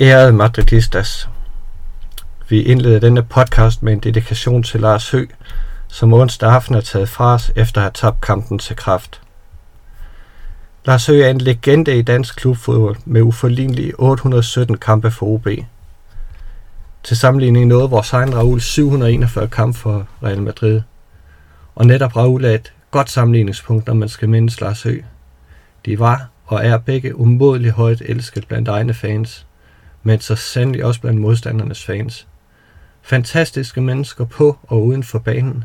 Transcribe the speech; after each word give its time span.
Ærede 0.00 0.32
Madridistas, 0.32 1.28
vi 2.48 2.62
indleder 2.62 3.00
denne 3.00 3.22
podcast 3.22 3.82
med 3.82 3.92
en 3.92 3.98
dedikation 3.98 4.62
til 4.62 4.80
Lars 4.80 5.10
Hø, 5.10 5.26
som 5.88 6.12
onsdag 6.12 6.50
aften 6.50 6.74
er 6.74 6.80
taget 6.80 7.08
fra 7.08 7.34
os 7.34 7.52
efter 7.56 7.80
at 7.80 7.82
have 7.82 7.92
tabt 7.94 8.20
kampen 8.20 8.58
til 8.58 8.76
kraft. 8.76 9.20
Lars 10.84 11.06
Hø 11.06 11.20
er 11.20 11.30
en 11.30 11.40
legende 11.40 11.98
i 11.98 12.02
dansk 12.02 12.36
klubfodbold 12.36 12.96
med 13.04 13.22
uforlignelige 13.22 14.00
817 14.00 14.78
kampe 14.78 15.10
for 15.10 15.26
OB. 15.26 15.48
Til 17.02 17.16
sammenligning 17.16 17.66
nåede 17.66 17.90
vores 17.90 18.12
egen 18.12 18.34
Raul 18.34 18.60
741 18.60 19.48
kampe 19.48 19.78
for 19.78 20.06
Real 20.22 20.42
Madrid. 20.42 20.80
Og 21.74 21.86
netop 21.86 22.16
Raul 22.16 22.44
er 22.44 22.54
et 22.54 22.72
godt 22.90 23.10
sammenligningspunkt, 23.10 23.86
når 23.86 23.94
man 23.94 24.08
skal 24.08 24.28
mindes 24.28 24.60
Lars 24.60 24.82
Hø. 24.82 25.00
De 25.86 25.98
var 25.98 26.28
og 26.46 26.66
er 26.66 26.78
begge 26.78 27.18
umådeligt 27.18 27.74
højt 27.74 28.02
elsket 28.04 28.48
blandt 28.48 28.68
egne 28.68 28.94
fans, 28.94 29.44
men 30.02 30.20
så 30.20 30.34
sandelig 30.34 30.84
også 30.84 31.00
blandt 31.00 31.20
modstandernes 31.20 31.84
fans. 31.84 32.26
Fantastiske 33.02 33.80
mennesker 33.80 34.24
på 34.24 34.58
og 34.62 34.86
uden 34.86 35.02
for 35.02 35.18
banen. 35.18 35.64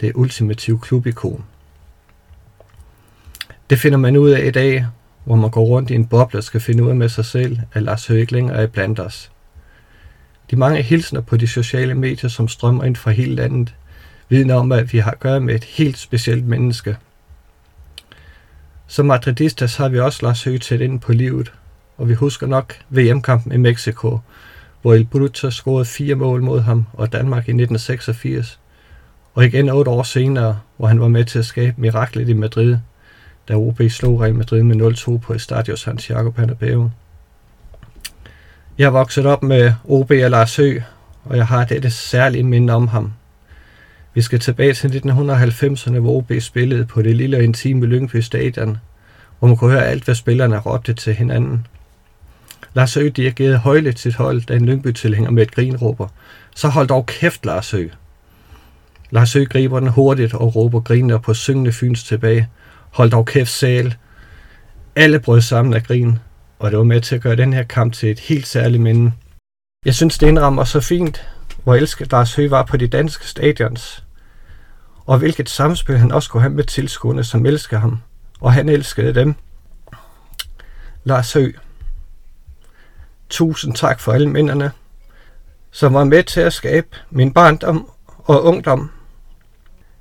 Det 0.00 0.12
ultimative 0.14 0.78
klubikon. 0.78 1.44
Det 3.70 3.78
finder 3.78 3.98
man 3.98 4.16
ud 4.16 4.30
af 4.30 4.46
i 4.46 4.50
dag, 4.50 4.86
hvor 5.24 5.36
man 5.36 5.50
går 5.50 5.64
rundt 5.64 5.90
i 5.90 5.94
en 5.94 6.06
boble 6.06 6.38
og 6.38 6.44
skal 6.44 6.60
finde 6.60 6.84
ud 6.84 6.88
af 6.88 6.96
med 6.96 7.08
sig 7.08 7.24
selv, 7.24 7.58
at 7.72 7.82
Lars 7.82 8.06
Høgh 8.06 8.20
ikke 8.20 8.32
længere 8.32 8.56
er 8.56 8.66
blandt 8.66 9.00
os. 9.00 9.30
De 10.50 10.56
mange 10.56 10.82
hilsner 10.82 11.20
på 11.20 11.36
de 11.36 11.46
sociale 11.46 11.94
medier, 11.94 12.30
som 12.30 12.48
strømmer 12.48 12.84
ind 12.84 12.96
fra 12.96 13.10
hele 13.10 13.34
landet, 13.34 13.74
vidner 14.28 14.54
om, 14.54 14.72
at 14.72 14.92
vi 14.92 14.98
har 14.98 15.10
at 15.10 15.20
gøre 15.20 15.40
med 15.40 15.54
et 15.54 15.64
helt 15.64 15.98
specielt 15.98 16.46
menneske. 16.46 16.96
Som 18.86 19.06
madridistas 19.06 19.76
har 19.76 19.88
vi 19.88 20.00
også 20.00 20.26
Lars 20.26 20.44
Høgh 20.44 20.60
tæt 20.60 20.80
ind 20.80 21.00
på 21.00 21.12
livet, 21.12 21.52
og 22.02 22.08
vi 22.08 22.14
husker 22.14 22.46
nok 22.46 22.74
VM-kampen 22.90 23.52
i 23.52 23.56
Mexico, 23.56 24.18
hvor 24.82 24.94
El 24.94 25.04
Bruto 25.04 25.50
scorede 25.50 25.84
fire 25.84 26.14
mål 26.14 26.42
mod 26.42 26.60
ham 26.60 26.86
og 26.92 27.12
Danmark 27.12 27.48
i 27.48 27.50
1986, 27.50 28.60
og 29.34 29.44
igen 29.44 29.68
otte 29.68 29.90
år 29.90 30.02
senere, 30.02 30.58
hvor 30.76 30.86
han 30.86 31.00
var 31.00 31.08
med 31.08 31.24
til 31.24 31.38
at 31.38 31.46
skabe 31.46 31.80
miraklet 31.80 32.28
i 32.28 32.32
Madrid, 32.32 32.76
da 33.48 33.54
OB 33.54 33.80
slog 33.88 34.20
Real 34.20 34.34
Madrid 34.34 34.62
med 34.62 34.92
0-2 35.16 35.18
på 35.18 35.34
Estadio 35.34 35.76
Santiago 35.76 36.30
Bernabeu. 36.30 36.90
Jeg 38.78 38.86
er 38.86 38.90
vokset 38.90 39.26
op 39.26 39.42
med 39.42 39.72
OB 39.84 40.10
og 40.10 40.30
Lars 40.30 40.56
Høgh, 40.56 40.82
og 41.24 41.36
jeg 41.36 41.46
har 41.46 41.64
dette 41.64 41.90
særlige 41.90 42.44
minde 42.44 42.72
om 42.72 42.88
ham. 42.88 43.12
Vi 44.14 44.22
skal 44.22 44.38
tilbage 44.38 44.74
til 44.74 44.88
1990'erne, 44.88 45.98
hvor 45.98 46.16
OB 46.16 46.32
spillede 46.40 46.84
på 46.84 47.02
det 47.02 47.16
lille 47.16 47.36
og 47.36 47.42
intime 47.42 47.86
Lyngby 47.86 48.16
Stadion, 48.16 48.78
hvor 49.38 49.48
man 49.48 49.56
kunne 49.56 49.70
høre 49.70 49.86
alt, 49.86 50.04
hvad 50.04 50.14
spillerne 50.14 50.58
råbte 50.58 50.94
til 50.94 51.14
hinanden. 51.14 51.66
Lars 52.74 52.94
Høgh 52.94 53.12
dirigerede 53.16 53.58
højligt 53.58 53.98
sit 53.98 54.14
hold, 54.14 54.42
da 54.42 54.54
en 54.54 54.66
Lyngby-tilhænger 54.66 55.30
med 55.30 55.42
et 55.42 55.54
grin 55.54 55.76
råber. 55.76 56.08
Så 56.56 56.68
hold 56.68 56.88
dog 56.88 57.06
kæft, 57.06 57.46
Lars 57.46 57.70
Høgh. 57.70 57.92
Lars 59.10 59.32
Høgh 59.32 59.48
griber 59.48 59.80
den 59.80 59.88
hurtigt 59.88 60.34
og 60.34 60.56
råber 60.56 60.80
griner 60.80 61.18
på 61.18 61.34
syngende 61.34 61.72
fyns 61.72 62.04
tilbage. 62.04 62.48
Hold 62.90 63.10
dog 63.10 63.26
kæft, 63.26 63.50
sal. 63.50 63.96
Alle 64.96 65.20
brød 65.20 65.40
sammen 65.40 65.74
af 65.74 65.82
grin, 65.82 66.18
og 66.58 66.70
det 66.70 66.78
var 66.78 66.84
med 66.84 67.00
til 67.00 67.14
at 67.14 67.22
gøre 67.22 67.36
den 67.36 67.52
her 67.52 67.62
kamp 67.62 67.92
til 67.92 68.10
et 68.10 68.20
helt 68.20 68.46
særligt 68.46 68.82
minde. 68.82 69.12
Jeg 69.86 69.94
synes, 69.94 70.18
det 70.18 70.28
indrammer 70.28 70.64
så 70.64 70.80
fint, 70.80 71.28
hvor 71.64 71.74
elsket 71.74 72.12
Lars 72.12 72.34
Høgh 72.34 72.50
var 72.50 72.62
på 72.62 72.76
de 72.76 72.86
danske 72.86 73.26
stadions, 73.26 74.04
og 75.06 75.18
hvilket 75.18 75.48
samspil 75.48 75.98
han 75.98 76.12
også 76.12 76.30
kunne 76.30 76.40
have 76.40 76.52
med 76.52 76.64
tilskuerne, 76.64 77.24
som 77.24 77.46
elsker 77.46 77.78
ham, 77.78 77.98
og 78.40 78.52
han 78.52 78.68
elskede 78.68 79.14
dem. 79.14 79.34
Lars 81.04 81.32
Høgh, 81.32 81.54
Tusind 83.32 83.74
tak 83.74 84.00
for 84.00 84.12
alle 84.12 84.28
minderne, 84.28 84.70
som 85.70 85.94
var 85.94 86.04
med 86.04 86.22
til 86.22 86.40
at 86.40 86.52
skabe 86.52 86.88
min 87.10 87.32
barndom 87.32 87.90
og 88.18 88.44
ungdom. 88.44 88.90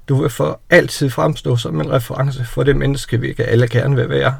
Du 0.09 0.21
vil 0.21 0.29
for 0.29 0.59
altid 0.69 1.09
fremstå 1.09 1.57
som 1.57 1.81
en 1.81 1.91
reference 1.91 2.45
for 2.45 2.63
det 2.63 2.75
menneske, 2.75 3.19
vi 3.19 3.29
ikke 3.29 3.45
alle 3.45 3.67
gerne 3.67 3.95
vil 3.95 4.09
være. 4.09 4.35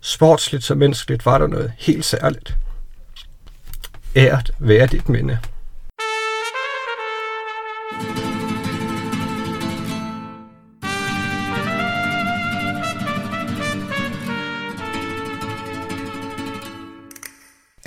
Sportsligt 0.00 0.64
som 0.64 0.78
menneskeligt 0.78 1.26
var 1.26 1.38
der 1.38 1.46
noget 1.46 1.72
helt 1.78 2.04
særligt. 2.04 2.56
Ært 4.16 4.50
være 4.58 4.86
dit 4.86 5.08
minde. 5.08 5.38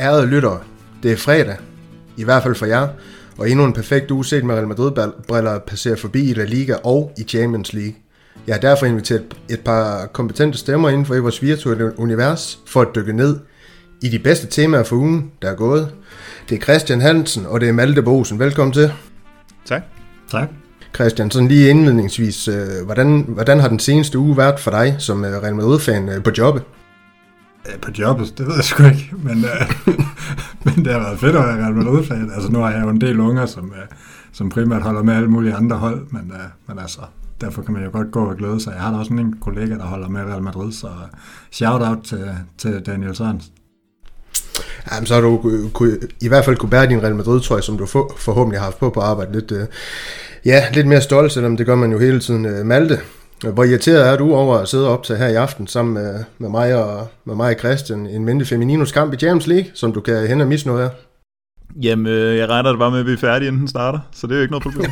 Ærede 0.03 0.27
lyttere, 0.27 0.59
det 1.03 1.11
er 1.11 1.17
fredag, 1.17 1.57
i 2.17 2.23
hvert 2.23 2.43
fald 2.43 2.55
for 2.55 2.65
jer, 2.65 2.87
og 3.37 3.49
endnu 3.49 3.65
en 3.65 3.73
perfekt 3.73 4.11
uge 4.11 4.25
set 4.25 4.43
med 4.43 4.55
Real 4.55 4.67
Madrid-briller 4.67 5.59
passerer 5.59 5.95
forbi 5.95 6.29
i 6.29 6.33
La 6.33 6.43
Liga 6.43 6.75
og 6.83 7.11
i 7.17 7.23
Champions 7.23 7.73
League. 7.73 7.95
Jeg 8.47 8.55
har 8.55 8.59
derfor 8.59 8.85
inviteret 8.85 9.23
et 9.49 9.59
par 9.59 10.05
kompetente 10.05 10.57
stemmer 10.57 10.89
inden 10.89 11.05
for 11.05 11.19
vores 11.19 11.41
virtuelle 11.41 11.99
univers 11.99 12.59
for 12.67 12.81
at 12.81 12.87
dykke 12.95 13.13
ned 13.13 13.39
i 14.01 14.09
de 14.09 14.19
bedste 14.19 14.47
temaer 14.47 14.83
for 14.83 14.95
ugen, 14.95 15.31
der 15.41 15.51
er 15.51 15.55
gået. 15.55 15.91
Det 16.49 16.57
er 16.57 16.61
Christian 16.61 17.01
Hansen, 17.01 17.45
og 17.45 17.61
det 17.61 17.69
er 17.69 17.73
Malte 17.73 18.01
Bosen. 18.01 18.39
Velkommen 18.39 18.73
til. 18.73 18.93
Tak. 19.65 19.81
Tak. 20.31 20.49
Christian, 20.95 21.31
sådan 21.31 21.47
lige 21.47 21.69
indledningsvis, 21.69 22.47
øh, 22.47 22.85
hvordan, 22.85 23.25
hvordan 23.27 23.59
har 23.59 23.67
den 23.67 23.79
seneste 23.79 24.19
uge 24.19 24.37
været 24.37 24.59
for 24.59 24.71
dig 24.71 24.95
som 24.99 25.25
øh, 25.25 25.43
Real 25.43 25.55
Madrid-fan 25.55 26.09
øh, 26.09 26.23
på 26.23 26.31
jobbet? 26.37 26.63
Øh, 27.69 27.79
på 27.81 27.91
jobbet, 27.99 28.33
det 28.37 28.47
ved 28.47 28.55
jeg 28.55 28.63
sgu 28.63 28.83
ikke, 28.83 29.11
men, 29.23 29.45
uh, 29.45 29.93
men 30.65 30.85
det 30.85 30.93
har 30.93 30.99
været 30.99 31.19
fedt 31.19 31.35
at 31.35 31.43
være 31.47 31.63
Real 31.63 31.73
Madrid-fan. 31.73 32.31
Altså 32.35 32.51
nu 32.51 32.59
har 32.59 32.71
jeg 32.71 32.83
jo 32.83 32.89
en 32.89 33.01
del 33.01 33.19
unger, 33.19 33.45
som, 33.45 33.63
uh, 33.63 33.97
som 34.31 34.49
primært 34.49 34.81
holder 34.81 35.03
med 35.03 35.13
alle 35.13 35.27
mulige 35.27 35.53
andre 35.53 35.77
hold, 35.77 36.07
men, 36.09 36.31
uh, 36.31 36.67
men 36.67 36.79
altså, 36.79 36.99
derfor 37.41 37.61
kan 37.61 37.73
man 37.73 37.83
jo 37.83 37.89
godt 37.91 38.11
gå 38.11 38.25
og 38.25 38.37
glæde 38.37 38.59
sig. 38.61 38.73
Jeg 38.73 38.81
har 38.81 38.91
da 38.91 38.97
også 38.97 39.13
en 39.13 39.35
kollega, 39.41 39.73
der 39.73 39.83
holder 39.83 40.09
med 40.09 40.21
Real 40.21 40.43
Madrid, 40.43 40.71
så 40.71 40.87
shout-out 41.51 42.03
til, 42.03 42.29
til 42.57 42.81
Daniel 42.85 43.15
Sørens. 43.15 43.51
Jamen, 44.91 45.05
så 45.05 45.13
har 45.13 45.21
du 45.21 45.69
kunne, 45.73 45.97
i 46.21 46.27
hvert 46.27 46.45
fald 46.45 46.57
kunne 46.57 46.69
bære 46.69 46.87
din 46.87 47.03
Real 47.03 47.15
Madrid-trøje, 47.15 47.61
som 47.61 47.77
du 47.77 47.85
for, 47.85 48.15
forhåbentlig 48.17 48.59
har 48.59 48.65
haft 48.65 48.79
på 48.79 48.89
på 48.89 48.99
arbejde 48.99 49.31
lidt, 49.31 49.51
uh, 49.51 49.57
ja, 50.45 50.63
lidt 50.73 50.87
mere 50.87 51.01
stolt, 51.01 51.31
selvom 51.31 51.57
det 51.57 51.65
gør 51.65 51.75
man 51.75 51.91
jo 51.91 51.99
hele 51.99 52.19
tiden. 52.19 52.45
Uh, 52.45 52.65
Malte, 52.65 52.99
hvor 53.51 53.63
irriteret 53.63 54.07
er 54.07 54.17
du 54.17 54.33
over 54.33 54.57
at 54.57 54.67
sidde 54.67 54.89
op 54.89 55.03
til 55.03 55.17
her 55.17 55.27
i 55.27 55.35
aften 55.35 55.67
sammen 55.67 55.93
med, 55.93 56.23
med 56.37 56.49
mig 56.49 56.75
og 56.75 57.07
med 57.25 57.35
mig 57.35 57.53
og 57.53 57.59
Christian 57.59 58.07
en 58.07 58.25
Mente 58.25 58.45
Femininos 58.45 58.91
kamp 58.91 59.13
i 59.13 59.17
Champions 59.17 59.47
League, 59.47 59.71
som 59.73 59.93
du 59.93 60.01
kan 60.01 60.27
hen 60.27 60.41
og 60.41 60.47
misse 60.47 60.67
noget 60.67 60.83
af? 60.83 60.89
Jamen, 61.81 62.07
øh, 62.07 62.37
jeg 62.37 62.49
regner 62.49 62.69
det 62.69 62.79
bare 62.79 62.91
med, 62.91 62.99
at 62.99 63.05
vi 63.05 63.13
er 63.13 63.17
færdige, 63.17 63.47
inden 63.47 63.59
den 63.59 63.67
starter, 63.67 63.99
så 64.11 64.27
det 64.27 64.33
er 64.33 64.37
jo 64.37 64.41
ikke 64.41 64.51
noget 64.51 64.63
problem. 64.63 64.91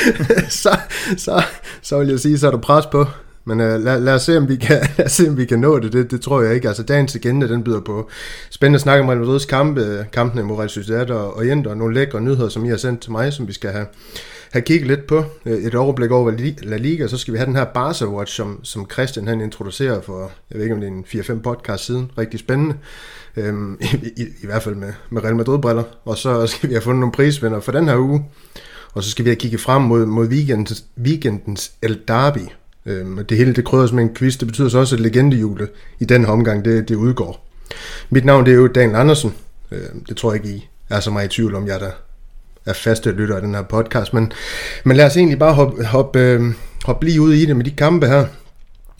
så, 0.62 0.78
så, 1.16 1.42
så 1.82 1.98
vil 1.98 2.08
jeg 2.08 2.20
sige, 2.20 2.38
så 2.38 2.46
er 2.46 2.50
der 2.50 2.58
pres 2.58 2.86
på. 2.86 3.06
Men 3.44 3.60
uh, 3.60 3.66
lad, 3.66 4.00
lad, 4.00 4.14
os 4.14 4.22
se, 4.22 4.36
om 4.36 4.48
vi 4.48 4.56
kan, 4.56 4.80
lad 4.98 5.06
os 5.06 5.12
se, 5.12 5.28
om 5.28 5.36
vi 5.36 5.44
kan 5.44 5.58
nå 5.58 5.78
det. 5.78 5.92
det. 5.92 6.10
Det 6.10 6.20
tror 6.20 6.42
jeg 6.42 6.54
ikke. 6.54 6.68
Altså, 6.68 6.82
dagens 6.82 7.16
agenda, 7.16 7.46
den 7.46 7.64
byder 7.64 7.80
på 7.80 8.10
spændende 8.50 8.78
snak 8.78 9.00
om 9.00 9.08
Real 9.08 9.20
Madrids 9.20 9.44
kampe, 9.44 10.06
kampene 10.12 10.42
mod 10.42 10.58
Real 10.58 10.70
Sociedad 10.70 11.10
og, 11.10 11.36
og 11.36 11.46
Inter, 11.46 11.70
og 11.70 11.76
nogle 11.76 11.94
lækre 11.94 12.20
nyheder, 12.20 12.48
som 12.48 12.64
I 12.64 12.68
har 12.68 12.76
sendt 12.76 13.00
til 13.00 13.12
mig, 13.12 13.32
som 13.32 13.48
vi 13.48 13.52
skal 13.52 13.70
have, 13.70 13.86
have 14.52 14.62
kigget 14.62 14.86
lidt 14.86 15.06
på. 15.06 15.24
Øh, 15.46 15.58
et 15.58 15.74
overblik 15.74 16.10
over 16.10 16.30
La 16.62 16.76
Liga, 16.76 17.06
så 17.06 17.18
skal 17.18 17.32
vi 17.32 17.38
have 17.38 17.46
den 17.46 17.56
her 17.56 17.64
Barca 17.64 18.06
Watch, 18.06 18.36
som, 18.36 18.60
som 18.62 18.90
Christian 18.90 19.26
han 19.26 19.40
introducerer 19.40 20.00
for, 20.00 20.30
jeg 20.50 20.56
ved 20.58 20.62
ikke 20.62 20.74
om 20.74 20.80
det 20.80 20.88
er 20.88 20.92
en 20.92 21.38
4-5 21.38 21.42
podcast 21.42 21.84
siden. 21.84 22.10
Rigtig 22.18 22.40
spændende. 22.40 22.74
Øhm, 23.36 23.78
i, 23.80 24.22
i, 24.22 24.26
I 24.42 24.46
hvert 24.46 24.62
fald 24.62 24.74
med, 24.74 24.92
med 25.10 25.24
Real 25.24 25.36
Madrid-briller. 25.36 25.82
Og 26.04 26.18
så 26.18 26.46
skal 26.46 26.68
vi 26.68 26.74
have 26.74 26.82
fundet 26.82 27.00
nogle 27.00 27.12
prisvinder 27.12 27.60
for 27.60 27.72
den 27.72 27.88
her 27.88 27.98
uge. 27.98 28.24
Og 28.94 29.04
så 29.04 29.10
skal 29.10 29.24
vi 29.24 29.30
have 29.30 29.36
kigget 29.36 29.60
frem 29.60 29.82
mod, 29.82 30.06
mod 30.06 30.28
weekendens, 30.28 30.84
weekendens 30.98 31.72
El 31.82 32.00
Derby. 32.08 32.48
Øhm, 32.86 33.24
det 33.26 33.36
hele 33.36 33.54
det 33.54 33.64
krydres 33.64 33.92
med 33.92 34.02
en 34.02 34.14
quiz. 34.14 34.36
Det 34.36 34.48
betyder 34.48 34.68
så 34.68 34.78
også, 34.78 34.96
at 34.96 35.00
legendehjulet 35.00 35.68
i 36.00 36.04
den 36.04 36.24
her 36.24 36.32
omgang, 36.32 36.64
det, 36.64 36.88
det 36.88 36.94
udgår. 36.94 37.48
Mit 38.10 38.24
navn 38.24 38.46
det 38.46 38.52
er 38.52 38.56
jo 38.56 38.66
Daniel 38.66 38.96
Andersen. 38.96 39.34
Øhm, 39.70 40.04
det 40.04 40.16
tror 40.16 40.32
jeg 40.32 40.44
ikke, 40.44 40.56
I 40.56 40.68
er 40.88 41.00
så 41.00 41.10
meget 41.10 41.26
i 41.26 41.36
tvivl 41.36 41.54
om, 41.54 41.66
jeg 41.66 41.80
der 41.80 41.90
er 42.66 42.72
faste 42.72 43.12
lytter 43.12 43.36
af 43.36 43.42
den 43.42 43.54
her 43.54 43.62
podcast. 43.62 44.14
Men, 44.14 44.32
men 44.84 44.96
lad 44.96 45.06
os 45.06 45.16
egentlig 45.16 45.38
bare 45.38 45.54
hoppe, 45.54 45.84
hoppe, 45.84 46.18
øh, 46.18 46.42
hoppe 46.84 47.06
lige 47.06 47.20
ud 47.20 47.32
i 47.32 47.46
det 47.46 47.56
med 47.56 47.64
de 47.64 47.70
kampe 47.70 48.06
her. 48.06 48.26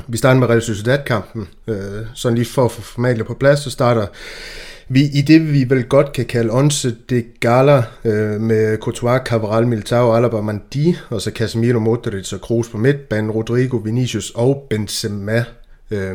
Vi 0.09 0.17
starter 0.17 0.41
med 0.41 0.49
Real 0.49 0.63
Sociedad-kampen. 0.63 1.49
Øh, 1.67 2.07
sådan 2.15 2.39
lige 2.39 2.49
for 2.49 2.65
at 2.65 2.73
få 2.73 2.83
formalia 2.83 3.25
på 3.25 3.35
plads, 3.35 3.61
så 3.61 3.71
starter 3.71 4.07
vi 4.89 5.01
i 5.15 5.21
det, 5.21 5.53
vi 5.53 5.71
vel 5.71 5.85
godt 5.85 6.13
kan 6.13 6.25
kalde 6.25 6.53
Once 6.53 6.97
de 7.11 7.25
Gala 7.41 7.83
øh, 8.05 8.41
med 8.41 8.79
Courtois, 8.79 9.23
Cabral, 9.25 9.67
Militao, 9.67 10.17
Alaba, 10.17 10.41
Mandi, 10.41 10.97
og 11.11 11.21
så 11.21 11.31
Casemiro, 11.31 11.79
Modric 11.79 12.33
og 12.33 12.41
Kroos 12.41 12.69
på 12.69 12.79
midtbanen, 12.79 13.31
Rodrigo, 13.31 13.77
Vinicius 13.77 14.31
og 14.35 14.67
Benzema. 14.71 15.45
Øh, 15.91 16.15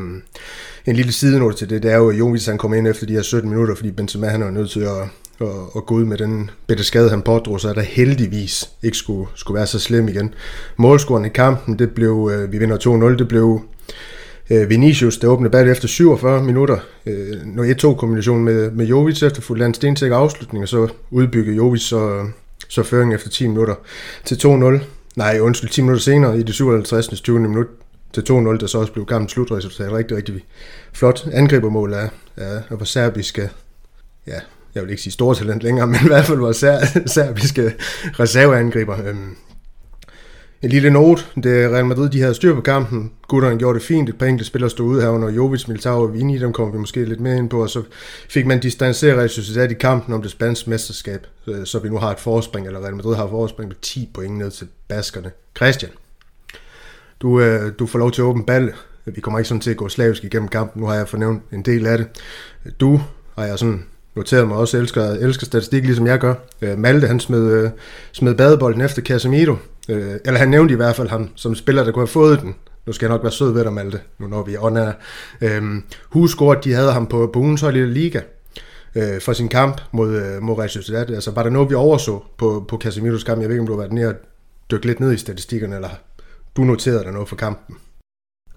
en 0.85 0.95
lille 0.95 1.11
sidenote 1.11 1.57
til 1.57 1.69
det, 1.69 1.83
det 1.83 1.91
er 1.91 1.97
jo, 1.97 2.09
at 2.09 2.19
Jovis 2.19 2.45
han 2.45 2.57
kom 2.57 2.73
ind 2.73 2.87
efter 2.87 3.05
de 3.05 3.13
her 3.13 3.21
17 3.21 3.49
minutter, 3.49 3.75
fordi 3.75 3.91
Benzema 3.91 4.27
han 4.27 4.41
er 4.41 4.51
nødt 4.51 4.69
til 4.69 4.79
at 4.79 5.07
og, 5.39 5.75
og 5.75 5.85
gå 5.85 5.95
ud 5.95 6.05
med 6.05 6.17
den 6.17 6.49
bitte 6.67 6.83
skade, 6.83 7.09
han 7.09 7.21
pådrog 7.21 7.61
sig, 7.61 7.75
der 7.75 7.81
heldigvis 7.81 8.69
ikke 8.83 8.97
skulle, 8.97 9.27
skulle 9.35 9.55
være 9.55 9.67
så 9.67 9.79
slem 9.79 10.07
igen. 10.07 10.33
Målscoren 10.77 11.25
i 11.25 11.29
kampen, 11.29 11.79
det 11.79 11.91
blev, 11.91 12.31
øh, 12.33 12.51
vi 12.51 12.57
vinder 12.57 12.77
2-0, 12.77 13.17
det 13.17 13.27
blev 13.27 13.61
Øh, 14.49 14.69
Vinicius, 14.69 15.17
der 15.17 15.27
åbnede 15.27 15.51
bag 15.51 15.71
efter 15.71 15.87
47 15.87 16.43
minutter. 16.43 16.77
Øh, 17.05 17.45
når 17.45 17.63
1-2-kombination 17.63 18.43
med, 18.43 18.71
med 18.71 18.85
Jovic 18.85 19.23
efter 19.23 19.41
fuldt 19.41 19.63
en 19.63 19.73
stensæk 19.73 20.11
afslutning, 20.11 20.63
og 20.63 20.69
så 20.69 20.87
udbygge 21.11 21.53
Jovic 21.53 21.81
så, 21.81 22.27
så 22.69 22.83
føring 22.83 23.13
efter 23.13 23.29
10 23.29 23.47
minutter 23.47 23.75
til 24.25 24.35
2-0. 24.35 24.83
Nej, 25.15 25.39
undskyld, 25.39 25.69
10 25.69 25.81
minutter 25.81 26.01
senere 26.01 26.39
i 26.39 26.43
det 26.43 26.55
57. 26.55 27.07
20. 27.21 27.39
minut 27.39 27.67
til 28.13 28.21
2-0, 28.21 28.33
der 28.33 28.67
så 28.67 28.77
også 28.77 28.93
blev 28.93 29.05
kampen 29.05 29.29
slutresultat. 29.29 29.91
Rigtig, 29.91 30.17
rigtig 30.17 30.45
flot 30.93 31.27
angribermål 31.33 31.93
af, 31.93 32.09
af, 32.37 32.61
af 32.69 32.87
serbiske, 32.87 33.49
ja, 34.27 34.39
jeg 34.77 34.83
vil 34.83 34.91
ikke 34.91 35.03
sige 35.03 35.13
store 35.13 35.35
talent 35.35 35.63
længere, 35.63 35.87
men 35.91 35.99
i 36.03 36.07
hvert 36.07 36.25
fald 36.25 36.37
vores 36.37 36.57
ser, 36.57 36.79
serbiske 37.05 37.73
reserveangriber. 38.19 39.07
Øhm, 39.07 39.35
en 40.61 40.69
lille 40.69 40.89
note, 40.89 41.23
det 41.35 41.63
er 41.63 41.69
Real 41.69 41.85
Madrid, 41.85 42.09
de 42.09 42.21
havde 42.21 42.33
styr 42.33 42.55
på 42.55 42.61
kampen. 42.61 43.11
Gutterne 43.27 43.57
gjorde 43.57 43.79
det 43.79 43.87
fint, 43.87 44.09
et 44.09 44.17
par 44.17 44.25
enkelte 44.25 44.47
spillere 44.47 44.69
stod 44.69 44.85
ud 44.85 45.01
her 45.01 45.09
under 45.09 45.29
Jovic, 45.29 45.67
Militao 45.67 46.01
og 46.01 46.13
Vini, 46.13 46.37
dem 46.37 46.53
kommer 46.53 46.73
vi 46.73 46.79
måske 46.79 47.05
lidt 47.05 47.19
mere 47.19 47.37
ind 47.37 47.49
på, 47.49 47.61
og 47.61 47.69
så 47.69 47.83
fik 48.29 48.45
man 48.45 48.59
distanceret 48.59 49.17
Real 49.17 49.29
Sociedad 49.29 49.71
i 49.71 49.73
kampen 49.73 50.13
om 50.13 50.21
det 50.21 50.31
spanske 50.31 50.69
mesterskab, 50.69 51.27
så 51.65 51.79
vi 51.79 51.89
nu 51.89 51.97
har 51.97 52.11
et 52.11 52.19
forspring, 52.19 52.67
eller 52.67 52.79
Real 52.79 52.95
Madrid 52.95 53.15
har 53.15 53.23
et 53.23 53.29
forspring 53.29 53.67
med 53.67 53.75
10 53.81 54.09
point 54.13 54.37
ned 54.37 54.51
til 54.51 54.67
baskerne. 54.87 55.31
Christian, 55.57 55.91
du, 57.21 57.39
øh, 57.39 57.71
du 57.79 57.85
får 57.85 57.99
lov 57.99 58.11
til 58.11 58.21
at 58.21 58.25
åbne 58.25 58.45
ball. 58.45 58.73
Vi 59.05 59.21
kommer 59.21 59.39
ikke 59.39 59.47
sådan 59.47 59.61
til 59.61 59.71
at 59.71 59.77
gå 59.77 59.89
slavisk 59.89 60.23
igennem 60.23 60.47
kampen, 60.47 60.81
nu 60.81 60.87
har 60.87 60.95
jeg 60.95 61.07
fornævnt 61.07 61.43
en 61.51 61.61
del 61.61 61.85
af 61.87 61.97
det. 61.97 62.07
Du 62.79 63.01
har 63.37 63.45
jeg 63.45 63.59
sådan 63.59 63.83
noteret 64.17 64.47
mig 64.47 64.57
også, 64.57 64.77
elsker, 64.77 65.03
elsker 65.03 65.45
statistik, 65.45 65.83
ligesom 65.83 66.07
jeg 66.07 66.19
gør. 66.19 66.33
Øh, 66.61 66.77
Malte, 66.77 67.07
han 67.07 67.19
smed, 67.19 67.51
øh, 67.51 67.69
smed 68.11 68.35
badebolden 68.35 68.81
efter 68.81 69.01
Casemiro. 69.01 69.55
Øh, 69.89 70.13
eller 70.25 70.39
han 70.39 70.49
nævnte 70.49 70.73
i 70.73 70.77
hvert 70.77 70.95
fald 70.95 71.09
ham 71.09 71.29
som 71.35 71.55
spiller, 71.55 71.83
der 71.83 71.91
kunne 71.91 72.01
have 72.01 72.07
fået 72.07 72.41
den. 72.41 72.55
Nu 72.85 72.93
skal 72.93 73.05
jeg 73.05 73.13
nok 73.13 73.23
være 73.23 73.31
sød 73.31 73.53
ved 73.53 73.63
dig, 73.63 73.73
Malte, 73.73 73.99
nu 74.19 74.27
når 74.27 74.43
vi 74.43 74.55
er 74.55 74.63
on 74.63 74.77
øh, 75.41 75.81
Husgård, 76.09 76.61
de 76.63 76.73
havde 76.73 76.91
ham 76.91 77.07
på, 77.07 77.29
på 77.33 77.39
ugens 77.39 77.61
hold 77.61 77.75
i 77.75 77.85
Liga 77.85 78.21
øh, 78.95 79.21
for 79.21 79.33
sin 79.33 79.49
kamp 79.49 79.81
mod, 79.91 80.15
øh, 80.15 80.41
mod 80.41 80.57
Real 80.57 80.69
Sociedad. 80.69 81.09
Altså, 81.09 81.31
var 81.31 81.43
der 81.43 81.49
noget, 81.49 81.69
vi 81.69 81.75
overså 81.75 82.23
på, 82.37 82.65
på 82.67 82.77
Casemiros 82.77 83.23
kamp? 83.23 83.41
Jeg 83.41 83.49
ved 83.49 83.55
ikke, 83.55 83.61
om 83.61 83.67
du 83.67 83.73
har 83.73 83.79
været 83.79 83.93
nede 83.93 84.07
og 84.07 84.15
dykke 84.71 84.85
lidt 84.85 84.99
ned 84.99 85.13
i 85.13 85.17
statistikkerne, 85.17 85.75
eller 85.75 85.89
du 86.57 86.63
noterede 86.63 87.03
der 87.03 87.11
noget 87.11 87.29
for 87.29 87.35
kampen? 87.35 87.75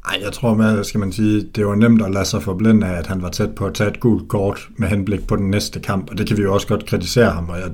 Ej, 0.09 0.21
jeg 0.25 0.33
tror 0.33 0.55
med, 0.55 0.85
skal 0.85 1.01
man 1.01 1.13
sige, 1.13 1.47
det 1.55 1.67
var 1.67 1.75
nemt 1.75 2.03
at 2.03 2.11
lade 2.11 2.25
sig 2.25 2.43
forblinde 2.43 2.87
af, 2.87 2.99
at 2.99 3.07
han 3.07 3.23
var 3.23 3.29
tæt 3.29 3.51
på 3.51 3.67
at 3.67 3.75
tage 3.75 3.91
et 3.91 4.01
gult 4.01 4.29
kort 4.29 4.69
med 4.77 4.89
henblik 4.89 5.27
på 5.27 5.37
den 5.37 5.51
næste 5.51 5.81
kamp, 5.81 6.11
og 6.11 6.19
det 6.19 6.27
kan 6.27 6.37
vi 6.37 6.43
jo 6.43 6.55
også 6.55 6.67
godt 6.67 6.87
kritisere 6.87 7.31
ham, 7.31 7.49
og 7.49 7.59
jeg, 7.59 7.71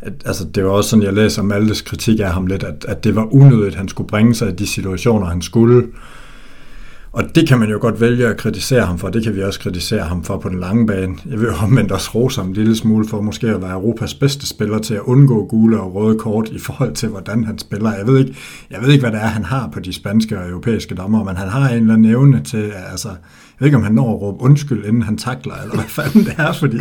at, 0.00 0.12
altså, 0.24 0.44
det 0.44 0.64
var 0.64 0.70
også 0.70 0.90
sådan, 0.90 1.02
jeg 1.02 1.12
læser 1.12 1.42
Maltes 1.42 1.82
kritik 1.82 2.20
af 2.20 2.32
ham 2.32 2.46
lidt, 2.46 2.62
at, 2.62 2.84
at 2.88 3.04
det 3.04 3.16
var 3.16 3.34
unødigt, 3.34 3.66
at 3.66 3.74
han 3.74 3.88
skulle 3.88 4.08
bringe 4.08 4.34
sig 4.34 4.48
i 4.48 4.52
de 4.52 4.66
situationer, 4.66 5.26
han 5.26 5.42
skulle, 5.42 5.86
og 7.12 7.24
det 7.34 7.48
kan 7.48 7.58
man 7.58 7.70
jo 7.70 7.78
godt 7.80 8.00
vælge 8.00 8.26
at 8.26 8.36
kritisere 8.36 8.86
ham 8.86 8.98
for, 8.98 9.08
det 9.08 9.24
kan 9.24 9.34
vi 9.36 9.42
også 9.42 9.60
kritisere 9.60 10.02
ham 10.02 10.24
for 10.24 10.38
på 10.38 10.48
den 10.48 10.60
lange 10.60 10.86
bane. 10.86 11.16
Jeg 11.30 11.40
vil 11.40 11.48
omvendt 11.62 11.92
også 11.92 12.10
rose 12.14 12.40
ham 12.40 12.48
en 12.48 12.54
lille 12.54 12.76
smule 12.76 13.08
for 13.08 13.20
måske 13.20 13.48
at 13.48 13.62
være 13.62 13.72
Europas 13.72 14.14
bedste 14.14 14.46
spiller 14.46 14.78
til 14.78 14.94
at 14.94 15.00
undgå 15.00 15.46
gule 15.46 15.80
og 15.80 15.94
røde 15.94 16.18
kort 16.18 16.48
i 16.48 16.58
forhold 16.58 16.94
til, 16.94 17.08
hvordan 17.08 17.44
han 17.44 17.58
spiller. 17.58 17.94
Jeg 17.94 18.06
ved 18.06 18.18
ikke, 18.18 18.36
jeg 18.70 18.82
ved 18.82 18.88
ikke 18.88 19.02
hvad 19.02 19.12
det 19.12 19.20
er, 19.20 19.26
han 19.26 19.44
har 19.44 19.68
på 19.72 19.80
de 19.80 19.92
spanske 19.92 20.38
og 20.38 20.48
europæiske 20.48 20.94
dommer, 20.94 21.24
men 21.24 21.36
han 21.36 21.48
har 21.48 21.68
en 21.68 21.74
eller 21.74 21.94
anden 21.94 22.10
evne 22.10 22.42
til, 22.42 22.72
altså, 22.90 23.08
jeg 23.08 23.16
ved 23.58 23.66
ikke, 23.66 23.76
om 23.76 23.82
han 23.82 23.94
når 23.94 24.14
at 24.14 24.20
råbe 24.20 24.44
undskyld, 24.44 24.84
inden 24.84 25.02
han 25.02 25.18
takler, 25.18 25.54
eller 25.62 25.74
hvad 25.74 25.84
fanden 25.84 26.24
det 26.24 26.34
er, 26.38 26.52
fordi 26.52 26.78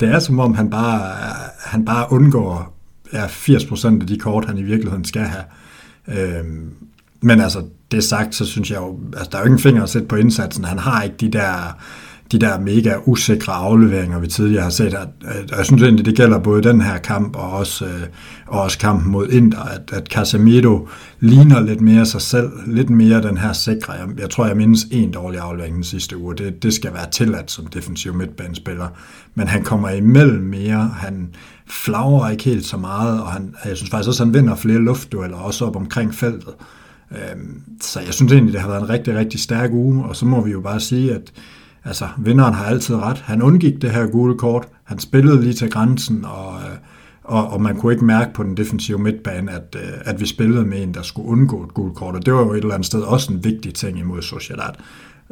det 0.00 0.08
er 0.08 0.18
som 0.18 0.38
om, 0.38 0.54
han 0.54 0.70
bare, 0.70 1.12
han 1.58 1.84
bare 1.84 2.06
undgår 2.12 2.74
ja, 3.12 3.26
80% 3.26 4.00
af 4.00 4.06
de 4.06 4.18
kort, 4.18 4.44
han 4.44 4.58
i 4.58 4.62
virkeligheden 4.62 5.04
skal 5.04 5.22
have. 5.22 5.44
Øhm, 6.08 6.70
men 7.24 7.40
altså, 7.40 7.62
det 7.90 8.04
sagt, 8.04 8.34
så 8.34 8.46
synes 8.46 8.70
jeg 8.70 8.76
jo, 8.76 8.98
altså 9.12 9.28
der 9.32 9.38
er 9.38 9.42
jo 9.42 9.46
ingen 9.46 9.60
finger 9.60 9.82
at 9.82 9.88
sætte 9.88 10.08
på 10.08 10.16
indsatsen. 10.16 10.64
Han 10.64 10.78
har 10.78 11.02
ikke 11.02 11.16
de 11.20 11.28
der, 11.28 11.76
de 12.32 12.38
der 12.38 12.60
mega 12.60 12.94
usikre 13.04 13.52
afleveringer, 13.52 14.18
vi 14.18 14.26
tidligere 14.26 14.62
har 14.62 14.70
set. 14.70 14.94
Og 14.94 15.08
jeg 15.56 15.64
synes 15.64 15.82
egentlig, 15.82 16.04
det 16.04 16.16
gælder 16.16 16.38
både 16.38 16.62
den 16.62 16.80
her 16.80 16.98
kamp 16.98 17.36
og 17.36 17.50
også, 17.50 17.84
øh, 17.84 18.02
og 18.46 18.60
også 18.60 18.78
kampen 18.78 19.12
mod 19.12 19.28
Inter, 19.28 19.62
at, 19.62 19.90
at 19.92 20.06
Casemiro 20.06 20.88
ligner 21.20 21.60
lidt 21.60 21.80
mere 21.80 22.06
sig 22.06 22.22
selv, 22.22 22.50
lidt 22.66 22.90
mere 22.90 23.22
den 23.22 23.38
her 23.38 23.52
sikre. 23.52 23.92
Jeg, 23.92 24.06
jeg 24.18 24.30
tror, 24.30 24.46
jeg 24.46 24.56
mindes 24.56 24.86
en 24.90 25.12
dårlig 25.12 25.40
aflevering 25.40 25.74
den 25.74 25.84
sidste 25.84 26.16
uge. 26.16 26.34
Det, 26.34 26.62
det 26.62 26.74
skal 26.74 26.94
være 26.94 27.10
tilladt 27.10 27.50
som 27.50 27.66
defensiv 27.66 28.14
midtbanespiller. 28.14 28.88
Men 29.34 29.48
han 29.48 29.64
kommer 29.64 29.90
imellem 29.90 30.42
mere, 30.42 30.90
han 30.96 31.28
flagrer 31.66 32.30
ikke 32.30 32.44
helt 32.44 32.66
så 32.66 32.76
meget, 32.76 33.20
og 33.20 33.26
han, 33.26 33.54
jeg 33.64 33.76
synes 33.76 33.90
faktisk 33.90 34.08
også, 34.08 34.22
at 34.22 34.26
han 34.26 34.34
vinder 34.34 34.56
flere 34.56 34.78
luftdueller, 34.78 35.36
også 35.36 35.64
op 35.64 35.76
omkring 35.76 36.14
feltet. 36.14 36.54
Øhm, 37.14 37.62
så 37.80 38.00
jeg 38.00 38.14
synes 38.14 38.32
egentlig, 38.32 38.52
det 38.52 38.60
har 38.60 38.68
været 38.68 38.82
en 38.82 38.88
rigtig, 38.88 39.14
rigtig 39.16 39.40
stærk 39.40 39.70
uge, 39.72 40.04
og 40.04 40.16
så 40.16 40.26
må 40.26 40.40
vi 40.40 40.50
jo 40.50 40.60
bare 40.60 40.80
sige, 40.80 41.14
at 41.14 41.32
altså, 41.84 42.08
vinderen 42.18 42.54
har 42.54 42.64
altid 42.64 42.94
ret. 42.94 43.18
Han 43.18 43.42
undgik 43.42 43.82
det 43.82 43.90
her 43.90 44.06
gule 44.06 44.38
kort, 44.38 44.68
han 44.84 44.98
spillede 44.98 45.42
lige 45.42 45.54
til 45.54 45.70
grænsen, 45.70 46.24
og, 46.24 46.54
øh, 46.54 46.76
og, 47.24 47.48
og 47.48 47.62
man 47.62 47.76
kunne 47.76 47.92
ikke 47.92 48.04
mærke 48.04 48.34
på 48.34 48.42
den 48.42 48.56
defensive 48.56 48.98
midtbane, 48.98 49.52
at, 49.52 49.76
øh, 49.76 49.92
at 50.04 50.20
vi 50.20 50.26
spillede 50.26 50.64
med 50.64 50.82
en, 50.82 50.94
der 50.94 51.02
skulle 51.02 51.28
undgå 51.28 51.64
et 51.64 51.74
gult 51.74 51.94
kort, 51.94 52.14
og 52.14 52.26
det 52.26 52.34
var 52.34 52.40
jo 52.40 52.52
et 52.52 52.56
eller 52.56 52.74
andet 52.74 52.86
sted 52.86 53.00
også 53.00 53.32
en 53.32 53.44
vigtig 53.44 53.74
ting 53.74 53.98
imod 53.98 54.22
Sociedad. 54.22 54.72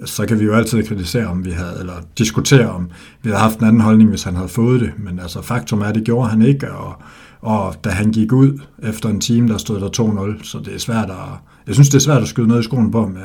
Så 0.05 0.27
kan 0.27 0.41
vi 0.41 0.45
jo 0.45 0.55
altid 0.55 0.83
kritisere, 0.83 1.27
om 1.27 1.45
vi 1.45 1.51
havde, 1.51 1.77
eller 1.81 1.95
diskutere, 2.19 2.71
om 2.71 2.91
vi 3.23 3.31
havde 3.31 3.43
haft 3.43 3.59
en 3.59 3.65
anden 3.65 3.81
holdning, 3.81 4.11
hvis 4.11 4.23
han 4.23 4.37
havde 4.37 4.49
fået 4.49 4.81
det, 4.81 4.93
men 4.99 5.19
altså 5.19 5.43
faktum 5.43 5.81
er, 5.81 5.85
at 5.85 5.95
det 5.95 6.05
gjorde 6.05 6.29
han 6.29 6.43
ikke, 6.43 6.73
og, 6.73 6.95
og 7.41 7.75
da 7.85 7.91
han 7.91 8.13
gik 8.13 8.33
ud 8.33 8.61
efter 8.83 9.09
en 9.09 9.21
time, 9.21 9.49
der 9.49 9.59
stod 9.59 9.81
der 9.81 10.37
2-0, 10.39 10.45
så 10.45 10.59
det 10.59 10.75
er 10.75 10.79
svært 10.79 11.11
at, 11.11 11.52
jeg 11.67 11.75
synes, 11.75 11.89
det 11.89 11.95
er 11.95 12.01
svært 12.01 12.23
at 12.23 12.29
skyde 12.29 12.49
noget 12.49 12.61
i 12.61 12.65
skoen 12.65 12.91
på 12.91 13.01
ham. 13.01 13.17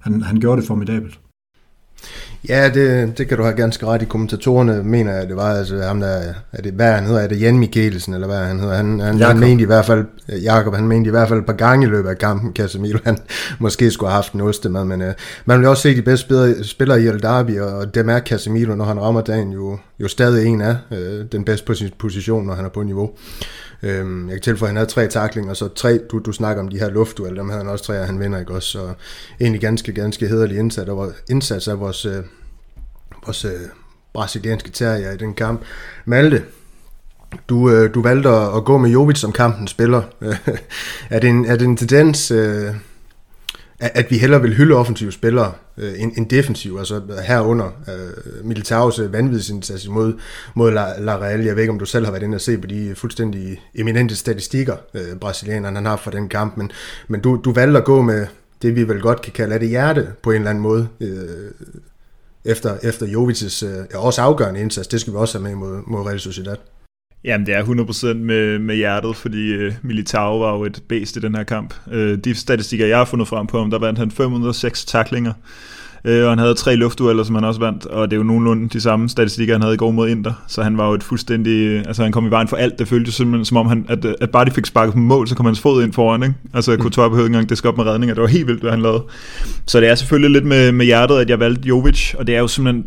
Han, 0.00 0.22
han 0.22 0.40
gjorde 0.40 0.60
det 0.60 0.68
formidabelt. 0.68 1.18
Ja, 2.48 2.70
det, 2.74 3.18
det 3.18 3.28
kan 3.28 3.36
du 3.36 3.42
have 3.42 3.56
ganske 3.56 3.86
ret 3.86 4.02
i. 4.02 4.04
Kommentatorerne 4.04 4.82
mener 4.82 5.12
jeg, 5.12 5.28
det 5.28 5.36
var 5.36 5.54
altså 5.54 5.82
ham 5.82 6.00
der, 6.00 6.34
er 6.52 6.62
det, 6.62 6.72
hvad 6.72 6.92
han 6.92 7.04
hedder, 7.04 7.20
er 7.20 7.26
det 7.26 7.40
Jan 7.40 7.58
Mikkelsen, 7.58 8.14
eller 8.14 8.26
hvad 8.26 8.38
han 8.38 8.60
hedder? 8.60 8.76
Han, 8.76 9.00
han, 9.00 9.20
han 9.20 9.38
mente 9.38 9.62
i 9.62 9.66
hvert 9.66 9.84
fald, 9.84 10.04
Jakob, 10.42 10.74
han 10.74 10.88
mente 10.88 11.08
i 11.08 11.10
hvert 11.10 11.28
fald 11.28 11.40
et 11.40 11.46
par 11.46 11.52
gange 11.52 11.86
i 11.86 11.90
løbet 11.90 12.08
af 12.08 12.18
kampen, 12.18 12.52
Casemiro, 12.52 12.98
han 13.04 13.18
måske 13.58 13.90
skulle 13.90 14.10
have 14.10 14.14
haft 14.14 14.32
en 14.32 14.40
ostemad, 14.40 14.84
men 14.84 15.02
uh, 15.02 15.08
man 15.44 15.60
vil 15.60 15.68
også 15.68 15.82
se 15.82 15.96
de 15.96 16.02
bedste 16.02 16.26
spillere, 16.26 16.64
spillere 16.64 17.02
i 17.02 17.06
El 17.06 17.22
Derby, 17.22 17.60
og 17.60 17.94
dem 17.94 18.08
er 18.08 18.20
Casemiro, 18.20 18.74
når 18.74 18.84
han 18.84 19.00
rammer 19.00 19.20
dagen, 19.20 19.52
jo, 19.52 19.78
jo 20.00 20.08
stadig 20.08 20.46
en 20.46 20.60
af 20.60 20.76
uh, 20.90 20.96
den 21.32 21.44
bedste 21.44 21.90
position, 21.98 22.46
når 22.46 22.54
han 22.54 22.64
er 22.64 22.68
på 22.68 22.82
niveau. 22.82 23.10
Øhm, 23.84 24.28
jeg 24.28 24.34
kan 24.34 24.42
tilføje, 24.42 24.68
at 24.68 24.70
han 24.70 24.76
havde 24.76 24.90
tre 24.90 25.06
taklinger, 25.06 25.54
så 25.54 25.68
tre, 25.68 25.98
du, 26.10 26.18
du 26.18 26.32
snakker 26.32 26.62
om 26.62 26.68
de 26.68 26.78
her 26.78 26.90
luftdueller, 26.90 27.42
dem 27.42 27.48
havde 27.48 27.62
han 27.64 27.72
også 27.72 27.84
tre, 27.84 28.00
og 28.00 28.06
han 28.06 28.20
vinder 28.20 28.38
ikke 28.38 28.54
også. 28.54 28.68
Så 28.68 28.92
egentlig 29.40 29.60
ganske, 29.60 29.92
ganske 29.92 30.28
hederlig 30.28 30.58
indsats, 30.58 30.88
og 30.88 31.12
indsats 31.30 31.68
af 31.68 31.80
vores, 31.80 32.06
øh, 32.06 32.24
vores 33.24 33.44
øh, 33.44 33.50
brasilianske 34.14 34.70
terrier 34.70 35.12
i 35.12 35.16
den 35.16 35.34
kamp. 35.34 35.62
Malte, 36.04 36.42
du, 37.48 37.70
øh, 37.70 37.94
du 37.94 38.02
valgte 38.02 38.28
at 38.28 38.64
gå 38.64 38.78
med 38.78 38.90
Jovic 38.90 39.18
som 39.18 39.32
kampen 39.32 39.68
spiller. 39.68 40.02
er, 41.10 41.18
det 41.20 41.30
en, 41.30 41.44
er 41.44 41.56
det 41.56 41.64
en 41.64 41.76
tendens... 41.76 42.30
Øh, 42.30 42.74
at 43.94 44.10
vi 44.10 44.18
hellere 44.18 44.42
vil 44.42 44.54
hylde 44.54 44.74
offensive 44.74 45.12
spillere 45.12 45.52
øh, 45.78 45.92
end, 45.96 46.12
end 46.16 46.28
defensive, 46.28 46.78
altså 46.78 47.00
herunder 47.26 47.66
øh, 47.66 48.46
Militaus 48.46 48.98
øh, 48.98 49.12
vanvidsindsats 49.12 49.88
mod, 49.88 50.12
mod 50.54 50.70
La, 50.70 51.00
La 51.00 51.16
Real. 51.16 51.44
Jeg 51.44 51.54
ved 51.56 51.62
ikke, 51.62 51.72
om 51.72 51.78
du 51.78 51.84
selv 51.84 52.04
har 52.04 52.12
været 52.12 52.22
inde 52.22 52.34
og 52.34 52.40
se 52.40 52.58
på 52.58 52.66
de 52.66 52.94
fuldstændig 52.94 53.60
eminente 53.74 54.16
statistikker, 54.16 54.76
øh, 54.94 55.16
brasilianerne 55.20 55.76
han 55.76 55.86
har 55.86 55.96
for 55.96 56.10
den 56.10 56.28
kamp, 56.28 56.56
men, 56.56 56.70
men 57.08 57.20
du, 57.20 57.40
du 57.44 57.52
valgte 57.52 57.78
at 57.78 57.84
gå 57.84 58.02
med 58.02 58.26
det, 58.62 58.76
vi 58.76 58.88
vel 58.88 59.00
godt 59.00 59.22
kan 59.22 59.32
kalde 59.32 59.58
det 59.58 59.68
hjerte 59.68 60.08
på 60.22 60.30
en 60.30 60.36
eller 60.36 60.50
anden 60.50 60.62
måde, 60.62 60.88
øh, 61.00 61.50
efter, 62.44 62.76
efter 62.82 63.06
Jovic's 63.06 63.66
øh, 63.66 63.84
også 63.94 64.22
afgørende 64.22 64.60
indsats. 64.60 64.88
Det 64.88 65.00
skal 65.00 65.12
vi 65.12 65.18
også 65.18 65.38
have 65.38 65.48
med 65.48 65.54
mod, 65.54 65.82
mod 65.86 66.06
Real 66.06 66.20
Sociedad. 66.20 66.56
Jamen, 67.24 67.46
det 67.46 67.54
er 67.54 67.62
100% 67.62 68.14
med, 68.14 68.58
med 68.58 68.76
hjertet, 68.76 69.16
fordi 69.16 69.66
uh, 69.66 69.72
Militao 69.82 70.38
var 70.38 70.54
jo 70.56 70.64
et 70.64 70.82
bedst 70.88 71.16
i 71.16 71.20
den 71.20 71.34
her 71.34 71.42
kamp. 71.42 71.74
Uh, 71.86 71.94
de 71.96 72.34
statistikker, 72.34 72.86
jeg 72.86 72.98
har 72.98 73.04
fundet 73.04 73.28
frem 73.28 73.46
på 73.46 73.58
ham, 73.58 73.70
der 73.70 73.78
vandt 73.78 73.98
han 73.98 74.10
506 74.10 74.84
taklinger, 74.84 75.32
uh, 76.04 76.10
og 76.10 76.28
han 76.28 76.38
havde 76.38 76.54
tre 76.54 76.76
luftdueller, 76.76 77.24
som 77.24 77.34
han 77.34 77.44
også 77.44 77.60
vandt, 77.60 77.86
og 77.86 78.10
det 78.10 78.16
er 78.16 78.18
jo 78.18 78.22
nogenlunde 78.22 78.68
de 78.68 78.80
samme 78.80 79.08
statistikker, 79.08 79.54
han 79.54 79.62
havde 79.62 79.74
i 79.74 79.76
går 79.76 79.90
mod 79.90 80.08
Inter, 80.08 80.32
så 80.48 80.62
han 80.62 80.78
var 80.78 80.88
jo 80.88 80.94
et 80.94 81.02
fuldstændig, 81.02 81.86
altså 81.86 82.02
han 82.02 82.12
kom 82.12 82.26
i 82.26 82.30
vejen 82.30 82.48
for 82.48 82.56
alt, 82.56 82.78
det 82.78 82.88
føltes 82.88 83.14
simpelthen 83.14 83.44
som 83.44 83.56
om, 83.56 83.66
han, 83.66 83.86
at, 83.88 84.04
at 84.20 84.30
bare 84.30 84.44
de 84.44 84.50
fik 84.50 84.66
sparket 84.66 84.92
på 84.92 84.98
mål, 84.98 85.28
så 85.28 85.34
kom 85.34 85.46
hans 85.46 85.60
fod 85.60 85.84
ind 85.84 85.92
foran, 85.92 86.22
ikke? 86.22 86.34
Altså 86.54 86.72
mm. 86.72 86.82
Couture 86.82 87.10
behøvede 87.10 87.26
ikke 87.26 87.34
engang 87.34 87.48
det 87.48 87.58
skal 87.58 87.68
op 87.68 87.76
med 87.76 87.84
redninger, 87.84 88.14
det 88.14 88.22
var 88.22 88.28
helt 88.28 88.46
vildt, 88.46 88.60
hvad 88.60 88.70
han 88.70 88.82
lavede. 88.82 89.02
Så 89.66 89.80
det 89.80 89.88
er 89.88 89.94
selvfølgelig 89.94 90.30
lidt 90.30 90.44
med, 90.44 90.72
med 90.72 90.86
hjertet, 90.86 91.18
at 91.18 91.30
jeg 91.30 91.40
valgte 91.40 91.68
Jovic, 91.68 92.14
og 92.14 92.26
det 92.26 92.36
er 92.36 92.40
jo 92.40 92.48
simpelthen 92.48 92.84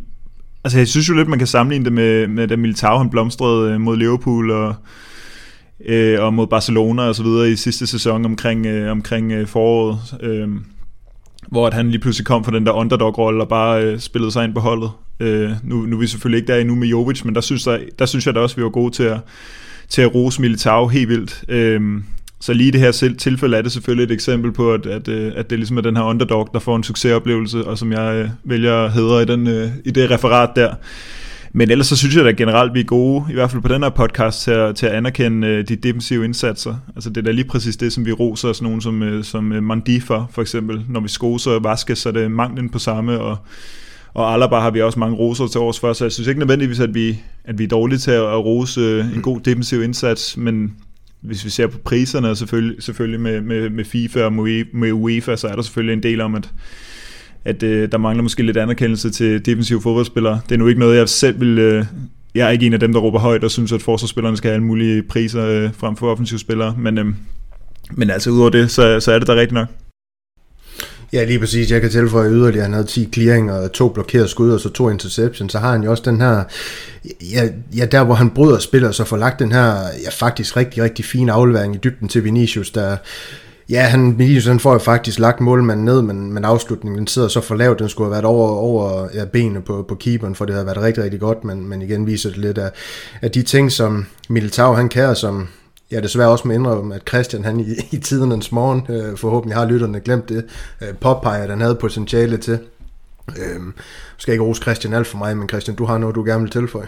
Altså 0.68 0.78
jeg 0.78 0.88
synes 0.88 1.10
jo 1.10 1.14
lidt, 1.14 1.28
man 1.28 1.40
kan 1.40 1.48
sammenligne 1.48 1.86
det 1.86 1.94
med, 1.94 2.28
med 2.28 2.48
da 2.48 2.56
Militao 2.56 2.98
han 2.98 3.10
blomstrede 3.10 3.74
øh, 3.74 3.82
mod 3.82 3.98
Liverpool 3.98 4.52
og, 4.52 4.76
øh, 5.86 6.24
og 6.24 6.34
mod 6.34 6.48
Barcelona 6.48 7.02
og 7.02 7.16
så 7.16 7.24
videre 7.24 7.52
i 7.52 7.56
sidste 7.56 7.88
sæson 7.88 8.26
omkring, 8.26 8.66
øh, 8.66 8.92
omkring 8.92 9.32
øh, 9.32 9.48
foråret. 9.48 10.00
Øh, 10.22 10.48
hvor 11.48 11.68
at 11.68 11.74
han 11.74 11.90
lige 11.90 12.02
pludselig 12.02 12.26
kom 12.26 12.44
fra 12.44 12.52
den 12.52 12.66
der 12.66 12.72
underdog-rolle 12.72 13.44
og 13.44 13.50
bare 13.50 13.84
øh, 13.84 14.00
spillede 14.00 14.32
sig 14.32 14.44
ind 14.44 14.54
på 14.54 14.60
holdet. 14.60 14.92
Øh, 15.20 15.52
nu, 15.64 15.76
nu 15.76 15.96
er 15.96 16.00
vi 16.00 16.08
selvfølgelig 16.08 16.38
ikke 16.38 16.54
der 16.54 16.60
endnu 16.60 16.76
med 16.76 16.88
Jovic, 16.88 17.24
men 17.26 17.36
der 17.36 17.42
synes, 17.42 17.64
der, 17.64 17.80
der 18.00 18.06
synes 18.06 18.26
jeg 18.26 18.36
da 18.36 18.40
også, 18.40 18.56
vi 18.56 18.64
var 18.64 18.70
gode 18.70 18.94
til 18.94 19.04
at, 19.04 19.20
til 19.90 20.02
at 20.02 20.16
rose 20.16 20.42
Militao 20.42 20.88
helt 20.88 21.10
vildt. 21.10 21.44
Øh, 21.50 21.82
så 22.40 22.54
lige 22.54 22.72
det 22.72 22.80
her 22.80 23.16
tilfælde 23.18 23.58
er 23.58 23.62
det 23.62 23.72
selvfølgelig 23.72 24.04
et 24.04 24.12
eksempel 24.12 24.52
på, 24.52 24.74
at, 24.74 24.86
at, 24.86 25.08
øh, 25.08 25.32
at 25.36 25.50
det 25.50 25.60
ligesom 25.60 25.78
er 25.78 25.82
den 25.82 25.98
her 25.98 26.04
underdog, 26.04 26.50
der 26.54 26.60
får 26.60 26.76
en 26.76 26.84
succesoplevelse, 26.84 27.64
og 27.64 27.78
som 27.78 27.92
jeg 27.92 28.16
øh, 28.16 28.30
vælger 28.44 28.74
at 28.74 28.92
hedre 28.92 29.22
i, 29.22 29.26
den, 29.26 29.48
øh, 29.48 29.70
i 29.86 29.92
det 29.92 30.12
referat 30.12 30.50
der. 30.56 30.74
Men 31.54 31.72
ellers 31.72 31.88
så 31.88 31.96
synes 31.96 32.16
jeg 32.16 32.26
da 32.26 32.32
generelt, 32.32 32.74
vi 32.74 32.80
er 32.80 32.84
gode, 32.84 33.26
i 33.30 33.34
hvert 33.34 33.52
fald 33.52 33.62
på 33.62 33.68
den 33.68 33.84
her 33.84 33.90
podcast, 33.90 34.42
til 34.42 34.52
at, 34.52 34.76
til 34.76 34.86
at 34.86 34.92
anerkende 34.92 35.64
de 35.64 35.76
defensive 35.76 36.26
indsatser. 36.26 36.76
Altså 36.96 37.10
det 37.10 37.18
er 37.18 37.22
da 37.22 37.32
lige 37.32 37.48
præcis 37.48 37.78
det, 37.78 37.94
som 37.94 38.06
vi 38.06 38.12
roser 38.12 38.50
os 38.50 38.62
nogen 38.62 38.82
som, 38.82 39.24
som 39.24 39.44
Mandi 39.44 40.00
for, 40.00 40.30
for 40.34 40.42
eksempel. 40.42 40.82
Når 40.90 41.00
vi 41.00 41.08
skoser 41.08 41.60
Vaskes, 41.60 41.98
så 41.98 42.10
er 42.10 42.14
det 42.14 42.32
manglen 42.32 42.70
på 42.70 42.80
samme, 42.80 43.20
og, 43.20 43.38
og 44.14 44.34
Alaba 44.34 44.56
har 44.56 44.72
vi 44.72 44.82
også 44.82 45.00
mange 45.00 45.16
roser 45.16 45.48
til 45.48 45.62
års 45.62 45.80
for, 45.80 45.94
så 45.94 46.06
jeg 46.06 46.12
synes 46.12 46.28
ikke 46.28 46.40
nødvendigvis, 46.40 46.80
at 46.80 46.94
vi, 46.94 47.20
at 47.44 47.60
vi 47.60 47.64
er 47.64 47.68
dårlige 47.68 48.00
til 48.00 48.12
at, 48.12 48.46
rose 48.46 49.00
en 49.16 49.22
god 49.22 49.40
defensiv 49.40 49.84
indsats, 49.84 50.38
men 50.38 50.74
hvis 51.22 51.46
vi 51.46 51.50
ser 51.50 51.68
på 51.68 51.78
priserne, 51.78 52.36
selvfølgelig, 52.36 52.84
selvfølgelig 52.84 53.20
med, 53.20 53.42
med, 53.42 53.70
med 53.70 53.86
FIFA 53.86 54.24
og 54.24 54.34
med 54.34 54.92
UEFA, 54.92 55.36
så 55.36 55.48
er 55.48 55.56
der 55.56 55.62
selvfølgelig 55.62 55.94
en 55.94 56.04
del 56.04 56.22
om, 56.22 56.36
at 56.36 56.52
at 57.48 57.64
øh, 57.64 57.92
der 57.92 57.98
mangler 57.98 58.24
måske 58.24 58.44
lidt 58.44 58.58
anerkendelse 58.58 59.10
til 59.10 59.46
defensive 59.46 59.82
fodboldspillere. 59.82 60.40
Det 60.50 60.56
er 60.56 60.60
nu 60.60 60.68
ikke 60.68 60.80
noget, 60.80 60.98
jeg 60.98 61.10
selv 61.10 61.40
vil... 61.40 61.60
Øh, 61.60 61.86
jeg 62.36 62.48
er 62.48 62.52
ikke 62.52 62.66
en 62.66 62.74
af 62.74 62.80
dem, 62.80 62.94
der 62.94 63.00
råber 63.00 63.20
højt 63.20 63.44
og 63.44 63.52
synes, 63.52 63.72
at 63.72 63.82
forsvarsspillerne 63.82 64.38
skal 64.38 64.48
have 64.48 64.54
alle 64.54 64.66
mulige 64.66 65.04
priser 65.04 65.46
øh, 65.46 65.70
frem 65.74 65.96
for 65.96 66.12
offensivspillere, 66.12 66.76
men, 66.78 66.98
øh, 66.98 67.06
men 67.92 68.10
altså 68.10 68.30
udover 68.30 68.50
det, 68.50 68.72
så, 68.72 69.00
så 69.00 69.12
er 69.12 69.20
det 69.20 69.28
da 69.28 69.34
rigtigt 69.34 69.54
nok. 69.54 69.68
Ja, 71.14 71.24
lige 71.24 71.40
præcis. 71.40 71.72
Jeg 71.72 71.82
kan 71.82 71.90
tilføje 71.90 72.30
yderligere, 72.30 72.64
han 72.64 72.74
havde 72.74 72.88
10 72.88 73.10
clearinger, 73.14 73.68
to 73.68 73.90
blokerede 73.90 74.28
skud 74.28 74.52
og 74.52 74.60
så 74.60 74.70
to 74.70 74.90
interceptions. 74.90 75.52
Så 75.52 75.60
har 75.60 75.72
han 75.72 75.84
jo 75.84 75.92
også 75.92 76.04
den 76.06 76.22
her, 76.22 76.44
ja, 77.34 77.50
ja 77.78 77.86
der 77.86 78.04
hvor 78.04 78.16
han 78.16 78.30
bryder 78.30 78.60
spiller, 78.60 78.92
så 78.92 79.04
får 79.04 79.18
lagt 79.18 79.40
den 79.40 79.52
her, 79.52 79.74
ja 80.04 80.10
faktisk 80.12 80.58
rigtig, 80.58 80.84
rigtig 80.84 81.06
fin 81.06 81.30
aflevering 81.30 81.76
i 81.76 81.80
dybden 81.84 82.08
til 82.08 82.24
Vinicius, 82.24 82.72
der 82.72 82.98
Ja, 83.70 83.82
han, 83.82 84.20
Vinicius 84.20 84.46
han 84.46 84.60
får 84.60 84.74
jo 84.74 84.80
faktisk 84.80 85.20
lagt 85.20 85.42
målmanden 85.42 85.86
ned, 85.86 86.02
men, 86.02 86.34
men 86.34 86.46
afslutningen 86.46 86.98
den 86.98 87.08
sidder 87.08 87.28
så 87.28 87.42
for 87.42 87.56
lavt. 87.56 87.80
Den 87.80 87.90
skulle 87.90 88.06
have 88.06 88.12
været 88.12 88.26
over, 88.26 88.50
over 88.50 89.08
ja, 89.14 89.26
benene 89.26 89.62
på, 89.62 89.86
på 89.88 89.96
keeperen, 89.96 90.36
for 90.36 90.46
det 90.46 90.56
havde 90.56 90.66
været 90.66 90.82
rigtig, 90.82 91.04
rigtig 91.04 91.20
godt. 91.20 91.44
Men, 91.44 91.70
men 91.70 91.82
igen 91.82 92.08
viser 92.08 92.30
det 92.30 92.38
lidt 92.38 92.58
af, 92.58 92.72
af 93.22 93.32
de 93.32 93.42
ting, 93.42 93.72
som 93.72 94.06
Militao 94.30 94.74
han 94.74 94.90
kan, 94.90 95.16
som 95.16 95.48
jeg 95.92 96.04
desværre 96.04 96.30
også 96.30 96.48
må 96.48 96.54
indrømme, 96.54 96.96
at 96.96 97.02
Christian 97.08 97.44
han 97.44 97.60
i, 97.60 97.66
i 97.92 97.98
tidernes 97.98 98.52
morgen, 98.52 98.86
øh, 98.90 99.18
forhåbentlig 99.18 99.58
har 99.58 99.66
lytterne 99.66 100.00
glemt 100.00 100.30
det, 100.30 100.46
øh, 100.82 100.96
påpeger, 100.96 101.44
at 101.44 101.50
han 101.50 101.62
havde 101.62 101.76
potentiale 101.76 102.38
til. 102.38 102.60
Øh, 103.38 103.62
skal 104.18 104.32
ikke 104.32 104.44
rose 104.44 104.62
Christian 104.62 104.94
alt 104.94 105.08
for 105.08 105.18
mig, 105.18 105.38
men 105.38 105.50
Christian, 105.50 105.78
du 105.78 105.86
har 105.86 105.98
noget, 105.98 106.16
du 106.16 106.24
gerne 106.24 106.42
vil 106.42 106.52
tilføje. 106.52 106.88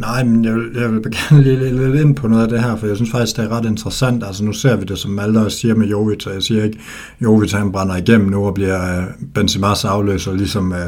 Nej, 0.00 0.24
men 0.24 0.44
jeg 0.44 0.54
vil, 0.54 0.70
jeg 0.74 0.92
vil 0.92 1.02
gerne 1.02 1.42
lige 1.42 1.88
lidt 1.90 2.00
ind 2.00 2.16
på 2.16 2.28
noget 2.28 2.42
af 2.42 2.48
det 2.48 2.62
her, 2.62 2.76
for 2.76 2.86
jeg 2.86 2.96
synes 2.96 3.10
faktisk, 3.10 3.36
det 3.36 3.44
er 3.44 3.48
ret 3.48 3.64
interessant. 3.64 4.24
Altså 4.24 4.44
nu 4.44 4.52
ser 4.52 4.76
vi 4.76 4.84
det, 4.84 4.98
som 4.98 5.10
Malte 5.10 5.38
også 5.38 5.58
siger 5.58 5.74
med 5.74 5.86
Jovic, 5.86 6.26
og 6.26 6.34
jeg 6.34 6.42
siger 6.42 6.64
ikke, 6.64 6.78
Jovic 7.22 7.52
han 7.52 7.72
brænder 7.72 7.96
igennem 7.96 8.28
nu 8.28 8.46
og 8.46 8.54
bliver 8.54 8.98
øh, 8.98 9.04
Benzema's 9.38 9.86
afløser, 9.86 10.32
ligesom, 10.32 10.72
uh, 10.72 10.78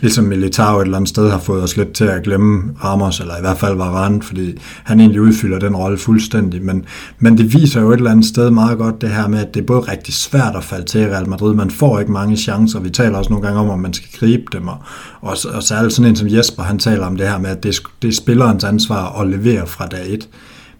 ligesom 0.00 0.24
Militao 0.24 0.78
et 0.78 0.84
eller 0.84 0.96
andet 0.96 1.08
sted 1.08 1.30
har 1.30 1.38
fået 1.38 1.62
os 1.62 1.76
lidt 1.76 1.92
til 1.92 2.04
at 2.04 2.22
glemme 2.22 2.74
Ramos, 2.84 3.20
eller 3.20 3.36
i 3.36 3.40
hvert 3.40 3.58
fald 3.58 3.76
Varane, 3.76 4.22
fordi 4.22 4.58
han 4.84 5.00
egentlig 5.00 5.20
udfylder 5.20 5.58
den 5.58 5.76
rolle 5.76 5.98
fuldstændig. 5.98 6.64
Men, 6.64 6.84
men 7.18 7.38
det 7.38 7.54
viser 7.54 7.80
jo 7.80 7.90
et 7.90 7.96
eller 7.96 8.10
andet 8.10 8.26
sted 8.26 8.50
meget 8.50 8.78
godt 8.78 9.00
det 9.00 9.10
her 9.10 9.28
med, 9.28 9.38
at 9.38 9.54
det 9.54 9.60
er 9.60 9.66
både 9.66 9.80
rigtig 9.80 10.14
svært 10.14 10.56
at 10.56 10.64
falde 10.64 10.84
til 10.84 11.08
Real 11.08 11.28
Madrid. 11.28 11.54
Man 11.54 11.70
får 11.70 12.00
ikke 12.00 12.12
mange 12.12 12.36
chancer. 12.36 12.80
Vi 12.80 12.90
taler 12.90 13.18
også 13.18 13.30
nogle 13.30 13.46
gange 13.46 13.60
om, 13.60 13.70
om 13.70 13.80
man 13.80 13.92
skal 13.92 14.08
gribe 14.18 14.44
dem, 14.52 14.68
og, 14.68 14.78
og, 15.20 15.36
og 15.54 15.62
særligt 15.62 15.94
sådan 15.94 16.10
en 16.10 16.16
som 16.16 16.28
Jesper, 16.28 16.62
han 16.62 16.78
taler 16.78 17.06
om 17.06 17.16
det 17.16 17.28
her 17.28 17.38
med, 17.38 17.50
at 17.50 17.62
det, 17.62 17.82
det 18.02 18.16
spiller 18.16 18.41
spillerens 18.42 18.64
ansvar 18.64 19.20
at 19.20 19.28
levere 19.28 19.66
fra 19.66 19.86
dag 19.86 20.14
et. 20.14 20.28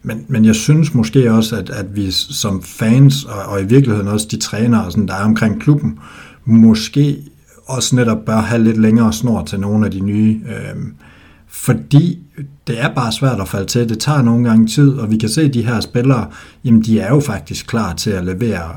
Men, 0.03 0.25
men 0.29 0.45
jeg 0.45 0.55
synes 0.55 0.95
måske 0.95 1.33
også, 1.33 1.57
at, 1.57 1.71
at 1.71 1.97
vi 1.97 2.11
som 2.11 2.63
fans, 2.63 3.25
og, 3.25 3.43
og 3.43 3.61
i 3.61 3.65
virkeligheden 3.65 4.09
også 4.09 4.27
de 4.31 4.37
trænere, 4.37 4.91
sådan, 4.91 5.09
der 5.09 5.15
er 5.15 5.25
omkring 5.25 5.63
klubben, 5.63 5.99
måske 6.45 7.17
også 7.67 7.97
netop 7.97 8.25
bør 8.27 8.41
have 8.41 8.65
lidt 8.65 8.81
længere 8.81 9.13
snor 9.13 9.45
til 9.45 9.61
nogle 9.61 9.87
af 9.87 9.93
de 9.93 10.01
nye. 10.01 10.41
Øh, 10.49 10.83
fordi 11.49 12.19
det 12.67 12.81
er 12.81 12.95
bare 12.95 13.13
svært 13.13 13.41
at 13.41 13.49
falde 13.49 13.67
til. 13.67 13.89
Det 13.89 13.99
tager 13.99 14.23
nogle 14.23 14.49
gange 14.49 14.67
tid, 14.67 14.93
og 14.93 15.11
vi 15.11 15.17
kan 15.17 15.29
se, 15.29 15.43
at 15.43 15.55
de 15.55 15.67
her 15.67 15.81
spillere, 15.81 16.27
jamen 16.65 16.83
de 16.83 17.01
er 17.01 17.09
jo 17.09 17.21
faktisk 17.21 17.67
klar 17.67 17.95
til 17.95 18.11
at 18.11 18.25
levere, 18.25 18.71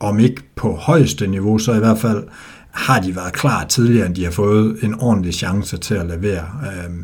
om 0.00 0.18
ikke 0.18 0.42
på 0.56 0.72
højeste 0.72 1.26
niveau, 1.26 1.58
så 1.58 1.74
i 1.74 1.78
hvert 1.78 1.98
fald 1.98 2.24
har 2.70 3.00
de 3.00 3.16
været 3.16 3.32
klar 3.32 3.64
tidligere, 3.64 4.06
end 4.06 4.14
de 4.14 4.24
har 4.24 4.30
fået 4.30 4.76
en 4.82 4.94
ordentlig 5.00 5.34
chance 5.34 5.76
til 5.76 5.94
at 5.94 6.06
levere. 6.06 6.44
Øh, 6.62 6.94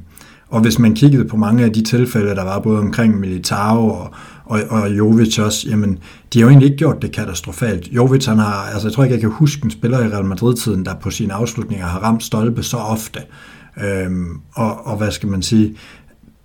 og 0.48 0.60
hvis 0.60 0.78
man 0.78 0.94
kiggede 0.94 1.24
på 1.24 1.36
mange 1.36 1.64
af 1.64 1.72
de 1.72 1.82
tilfælde, 1.82 2.34
der 2.34 2.44
var 2.44 2.58
både 2.58 2.78
omkring 2.78 3.20
Militao 3.20 3.88
og, 3.88 4.10
og, 4.44 4.60
og 4.68 4.98
Jovic 4.98 5.38
også, 5.38 5.68
jamen, 5.68 5.98
de 6.32 6.38
har 6.38 6.44
jo 6.44 6.48
egentlig 6.48 6.66
ikke 6.66 6.78
gjort 6.78 7.02
det 7.02 7.12
katastrofalt. 7.12 7.88
Jovic, 7.88 8.26
han 8.26 8.38
har, 8.38 8.70
altså 8.72 8.88
jeg 8.88 8.92
tror 8.92 9.04
ikke, 9.04 9.14
jeg 9.14 9.20
kan 9.20 9.30
huske 9.30 9.64
en 9.64 9.70
spiller 9.70 10.04
i 10.04 10.08
Real 10.08 10.24
Madrid-tiden, 10.24 10.84
der 10.84 10.94
på 10.94 11.10
sine 11.10 11.32
afslutninger 11.32 11.86
har 11.86 11.98
ramt 11.98 12.22
stolpe 12.22 12.62
så 12.62 12.76
ofte. 12.76 13.20
Øhm, 13.84 14.40
og, 14.54 14.86
og 14.86 14.96
hvad 14.96 15.10
skal 15.10 15.28
man 15.28 15.42
sige, 15.42 15.76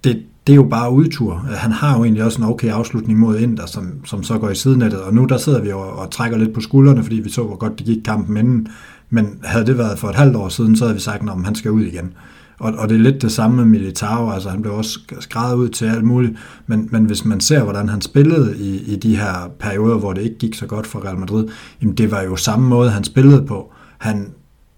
det, 0.03 0.23
det 0.47 0.53
er 0.53 0.57
jo 0.57 0.63
bare 0.63 0.91
udtur. 0.91 1.35
Han 1.35 1.71
har 1.71 1.97
jo 1.97 2.03
egentlig 2.03 2.23
også 2.23 2.41
en 2.41 2.47
okay 2.47 2.69
afslutning 2.69 3.19
mod 3.19 3.39
Inter, 3.39 3.65
som, 3.65 4.05
som 4.05 4.23
så 4.23 4.37
går 4.37 4.49
i 4.49 4.55
sidenettet, 4.55 5.01
og 5.01 5.13
nu 5.13 5.25
der 5.25 5.37
sidder 5.37 5.61
vi 5.61 5.69
jo 5.69 5.79
og 5.79 6.11
trækker 6.11 6.37
lidt 6.37 6.53
på 6.53 6.61
skuldrene, 6.61 7.03
fordi 7.03 7.15
vi 7.15 7.29
så, 7.29 7.43
hvor 7.43 7.55
godt 7.55 7.79
det 7.79 7.85
gik 7.85 8.03
kampen 8.05 8.37
inden. 8.37 8.67
Men 9.09 9.39
havde 9.43 9.65
det 9.65 9.77
været 9.77 9.99
for 9.99 10.07
et 10.07 10.15
halvt 10.15 10.35
år 10.35 10.49
siden, 10.49 10.75
så 10.75 10.83
havde 10.83 10.95
vi 10.95 11.01
sagt, 11.01 11.23
at 11.23 11.45
han 11.45 11.55
skal 11.55 11.71
ud 11.71 11.81
igen. 11.81 12.13
Og, 12.59 12.73
og 12.73 12.89
det 12.89 12.95
er 12.95 12.99
lidt 12.99 13.21
det 13.21 13.31
samme 13.31 13.57
med 13.57 13.65
Militao, 13.65 14.31
altså 14.31 14.49
han 14.49 14.61
blev 14.61 14.73
også 14.73 14.99
skrevet 15.19 15.55
ud 15.55 15.69
til 15.69 15.85
alt 15.85 16.03
muligt, 16.03 16.33
men, 16.67 16.89
men 16.91 17.05
hvis 17.05 17.25
man 17.25 17.39
ser, 17.39 17.63
hvordan 17.63 17.89
han 17.89 18.01
spillede 18.01 18.57
i, 18.57 18.93
i 18.93 18.95
de 18.95 19.15
her 19.15 19.51
perioder, 19.59 19.97
hvor 19.97 20.13
det 20.13 20.21
ikke 20.21 20.37
gik 20.37 20.55
så 20.55 20.65
godt 20.65 20.87
for 20.87 21.05
Real 21.05 21.17
Madrid, 21.17 21.47
jamen 21.81 21.95
det 21.95 22.11
var 22.11 22.21
jo 22.21 22.35
samme 22.35 22.67
måde, 22.67 22.89
han 22.89 23.03
spillede 23.03 23.45
på. 23.45 23.73
Han 23.97 24.33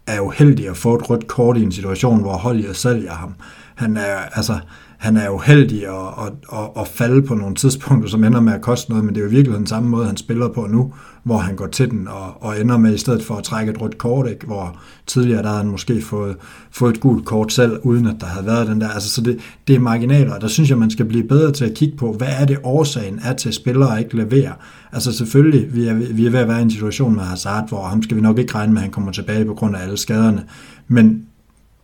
er 0.08 0.16
jo 0.16 0.30
heldig 0.30 0.70
at 0.70 0.78
få 0.78 0.96
et 0.96 1.10
rødt 1.10 1.28
kort 1.28 1.58
i 1.58 1.64
en 1.64 1.72
situation, 1.72 2.22
hvor 2.22 2.34
holdet 2.34 2.76
sælger 2.76 3.12
ham. 3.12 3.34
Han 3.76 3.98
er, 3.98 4.18
altså, 4.34 4.60
han 5.02 5.18
er 5.18 5.26
jo 5.26 5.38
heldig 5.38 5.88
at, 5.88 6.26
at, 6.26 6.34
at, 6.54 6.70
at 6.78 6.88
falde 6.88 7.22
på 7.22 7.36
nogle 7.36 7.56
tidspunkter, 7.56 8.10
som 8.10 8.24
ender 8.24 8.42
med 8.42 8.54
at 8.54 8.62
koste 8.62 8.90
noget, 8.90 9.06
men 9.06 9.16
det 9.16 9.22
er 9.22 9.26
jo 9.26 9.30
virkelig 9.30 9.58
den 9.58 9.68
samme 9.68 9.90
måde, 9.90 10.06
han 10.06 10.18
spiller 10.18 10.48
på 10.48 10.68
nu, 10.68 10.94
hvor 11.24 11.38
han 11.38 11.56
går 11.56 11.68
til 11.68 11.92
den 11.92 12.08
og, 12.08 12.44
og 12.44 12.62
ender 12.62 12.78
med, 12.78 12.94
i 12.94 12.98
stedet 12.98 13.24
for 13.24 13.36
at 13.36 13.44
trække 13.44 13.72
et 13.72 13.82
rødt 13.82 13.98
kort, 13.98 14.30
ikke? 14.30 14.46
hvor 14.46 14.80
tidligere 15.08 15.42
der 15.42 15.48
havde 15.48 15.62
han 15.62 15.72
måske 15.72 16.02
fået, 16.02 16.36
fået 16.72 16.94
et 16.94 17.00
gult 17.00 17.26
kort 17.26 17.54
selv, 17.54 17.80
uden 17.84 18.08
at 18.08 18.16
der 18.20 18.26
havde 18.26 18.46
været 18.46 18.68
den 18.68 18.82
der. 18.82 18.90
Altså, 18.90 19.10
så 19.10 19.22
det, 19.22 19.40
det 19.68 19.76
er 19.76 19.80
marginaler, 19.80 20.34
og 20.34 20.42
der 20.42 20.48
synes 20.48 20.70
jeg, 20.70 20.78
man 20.78 20.92
skal 20.92 21.06
blive 21.06 21.24
bedre 21.24 21.52
til 21.52 21.66
at 21.66 21.74
kigge 21.74 21.98
på, 21.98 22.14
hvad 22.14 22.30
er 22.40 22.46
det 22.46 22.58
årsagen 22.64 23.20
er 23.24 23.34
til, 23.34 23.50
at 23.50 23.56
spillere 23.56 24.00
ikke 24.00 24.16
leverer. 24.16 24.54
Altså 24.92 25.12
selvfølgelig, 25.12 25.76
vi 25.76 25.88
er, 25.88 25.94
vi 25.94 26.26
er 26.26 26.32
ved 26.32 26.40
at 26.40 26.48
være 26.48 26.60
i 26.60 26.64
en 26.64 26.72
situation 26.72 27.16
med 27.16 27.24
Hazard, 27.24 27.70
hvor 27.70 27.84
ham 27.84 28.04
skal 28.04 28.18
vi 28.18 28.22
nok 28.22 28.40
ikke 28.40 28.56
regne 28.56 28.74
med, 28.74 28.80
at 28.82 28.84
han 28.84 28.92
kommer 28.92 29.12
tilbage 29.12 29.46
på 29.46 29.54
grund 29.54 29.76
af 29.76 29.84
alle 29.84 29.98
skaderne, 29.98 30.44
men 30.88 31.26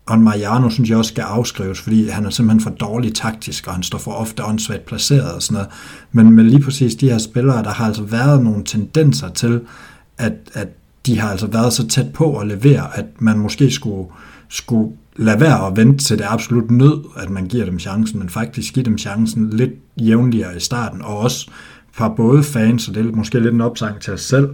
og 0.07 0.19
Mariano 0.19 0.69
synes 0.69 0.89
jeg 0.89 0.97
også 0.97 1.09
skal 1.09 1.21
afskrives, 1.21 1.81
fordi 1.81 2.07
han 2.09 2.25
er 2.25 2.29
simpelthen 2.29 2.61
for 2.61 2.69
dårlig 2.69 3.15
taktisk, 3.15 3.67
og 3.67 3.73
han 3.73 3.83
står 3.83 3.97
for 3.97 4.11
ofte 4.11 4.45
åndssvagt 4.45 4.85
placeret 4.85 5.31
og 5.31 5.41
sådan 5.41 5.53
noget. 5.53 5.69
Men 6.11 6.31
med 6.31 6.43
lige 6.43 6.61
præcis 6.61 6.95
de 6.95 7.09
her 7.09 7.17
spillere, 7.17 7.63
der 7.63 7.69
har 7.69 7.85
altså 7.85 8.03
været 8.03 8.43
nogle 8.43 8.63
tendenser 8.63 9.29
til, 9.29 9.61
at, 10.17 10.33
at 10.53 10.67
de 11.05 11.19
har 11.19 11.29
altså 11.29 11.47
været 11.47 11.73
så 11.73 11.87
tæt 11.87 12.13
på 12.13 12.37
at 12.37 12.47
levere, 12.47 12.97
at 12.97 13.05
man 13.19 13.39
måske 13.39 13.71
skulle, 13.71 14.09
skulle 14.49 14.91
lade 15.15 15.39
være 15.39 15.67
at 15.67 15.77
vente 15.77 16.05
til 16.05 16.17
det 16.17 16.25
absolut 16.29 16.71
nød, 16.71 17.03
at 17.17 17.29
man 17.29 17.47
giver 17.47 17.65
dem 17.65 17.79
chancen, 17.79 18.19
men 18.19 18.29
faktisk 18.29 18.73
give 18.73 18.85
dem 18.85 18.97
chancen 18.97 19.49
lidt 19.49 19.71
jævnligere 19.97 20.57
i 20.57 20.59
starten, 20.59 21.01
og 21.01 21.17
også 21.17 21.49
fra 21.91 22.09
både 22.09 22.43
fans, 22.43 22.87
og 22.87 22.95
det 22.95 23.05
er 23.05 23.11
måske 23.11 23.39
lidt 23.39 23.53
en 23.53 23.61
opsang 23.61 23.99
til 24.01 24.13
os 24.13 24.21
selv, 24.21 24.49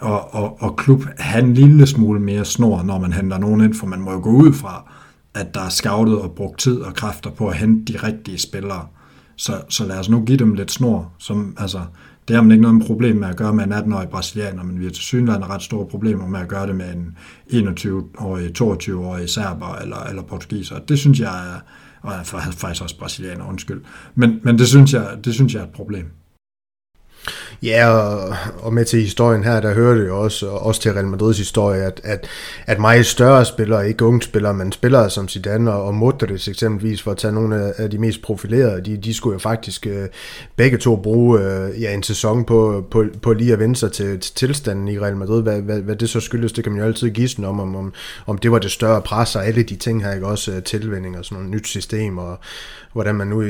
og, 0.00 0.34
og, 0.34 0.62
og 0.62 0.76
klub 0.76 1.04
have 1.18 1.44
en 1.44 1.54
lille 1.54 1.86
smule 1.86 2.20
mere 2.20 2.44
snor, 2.44 2.82
når 2.82 3.00
man 3.00 3.12
henter 3.12 3.38
nogen 3.38 3.60
ind, 3.60 3.74
for 3.74 3.86
man 3.86 4.00
må 4.00 4.12
jo 4.12 4.20
gå 4.22 4.30
ud 4.30 4.52
fra, 4.52 4.92
at 5.34 5.54
der 5.54 5.60
er 5.60 5.68
scoutet 5.68 6.18
og 6.18 6.32
brugt 6.32 6.58
tid 6.58 6.80
og 6.80 6.94
kræfter 6.94 7.30
på 7.30 7.48
at 7.48 7.56
hente 7.56 7.92
de 7.92 7.98
rigtige 7.98 8.38
spillere. 8.38 8.86
Så, 9.36 9.52
så 9.68 9.86
lad 9.86 9.98
os 9.98 10.08
nu 10.08 10.24
give 10.24 10.38
dem 10.38 10.54
lidt 10.54 10.72
snor. 10.72 11.12
Som, 11.18 11.56
altså, 11.58 11.80
det 12.28 12.36
har 12.36 12.42
man 12.42 12.50
ikke 12.50 12.62
noget 12.62 12.86
problem 12.86 13.16
med 13.16 13.28
at 13.28 13.36
gøre 13.36 13.52
med 13.54 13.64
en 13.64 13.72
18-årig 13.72 14.08
brasilianer, 14.08 14.62
men 14.62 14.78
vi 14.78 14.84
har 14.84 14.90
til 14.90 15.02
synligheden 15.02 15.50
ret 15.50 15.62
store 15.62 15.86
problemer 15.86 16.26
med 16.26 16.40
at 16.40 16.48
gøre 16.48 16.66
det 16.66 16.76
med 16.76 16.94
en 16.94 17.16
21-årig, 17.68 18.62
22-årig 18.62 19.28
serber 19.28 19.74
eller, 19.74 20.04
eller 20.04 20.22
portugiser. 20.22 20.78
Det 20.78 20.98
synes 20.98 21.20
jeg 21.20 21.48
er, 21.48 21.60
og 22.02 22.26
faktisk 22.26 22.82
også 22.82 22.98
brasilianer, 22.98 23.48
undskyld. 23.48 23.80
Men, 24.14 24.40
men 24.42 24.58
det, 24.58 24.68
synes 24.68 24.92
jeg, 24.92 25.08
det 25.24 25.34
synes 25.34 25.54
jeg 25.54 25.60
er 25.60 25.64
et 25.64 25.72
problem. 25.72 26.06
Ja, 27.62 27.88
og, 27.88 28.36
og 28.58 28.72
med 28.72 28.84
til 28.84 29.00
historien 29.00 29.44
her, 29.44 29.60
der 29.60 29.74
hører 29.74 29.94
det 29.94 30.06
jo 30.06 30.22
også, 30.22 30.48
og 30.48 30.66
også 30.66 30.80
til 30.80 30.92
Real 30.92 31.06
Madrids 31.06 31.38
historie, 31.38 31.82
at, 31.82 32.00
at, 32.04 32.26
at 32.66 32.80
meget 32.80 33.06
større 33.06 33.44
spillere, 33.44 33.88
ikke 33.88 34.04
unge 34.04 34.22
spillere, 34.22 34.54
men 34.54 34.72
spillere 34.72 35.10
som 35.10 35.28
Zidane 35.28 35.72
og 35.72 35.94
Modric 35.94 36.48
eksempelvis, 36.48 37.02
for 37.02 37.10
at 37.10 37.16
tage 37.16 37.34
nogle 37.34 37.80
af 37.80 37.90
de 37.90 37.98
mest 37.98 38.22
profilerede, 38.22 38.80
de, 38.80 38.96
de 38.96 39.14
skulle 39.14 39.34
jo 39.34 39.38
faktisk 39.38 39.86
øh, 39.86 40.08
begge 40.56 40.78
to 40.78 40.96
bruge 40.96 41.40
øh, 41.40 41.82
ja, 41.82 41.94
en 41.94 42.02
sæson 42.02 42.44
på, 42.44 42.86
på, 42.90 43.04
på 43.22 43.32
lige 43.32 43.52
at 43.52 43.58
vende 43.58 43.76
sig 43.76 43.92
til, 43.92 44.20
til 44.20 44.34
tilstanden 44.34 44.88
i 44.88 44.98
Real 44.98 45.16
Madrid. 45.16 45.42
Hvad, 45.42 45.60
hvad, 45.60 45.80
hvad 45.80 45.96
det 45.96 46.08
så 46.08 46.20
skyldes, 46.20 46.52
det 46.52 46.64
kan 46.64 46.72
man 46.72 46.80
jo 46.80 46.86
altid 46.86 47.10
gisne 47.10 47.46
om, 47.46 47.60
om, 47.60 47.76
om, 47.76 47.92
om 48.26 48.38
det 48.38 48.50
var 48.50 48.58
det 48.58 48.70
større 48.70 49.02
pres 49.02 49.36
og 49.36 49.46
alle 49.46 49.62
de 49.62 49.76
ting 49.76 50.04
her, 50.04 50.14
ikke 50.14 50.26
også 50.26 50.52
øh, 50.52 50.62
tilvænding 50.62 51.18
og 51.18 51.24
sådan 51.24 51.36
noget 51.36 51.50
nyt 51.50 51.66
system 51.66 52.18
og 52.18 52.38
hvordan 52.96 53.14
man 53.14 53.26
nu, 53.26 53.44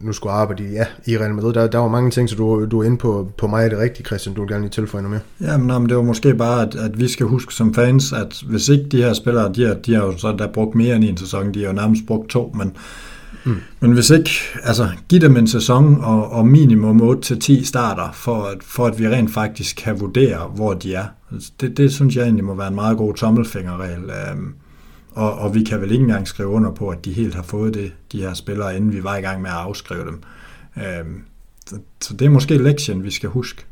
nu 0.00 0.12
skulle 0.12 0.32
arbejde 0.32 0.64
i, 0.64 0.72
ja, 0.72 0.86
i 1.06 1.18
Real 1.18 1.34
Madrid. 1.34 1.52
Der, 1.52 1.66
der 1.66 1.78
var 1.78 1.88
mange 1.88 2.10
ting, 2.10 2.30
så 2.30 2.36
du, 2.36 2.66
du 2.66 2.80
er 2.80 2.84
inde 2.84 2.98
på, 2.98 3.32
på 3.38 3.46
mig 3.46 3.64
er 3.64 3.68
det 3.68 3.78
rigtige, 3.78 4.06
Christian. 4.06 4.34
Du 4.34 4.40
vil 4.40 4.50
gerne 4.50 4.62
lige 4.62 4.70
tilføje 4.70 5.02
noget 5.02 5.22
mere. 5.40 5.50
Jamen, 5.52 5.66
men 5.66 5.88
det 5.88 5.96
var 5.96 6.02
måske 6.02 6.34
bare, 6.34 6.62
at, 6.62 6.74
at 6.74 7.00
vi 7.00 7.08
skal 7.08 7.26
huske 7.26 7.54
som 7.54 7.74
fans, 7.74 8.12
at 8.12 8.42
hvis 8.46 8.68
ikke 8.68 8.84
de 8.84 9.02
her 9.02 9.12
spillere, 9.12 9.52
de 9.52 9.66
har, 9.66 9.74
de 9.74 9.94
har 9.94 10.04
jo 10.04 10.18
så 10.18 10.32
der 10.38 10.52
brugt 10.52 10.74
mere 10.74 10.96
end 10.96 11.04
en 11.04 11.16
sæson, 11.16 11.54
de 11.54 11.60
har 11.60 11.66
jo 11.66 11.72
nærmest 11.72 12.06
brugt 12.06 12.30
to, 12.30 12.54
men, 12.58 12.76
mm. 13.44 13.56
men 13.80 13.92
hvis 13.92 14.10
ikke, 14.10 14.30
altså 14.62 14.88
giv 15.08 15.20
dem 15.20 15.36
en 15.36 15.46
sæson 15.46 16.00
og, 16.00 16.30
og 16.30 16.46
minimum 16.46 17.20
8-10 17.24 17.64
starter, 17.64 18.12
for 18.12 18.42
at, 18.42 18.58
for 18.62 18.86
at 18.86 18.98
vi 18.98 19.08
rent 19.08 19.30
faktisk 19.30 19.76
kan 19.76 20.00
vurdere, 20.00 20.50
hvor 20.54 20.74
de 20.74 20.94
er. 20.94 21.06
Det, 21.60 21.76
det 21.76 21.92
synes 21.92 22.16
jeg 22.16 22.22
egentlig 22.22 22.44
må 22.44 22.54
være 22.54 22.68
en 22.68 22.74
meget 22.74 22.96
god 22.96 23.14
tommelfingerregel. 23.14 24.04
Um, 24.32 24.54
og, 25.12 25.34
og 25.34 25.54
vi 25.54 25.62
kan 25.62 25.80
vel 25.80 25.92
ikke 25.92 26.02
engang 26.02 26.28
skrive 26.28 26.48
under 26.48 26.70
på, 26.70 26.88
at 26.88 27.04
de 27.04 27.12
helt 27.12 27.34
har 27.34 27.42
fået 27.42 27.74
det, 27.74 27.92
de 28.12 28.20
her 28.20 28.34
spillere, 28.34 28.76
inden 28.76 28.92
vi 28.92 29.04
var 29.04 29.16
i 29.16 29.20
gang 29.20 29.42
med 29.42 29.50
at 29.50 29.56
afskrive 29.56 30.06
dem. 30.06 30.22
Um, 30.76 31.24
så, 31.66 31.76
så 32.00 32.14
det 32.14 32.24
er 32.24 32.30
måske 32.30 32.58
lektien, 32.58 33.04
vi 33.04 33.10
skal 33.10 33.28
huske. 33.28 33.64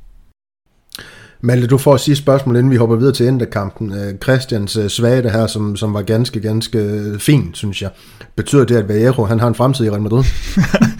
Malte, 1.40 1.66
du 1.66 1.78
får 1.78 1.94
at 1.94 2.00
sige 2.00 2.16
spørgsmål, 2.16 2.56
inden 2.56 2.70
vi 2.70 2.76
hopper 2.76 2.96
videre 2.96 3.14
til 3.14 3.28
endekampen. 3.28 3.92
Øh, 3.92 4.18
Christians 4.22 4.76
øh, 4.76 4.88
svage 4.88 5.30
her, 5.30 5.46
som, 5.46 5.76
som 5.76 5.94
var 5.94 6.02
ganske, 6.02 6.40
ganske 6.40 6.78
øh, 6.78 7.18
fin, 7.18 7.50
synes 7.54 7.82
jeg. 7.82 7.90
Betyder 8.36 8.64
det, 8.64 8.76
at 8.76 8.88
Vallejo, 8.88 9.24
han 9.24 9.40
har 9.40 9.48
en 9.48 9.54
fremtid 9.54 9.84
i 9.84 9.90
Real 9.90 10.02
Madrid? 10.02 10.24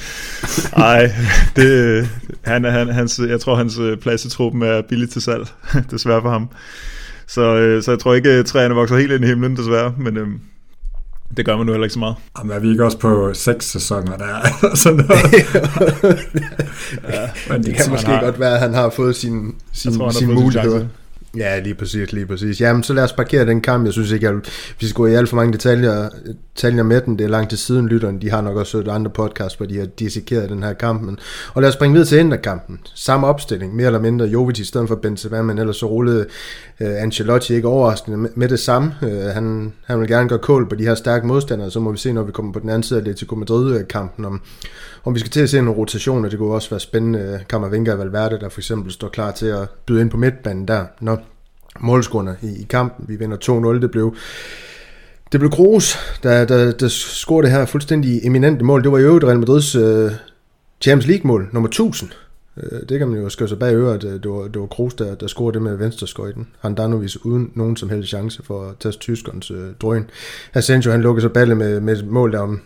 Nej, 0.84 1.12
det, 1.56 2.08
han, 2.42 2.64
han, 2.64 2.88
hans, 2.88 3.20
jeg 3.28 3.40
tror, 3.40 3.54
hans 3.56 3.78
plads 4.02 4.24
i 4.24 4.30
truppen 4.30 4.62
er 4.62 4.82
billigt 4.88 5.12
til 5.12 5.22
salg, 5.22 5.46
desværre 5.90 6.22
for 6.22 6.30
ham. 6.30 6.48
Så, 7.28 7.78
så 7.82 7.90
jeg 7.90 7.98
tror 7.98 8.14
ikke, 8.14 8.30
at 8.30 8.46
træerne 8.46 8.74
vokser 8.74 8.96
helt 8.96 9.12
ind 9.12 9.24
i 9.24 9.26
himlen, 9.26 9.56
desværre. 9.56 9.94
Men, 9.98 10.16
øhm, 10.16 10.40
det 11.36 11.46
gør 11.46 11.56
man 11.56 11.66
nu 11.66 11.72
heller 11.72 11.84
ikke 11.84 11.92
så 11.92 11.98
meget. 11.98 12.16
Jamen, 12.38 12.52
er 12.56 12.58
vi 12.58 12.70
ikke 12.70 12.84
også 12.84 12.98
på 12.98 13.34
seks 13.34 13.66
sæsoner 13.70 14.16
der? 14.16 14.48
sådan 14.74 14.96
noget? 15.08 15.32
ja, 17.08 17.28
men 17.50 17.62
det 17.64 17.74
kan 17.74 17.90
måske 17.90 18.06
har... 18.06 18.20
godt 18.20 18.40
være, 18.40 18.54
at 18.54 18.60
han 18.60 18.74
har 18.74 18.90
fået 18.90 19.16
sin, 19.16 19.54
sin, 19.72 19.98
tror, 19.98 20.10
sin 20.10 20.34
mulighed. 20.34 20.86
Ja, 21.36 21.58
lige 21.58 21.74
præcis, 21.74 22.12
lige 22.12 22.26
præcis. 22.26 22.60
Jamen, 22.60 22.82
så 22.82 22.92
lad 22.92 23.04
os 23.04 23.12
parkere 23.12 23.46
den 23.46 23.60
kamp. 23.60 23.84
Jeg 23.84 23.92
synes 23.92 24.10
ikke, 24.10 24.28
at 24.28 24.34
vi 24.80 24.86
skal 24.86 24.94
gå 24.94 25.06
i 25.06 25.14
alt 25.14 25.28
for 25.28 25.36
mange 25.36 25.52
detaljer, 25.52 26.08
detaljer 26.56 26.82
med 26.82 27.00
den. 27.00 27.18
Det 27.18 27.24
er 27.24 27.28
langt 27.28 27.48
til 27.50 27.58
siden, 27.58 27.88
lytterne. 27.88 28.20
De 28.20 28.30
har 28.30 28.40
nok 28.40 28.56
også 28.56 28.76
hørt 28.76 28.88
andre 28.88 29.10
podcasts, 29.10 29.54
hvor 29.54 29.66
de 29.66 29.78
har 29.78 29.86
dissekeret 29.86 30.50
den 30.50 30.62
her 30.62 30.72
kamp. 30.72 31.02
Men, 31.02 31.18
og 31.54 31.62
lad 31.62 31.68
os 31.68 31.74
springe 31.74 31.92
videre 31.92 32.08
til 32.08 32.18
Inter-kampen. 32.18 32.80
Samme 32.94 33.26
opstilling, 33.26 33.76
mere 33.76 33.86
eller 33.86 34.00
mindre. 34.00 34.26
Jovic 34.26 34.58
i 34.58 34.64
stedet 34.64 34.88
for 34.88 34.94
Benzema, 34.94 35.42
men 35.42 35.58
ellers 35.58 35.76
så 35.76 35.86
rullede 35.86 36.26
uh, 36.80 36.86
Ancelotti 37.02 37.54
ikke 37.54 37.68
overraskende 37.68 38.16
med, 38.16 38.30
med 38.34 38.48
det 38.48 38.58
samme. 38.58 38.94
Uh, 39.02 39.08
han, 39.08 39.72
han 39.84 40.00
vil 40.00 40.08
gerne 40.08 40.28
gøre 40.28 40.38
kål 40.38 40.68
på 40.68 40.74
de 40.74 40.84
her 40.84 40.94
stærke 40.94 41.26
modstandere, 41.26 41.70
så 41.70 41.80
må 41.80 41.92
vi 41.92 41.98
se, 41.98 42.12
når 42.12 42.22
vi 42.22 42.32
kommer 42.32 42.52
på 42.52 42.60
den 42.60 42.68
anden 42.68 42.82
side 42.82 42.98
af 42.98 43.02
Atletico 43.02 43.34
Madrid-kampen, 43.34 44.24
om, 44.24 44.40
om 45.08 45.14
vi 45.14 45.20
skal 45.20 45.30
til 45.30 45.40
at 45.40 45.50
se 45.50 45.58
en 45.58 45.70
rotation, 45.70 46.24
og 46.24 46.30
det 46.30 46.38
kunne 46.38 46.54
også 46.54 46.70
være 46.70 46.80
spændende. 46.80 47.18
Øh, 47.18 47.46
Kammervinga 47.48 47.92
og 47.92 47.98
Valverde, 47.98 48.40
der 48.40 48.48
for 48.48 48.60
eksempel 48.60 48.92
står 48.92 49.08
klar 49.08 49.30
til 49.30 49.46
at 49.46 49.68
byde 49.86 50.00
ind 50.00 50.10
på 50.10 50.16
midtbanen 50.16 50.68
der, 50.68 50.86
når 51.00 51.20
målskunder 51.80 52.34
i, 52.42 52.46
i 52.46 52.66
kampen. 52.70 53.04
Vi 53.08 53.16
vinder 53.16 53.36
2-0. 53.76 53.82
Det 53.82 53.90
blev 53.90 54.14
det 55.32 55.40
blev 55.40 55.50
Kroos, 55.50 55.96
der, 56.22 56.44
der, 56.44 56.72
der 56.72 56.88
scorede 56.88 57.46
det 57.46 57.56
her 57.56 57.66
fuldstændig 57.66 58.26
eminente 58.26 58.64
mål. 58.64 58.82
Det 58.82 58.92
var 58.92 58.98
i 58.98 59.02
øvrigt 59.02 59.24
Real 59.24 59.38
Madrids 59.38 59.76
uh, 59.76 60.12
Champions 60.80 61.06
League-mål, 61.06 61.48
nummer 61.52 61.68
1000. 61.68 62.10
Uh, 62.56 62.62
øh, 62.62 62.88
det 62.88 62.98
kan 62.98 63.08
man 63.08 63.20
jo 63.20 63.28
skrive 63.28 63.48
sig 63.48 63.58
bag 63.58 63.74
øret, 63.74 63.94
at 63.94 64.04
øh, 64.04 64.22
det 64.22 64.30
var, 64.30 64.48
det 64.48 64.60
var 64.60 64.66
Kroos, 64.66 64.94
der, 64.94 65.14
der 65.14 65.26
scorede 65.26 65.54
det 65.54 65.62
med 65.62 65.76
venstreskøjten. 65.76 66.48
Han 66.60 66.74
Danovis 66.74 67.24
uden 67.24 67.52
nogen 67.54 67.76
som 67.76 67.90
helst 67.90 68.08
chance 68.08 68.42
for 68.42 68.68
at 68.68 68.74
tage 68.80 68.92
tyskernes 68.92 69.50
uh, 69.50 69.58
drøn. 69.82 70.10
Asensio, 70.54 70.92
han 70.92 71.00
lukkede 71.00 71.22
så 71.22 71.28
balle 71.28 71.54
med, 71.54 71.80
med 71.80 71.96
et 71.96 72.06
mål, 72.06 72.32
der, 72.32 72.38
om, 72.38 72.60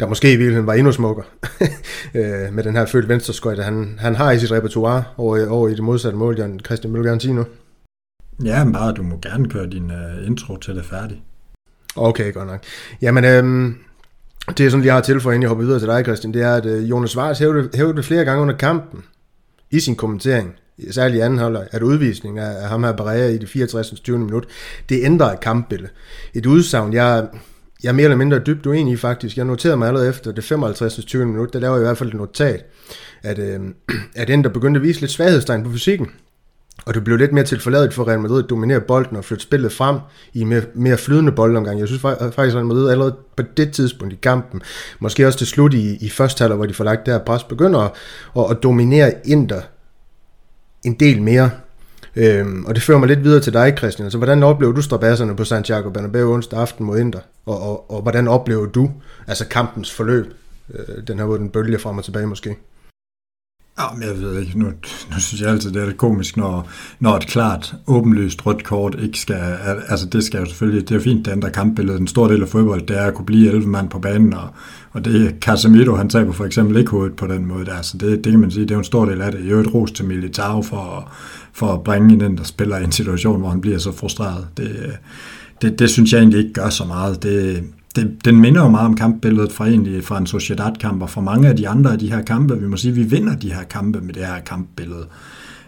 der 0.00 0.06
måske 0.08 0.28
i 0.28 0.36
virkeligheden 0.36 0.66
var 0.66 0.74
endnu 0.74 0.92
smukkere 0.92 1.26
uh, 2.14 2.54
med 2.54 2.64
den 2.64 2.76
her 2.76 2.86
følt 2.86 3.08
venstreskøjte. 3.08 3.62
Han, 3.62 3.98
han 3.98 4.14
har 4.14 4.32
i 4.32 4.38
sit 4.38 4.52
repertoire 4.52 5.04
over, 5.16 5.48
over 5.48 5.68
i 5.68 5.74
det 5.74 5.82
modsatte 5.82 6.18
mål. 6.18 6.38
Jan 6.38 6.60
Christian, 6.66 6.92
vil 6.92 7.02
du 7.02 7.08
gerne 7.08 7.20
sige 7.20 7.34
noget? 7.34 7.48
Ja, 8.44 8.66
bare 8.72 8.92
du 8.92 9.02
må 9.02 9.18
gerne 9.22 9.48
køre 9.48 9.66
din 9.66 9.90
uh, 9.90 10.26
intro 10.26 10.56
til 10.56 10.74
det 10.74 10.84
færdig. 10.84 11.22
Okay, 11.96 12.32
godt 12.32 12.46
nok. 12.46 12.60
Jamen, 13.02 13.24
øhm, 13.24 13.76
det 14.58 14.66
er 14.66 14.70
sådan, 14.70 14.84
jeg 14.84 14.94
har 14.94 15.00
tilføjet, 15.00 15.34
inden 15.34 15.42
jeg 15.42 15.48
hopper 15.48 15.64
videre 15.64 15.80
til 15.80 15.88
dig, 15.88 16.04
Christian, 16.04 16.34
det 16.34 16.42
er, 16.42 16.54
at 16.54 16.66
uh, 16.66 16.90
Jonas 16.90 17.16
Vars 17.16 17.38
hævde, 17.38 17.70
hævde 17.74 18.02
flere 18.02 18.24
gange 18.24 18.42
under 18.42 18.56
kampen 18.56 19.04
i 19.70 19.80
sin 19.80 19.96
kommentering, 19.96 20.54
særligt 20.90 21.18
i 21.18 21.20
anden 21.20 21.38
halvleg, 21.38 21.66
at 21.70 21.82
udvisning 21.82 22.38
af, 22.38 22.62
af 22.62 22.68
ham 22.68 22.84
her 22.84 22.92
Barea 22.92 23.28
i 23.28 23.38
det 23.38 23.48
64. 23.48 24.00
20. 24.00 24.18
minut, 24.18 24.46
det 24.88 25.04
ændrer 25.04 25.32
et 25.32 25.40
kampbillede. 25.40 25.90
Et 26.34 26.46
udsagn, 26.46 26.92
jeg, 26.92 27.26
jeg 27.84 27.90
er 27.90 27.94
mere 27.94 28.04
eller 28.04 28.16
mindre 28.16 28.38
dybt 28.38 28.66
uenig 28.66 28.92
i 28.92 28.96
faktisk. 28.96 29.36
Jeg 29.36 29.44
noterede 29.44 29.76
mig 29.76 29.88
allerede 29.88 30.08
efter 30.08 30.32
det 30.32 30.44
55. 30.44 31.04
20. 31.04 31.26
minut, 31.26 31.52
der 31.52 31.58
lavede 31.58 31.76
jeg 31.76 31.82
i 31.82 31.86
hvert 31.86 31.98
fald 31.98 32.08
et 32.08 32.14
notat, 32.14 32.64
at, 33.22 33.38
øh, 33.38 33.60
at 34.14 34.28
den, 34.28 34.44
der 34.44 34.50
begyndte 34.50 34.78
at 34.78 34.82
vise 34.82 35.00
lidt 35.00 35.10
svaghedstegn 35.10 35.64
på 35.64 35.70
fysikken. 35.70 36.10
Og 36.86 36.94
det 36.94 37.04
blev 37.04 37.16
lidt 37.16 37.32
mere 37.32 37.44
tilforladet 37.44 37.94
for 37.94 38.08
Real 38.08 38.20
Madrid 38.20 38.44
at 38.44 38.50
dominere 38.50 38.80
bolden 38.80 39.16
og 39.16 39.24
flytte 39.24 39.42
spillet 39.42 39.72
frem 39.72 39.98
i 40.34 40.44
mere, 40.44 40.62
mere 40.74 40.96
flydende 40.96 41.32
boldomgang. 41.32 41.80
Jeg 41.80 41.88
synes 41.88 42.02
faktisk, 42.02 42.38
at 42.38 42.54
Real 42.54 42.66
Madrid 42.66 42.90
allerede 42.90 43.16
på 43.36 43.42
det 43.56 43.72
tidspunkt 43.72 44.14
i 44.14 44.18
kampen, 44.22 44.62
måske 44.98 45.26
også 45.26 45.38
til 45.38 45.46
slut 45.46 45.74
i, 45.74 45.96
i 46.00 46.08
første 46.08 46.42
halvleg, 46.42 46.56
hvor 46.56 46.66
de 46.66 46.74
får 46.74 46.84
lagt 46.84 47.06
det 47.06 47.14
her 47.14 47.24
pres, 47.24 47.44
begynder 47.44 47.80
at, 47.80 47.92
at, 48.38 48.50
at 48.50 48.62
dominere 48.62 49.12
Inter 49.24 49.60
en 50.84 50.94
del 50.94 51.22
mere. 51.22 51.50
Øhm, 52.16 52.64
og 52.64 52.74
det 52.74 52.82
fører 52.82 52.98
mig 52.98 53.08
lidt 53.08 53.24
videre 53.24 53.40
til 53.40 53.52
dig, 53.52 53.74
Christian. 53.78 54.06
Altså, 54.06 54.18
hvordan 54.18 54.42
oplever 54.42 54.72
du 54.72 54.82
strabasserne 54.82 55.36
på 55.36 55.44
Santiago 55.44 55.90
Bernabeu 55.90 56.34
onsdag 56.34 56.58
aften 56.60 56.86
mod 56.86 56.98
Inter? 56.98 57.20
Og, 57.46 57.62
og, 57.62 57.90
og 57.90 58.02
hvordan 58.02 58.28
oplever 58.28 58.66
du 58.66 58.90
altså 59.26 59.48
kampens 59.48 59.92
forløb? 59.92 60.34
Øh, 60.74 61.06
den 61.06 61.18
her, 61.18 61.24
hvor 61.24 61.36
den 61.36 61.50
bølge 61.50 61.78
frem 61.78 61.98
og 61.98 62.04
tilbage 62.04 62.26
måske. 62.26 62.56
Ja, 63.78 63.84
men 63.94 64.02
jeg 64.02 64.20
ved 64.20 64.40
ikke, 64.40 64.58
nu, 64.58 64.66
nu 65.10 65.18
synes 65.18 65.40
jeg 65.40 65.50
altid, 65.50 65.72
det 65.72 65.82
er 65.82 65.86
lidt 65.86 65.96
komisk, 65.96 66.36
når, 66.36 66.68
når 67.00 67.16
et 67.16 67.26
klart, 67.26 67.74
åbenlyst 67.86 68.46
rødt 68.46 68.64
kort 68.64 68.96
ikke 69.02 69.18
skal, 69.18 69.56
altså 69.88 70.06
det 70.06 70.24
skal 70.24 70.40
jo 70.40 70.46
selvfølgelig, 70.46 70.88
det 70.88 70.96
er 70.96 71.00
fint, 71.00 71.26
det 71.26 71.32
ændrer 71.32 71.50
kampbilledet. 71.50 72.00
En 72.00 72.06
stor 72.06 72.28
del 72.28 72.42
af 72.42 72.48
fodbold, 72.48 72.86
det 72.86 72.98
er 72.98 73.04
at 73.04 73.14
kunne 73.14 73.26
blive 73.26 73.48
11 73.48 73.68
mand 73.68 73.90
på 73.90 73.98
banen, 73.98 74.34
og, 74.34 74.48
og 74.92 75.04
det 75.04 75.26
er 75.26 75.30
Casemiro, 75.40 75.94
han 75.94 76.08
taber 76.08 76.32
for 76.32 76.44
eksempel 76.44 76.76
ikke 76.76 76.90
hovedet 76.90 77.16
på 77.16 77.26
den 77.26 77.46
måde 77.46 77.64
der, 77.64 77.82
så 77.82 77.98
det, 77.98 78.24
det 78.24 78.32
kan 78.32 78.40
man 78.40 78.50
sige, 78.50 78.62
det 78.62 78.70
er 78.70 78.74
jo 78.74 78.78
en 78.78 78.84
stor 78.84 79.04
del 79.04 79.20
af 79.20 79.32
det. 79.32 79.40
Jeg 79.40 79.46
er 79.46 79.54
jo 79.54 79.60
et 79.60 79.74
ros 79.74 79.92
til 79.92 80.04
Militao 80.04 80.62
for, 80.62 81.12
for 81.54 81.72
at 81.72 81.84
bringe 81.84 82.20
den, 82.20 82.36
der 82.38 82.44
spiller 82.44 82.78
i 82.78 82.84
en 82.84 82.92
situation, 82.92 83.40
hvor 83.40 83.50
han 83.50 83.60
bliver 83.60 83.78
så 83.78 83.92
frustreret. 83.92 84.46
Det, 84.56 84.96
det, 85.62 85.78
det 85.78 85.90
synes 85.90 86.12
jeg 86.12 86.18
egentlig 86.18 86.40
ikke 86.40 86.52
gør 86.52 86.68
så 86.68 86.84
meget. 86.84 87.22
Det, 87.22 87.64
det, 87.96 88.16
den 88.24 88.40
minder 88.40 88.62
jo 88.62 88.68
meget 88.68 88.86
om 88.86 88.96
kampbilledet 88.96 89.52
fra, 89.52 89.66
egentlig, 89.66 90.04
fra 90.04 90.18
en 90.18 90.26
Sociedad-kamp, 90.26 91.02
og 91.02 91.10
fra 91.10 91.20
mange 91.20 91.48
af 91.48 91.56
de 91.56 91.68
andre 91.68 91.92
af 91.92 91.98
de 91.98 92.10
her 92.10 92.22
kampe. 92.22 92.60
Vi 92.60 92.66
må 92.66 92.76
sige, 92.76 92.90
at 92.90 92.96
vi 92.96 93.02
vinder 93.02 93.36
de 93.36 93.52
her 93.52 93.62
kampe 93.62 94.00
med 94.00 94.14
det 94.14 94.26
her 94.26 94.40
kampbillede. 94.40 95.06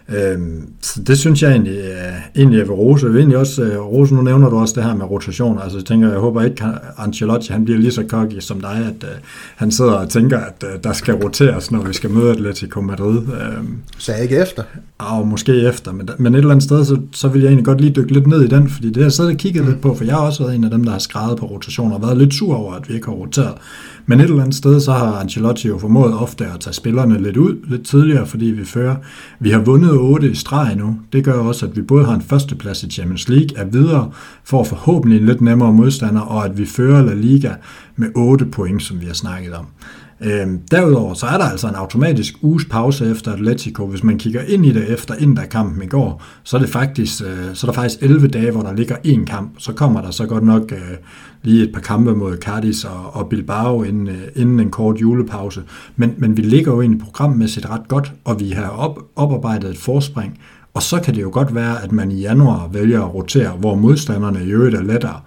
Øhm, 0.09 0.69
så 0.81 1.01
det 1.01 1.17
synes 1.17 1.41
jeg 1.41 1.51
egentlig, 1.51 1.77
er, 1.77 2.06
egentlig 2.35 2.57
jeg 2.57 2.67
vil 2.67 2.73
rose. 2.73 3.05
Jeg 3.05 3.13
vil 3.13 3.19
egentlig 3.19 3.37
også, 3.37 3.63
uh, 3.63 3.93
rose, 3.93 4.15
nu 4.15 4.21
nævner 4.21 4.49
du 4.49 4.57
også 4.57 4.73
det 4.75 4.83
her 4.83 4.95
med 4.95 5.05
rotation. 5.05 5.59
Altså 5.63 5.77
jeg 5.77 5.85
tænker, 5.85 6.09
jeg 6.09 6.19
håber 6.19 6.43
ikke, 6.43 6.63
at 6.63 6.71
Ancelotti 6.97 7.51
han 7.51 7.65
bliver 7.65 7.79
lige 7.79 7.91
så 7.91 8.03
cocky 8.07 8.39
som 8.39 8.61
dig, 8.61 8.77
at 8.87 9.03
uh, 9.03 9.09
han 9.55 9.71
sidder 9.71 9.93
og 9.93 10.09
tænker, 10.09 10.37
at 10.37 10.63
uh, 10.63 10.83
der 10.83 10.93
skal 10.93 11.13
roteres, 11.13 11.71
når 11.71 11.83
vi 11.83 11.93
skal 11.93 12.09
møde 12.09 12.31
Atletico 12.31 12.81
Madrid. 12.81 13.17
Øhm, 13.17 13.77
så 13.97 14.13
ikke 14.21 14.37
efter? 14.37 14.63
Og 14.97 15.27
måske 15.27 15.61
efter, 15.61 15.91
men, 15.91 16.09
men 16.17 16.33
et 16.33 16.37
eller 16.37 16.51
andet 16.51 16.63
sted, 16.63 16.85
så, 16.85 16.97
så 17.11 17.27
vil 17.27 17.41
jeg 17.41 17.47
egentlig 17.47 17.65
godt 17.65 17.81
lige 17.81 17.93
dykke 17.93 18.13
lidt 18.13 18.27
ned 18.27 18.43
i 18.43 18.47
den, 18.47 18.69
fordi 18.69 18.87
det 18.87 18.97
har 18.97 19.03
jeg 19.03 19.11
siddet 19.11 19.31
og 19.31 19.37
kigget 19.37 19.63
mm. 19.63 19.69
lidt 19.69 19.81
på, 19.81 19.95
for 19.95 20.03
jeg 20.03 20.15
har 20.15 20.21
også 20.21 20.43
været 20.43 20.55
en 20.55 20.63
af 20.63 20.71
dem, 20.71 20.83
der 20.83 20.91
har 20.91 20.99
skrevet 20.99 21.37
på 21.37 21.45
rotationer 21.45 21.95
og 21.95 22.01
været 22.01 22.17
lidt 22.17 22.33
sur 22.33 22.55
over, 22.55 22.73
at 22.73 22.89
vi 22.89 22.93
ikke 22.93 23.05
har 23.05 23.13
roteret. 23.13 23.53
Men 24.09 24.19
et 24.19 24.23
eller 24.23 24.41
andet 24.41 24.55
sted, 24.55 24.79
så 24.79 24.91
har 24.91 25.19
Ancelotti 25.19 25.67
jo 25.67 25.77
formået 25.77 26.13
ofte 26.13 26.45
at 26.45 26.59
tage 26.59 26.73
spillerne 26.73 27.23
lidt 27.23 27.37
ud 27.37 27.55
lidt 27.69 27.85
tidligere, 27.85 28.25
fordi 28.25 28.45
vi 28.45 28.65
fører. 28.65 28.95
Vi 29.39 29.49
har 29.49 29.59
vundet 29.59 29.91
8 29.91 30.31
i 30.31 30.35
streg 30.35 30.75
nu. 30.75 30.99
Det 31.13 31.23
gør 31.23 31.33
også, 31.33 31.65
at 31.65 31.75
vi 31.75 31.81
både 31.81 32.05
har 32.05 32.15
en 32.15 32.21
førsteplads 32.21 32.83
i 32.83 32.89
Champions 32.89 33.29
League, 33.29 33.57
er 33.57 33.65
videre 33.65 34.11
for 34.43 34.63
forhåbentlig 34.63 35.19
en 35.19 35.25
lidt 35.25 35.41
nemmere 35.41 35.73
modstander, 35.73 36.21
og 36.21 36.45
at 36.45 36.57
vi 36.57 36.65
fører 36.65 37.05
La 37.05 37.13
Liga 37.13 37.53
med 37.95 38.07
8 38.15 38.45
point, 38.45 38.83
som 38.83 39.01
vi 39.01 39.05
har 39.05 39.13
snakket 39.13 39.53
om. 39.53 39.65
Øhm, 40.21 40.59
derudover 40.71 41.13
så 41.13 41.25
er 41.25 41.37
der 41.37 41.45
altså 41.45 41.67
en 41.67 41.75
automatisk 41.75 42.33
uges 42.41 42.65
pause 42.65 43.11
efter 43.11 43.33
Atletico. 43.33 43.85
Hvis 43.85 44.03
man 44.03 44.17
kigger 44.17 44.41
ind 44.41 44.65
i 44.65 44.71
det 44.71 44.89
efter 44.89 45.15
Inter-kampen 45.15 45.83
i 45.83 45.85
går, 45.85 46.23
så 46.43 46.57
er, 46.57 46.61
det 46.61 46.69
faktisk, 46.69 47.21
øh, 47.21 47.53
så 47.53 47.67
er 47.67 47.71
der 47.71 47.75
faktisk 47.81 48.01
11 48.01 48.27
dage, 48.27 48.51
hvor 48.51 48.61
der 48.61 48.73
ligger 48.73 48.95
én 48.95 49.25
kamp. 49.25 49.51
Så 49.57 49.73
kommer 49.73 50.01
der 50.01 50.11
så 50.11 50.25
godt 50.25 50.43
nok 50.43 50.71
øh, 50.71 50.97
lige 51.43 51.63
et 51.63 51.73
par 51.73 51.81
kampe 51.81 52.15
mod 52.15 52.37
Cardis 52.37 52.83
og, 52.83 53.15
og 53.15 53.29
Bilbao 53.29 53.83
inden, 53.83 54.07
øh, 54.07 54.27
inden 54.35 54.59
en 54.59 54.71
kort 54.71 55.01
julepause. 55.01 55.63
Men, 55.95 56.13
men 56.17 56.37
vi 56.37 56.41
ligger 56.41 56.73
jo 56.73 56.81
egentlig 56.81 57.01
programmæssigt 57.01 57.69
ret 57.69 57.87
godt, 57.87 58.13
og 58.25 58.39
vi 58.39 58.49
har 58.49 58.67
op, 58.67 58.99
oparbejdet 59.15 59.69
et 59.69 59.77
forspring. 59.77 60.39
Og 60.73 60.83
så 60.83 61.01
kan 61.01 61.15
det 61.15 61.21
jo 61.21 61.29
godt 61.33 61.55
være, 61.55 61.83
at 61.83 61.91
man 61.91 62.11
i 62.11 62.19
januar 62.21 62.67
vælger 62.67 63.03
at 63.03 63.13
rotere, 63.13 63.49
hvor 63.49 63.75
modstanderne 63.75 64.43
i 64.43 64.47
øvrigt 64.47 64.75
er 64.75 64.81
lettere. 64.81 65.19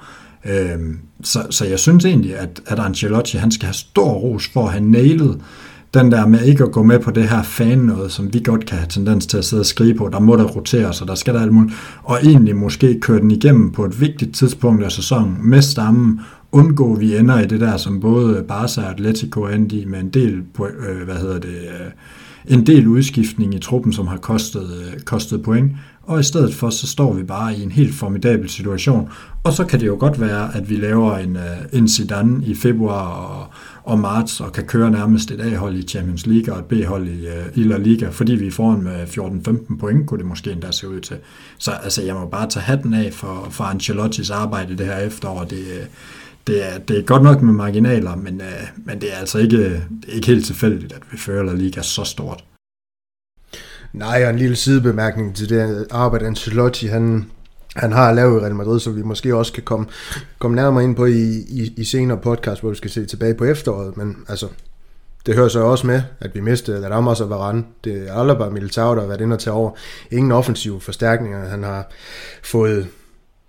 Øhm, 0.44 0.98
så, 1.22 1.46
så 1.50 1.66
jeg 1.66 1.78
synes 1.78 2.04
egentlig, 2.04 2.36
at, 2.36 2.60
at 2.66 2.78
Ancelotti 2.78 3.36
han 3.36 3.50
skal 3.50 3.66
have 3.66 3.74
stor 3.74 4.12
ros 4.12 4.48
for 4.48 4.66
at 4.66 4.72
have 4.72 4.84
nailet 4.84 5.40
den 5.94 6.12
der 6.12 6.26
med 6.26 6.44
ikke 6.44 6.64
at 6.64 6.72
gå 6.72 6.82
med 6.82 6.98
på 6.98 7.10
det 7.10 7.28
her 7.28 7.42
fan 7.42 7.78
noget, 7.78 8.12
som 8.12 8.34
vi 8.34 8.40
godt 8.44 8.66
kan 8.66 8.78
have 8.78 8.88
tendens 8.88 9.26
til 9.26 9.38
at 9.38 9.44
sidde 9.44 9.60
og 9.60 9.66
skrive 9.66 9.94
på, 9.94 10.08
der 10.12 10.18
må 10.18 10.36
der 10.36 10.44
rotere 10.44 10.94
sig, 10.94 11.08
der 11.08 11.14
skal 11.14 11.34
der 11.34 11.40
alt 11.40 11.52
muligt, 11.52 11.74
og 12.02 12.18
egentlig 12.24 12.56
måske 12.56 13.00
køre 13.00 13.20
den 13.20 13.30
igennem 13.30 13.72
på 13.72 13.84
et 13.84 14.00
vigtigt 14.00 14.34
tidspunkt 14.34 14.84
af 14.84 14.92
sæsonen. 14.92 15.36
Med 15.40 15.62
stammen, 15.62 16.20
undgå, 16.52 16.94
at 16.94 17.00
vi 17.00 17.16
ender 17.16 17.40
i 17.40 17.46
det 17.46 17.60
der, 17.60 17.76
som 17.76 18.00
både 18.00 18.44
Barca 18.48 18.80
og 18.80 18.90
Atletico 18.90 19.46
endte 19.46 19.76
i, 19.76 19.84
med 19.84 20.00
en 20.00 20.08
del, 20.08 20.42
øh, 20.88 21.04
hvad 21.04 21.14
hedder 21.14 21.38
det, 21.38 21.48
øh, 21.48 21.90
en 22.48 22.66
del 22.66 22.86
udskiftning 22.86 23.54
i 23.54 23.58
truppen, 23.58 23.92
som 23.92 24.06
har 24.06 24.16
kostet, 24.16 24.70
øh, 24.86 25.00
kostet 25.00 25.42
point, 25.42 25.72
og 26.02 26.20
i 26.20 26.22
stedet 26.22 26.54
for, 26.54 26.70
så 26.70 26.86
står 26.86 27.12
vi 27.12 27.22
bare 27.22 27.56
i 27.56 27.62
en 27.62 27.70
helt 27.70 27.94
formidabel 27.94 28.48
situation. 28.48 29.08
Og 29.44 29.52
så 29.52 29.64
kan 29.64 29.80
det 29.80 29.86
jo 29.86 29.96
godt 30.00 30.20
være, 30.20 30.56
at 30.56 30.70
vi 30.70 30.76
laver 30.76 31.16
en, 31.16 31.36
øh, 31.36 31.42
en 31.72 31.88
Zidane 31.88 32.44
i 32.46 32.54
februar 32.54 33.06
og, 33.06 33.46
og 33.84 33.98
marts, 33.98 34.40
og 34.40 34.52
kan 34.52 34.64
køre 34.64 34.90
nærmest 34.90 35.30
et 35.30 35.40
A-hold 35.40 35.76
i 35.76 35.82
Champions 35.82 36.26
League 36.26 36.54
og 36.54 36.60
et 36.60 36.64
B-hold 36.64 37.08
i, 37.08 37.26
øh, 37.26 37.46
i 37.54 37.62
La 37.62 37.76
Liga, 37.76 38.08
fordi 38.08 38.34
vi 38.34 38.46
er 38.46 38.50
foran 38.50 38.82
med 38.82 39.06
14-15 39.06 39.78
point, 39.78 40.06
kunne 40.06 40.18
det 40.18 40.26
måske 40.26 40.52
endda 40.52 40.70
se 40.70 40.88
ud 40.88 41.00
til. 41.00 41.16
Så 41.58 41.70
altså, 41.70 42.02
jeg 42.02 42.14
må 42.14 42.26
bare 42.26 42.48
tage 42.48 42.62
hatten 42.62 42.94
af 42.94 43.12
for, 43.12 43.46
for 43.50 43.64
Ancelottis 43.64 44.30
arbejde 44.30 44.78
det 44.78 44.86
her 44.86 44.98
efterår. 44.98 45.44
Det, 45.44 45.64
det 46.50 46.72
er, 46.72 46.78
det 46.78 46.98
er 46.98 47.02
godt 47.02 47.22
nok 47.22 47.42
med 47.42 47.52
marginaler, 47.52 48.16
men, 48.16 48.40
øh, 48.40 48.68
men 48.76 49.00
det 49.00 49.12
er 49.12 49.16
altså 49.16 49.38
ikke, 49.38 49.56
øh, 49.56 49.70
det 49.70 50.08
er 50.08 50.12
ikke 50.12 50.26
helt 50.26 50.46
tilfældigt, 50.46 50.92
at 50.92 51.02
vi 51.12 51.16
fører 51.16 51.42
La 51.42 51.52
Liga 51.52 51.82
så 51.82 52.04
stort. 52.04 52.44
Nej, 53.92 54.24
og 54.24 54.30
en 54.30 54.38
lille 54.38 54.56
sidebemærkning 54.56 55.36
til 55.36 55.48
det 55.48 55.86
arbejde, 55.90 56.26
Ancelotti 56.26 56.86
han, 56.86 57.30
han 57.76 57.92
har 57.92 58.12
lavet 58.12 58.40
i 58.40 58.44
Real 58.44 58.54
Madrid, 58.54 58.80
så 58.80 58.90
vi 58.90 59.02
måske 59.02 59.36
også 59.36 59.52
kan 59.52 59.62
komme, 59.62 59.86
komme 60.38 60.56
nærmere 60.56 60.84
ind 60.84 60.96
på 60.96 61.04
i, 61.04 61.44
i, 61.48 61.74
i 61.76 61.84
senere 61.84 62.18
podcast, 62.18 62.60
hvor 62.60 62.70
vi 62.70 62.76
skal 62.76 62.90
se 62.90 63.06
tilbage 63.06 63.34
på 63.34 63.44
efteråret. 63.44 63.96
Men 63.96 64.16
altså, 64.28 64.48
det 65.26 65.34
hører 65.34 65.48
så 65.48 65.60
også 65.60 65.86
med, 65.86 66.02
at 66.20 66.34
vi 66.34 66.40
mistede 66.40 66.90
Ramos 66.90 67.20
og 67.20 67.30
Varane. 67.30 67.64
Det 67.84 68.08
er 68.08 68.14
Alaba 68.14 68.44
og 68.44 68.52
Militao, 68.52 68.94
der 68.94 69.00
har 69.00 69.08
været 69.08 69.20
inde 69.20 69.34
og 69.34 69.40
tage 69.40 69.54
over. 69.54 69.70
Ingen 70.10 70.32
offensive 70.32 70.80
forstærkninger. 70.80 71.48
Han 71.48 71.62
har 71.62 71.90
fået 72.42 72.88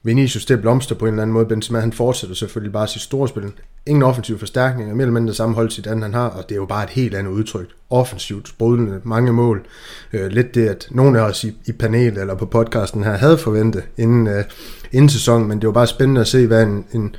Vinicius 0.03 0.45
til 0.45 0.53
at 0.53 0.61
blomster 0.61 0.95
på 0.95 1.05
en 1.05 1.13
eller 1.13 1.21
anden 1.21 1.33
måde. 1.33 1.45
Benzema 1.45 1.79
han 1.79 1.93
fortsætter 1.93 2.35
selvfølgelig 2.35 2.73
bare 2.73 2.87
sit 2.87 3.01
store 3.01 3.27
spil. 3.27 3.43
Ingen 3.85 4.03
offensiv 4.03 4.39
forstærkninger, 4.39 4.95
mere 4.95 5.03
eller 5.03 5.19
mindre 5.19 5.33
samme 5.33 5.55
hold 5.55 5.69
sit 5.69 5.87
andet 5.87 6.03
han 6.03 6.13
har, 6.13 6.27
og 6.27 6.49
det 6.49 6.55
er 6.55 6.59
jo 6.59 6.65
bare 6.65 6.83
et 6.83 6.89
helt 6.89 7.15
andet 7.15 7.31
udtryk. 7.31 7.67
Offensivt, 7.89 8.47
sprudlende, 8.47 9.01
mange 9.03 9.33
mål. 9.33 9.65
Øh, 10.13 10.27
lidt 10.27 10.55
det, 10.55 10.67
at 10.67 10.87
nogen 10.91 11.15
af 11.15 11.21
os 11.21 11.43
i, 11.43 11.53
i 11.65 11.71
panelet 11.71 12.17
eller 12.17 12.35
på 12.35 12.45
podcasten 12.45 13.03
her 13.03 13.17
havde 13.17 13.37
forventet 13.37 13.83
inden, 13.97 14.27
øh, 14.27 14.43
inden 14.91 15.09
sæsonen, 15.09 15.47
men 15.47 15.59
det 15.59 15.67
var 15.67 15.73
bare 15.73 15.87
spændende 15.87 16.21
at 16.21 16.27
se, 16.27 16.47
hvad 16.47 16.63
en, 16.63 16.85
en 16.93 17.15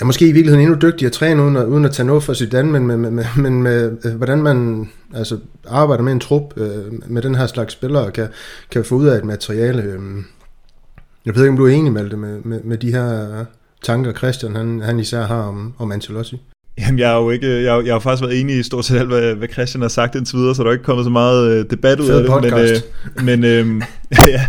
ja, 0.00 0.04
måske 0.04 0.28
i 0.28 0.32
virkeligheden 0.32 0.66
endnu 0.66 0.88
dygtigere 0.88 1.10
træner, 1.10 1.44
uden 1.44 1.56
at, 1.56 1.64
uden 1.64 1.84
at 1.84 1.92
tage 1.92 2.06
noget 2.06 2.22
for 2.22 2.32
sit 2.32 2.52
men 2.52 2.86
med, 2.86 2.96
med, 2.96 3.10
med, 3.10 3.24
men 3.36 3.62
med, 3.62 3.96
øh, 4.04 4.14
hvordan 4.14 4.42
man 4.42 4.88
altså, 5.14 5.38
arbejder 5.68 6.02
med 6.02 6.12
en 6.12 6.20
trup 6.20 6.42
øh, 6.56 7.10
med 7.10 7.22
den 7.22 7.34
her 7.34 7.46
slags 7.46 7.72
spillere, 7.72 8.10
kan, 8.10 8.28
kan 8.70 8.84
få 8.84 8.94
ud 8.94 9.06
af 9.06 9.18
et 9.18 9.24
materiale. 9.24 9.82
Øh, 9.82 10.00
jeg 11.26 11.34
ved 11.34 11.42
ikke, 11.42 11.50
om 11.50 11.56
du 11.56 11.66
er 11.66 11.70
enig 11.70 11.92
med 11.92 12.10
det, 12.10 12.18
med, 12.18 12.40
med, 12.42 12.60
med 12.64 12.78
de 12.78 12.92
her 12.92 13.44
tanker, 13.82 14.12
Christian 14.12 14.56
han, 14.56 14.80
han 14.80 15.00
især 15.00 15.22
har 15.22 15.42
om, 15.42 15.74
om 15.78 15.92
Ancelotti. 15.92 16.40
Jamen, 16.78 16.98
jeg 16.98 17.08
har 17.08 17.16
jo 17.16 17.30
ikke, 17.30 17.62
jeg, 17.62 17.86
jeg 17.86 17.94
har 17.94 17.98
faktisk 17.98 18.22
været 18.22 18.40
enig 18.40 18.58
i 18.58 18.62
stort 18.62 18.84
set 18.84 18.98
alt, 18.98 19.08
hvad, 19.08 19.34
hvad 19.34 19.48
Christian 19.48 19.82
har 19.82 19.88
sagt 19.88 20.14
indtil 20.14 20.38
videre, 20.38 20.54
så 20.54 20.62
der 20.62 20.68
er 20.68 20.72
ikke 20.72 20.84
kommet 20.84 21.04
så 21.04 21.10
meget 21.10 21.50
øh, 21.50 21.70
debat 21.70 22.00
ud 22.00 22.06
Fed 22.06 22.16
af 22.16 22.22
det. 22.22 22.30
Podcast. 22.30 22.84
Men, 23.22 23.44
øh, 23.44 23.66
men, 23.66 23.80
øh, 23.80 23.82
ja, 24.28 24.46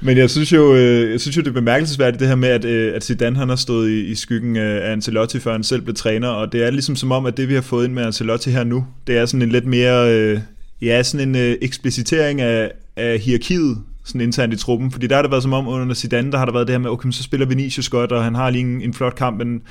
men 0.00 0.18
jeg 0.18 0.30
synes 0.30 0.52
jo, 0.52 0.74
øh, 0.74 1.10
jeg 1.10 1.20
synes 1.20 1.36
jo 1.36 1.42
det 1.42 1.48
er 1.48 1.52
bemærkelsesværdigt 1.52 2.20
det 2.20 2.28
her 2.28 2.34
med, 2.34 2.48
at, 2.48 2.64
øh, 2.64 2.94
at 2.94 3.04
Zidane 3.04 3.36
han 3.36 3.48
har 3.48 3.56
stået 3.56 3.90
i, 3.90 4.04
i 4.04 4.14
skyggen 4.14 4.56
af 4.56 4.92
Ancelotti, 4.92 5.38
før 5.38 5.52
han 5.52 5.62
selv 5.62 5.82
blev 5.82 5.94
træner, 5.94 6.28
og 6.28 6.52
det 6.52 6.66
er 6.66 6.70
ligesom 6.70 6.96
som 6.96 7.12
om, 7.12 7.26
at 7.26 7.36
det 7.36 7.48
vi 7.48 7.54
har 7.54 7.60
fået 7.60 7.84
ind 7.84 7.92
med 7.92 8.02
Ancelotti 8.02 8.50
her 8.50 8.64
nu, 8.64 8.86
det 9.06 9.16
er 9.16 9.26
sådan 9.26 9.42
en 9.42 9.48
lidt 9.48 9.66
mere, 9.66 10.14
øh, 10.14 10.40
ja, 10.82 11.02
sådan 11.02 11.28
en 11.28 11.36
øh, 11.36 11.56
eksplicitering 11.62 12.40
af, 12.40 12.70
af 12.96 13.18
hierarkiet 13.18 13.78
sådan 14.06 14.20
internt 14.20 14.54
i 14.54 14.56
truppen, 14.56 14.90
fordi 14.90 15.06
der 15.06 15.14
har 15.14 15.22
det 15.22 15.30
været 15.30 15.42
som 15.42 15.52
om 15.52 15.68
under 15.68 15.94
Zidane, 15.94 16.32
der 16.32 16.38
har 16.38 16.44
der 16.44 16.52
været 16.52 16.66
det 16.66 16.74
her 16.74 16.78
med, 16.78 16.90
okay, 16.90 17.10
så 17.10 17.22
spiller 17.22 17.46
Vinicius 17.46 17.88
godt, 17.88 18.12
og 18.12 18.24
han 18.24 18.34
har 18.34 18.50
lige 18.50 18.64
en, 18.64 18.82
en 18.82 18.94
flot 18.94 19.14
kamp, 19.14 19.38
men 19.38 19.62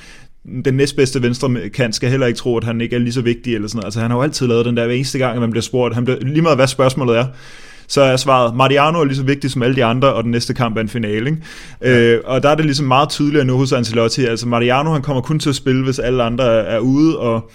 den 0.64 0.74
næstbedste 0.74 1.22
venstre 1.22 1.68
kant 1.74 1.94
skal 1.94 2.10
heller 2.10 2.26
ikke 2.26 2.36
tro, 2.36 2.56
at 2.56 2.64
han 2.64 2.80
ikke 2.80 2.96
er 2.96 3.00
lige 3.00 3.12
så 3.12 3.20
vigtig 3.20 3.54
eller 3.54 3.68
sådan 3.68 3.76
noget. 3.76 3.84
Altså 3.84 4.00
han 4.00 4.10
har 4.10 4.18
jo 4.18 4.22
altid 4.22 4.46
lavet 4.46 4.66
den 4.66 4.76
der 4.76 4.86
hver 4.86 4.94
eneste 4.94 5.18
gang, 5.18 5.34
at 5.34 5.40
man 5.40 5.50
bliver 5.50 5.62
spurgt, 5.62 5.94
han 5.94 6.04
bliver, 6.04 6.20
lige 6.20 6.42
meget 6.42 6.58
hvad 6.58 6.66
spørgsmålet 6.66 7.18
er, 7.18 7.26
så 7.88 8.00
er 8.00 8.16
svaret, 8.16 8.56
Mariano 8.56 9.00
er 9.00 9.04
lige 9.04 9.16
så 9.16 9.22
vigtig 9.22 9.50
som 9.50 9.62
alle 9.62 9.76
de 9.76 9.84
andre, 9.84 10.12
og 10.14 10.22
den 10.24 10.30
næste 10.30 10.54
kamp 10.54 10.76
er 10.76 10.80
en 10.80 10.88
finale. 10.88 11.30
Ikke? 11.30 11.42
Ja. 11.82 12.00
Øh, 12.00 12.20
og 12.24 12.42
der 12.42 12.48
er 12.48 12.54
det 12.54 12.64
ligesom 12.64 12.86
meget 12.86 13.08
tydeligt 13.08 13.46
nu 13.46 13.56
hos 13.56 13.72
Ancelotti. 13.72 14.24
Altså 14.24 14.48
Mariano, 14.48 14.92
han 14.92 15.02
kommer 15.02 15.22
kun 15.22 15.38
til 15.38 15.48
at 15.48 15.54
spille, 15.54 15.84
hvis 15.84 15.98
alle 15.98 16.22
andre 16.22 16.44
er 16.44 16.78
ude, 16.78 17.18
og 17.18 17.50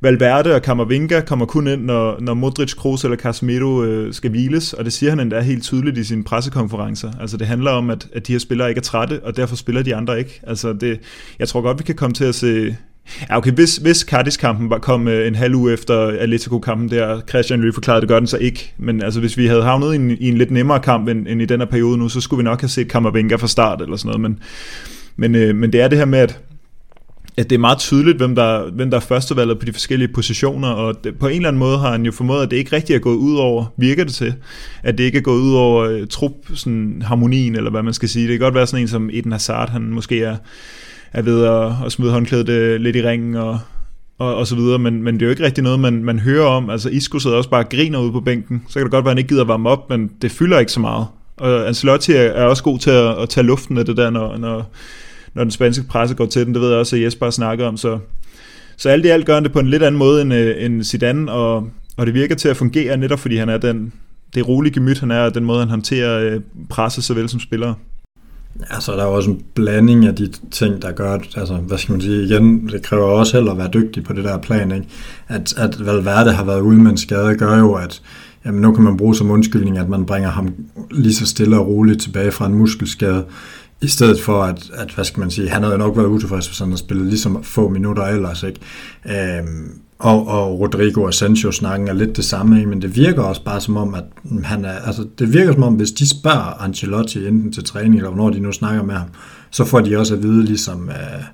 Valverde 0.00 0.54
og 0.54 0.60
Camavinga 0.60 1.20
kommer 1.20 1.46
kun 1.46 1.68
ind, 1.68 1.84
når, 1.84 2.20
når 2.20 2.34
Modric, 2.34 2.74
Kroos 2.74 3.04
eller 3.04 3.16
Casemiro 3.16 3.84
øh, 3.84 4.14
skal 4.14 4.30
hviles, 4.30 4.72
og 4.72 4.84
det 4.84 4.92
siger 4.92 5.10
han 5.10 5.20
endda 5.20 5.40
helt 5.40 5.62
tydeligt 5.62 5.98
i 5.98 6.04
sine 6.04 6.24
pressekonferencer. 6.24 7.12
Altså 7.20 7.36
det 7.36 7.46
handler 7.46 7.70
om, 7.70 7.90
at, 7.90 8.06
at 8.12 8.26
de 8.26 8.32
her 8.32 8.38
spillere 8.38 8.68
ikke 8.68 8.78
er 8.78 8.82
trætte, 8.82 9.20
og 9.22 9.36
derfor 9.36 9.56
spiller 9.56 9.82
de 9.82 9.94
andre 9.94 10.18
ikke. 10.18 10.40
Altså 10.46 10.72
det, 10.72 11.00
jeg 11.38 11.48
tror 11.48 11.60
godt, 11.60 11.78
vi 11.78 11.84
kan 11.84 11.94
komme 11.94 12.14
til 12.14 12.24
at 12.24 12.34
se... 12.34 12.76
Ja, 13.30 13.36
okay, 13.36 13.52
hvis, 13.52 13.76
hvis 13.76 13.98
Cardis-kampen 13.98 14.80
kom 14.80 15.08
øh, 15.08 15.26
en 15.26 15.34
halv 15.34 15.54
uge 15.54 15.72
efter 15.72 15.98
Atletico-kampen 16.20 16.90
der, 16.90 17.20
Christian 17.28 17.60
lige 17.60 17.72
forklarede, 17.72 18.00
det 18.00 18.08
gør 18.08 18.18
den 18.18 18.26
så 18.26 18.36
ikke, 18.36 18.74
men 18.78 19.02
altså 19.02 19.20
hvis 19.20 19.36
vi 19.36 19.46
havde 19.46 19.62
havnet 19.62 19.92
i 19.92 19.96
en, 19.96 20.10
i 20.10 20.28
en 20.28 20.38
lidt 20.38 20.50
nemmere 20.50 20.80
kamp 20.80 21.08
end, 21.08 21.28
end 21.28 21.42
i 21.42 21.44
den 21.44 21.60
her 21.60 21.66
periode 21.66 21.98
nu, 21.98 22.08
så 22.08 22.20
skulle 22.20 22.38
vi 22.38 22.44
nok 22.44 22.60
have 22.60 22.68
set 22.68 22.88
Camavinga 22.88 23.36
fra 23.36 23.46
start 23.46 23.82
eller 23.82 23.96
sådan 23.96 24.08
noget, 24.08 24.20
men, 24.20 24.38
men, 25.16 25.34
øh, 25.34 25.56
men 25.56 25.72
det 25.72 25.80
er 25.80 25.88
det 25.88 25.98
her 25.98 26.04
med, 26.04 26.18
at 26.18 26.40
at 27.36 27.50
det 27.50 27.56
er 27.56 27.60
meget 27.60 27.78
tydeligt, 27.78 28.16
hvem 28.16 28.34
der, 28.34 28.70
hvem 28.70 28.90
der 28.90 28.96
er 28.96 29.00
førstevalget 29.00 29.58
på 29.58 29.64
de 29.64 29.72
forskellige 29.72 30.08
positioner, 30.08 30.68
og 30.68 31.04
det, 31.04 31.18
på 31.18 31.26
en 31.26 31.36
eller 31.36 31.48
anden 31.48 31.60
måde 31.60 31.78
har 31.78 31.90
han 31.90 32.06
jo 32.06 32.12
formået, 32.12 32.42
at 32.42 32.50
det 32.50 32.56
ikke 32.56 32.76
rigtig 32.76 32.94
er 32.94 32.98
gået 32.98 33.16
ud 33.16 33.36
over, 33.36 33.64
virker 33.76 34.04
det 34.04 34.14
til, 34.14 34.34
at 34.82 34.98
det 34.98 35.04
ikke 35.04 35.18
er 35.18 35.22
gået 35.22 35.40
ud 35.40 35.54
over 35.54 36.00
uh, 36.00 36.06
trup, 36.10 36.32
sådan, 36.54 37.02
harmonien, 37.04 37.54
eller 37.54 37.70
hvad 37.70 37.82
man 37.82 37.94
skal 37.94 38.08
sige. 38.08 38.28
Det 38.28 38.32
kan 38.32 38.40
godt 38.40 38.54
være 38.54 38.66
sådan 38.66 38.82
en 38.82 38.88
som 38.88 39.10
Eden 39.12 39.32
Hazard, 39.32 39.70
han 39.70 39.82
måske 39.82 40.22
er, 40.22 40.36
er 41.12 41.22
ved 41.22 41.44
at, 41.44 41.72
at 41.86 41.92
smide 41.92 42.12
håndklædet 42.12 42.74
uh, 42.74 42.80
lidt 42.80 42.96
i 42.96 43.02
ringen, 43.02 43.34
og, 43.34 43.58
og, 44.18 44.34
og 44.34 44.46
så 44.46 44.56
videre, 44.56 44.78
men, 44.78 45.02
men 45.02 45.14
det 45.14 45.22
er 45.22 45.26
jo 45.26 45.30
ikke 45.30 45.44
rigtig 45.44 45.64
noget, 45.64 45.80
man, 45.80 46.04
man 46.04 46.18
hører 46.18 46.46
om. 46.46 46.70
Altså 46.70 46.88
Isco 46.88 47.18
sidder 47.18 47.36
også 47.36 47.50
bare 47.50 47.64
og 47.64 47.68
griner 47.68 47.98
ude 47.98 48.12
på 48.12 48.20
bænken, 48.20 48.62
så 48.68 48.74
kan 48.74 48.82
det 48.82 48.90
godt 48.90 49.04
være, 49.04 49.10
at 49.10 49.14
han 49.14 49.18
ikke 49.18 49.28
gider 49.28 49.44
varme 49.44 49.68
op, 49.68 49.90
men 49.90 50.10
det 50.22 50.30
fylder 50.30 50.58
ikke 50.58 50.72
så 50.72 50.80
meget. 50.80 51.06
Og 51.36 51.68
Ancelotti 51.68 52.12
er, 52.12 52.20
er 52.20 52.44
også 52.44 52.62
god 52.62 52.78
til 52.78 52.90
at, 52.90 53.22
at 53.22 53.28
tage 53.28 53.46
luften 53.46 53.78
af 53.78 53.84
det 53.84 53.96
der, 53.96 54.10
når, 54.10 54.36
når 54.36 54.72
når 55.36 55.44
den 55.44 55.50
spanske 55.50 55.84
presse 55.84 56.14
går 56.14 56.26
til 56.26 56.46
den. 56.46 56.54
Det 56.54 56.62
ved 56.62 56.68
jeg 56.68 56.78
også, 56.78 56.96
at 56.96 57.02
Jesper 57.02 57.30
snakker 57.30 57.66
om. 57.66 57.76
Så, 57.76 57.98
så 58.76 58.88
alt 58.88 59.04
i 59.04 59.08
alt 59.08 59.26
gør 59.26 59.34
han 59.34 59.44
det 59.44 59.52
på 59.52 59.58
en 59.60 59.68
lidt 59.68 59.82
anden 59.82 59.98
måde 59.98 60.22
end, 60.22 60.34
øh, 60.34 60.64
end 60.64 60.82
Zidane, 60.82 61.32
og, 61.32 61.68
og 61.96 62.06
det 62.06 62.14
virker 62.14 62.34
til 62.34 62.48
at 62.48 62.56
fungere 62.56 62.96
netop 62.96 63.18
fordi 63.18 63.36
han 63.36 63.48
er 63.48 63.58
den, 63.58 63.92
det 64.34 64.48
rolige 64.48 64.72
gemyt, 64.72 65.00
han 65.00 65.10
er, 65.10 65.20
og 65.20 65.34
den 65.34 65.44
måde, 65.44 65.60
han 65.60 65.68
håndterer 65.68 66.20
øh, 66.20 66.40
presse 66.68 67.02
såvel 67.02 67.28
som 67.28 67.40
spillere. 67.40 67.74
Altså, 68.70 68.92
der 68.92 69.02
er 69.02 69.06
også 69.06 69.30
en 69.30 69.42
blanding 69.54 70.06
af 70.06 70.14
de 70.14 70.32
ting, 70.50 70.82
der 70.82 70.92
gør, 70.92 71.12
altså, 71.36 71.54
hvad 71.54 71.78
skal 71.78 71.92
man 71.92 72.00
sige, 72.00 72.24
igen, 72.24 72.68
det 72.68 72.82
kræver 72.82 73.04
også 73.04 73.36
heller 73.36 73.52
at 73.52 73.58
være 73.58 73.70
dygtig 73.74 74.04
på 74.04 74.12
det 74.12 74.24
der 74.24 74.38
plan, 74.38 74.72
ikke? 74.72 74.86
At, 75.28 75.54
at 75.58 75.86
Valverde 75.86 76.32
har 76.32 76.44
været 76.44 76.60
ude 76.60 76.78
med 76.78 76.90
en 76.90 76.96
skade, 76.96 77.36
gør 77.36 77.58
jo, 77.58 77.74
at 77.74 78.02
jamen, 78.44 78.60
nu 78.60 78.72
kan 78.72 78.84
man 78.84 78.96
bruge 78.96 79.14
som 79.14 79.30
undskyldning, 79.30 79.78
at 79.78 79.88
man 79.88 80.06
bringer 80.06 80.30
ham 80.30 80.54
lige 80.90 81.14
så 81.14 81.26
stille 81.26 81.58
og 81.58 81.66
roligt 81.66 82.02
tilbage 82.02 82.32
fra 82.32 82.46
en 82.46 82.54
muskelskade. 82.54 83.24
I 83.82 83.88
stedet 83.88 84.20
for, 84.20 84.42
at, 84.42 84.70
at 84.74 84.90
hvad 84.90 85.04
skal 85.04 85.20
man 85.20 85.30
sige, 85.30 85.48
han 85.48 85.62
havde 85.62 85.78
nok 85.78 85.96
været 85.96 86.06
utilfreds, 86.06 86.46
hvis 86.46 86.58
han 86.58 86.68
havde 86.68 86.78
spillet 86.78 87.06
ligesom 87.06 87.42
få 87.42 87.68
minutter 87.68 88.02
ellers. 88.02 88.42
Ikke? 88.42 88.60
Øhm, 89.38 89.80
og, 89.98 90.26
og 90.26 90.60
Rodrigo 90.60 91.02
og 91.02 91.14
Sancho 91.14 91.52
snakken 91.52 91.88
er 91.88 91.92
lidt 91.92 92.16
det 92.16 92.24
samme, 92.24 92.56
ikke? 92.56 92.68
men 92.68 92.82
det 92.82 92.96
virker 92.96 93.22
også 93.22 93.44
bare 93.44 93.60
som 93.60 93.76
om, 93.76 93.94
at 93.94 94.04
han 94.44 94.64
er, 94.64 94.72
altså 94.72 95.06
det 95.18 95.32
virker 95.32 95.52
som 95.52 95.62
om, 95.62 95.74
hvis 95.74 95.90
de 95.90 96.08
spørger 96.08 96.62
Ancelotti 96.62 97.26
enten 97.26 97.52
til 97.52 97.64
træning, 97.64 97.94
eller 97.94 98.10
hvornår 98.10 98.30
de 98.30 98.40
nu 98.40 98.52
snakker 98.52 98.82
med 98.82 98.94
ham, 98.94 99.08
så 99.50 99.64
får 99.64 99.80
de 99.80 99.96
også 99.96 100.14
at 100.14 100.22
vide, 100.22 100.44
ligesom, 100.44 100.88
øh, 100.88 101.24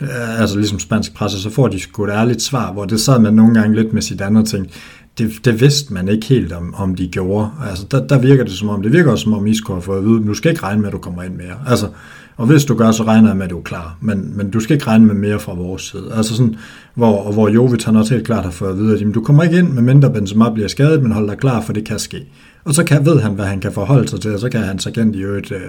Øh, 0.00 0.40
altså 0.40 0.56
ligesom 0.56 0.78
spansk 0.78 1.14
presse, 1.14 1.42
så 1.42 1.50
får 1.50 1.68
de 1.68 1.80
sgu 1.80 2.04
et 2.04 2.10
ærligt 2.10 2.42
svar, 2.42 2.72
hvor 2.72 2.84
det 2.84 3.00
sad 3.00 3.18
man 3.18 3.34
nogle 3.34 3.54
gange 3.54 3.76
lidt 3.76 3.92
med 3.92 4.02
sit 4.02 4.20
andet 4.20 4.48
ting 4.48 4.70
det, 5.18 5.44
det 5.44 5.60
vidste 5.60 5.94
man 5.94 6.08
ikke 6.08 6.26
helt, 6.26 6.52
om, 6.52 6.74
om 6.76 6.94
de 6.94 7.08
gjorde. 7.08 7.50
Altså, 7.70 7.86
der, 7.90 8.06
der 8.06 8.18
virker 8.18 8.44
det 8.44 8.52
som 8.52 8.68
om, 8.68 8.82
det 8.82 8.92
virker 8.92 9.10
også 9.10 9.22
som 9.22 9.32
om, 9.32 9.46
Isco 9.46 9.74
har 9.74 9.80
fået 9.80 9.98
at 9.98 10.04
vide, 10.04 10.26
du 10.26 10.34
skal 10.34 10.50
ikke 10.50 10.62
regne 10.62 10.80
med, 10.80 10.88
at 10.88 10.92
du 10.92 10.98
kommer 10.98 11.22
ind 11.22 11.34
mere. 11.34 11.56
Altså, 11.68 11.88
og 12.36 12.46
hvis 12.46 12.64
du 12.64 12.74
gør, 12.74 12.90
så 12.90 13.02
regner 13.02 13.28
jeg 13.28 13.36
med, 13.36 13.44
at 13.44 13.50
du 13.50 13.58
er 13.58 13.62
klar. 13.62 13.96
Men, 14.00 14.36
men 14.36 14.50
du 14.50 14.60
skal 14.60 14.74
ikke 14.74 14.86
regne 14.86 15.06
med 15.06 15.14
mere 15.14 15.38
fra 15.38 15.54
vores 15.54 15.82
side. 15.82 16.12
Altså 16.16 16.36
sådan, 16.36 16.56
hvor, 16.94 17.32
hvor 17.32 17.48
Jovic 17.48 17.84
han 17.84 17.96
også 17.96 18.14
helt 18.14 18.26
klart 18.26 18.44
har 18.44 18.50
fået 18.50 18.70
at 18.70 18.78
vide, 18.78 18.94
at 18.94 19.00
jamen, 19.00 19.12
du 19.14 19.20
kommer 19.20 19.42
ikke 19.42 19.58
ind, 19.58 19.68
medmindre 19.68 20.10
Benzema 20.10 20.50
bliver 20.50 20.68
skadet, 20.68 21.02
men 21.02 21.12
hold 21.12 21.28
dig 21.28 21.38
klar, 21.38 21.60
for 21.60 21.72
det 21.72 21.84
kan 21.84 21.98
ske. 21.98 22.26
Og 22.64 22.74
så 22.74 22.84
kan, 22.84 23.06
ved 23.06 23.20
han, 23.20 23.34
hvad 23.34 23.44
han 23.44 23.60
kan 23.60 23.72
forholde 23.72 24.08
sig 24.08 24.20
til, 24.20 24.34
og 24.34 24.40
så 24.40 24.48
kan 24.48 24.60
han 24.60 24.78
så 24.78 25.10
i 25.14 25.22
øvrigt 25.22 25.52
øh, 25.52 25.60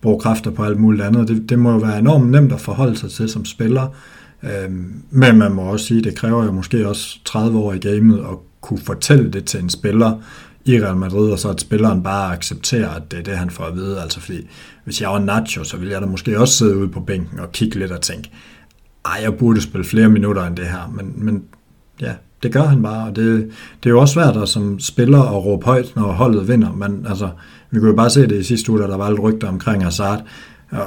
bruge 0.00 0.20
kræfter 0.20 0.50
på 0.50 0.64
alt 0.64 0.80
muligt 0.80 1.02
andet. 1.04 1.28
Det, 1.28 1.48
det 1.48 1.58
må 1.58 1.72
jo 1.72 1.78
være 1.78 1.98
enormt 1.98 2.30
nemt 2.30 2.52
at 2.52 2.60
forholde 2.60 2.96
sig 2.96 3.10
til 3.10 3.28
som 3.28 3.44
spiller. 3.44 3.94
øh, 4.42 4.70
men 5.10 5.38
man 5.38 5.52
må 5.52 5.62
også 5.62 5.86
sige, 5.86 6.02
det 6.02 6.16
kræver 6.16 6.44
jo 6.44 6.52
måske 6.52 6.88
også 6.88 7.18
30 7.24 7.58
år 7.58 7.72
i 7.72 7.78
gamet 7.78 8.18
at 8.18 8.36
kunne 8.60 8.80
fortælle 8.80 9.30
det 9.30 9.44
til 9.44 9.60
en 9.60 9.70
spiller 9.70 10.20
i 10.64 10.82
Real 10.82 10.96
Madrid, 10.96 11.30
og 11.30 11.38
så 11.38 11.48
at 11.48 11.60
spilleren 11.60 12.02
bare 12.02 12.32
accepterer, 12.32 12.88
at 12.88 13.02
det 13.10 13.18
er 13.18 13.22
det, 13.22 13.38
han 13.38 13.50
får 13.50 13.64
at 13.64 13.74
vide. 13.74 14.00
Altså 14.02 14.20
fordi, 14.20 14.48
hvis 14.84 15.00
jeg 15.00 15.10
var 15.10 15.18
Nacho, 15.18 15.64
så 15.64 15.76
ville 15.76 15.92
jeg 15.92 16.00
da 16.00 16.06
måske 16.06 16.40
også 16.40 16.54
sidde 16.54 16.76
ude 16.76 16.88
på 16.88 17.00
bænken 17.00 17.40
og 17.40 17.52
kigge 17.52 17.78
lidt 17.78 17.92
og 17.92 18.00
tænke, 18.00 18.30
ej, 19.04 19.20
jeg 19.22 19.34
burde 19.34 19.60
spille 19.60 19.84
flere 19.84 20.08
minutter 20.08 20.46
end 20.46 20.56
det 20.56 20.66
her, 20.66 20.92
men, 20.96 21.12
men 21.16 21.44
ja, 22.00 22.14
det 22.42 22.52
gør 22.52 22.62
han 22.62 22.82
bare, 22.82 23.08
og 23.08 23.16
det, 23.16 23.50
det 23.82 23.86
er 23.86 23.90
jo 23.90 24.00
også 24.00 24.14
svært 24.14 24.36
at 24.36 24.48
som 24.48 24.80
spiller 24.80 25.22
at 25.22 25.44
råbe 25.44 25.66
højt, 25.66 25.92
når 25.96 26.12
holdet 26.12 26.48
vinder, 26.48 26.72
men 26.72 27.06
altså, 27.08 27.28
vi 27.70 27.78
kunne 27.78 27.90
jo 27.90 27.96
bare 27.96 28.10
se 28.10 28.20
det 28.20 28.40
i 28.40 28.42
sidste 28.42 28.72
uge, 28.72 28.80
da 28.80 28.86
der 28.86 28.96
var 28.96 29.06
alt 29.06 29.22
rygter 29.22 29.48
omkring 29.48 29.84
Hazard, 29.84 30.22
og 30.70 30.86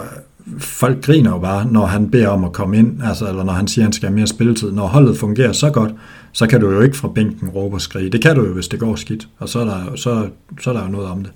folk 0.58 1.02
griner 1.02 1.32
jo 1.32 1.40
bare, 1.40 1.66
når 1.72 1.86
han 1.86 2.12
beder 2.12 2.28
om 2.28 2.44
at 2.44 2.54
komme 2.54 2.78
ind, 2.78 3.04
altså, 3.04 3.30
eller 3.30 3.44
når 3.44 3.54
han 3.54 3.68
siger, 3.68 3.84
at 3.84 3.86
han 3.86 3.94
skal 3.94 4.08
have 4.08 4.16
mere 4.16 4.28
spilletid. 4.28 4.72
Når 4.72 4.88
holdet 4.88 5.18
fungerer 5.18 5.52
så 5.52 5.70
godt, 5.70 5.92
så 6.32 6.48
kan 6.48 6.62
du 6.62 6.72
jo 6.72 6.82
ikke 6.82 6.98
fra 6.98 7.08
bænken 7.16 7.50
råbe 7.50 7.76
og 7.76 7.82
skrige. 7.82 8.10
Det 8.10 8.22
kan 8.22 8.36
du 8.36 8.46
jo, 8.46 8.54
hvis 8.54 8.68
det 8.68 8.80
går 8.80 8.96
skidt, 8.96 9.28
og 9.40 9.50
så 9.50 9.60
er 9.60 9.66
der, 9.66 9.96
så, 9.96 10.28
så 10.62 10.70
er 10.70 10.74
der 10.74 10.84
jo 10.84 10.92
noget 10.92 11.08
om 11.08 11.24
det. 11.24 11.32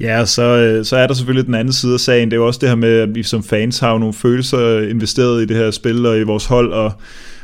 Ja, 0.00 0.24
så, 0.24 0.42
øh, 0.42 0.84
så 0.84 0.96
er 0.96 1.06
der 1.06 1.14
selvfølgelig 1.14 1.46
den 1.46 1.54
anden 1.54 1.72
side 1.72 1.94
af 1.94 2.00
sagen. 2.00 2.30
Det 2.30 2.36
er 2.36 2.40
jo 2.40 2.46
også 2.46 2.58
det 2.60 2.68
her 2.68 2.76
med, 2.76 2.98
at 2.98 3.14
vi 3.14 3.22
som 3.22 3.42
fans 3.42 3.78
har 3.78 3.98
nogle 3.98 4.14
følelser 4.14 4.80
investeret 4.88 5.42
i 5.42 5.46
det 5.46 5.56
her 5.56 5.70
spil 5.70 6.06
og 6.06 6.18
i 6.18 6.22
vores 6.22 6.46
hold, 6.46 6.72
og, 6.72 6.92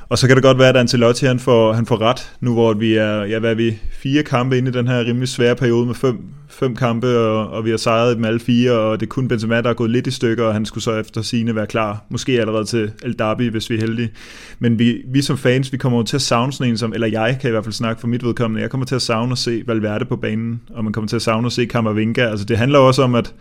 og 0.08 0.18
så 0.18 0.26
kan 0.26 0.36
det 0.36 0.44
godt 0.44 0.58
være, 0.58 0.68
at 0.68 0.76
Ancelotti 0.76 1.26
han 1.26 1.38
får, 1.38 1.72
han 1.72 1.86
får 1.86 2.00
ret, 2.00 2.32
nu 2.40 2.52
hvor 2.52 2.74
vi 2.74 2.94
er, 2.94 3.24
ja, 3.24 3.38
hvad 3.38 3.50
er 3.50 3.54
vi, 3.54 3.78
fire 3.90 4.22
kampe 4.22 4.58
inde 4.58 4.68
i 4.68 4.72
den 4.72 4.88
her 4.88 5.00
rimelig 5.00 5.28
svære 5.28 5.56
periode 5.56 5.86
med 5.86 5.94
fem, 5.94 6.18
fem 6.48 6.76
kampe, 6.76 7.18
og, 7.18 7.50
og 7.50 7.64
vi 7.64 7.70
har 7.70 7.76
sejret 7.76 8.16
dem 8.16 8.24
alle 8.24 8.40
fire, 8.40 8.72
og 8.72 9.00
det 9.00 9.06
er 9.06 9.10
kun 9.10 9.28
Benzema, 9.28 9.60
der 9.60 9.70
er 9.70 9.74
gået 9.74 9.90
lidt 9.90 10.06
i 10.06 10.10
stykker, 10.10 10.44
og 10.44 10.52
han 10.52 10.66
skulle 10.66 10.84
så 10.84 10.96
efter 10.96 11.22
sine 11.22 11.54
være 11.54 11.66
klar, 11.66 12.04
måske 12.10 12.40
allerede 12.40 12.64
til 12.64 12.90
El 13.02 13.18
Derby, 13.18 13.50
hvis 13.50 13.70
vi 13.70 13.74
er 13.74 13.80
heldige. 13.80 14.10
Men 14.58 14.78
vi, 14.78 15.02
vi 15.12 15.22
som 15.22 15.38
fans, 15.38 15.72
vi 15.72 15.76
kommer 15.76 16.02
til 16.02 16.16
at 16.16 16.22
savne 16.22 16.52
sådan 16.52 16.72
en 16.72 16.78
som, 16.78 16.92
eller 16.92 17.06
jeg 17.06 17.38
kan 17.40 17.50
i 17.50 17.52
hvert 17.52 17.64
fald 17.64 17.72
snakke 17.72 18.00
for 18.00 18.08
mit 18.08 18.24
vedkommende, 18.24 18.62
jeg 18.62 18.70
kommer 18.70 18.86
til 18.86 18.94
at 18.94 19.02
savne 19.02 19.32
at 19.32 19.38
se 19.38 19.62
Valverde 19.66 20.04
på 20.04 20.16
banen, 20.16 20.60
og 20.70 20.84
man 20.84 20.92
kommer 20.92 21.08
til 21.08 21.16
at 21.16 21.22
savne 21.22 21.46
at 21.46 21.52
se 21.52 21.66
Kammervinga. 21.66 22.30
Altså 22.30 22.44
det 22.44 22.58
handler 22.58 22.78
også 22.78 23.02
om, 23.02 23.14
at 23.14 23.34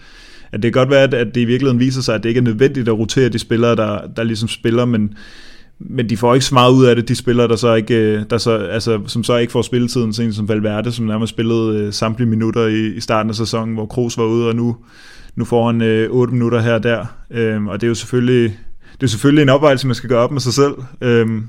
at 0.52 0.64
det 0.64 0.74
kan 0.74 0.80
godt 0.80 0.90
være, 0.90 1.04
at 1.04 1.36
det 1.36 1.42
i 1.42 1.46
virkeligheden 1.46 1.80
viser 1.80 2.02
sig, 2.02 2.16
at 2.16 2.24
det 2.24 2.30
ikke 2.30 2.40
er 2.40 2.44
nødvendigt 2.44 2.88
at 2.88 2.98
rotere 2.98 3.30
de 3.30 3.40
spillere, 3.40 3.76
der, 3.76 4.08
der 4.16 4.24
ligesom 4.24 4.50
spiller, 4.50 4.86
men, 4.86 5.14
men 5.80 6.10
de 6.10 6.18
får 6.18 6.34
ikke 6.34 6.46
så 6.46 6.54
meget 6.54 6.72
ud 6.72 6.86
af 6.86 6.96
det, 6.96 7.08
de 7.08 7.16
spillere, 7.16 7.48
der 7.48 7.56
så 7.56 7.74
ikke, 7.74 7.96
øh, 7.96 8.24
der 8.30 8.38
så, 8.38 8.58
altså, 8.58 9.02
som 9.08 9.24
så 9.24 9.38
ikke 9.38 9.52
får 9.52 9.62
spilletiden, 9.62 10.14
sådan 10.14 10.34
som 10.34 10.50
Valverde, 10.50 10.92
som 10.92 11.06
nærmest 11.06 11.34
spillede 11.34 11.80
øh, 11.80 11.94
samtlige 11.94 12.30
minutter 12.30 12.66
i, 12.66 12.88
i 12.88 13.00
starten 13.00 13.30
af 13.30 13.36
sæsonen, 13.36 13.74
hvor 13.74 13.86
Kroos 13.86 14.18
var 14.18 14.24
ude, 14.24 14.48
og 14.48 14.56
nu, 14.56 14.78
nu 15.36 15.46
får 15.46 15.68
han 15.68 15.82
øh, 15.82 16.10
8 16.12 16.34
minutter 16.34 16.60
her 16.60 16.74
og 16.74 16.84
der. 16.84 17.06
Øhm, 17.32 17.68
og 17.68 17.82
det 17.82 17.88
er 17.88 17.90
jo 17.90 17.96
selvfølgelig, 17.96 18.60
det 18.94 19.04
er 19.04 19.08
selvfølgelig 19.08 19.42
en 19.42 19.50
opvejelse, 19.50 19.88
man 19.88 19.96
skal 19.96 20.10
gøre 20.10 20.20
op 20.20 20.32
med 20.32 20.42
sig 20.42 20.54
selv. 20.54 20.74
Øhm, 21.02 21.48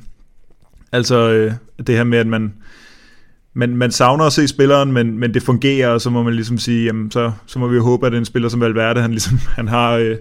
altså 0.93 1.31
øh, 1.31 1.53
det 1.87 1.97
her 1.97 2.05
med, 2.05 2.19
at 2.19 2.27
man, 2.27 2.53
man, 3.55 3.77
man 3.77 3.91
savner 3.91 4.25
at 4.25 4.33
se 4.33 4.49
spilleren, 4.49 4.93
men, 4.93 5.19
men 5.19 5.35
det 5.35 5.43
fungerer, 5.43 5.89
og 5.89 6.01
så 6.01 6.11
må 6.11 6.23
man 6.23 6.35
ligesom 6.35 6.59
sige, 6.59 6.85
jamen, 6.85 7.11
så, 7.11 7.33
så 7.47 7.59
må 7.59 7.69
vi 7.69 7.77
jo 7.77 7.83
håbe, 7.83 8.07
at 8.07 8.15
en 8.15 8.25
spiller 8.25 8.49
som 8.49 8.61
Valverde, 8.61 9.01
han, 9.01 9.11
ligesom, 9.11 9.39
han 9.57 9.69
har... 9.69 9.93
Øh, 9.93 10.17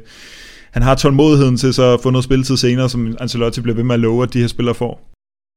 han 0.77 0.83
har 0.83 0.95
tålmodigheden 0.95 1.57
til 1.57 1.73
så 1.73 1.93
at 1.93 2.01
få 2.01 2.09
noget 2.09 2.23
spilletid 2.23 2.57
senere, 2.57 2.89
som 2.89 3.17
Ancelotti 3.19 3.61
bliver 3.61 3.75
ved 3.75 3.83
med 3.83 3.93
at 3.93 3.99
love, 3.99 4.23
at 4.23 4.33
de 4.33 4.39
her 4.39 4.47
spillere 4.47 4.75
får. 4.75 5.11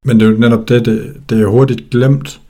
Men 0.06 0.20
det 0.20 0.26
er 0.26 0.30
jo 0.30 0.38
netop 0.38 0.68
det, 0.68 0.84
det, 0.84 1.12
det 1.30 1.40
er 1.40 1.46
hurtigt 1.46 1.90
glemt, 1.90 2.40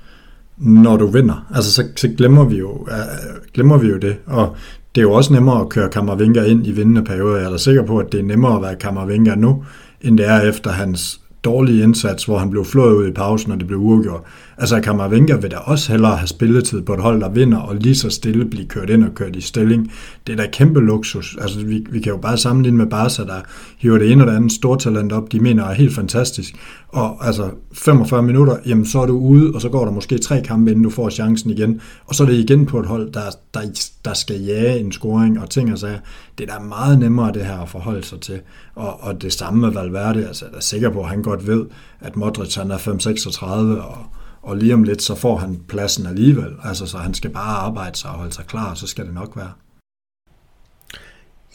når 0.57 0.97
du 0.97 1.07
vinder. 1.07 1.47
Altså 1.55 1.73
så, 1.73 1.85
så 1.97 2.09
glemmer, 2.09 2.45
vi 2.45 2.57
jo, 2.57 2.71
uh, 2.71 3.53
glemmer 3.55 3.79
vi 3.79 3.89
jo 3.89 3.97
det, 3.97 4.17
og 4.27 4.57
det 4.95 5.01
er 5.01 5.03
jo 5.03 5.13
også 5.13 5.33
nemmere 5.33 5.61
at 5.61 5.69
køre 5.69 5.89
Kammervinger 5.89 6.45
ind 6.45 6.67
i 6.67 6.71
vindende 6.71 7.05
perioder. 7.05 7.37
Jeg 7.37 7.47
er 7.47 7.51
da 7.51 7.57
sikker 7.57 7.87
på, 7.87 7.99
at 7.99 8.13
det 8.13 8.21
er 8.21 8.25
nemmere 8.25 8.57
at 8.57 8.63
være 8.63 8.77
Kammervinger 8.77 9.35
nu, 9.35 9.65
end 10.01 10.19
det 10.19 10.29
er 10.29 10.41
efter 10.41 10.71
hans 10.71 11.20
dårlige 11.45 11.83
indsats, 11.83 12.25
hvor 12.25 12.39
han 12.39 12.51
blev 12.51 12.65
flået 12.65 12.95
ud 12.95 13.09
i 13.09 13.13
pausen, 13.13 13.53
og 13.53 13.59
det 13.59 13.67
blev 13.67 13.79
uafgjort. 13.79 14.23
Altså 14.59 14.81
Kammervenga 14.81 15.37
vil 15.37 15.51
da 15.51 15.57
også 15.57 15.93
hellere 15.93 16.17
have 16.17 16.27
spilletid 16.27 16.83
på 16.83 16.95
et 16.95 17.01
hold, 17.01 17.21
der 17.21 17.29
vinder, 17.29 17.59
og 17.59 17.77
lige 17.77 17.95
så 17.95 18.11
stille 18.11 18.45
blive 18.45 18.67
kørt 18.67 18.91
ind 18.91 19.05
og 19.05 19.15
kørt 19.15 19.37
i 19.37 19.41
stilling. 19.41 19.93
Det 20.27 20.33
er 20.33 20.37
da 20.37 20.47
kæmpe 20.53 20.81
luksus. 20.81 21.37
Altså 21.41 21.65
vi, 21.65 21.87
vi 21.91 22.01
kan 22.01 22.13
jo 22.13 22.19
bare 22.19 22.39
sammenligne 22.39 22.79
med 22.79 22.87
Barca, 22.87 23.23
der 23.23 23.41
hiver 23.79 23.99
det 23.99 24.13
ene 24.13 24.25
og 24.25 24.31
det 24.31 24.37
andet 24.37 24.53
stortalent 24.53 25.13
op, 25.13 25.33
de 25.33 25.41
mener 25.41 25.65
er 25.65 25.73
helt 25.73 25.95
fantastisk. 25.95 26.55
Og 26.89 27.27
altså 27.27 27.51
45 27.73 28.23
minutter, 28.23 28.57
jamen 28.67 28.87
så 28.87 29.01
er 29.01 29.07
du 29.07 29.19
ude, 29.19 29.55
og 29.55 29.61
så 29.61 29.69
går 29.69 29.85
der 29.85 29.93
måske 29.93 30.19
tre 30.19 30.43
kampe, 30.43 30.71
inden 30.71 30.85
du 30.85 30.91
får 30.91 31.11
chancen 31.11 31.51
igen. 31.51 31.81
Og 32.07 32.15
så 32.15 32.23
er 32.23 32.27
det 32.27 32.35
igen 32.35 32.67
på 32.67 32.81
et 32.81 32.87
hold, 32.87 33.13
der, 33.13 33.21
der, 33.55 33.61
der 34.05 34.15
skal 34.15 34.41
jage 34.41 34.81
en 34.81 34.93
scoring 34.93 35.41
og 35.41 35.51
ting 35.51 35.73
og 35.73 35.79
sager. 35.79 35.99
Det 36.41 36.51
er 36.51 36.59
da 36.59 36.65
meget 36.65 36.99
nemmere 36.99 37.33
det 37.33 37.47
her 37.47 37.59
at 37.59 37.69
forholde 37.69 38.05
sig 38.05 38.21
til. 38.21 38.41
Og, 38.75 39.01
og 39.01 39.23
det 39.23 39.33
samme 39.33 39.61
med 39.61 39.71
Valverde, 39.71 40.27
altså 40.27 40.45
jeg 40.45 40.57
er 40.57 40.61
sikker 40.61 40.91
på, 40.91 41.01
at 41.01 41.09
han 41.09 41.23
godt 41.23 41.47
ved, 41.47 41.67
at 42.01 42.17
Modric 42.17 42.55
han 42.55 42.71
er 42.71 42.79
5-36, 42.79 43.47
og 43.83 43.99
og 44.43 44.57
lige 44.57 44.75
om 44.75 44.83
lidt, 44.83 45.03
så 45.03 45.15
får 45.15 45.37
han 45.37 45.61
pladsen 45.69 46.07
alligevel. 46.07 46.53
Altså, 46.65 46.87
så 46.87 46.99
han 46.99 47.15
skal 47.15 47.31
bare 47.31 47.59
arbejde 47.59 47.99
sig 47.99 48.11
og 48.11 48.17
holde 48.17 48.33
sig 48.33 48.47
klar, 48.47 48.71
og 48.71 48.77
så 48.77 48.87
skal 48.87 49.07
det 49.07 49.15
nok 49.15 49.37
være. 49.37 49.51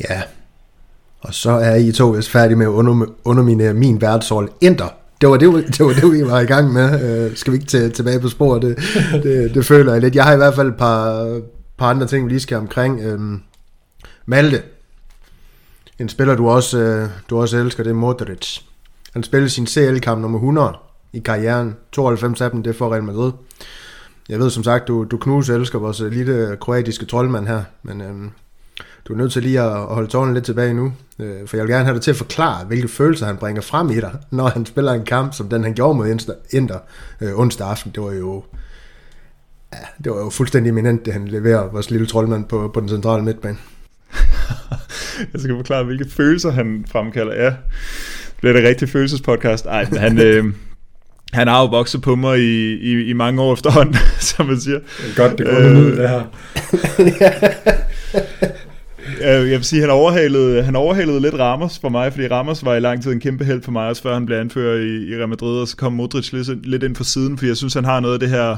Ja, 0.09 0.21
og 1.21 1.33
så 1.33 1.51
er 1.51 1.75
I 1.75 1.91
to 1.91 2.09
vist 2.09 2.29
færdige 2.29 2.55
med 2.55 2.65
at 2.65 3.09
underminere 3.23 3.73
min 3.73 4.01
værtshold. 4.01 4.49
Enter. 4.61 4.87
Det 5.21 5.29
var 5.29 5.37
det, 5.37 5.67
det 5.77 5.85
var 5.85 5.93
det, 5.93 6.11
vi 6.11 6.25
var 6.25 6.39
i 6.39 6.45
gang 6.45 6.73
med. 6.73 7.01
Øh, 7.29 7.35
skal 7.35 7.53
vi 7.53 7.55
ikke 7.57 7.67
til, 7.67 7.91
tilbage 7.91 8.19
på 8.19 8.29
sporet? 8.29 8.61
Det, 8.61 8.77
det, 9.23 9.55
det 9.55 9.65
føler 9.65 9.91
jeg 9.91 10.01
lidt. 10.01 10.15
Jeg 10.15 10.23
har 10.23 10.33
i 10.33 10.37
hvert 10.37 10.55
fald 10.55 10.67
et 10.67 10.77
par, 10.77 11.41
par 11.77 11.89
andre 11.89 12.07
ting, 12.07 12.25
vi 12.25 12.29
lige 12.29 12.39
skal 12.39 12.57
omkring. 12.57 12.99
Øhm, 13.01 13.41
Malte. 14.25 14.61
En 15.99 16.09
spiller, 16.09 16.35
du 16.35 16.49
også, 16.49 16.79
øh, 16.79 17.09
du 17.29 17.41
også 17.41 17.57
elsker, 17.57 17.83
det 17.83 17.89
er 17.89 17.95
Modric. 17.95 18.59
Han 19.13 19.23
spillede 19.23 19.49
sin 19.49 19.67
CL-kamp 19.67 20.21
nummer 20.21 20.37
100 20.37 20.77
i 21.13 21.19
karrieren. 21.19 21.75
92 21.91 22.41
af 22.41 22.51
dem, 22.51 22.63
det 22.63 22.69
er 22.69 22.77
for 22.77 22.93
Real 22.93 23.03
Madrid. 23.03 23.31
Jeg 24.29 24.39
ved 24.39 24.49
som 24.49 24.63
sagt, 24.63 24.87
du, 24.87 25.03
du 25.03 25.17
knuse 25.17 25.53
elsker 25.53 25.79
vores 25.79 25.99
lille 25.99 26.57
kroatiske 26.61 27.05
troldmand 27.05 27.47
her, 27.47 27.63
men 27.83 28.01
øhm, 28.01 28.31
du 29.07 29.13
er 29.13 29.17
nødt 29.17 29.31
til 29.31 29.43
lige 29.43 29.61
at, 29.61 29.71
holde 29.71 30.07
tårnen 30.07 30.33
lidt 30.33 30.45
tilbage 30.45 30.73
nu, 30.73 30.93
øh, 31.19 31.47
for 31.47 31.57
jeg 31.57 31.63
vil 31.63 31.73
gerne 31.73 31.85
have 31.85 31.93
dig 31.93 32.01
til 32.01 32.11
at 32.11 32.17
forklare, 32.17 32.65
hvilke 32.65 32.87
følelser 32.87 33.25
han 33.25 33.37
bringer 33.37 33.61
frem 33.61 33.89
i 33.89 33.95
dig, 33.95 34.17
når 34.31 34.47
han 34.47 34.65
spiller 34.65 34.93
en 34.93 35.05
kamp, 35.05 35.33
som 35.33 35.49
den 35.49 35.63
han 35.63 35.73
gjorde 35.73 35.97
mod 35.97 36.35
Inter 36.51 36.79
øh, 37.21 37.39
onsdag 37.39 37.67
aften. 37.67 37.91
Det 37.91 38.03
var 38.03 38.11
jo 38.11 38.43
ja, 39.73 39.79
det 40.03 40.11
var 40.11 40.17
jo 40.17 40.29
fuldstændig 40.29 40.69
eminent, 40.69 41.05
det 41.05 41.13
han 41.13 41.27
leverer, 41.27 41.71
vores 41.71 41.91
lille 41.91 42.07
troldmand 42.07 42.45
på, 42.45 42.71
på 42.73 42.79
den 42.79 42.89
centrale 42.89 43.23
midtbane. 43.23 43.57
jeg 45.33 45.41
skal 45.41 45.55
forklare, 45.55 45.83
hvilke 45.83 46.05
følelser 46.09 46.51
han 46.51 46.85
fremkalder. 46.91 47.43
Ja, 47.43 47.53
bliver 48.39 48.53
det 48.53 48.63
rigtig 48.63 48.89
følelsespodcast? 48.89 49.65
Ej, 49.65 49.85
han, 49.97 50.21
øh, 50.21 50.45
han 51.33 51.47
har 51.47 51.61
jo 51.61 51.65
vokset 51.65 52.01
på 52.01 52.15
mig 52.15 52.39
i, 52.39 52.73
i, 52.73 53.09
i 53.09 53.13
mange 53.13 53.41
år 53.41 53.53
efterhånden, 53.53 53.95
som 54.19 54.45
man 54.45 54.59
siger. 54.59 54.77
Er 54.77 55.15
godt, 55.15 55.37
det 55.37 55.45
går 55.45 55.59
øh, 55.59 55.77
ud, 55.77 55.91
det 55.91 56.09
her. 56.09 56.23
jeg 59.41 59.49
vil 59.49 59.63
sige, 59.63 59.81
han 59.81 59.89
overhalede, 59.89 60.63
han 60.63 60.75
overhalede 60.75 61.21
lidt 61.21 61.33
Ramos 61.33 61.79
for 61.79 61.89
mig, 61.89 62.13
fordi 62.13 62.27
Ramos 62.27 62.65
var 62.65 62.75
i 62.75 62.79
lang 62.79 63.03
tid 63.03 63.11
en 63.11 63.19
kæmpe 63.19 63.45
held 63.45 63.61
for 63.61 63.71
mig, 63.71 63.87
også 63.87 64.01
før 64.01 64.13
han 64.13 64.25
blev 64.25 64.37
anført 64.37 64.79
i, 64.79 65.11
i 65.11 65.15
Real 65.15 65.29
Madrid, 65.29 65.61
og 65.61 65.67
så 65.67 65.77
kom 65.77 65.93
Modric 65.93 66.31
lidt, 66.31 66.65
lidt 66.65 66.83
ind 66.83 66.95
for 66.95 67.03
siden, 67.03 67.37
fordi 67.37 67.49
jeg 67.49 67.57
synes, 67.57 67.73
han 67.73 67.85
har 67.85 67.99
noget 67.99 68.13
af 68.13 68.19
det 68.19 68.29
her 68.29 68.57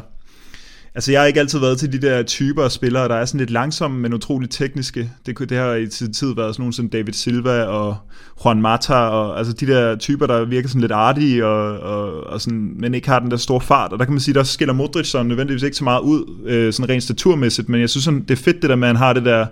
Altså, 0.97 1.12
jeg 1.12 1.21
har 1.21 1.25
ikke 1.25 1.39
altid 1.39 1.60
været 1.60 1.79
til 1.79 1.93
de 1.93 2.01
der 2.07 2.23
typer 2.23 2.63
af 2.63 2.71
spillere, 2.71 3.07
der 3.07 3.15
er 3.15 3.25
sådan 3.25 3.39
lidt 3.39 3.49
langsomme, 3.49 3.99
men 3.99 4.13
utroligt 4.13 4.51
tekniske. 4.51 5.12
Det, 5.25 5.49
det 5.49 5.57
har 5.57 5.73
i 5.73 5.89
sin 5.89 6.13
tid 6.13 6.36
været 6.36 6.55
sådan 6.55 6.62
nogle 6.62 6.73
som 6.73 6.89
David 6.89 7.13
Silva 7.13 7.63
og 7.63 7.97
Juan 8.45 8.62
Mata, 8.62 8.93
og 8.93 9.38
altså 9.38 9.53
de 9.53 9.67
der 9.67 9.95
typer, 9.95 10.27
der 10.27 10.45
virker 10.45 10.67
sådan 10.69 10.81
lidt 10.81 10.91
artige, 10.91 11.45
og, 11.45 11.79
og, 11.79 12.23
og 12.23 12.41
sådan, 12.41 12.73
men 12.79 12.93
ikke 12.93 13.10
har 13.10 13.19
den 13.19 13.31
der 13.31 13.38
store 13.38 13.62
fart. 13.62 13.93
Og 13.93 13.99
der 13.99 14.05
kan 14.05 14.13
man 14.13 14.21
sige, 14.21 14.36
der 14.36 14.43
skiller 14.43 14.73
Modric 14.73 15.07
så 15.07 15.23
nødvendigvis 15.23 15.63
ikke 15.63 15.77
så 15.77 15.83
meget 15.83 16.01
ud, 16.01 16.43
øh, 16.45 16.73
sådan 16.73 16.89
rent 16.89 17.03
staturmæssigt, 17.03 17.69
men 17.69 17.81
jeg 17.81 17.89
synes, 17.89 18.03
sådan, 18.03 18.21
det 18.21 18.31
er 18.31 18.43
fedt 18.43 18.62
det 18.62 18.69
der 18.69 18.75
man 18.75 18.95
har 18.95 19.13
det 19.13 19.25
der 19.25 19.45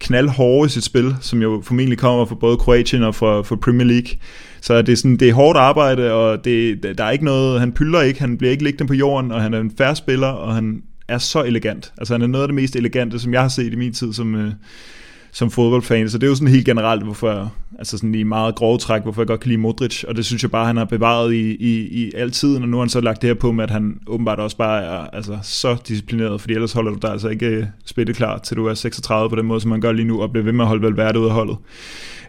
knaldhårde 0.00 0.66
i 0.66 0.68
sit 0.68 0.84
spil, 0.84 1.16
som 1.20 1.42
jo 1.42 1.62
formentlig 1.64 1.98
kommer 1.98 2.24
fra 2.24 2.34
både 2.34 2.56
Kroatien 2.56 3.02
og 3.02 3.14
fra, 3.14 3.42
fra 3.42 3.56
Premier 3.56 3.86
League. 3.86 4.08
Så 4.60 4.82
det 4.82 4.92
er, 4.92 4.96
sådan, 4.96 5.16
det 5.16 5.28
er 5.28 5.34
hårdt 5.34 5.58
arbejde, 5.58 6.12
og 6.12 6.44
det, 6.44 6.82
der 6.98 7.04
er 7.04 7.10
ikke 7.10 7.24
noget, 7.24 7.60
han 7.60 7.72
pylder 7.72 8.02
ikke, 8.02 8.20
han 8.20 8.38
bliver 8.38 8.50
ikke 8.50 8.64
liggende 8.64 8.88
på 8.88 8.94
jorden, 8.94 9.32
og 9.32 9.42
han 9.42 9.54
er 9.54 9.60
en 9.60 9.72
færre 9.78 9.96
spiller, 9.96 10.26
og 10.26 10.54
han 10.54 10.82
er 11.08 11.18
så 11.18 11.42
elegant. 11.42 11.92
Altså 11.98 12.14
han 12.14 12.22
er 12.22 12.26
noget 12.26 12.42
af 12.42 12.48
det 12.48 12.54
mest 12.54 12.76
elegante, 12.76 13.18
som 13.18 13.32
jeg 13.32 13.40
har 13.40 13.48
set 13.48 13.72
i 13.72 13.76
min 13.76 13.92
tid 13.92 14.12
som, 14.12 14.34
øh, 14.34 14.52
som 15.36 15.50
fodboldfan. 15.50 16.08
Så 16.08 16.18
det 16.18 16.26
er 16.26 16.28
jo 16.28 16.34
sådan 16.34 16.48
helt 16.48 16.66
generelt, 16.66 17.02
hvorfor 17.02 17.30
jeg, 17.30 17.48
altså 17.78 17.98
sådan 17.98 18.14
i 18.14 18.22
meget 18.22 18.54
grove 18.54 18.78
træk, 18.78 19.02
hvorfor 19.02 19.22
jeg 19.22 19.26
godt 19.26 19.40
kan 19.40 19.48
lide 19.48 19.60
Modric, 19.60 20.04
og 20.04 20.16
det 20.16 20.24
synes 20.24 20.42
jeg 20.42 20.50
bare, 20.50 20.66
han 20.66 20.76
har 20.76 20.84
bevaret 20.84 21.34
i, 21.34 21.54
i, 21.54 21.88
i 22.04 22.12
al 22.14 22.30
tiden, 22.30 22.62
og 22.62 22.68
nu 22.68 22.76
har 22.76 22.82
han 22.82 22.88
så 22.88 23.00
lagt 23.00 23.22
det 23.22 23.28
her 23.28 23.34
på 23.34 23.52
med, 23.52 23.64
at 23.64 23.70
han 23.70 23.98
åbenbart 24.06 24.38
også 24.38 24.56
bare 24.56 24.84
er 24.84 25.06
altså, 25.12 25.38
så 25.42 25.76
disciplineret, 25.88 26.40
fordi 26.40 26.54
ellers 26.54 26.72
holder 26.72 26.90
du 26.92 26.98
dig 27.02 27.10
altså 27.10 27.28
ikke 27.28 27.46
øh, 27.46 27.64
spillet 27.84 28.16
klar, 28.16 28.38
til 28.38 28.56
du 28.56 28.66
er 28.66 28.74
36 28.74 29.30
på 29.30 29.36
den 29.36 29.46
måde, 29.46 29.60
som 29.60 29.70
man 29.70 29.80
gør 29.80 29.92
lige 29.92 30.06
nu, 30.06 30.22
og 30.22 30.30
bliver 30.30 30.44
ved 30.44 30.52
med 30.52 30.64
at 30.64 30.68
holde 30.68 30.82
Valverde 30.82 31.20
ud 31.20 31.26
af 31.26 31.32
holdet. 31.32 31.56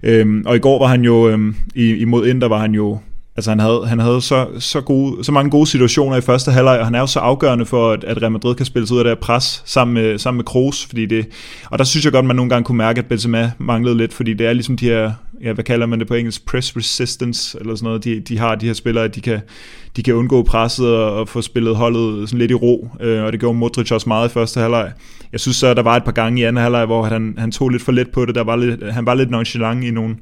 Øhm, 0.04 0.44
og 0.46 0.56
i 0.56 0.60
går 0.60 0.80
var 0.80 0.88
han 0.88 1.02
jo, 1.02 1.30
øhm, 1.30 1.56
imod 1.76 2.28
Inter 2.28 2.48
var 2.48 2.60
han 2.60 2.74
jo 2.74 3.00
Altså 3.38 3.52
han 3.52 3.60
havde, 3.60 3.88
han 3.88 4.00
havde 4.00 4.22
så, 4.22 4.48
så, 4.60 4.82
gode, 4.82 5.24
så 5.24 5.32
mange 5.32 5.52
gode 5.52 5.68
situationer 5.68 6.18
i 6.18 6.22
første 6.22 6.52
halvleg, 6.52 6.80
og 6.80 6.86
han 6.86 6.96
er 6.96 7.00
jo 7.00 7.08
så 7.08 7.20
afgørende 7.20 7.66
for, 7.66 7.92
at, 7.92 8.04
at 8.04 8.22
Real 8.22 8.32
Madrid 8.32 8.56
kan 8.56 8.66
spille 8.66 8.88
sig 8.88 8.96
ud 8.96 9.00
af 9.00 9.04
det 9.04 9.12
her 9.12 9.22
pres 9.22 9.64
sammen 9.66 9.94
med, 9.94 10.18
sammen 10.18 10.38
med 10.38 10.46
Kroos, 10.46 10.86
fordi 10.86 11.06
det, 11.06 11.28
og 11.70 11.80
der 11.80 11.84
synes 11.84 12.06
jeg 12.06 12.14
godt, 12.14 12.26
man 12.26 12.36
nogle 12.36 12.50
gange 12.50 12.66
kunne 12.66 12.78
mærke, 12.78 13.00
at 13.00 13.06
Benzema 13.06 13.52
manglede 13.58 13.98
lidt, 13.98 14.14
fordi 14.14 14.34
det 14.34 14.48
er 14.48 14.54
ligesom 14.54 14.78
de 14.78 14.86
her, 14.86 15.12
ja, 15.44 15.54
hvad 15.54 15.64
kalder 15.64 15.86
man 15.86 16.00
det 16.00 16.08
på 16.08 16.14
engelsk, 16.14 16.46
press 16.46 16.78
resistance, 16.78 17.60
eller 17.60 17.76
sådan 17.76 17.86
noget, 17.86 18.04
de, 18.04 18.20
de 18.20 18.40
har 18.40 18.56
de 18.56 18.66
her 18.66 18.74
spillere, 18.74 19.04
at 19.04 19.16
de 19.16 19.22
kan, 19.22 19.40
de 19.96 20.04
kan 20.04 20.14
undgå 20.14 20.44
presset 20.44 20.96
og, 20.96 21.14
og 21.14 21.30
få 21.30 21.42
spillet 21.42 21.76
holdet 21.76 22.30
sådan 22.30 22.40
lidt 22.40 22.52
i 22.52 22.56
ro, 22.56 22.90
øh, 23.02 23.24
og 23.24 23.32
det 23.32 23.40
gjorde 23.40 23.58
Modric 23.58 23.92
også 23.92 24.10
meget 24.10 24.30
i 24.30 24.34
første 24.34 24.60
halvleg. 24.60 24.92
Jeg 25.32 25.40
synes 25.40 25.58
så, 25.58 25.74
der 25.74 25.82
var 25.82 25.96
et 25.96 26.04
par 26.04 26.12
gange 26.12 26.42
i 26.42 26.44
anden 26.44 26.64
halvleg, 26.64 26.86
hvor 26.86 27.04
han, 27.04 27.36
han 27.38 27.52
tog 27.52 27.70
lidt 27.70 27.84
for 27.84 27.92
let 27.92 28.10
på 28.10 28.26
det, 28.26 28.36
der 28.36 28.44
var 28.44 28.56
lidt, 28.56 28.94
han 28.94 29.06
var 29.06 29.14
lidt 29.14 29.30
nonchalant 29.30 29.84
i 29.84 29.92
nogle, 29.92 30.16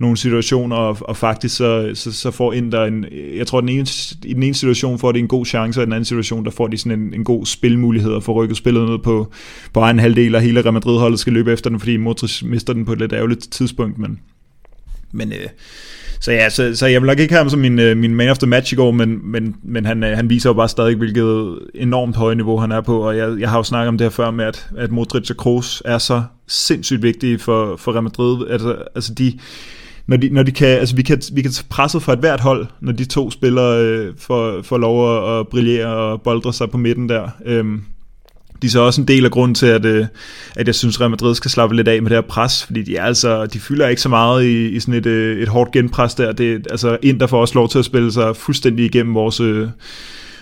nogle 0.00 0.16
situationer, 0.16 0.76
og, 0.76 0.96
og 1.00 1.16
faktisk 1.16 1.56
så, 1.56 1.90
så, 1.94 2.12
så 2.12 2.30
får 2.30 2.52
Inter 2.52 2.84
en, 2.84 3.04
jeg 3.36 3.46
tror 3.46 3.60
den 3.60 3.68
ene, 3.68 3.86
i 4.24 4.34
den 4.34 4.42
ene 4.42 4.54
situation 4.54 4.98
får 4.98 5.12
de 5.12 5.18
en 5.18 5.28
god 5.28 5.46
chance, 5.46 5.80
og 5.80 5.82
i 5.82 5.84
den 5.84 5.92
anden 5.92 6.04
situation, 6.04 6.44
der 6.44 6.50
får 6.50 6.66
de 6.66 6.78
sådan 6.78 7.00
en, 7.00 7.14
en 7.14 7.24
god 7.24 7.46
spilmulighed 7.46 8.12
og 8.12 8.22
får 8.22 8.32
rykket 8.32 8.56
spillet 8.56 8.88
ned 8.88 8.98
på, 8.98 9.32
på 9.72 9.80
egen 9.80 9.98
halvdel, 9.98 10.34
og 10.34 10.40
hele 10.40 10.62
Real 10.62 10.72
Madrid-holdet 10.72 11.20
skal 11.20 11.32
løbe 11.32 11.52
efter 11.52 11.70
den, 11.70 11.78
fordi 11.78 11.96
Modric 11.96 12.42
mister 12.42 12.72
den 12.72 12.84
på 12.84 12.92
et 12.92 12.98
lidt 12.98 13.12
ærgerligt 13.12 13.52
tidspunkt, 13.52 13.98
men, 13.98 14.20
men 15.12 15.32
øh, 15.32 15.48
så 16.20 16.32
ja, 16.32 16.50
så, 16.50 16.74
så 16.74 16.86
jeg 16.86 17.02
vil 17.02 17.06
nok 17.06 17.18
ikke 17.18 17.34
have 17.34 17.42
ham 17.42 17.50
som 17.50 17.60
min, 17.60 17.78
øh, 17.78 17.96
min 17.96 18.14
man 18.14 18.28
of 18.28 18.38
the 18.38 18.46
match 18.46 18.72
i 18.72 18.76
går, 18.76 18.90
men, 18.90 19.30
men, 19.30 19.56
men 19.62 19.86
han, 19.86 20.04
øh, 20.04 20.16
han 20.16 20.30
viser 20.30 20.50
jo 20.50 20.54
bare 20.54 20.68
stadig, 20.68 20.96
hvilket 20.96 21.58
enormt 21.74 22.16
højt 22.16 22.36
niveau 22.36 22.58
han 22.58 22.72
er 22.72 22.80
på, 22.80 22.98
og 22.98 23.16
jeg, 23.16 23.36
jeg 23.40 23.50
har 23.50 23.56
jo 23.56 23.62
snakket 23.62 23.88
om 23.88 23.98
det 23.98 24.04
her 24.04 24.10
før 24.10 24.30
med, 24.30 24.44
at, 24.44 24.68
at 24.78 24.90
Modric 24.90 25.30
og 25.30 25.36
Kroos 25.36 25.82
er 25.84 25.98
så 25.98 26.22
sindssygt 26.48 27.02
vigtige 27.02 27.38
for, 27.38 27.76
for 27.76 27.92
Real 27.92 28.02
Madrid. 28.02 28.48
Altså, 28.50 28.76
altså 28.94 29.14
de, 29.14 29.38
når 30.10 30.16
de, 30.16 30.28
når 30.28 30.42
de 30.42 30.52
kan, 30.52 30.68
altså 30.68 30.96
vi 30.96 31.02
kan, 31.02 31.22
vi 31.32 31.42
kan 31.42 31.50
tage 31.50 31.66
presset 31.68 32.08
et 32.08 32.18
hvert 32.18 32.40
hold, 32.40 32.66
når 32.80 32.92
de 32.92 33.04
to 33.04 33.30
spillere 33.30 33.84
øh, 33.84 34.14
får, 34.18 34.62
får 34.62 34.78
lov 34.78 35.16
at, 35.16 35.40
at 35.40 35.48
brillere 35.48 35.86
og 35.86 36.22
boldre 36.22 36.52
sig 36.52 36.70
på 36.70 36.78
midten 36.78 37.08
der. 37.08 37.28
Øhm, 37.46 37.82
de 38.62 38.66
er 38.66 38.70
så 38.70 38.80
også 38.80 39.00
en 39.00 39.08
del 39.08 39.24
af 39.24 39.30
grunden 39.30 39.54
til, 39.54 39.66
at, 39.66 39.84
øh, 39.84 40.06
at 40.56 40.66
jeg 40.66 40.74
synes, 40.74 41.00
Real 41.00 41.10
Madrid 41.10 41.34
skal 41.34 41.50
slappe 41.50 41.76
lidt 41.76 41.88
af 41.88 42.02
med 42.02 42.10
det 42.10 42.16
her 42.16 42.22
pres, 42.28 42.64
fordi 42.66 42.82
de, 42.82 42.96
er 42.96 43.04
altså, 43.04 43.46
de 43.46 43.60
fylder 43.60 43.88
ikke 43.88 44.02
så 44.02 44.08
meget 44.08 44.44
i, 44.44 44.68
i 44.68 44.80
sådan 44.80 44.94
et, 44.94 45.06
øh, 45.06 45.42
et 45.42 45.48
hårdt 45.48 45.72
genpres 45.72 46.14
der. 46.14 46.32
Det, 46.32 46.66
altså 46.70 46.98
der 47.20 47.26
får 47.26 47.40
også 47.40 47.54
lov 47.54 47.68
til 47.68 47.78
at 47.78 47.84
spille 47.84 48.12
sig 48.12 48.36
fuldstændig 48.36 48.84
igennem 48.84 49.14
vores, 49.14 49.40
øh, 49.40 49.68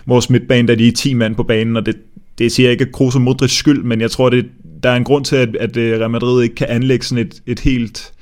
vores 0.06 0.30
midtbane, 0.30 0.68
da 0.68 0.74
de 0.74 0.88
er 0.88 0.92
10 0.92 1.14
mand 1.14 1.36
på 1.36 1.42
banen, 1.42 1.76
og 1.76 1.86
det, 1.86 1.96
det 2.38 2.52
siger 2.52 2.68
jeg 2.68 2.72
ikke 2.72 2.92
Kroos 2.92 3.14
og 3.14 3.20
Modric 3.20 3.58
skyld, 3.58 3.82
men 3.82 4.00
jeg 4.00 4.10
tror, 4.10 4.28
det, 4.28 4.46
der 4.82 4.90
er 4.90 4.96
en 4.96 5.04
grund 5.04 5.24
til, 5.24 5.36
at, 5.36 5.56
at 5.56 5.76
øh, 5.76 6.00
Real 6.00 6.10
Madrid 6.10 6.42
ikke 6.42 6.54
kan 6.54 6.66
anlægge 6.70 7.06
sådan 7.06 7.26
et, 7.26 7.42
et 7.46 7.60
helt 7.60 8.12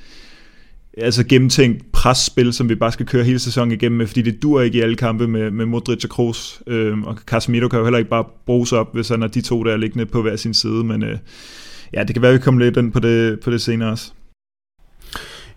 altså 0.97 1.23
gennemtænkt 1.23 1.91
presspil, 1.91 2.53
som 2.53 2.69
vi 2.69 2.75
bare 2.75 2.91
skal 2.91 3.05
køre 3.05 3.23
hele 3.23 3.39
sæsonen 3.39 3.71
igennem 3.71 3.97
med, 3.97 4.07
fordi 4.07 4.21
det 4.21 4.41
dur 4.41 4.61
ikke 4.61 4.77
i 4.77 4.81
alle 4.81 4.95
kampe 4.95 5.27
med, 5.27 5.51
med 5.51 5.65
Modric 5.65 6.03
og 6.03 6.09
Kroos, 6.09 6.61
øh, 6.67 7.01
og 7.01 7.15
Casemiro 7.15 7.67
kan 7.67 7.79
jo 7.79 7.85
heller 7.85 7.97
ikke 7.97 8.09
bare 8.09 8.25
bruges 8.45 8.71
op, 8.71 8.93
hvis 8.93 9.09
han 9.09 9.23
er 9.23 9.27
de 9.27 9.41
to, 9.41 9.63
der 9.63 9.73
er 9.73 9.77
liggende 9.77 10.05
på 10.05 10.21
hver 10.21 10.35
sin 10.35 10.53
side, 10.53 10.83
men 10.83 11.03
øh, 11.03 11.17
ja, 11.93 12.03
det 12.03 12.15
kan 12.15 12.21
være, 12.21 12.31
at 12.31 12.39
vi 12.39 12.43
kommer 12.43 12.65
lidt 12.65 12.77
ind 12.77 12.91
på 12.91 12.99
det, 12.99 13.39
på 13.39 13.51
det 13.51 13.61
senere 13.61 13.89
også. 13.89 14.11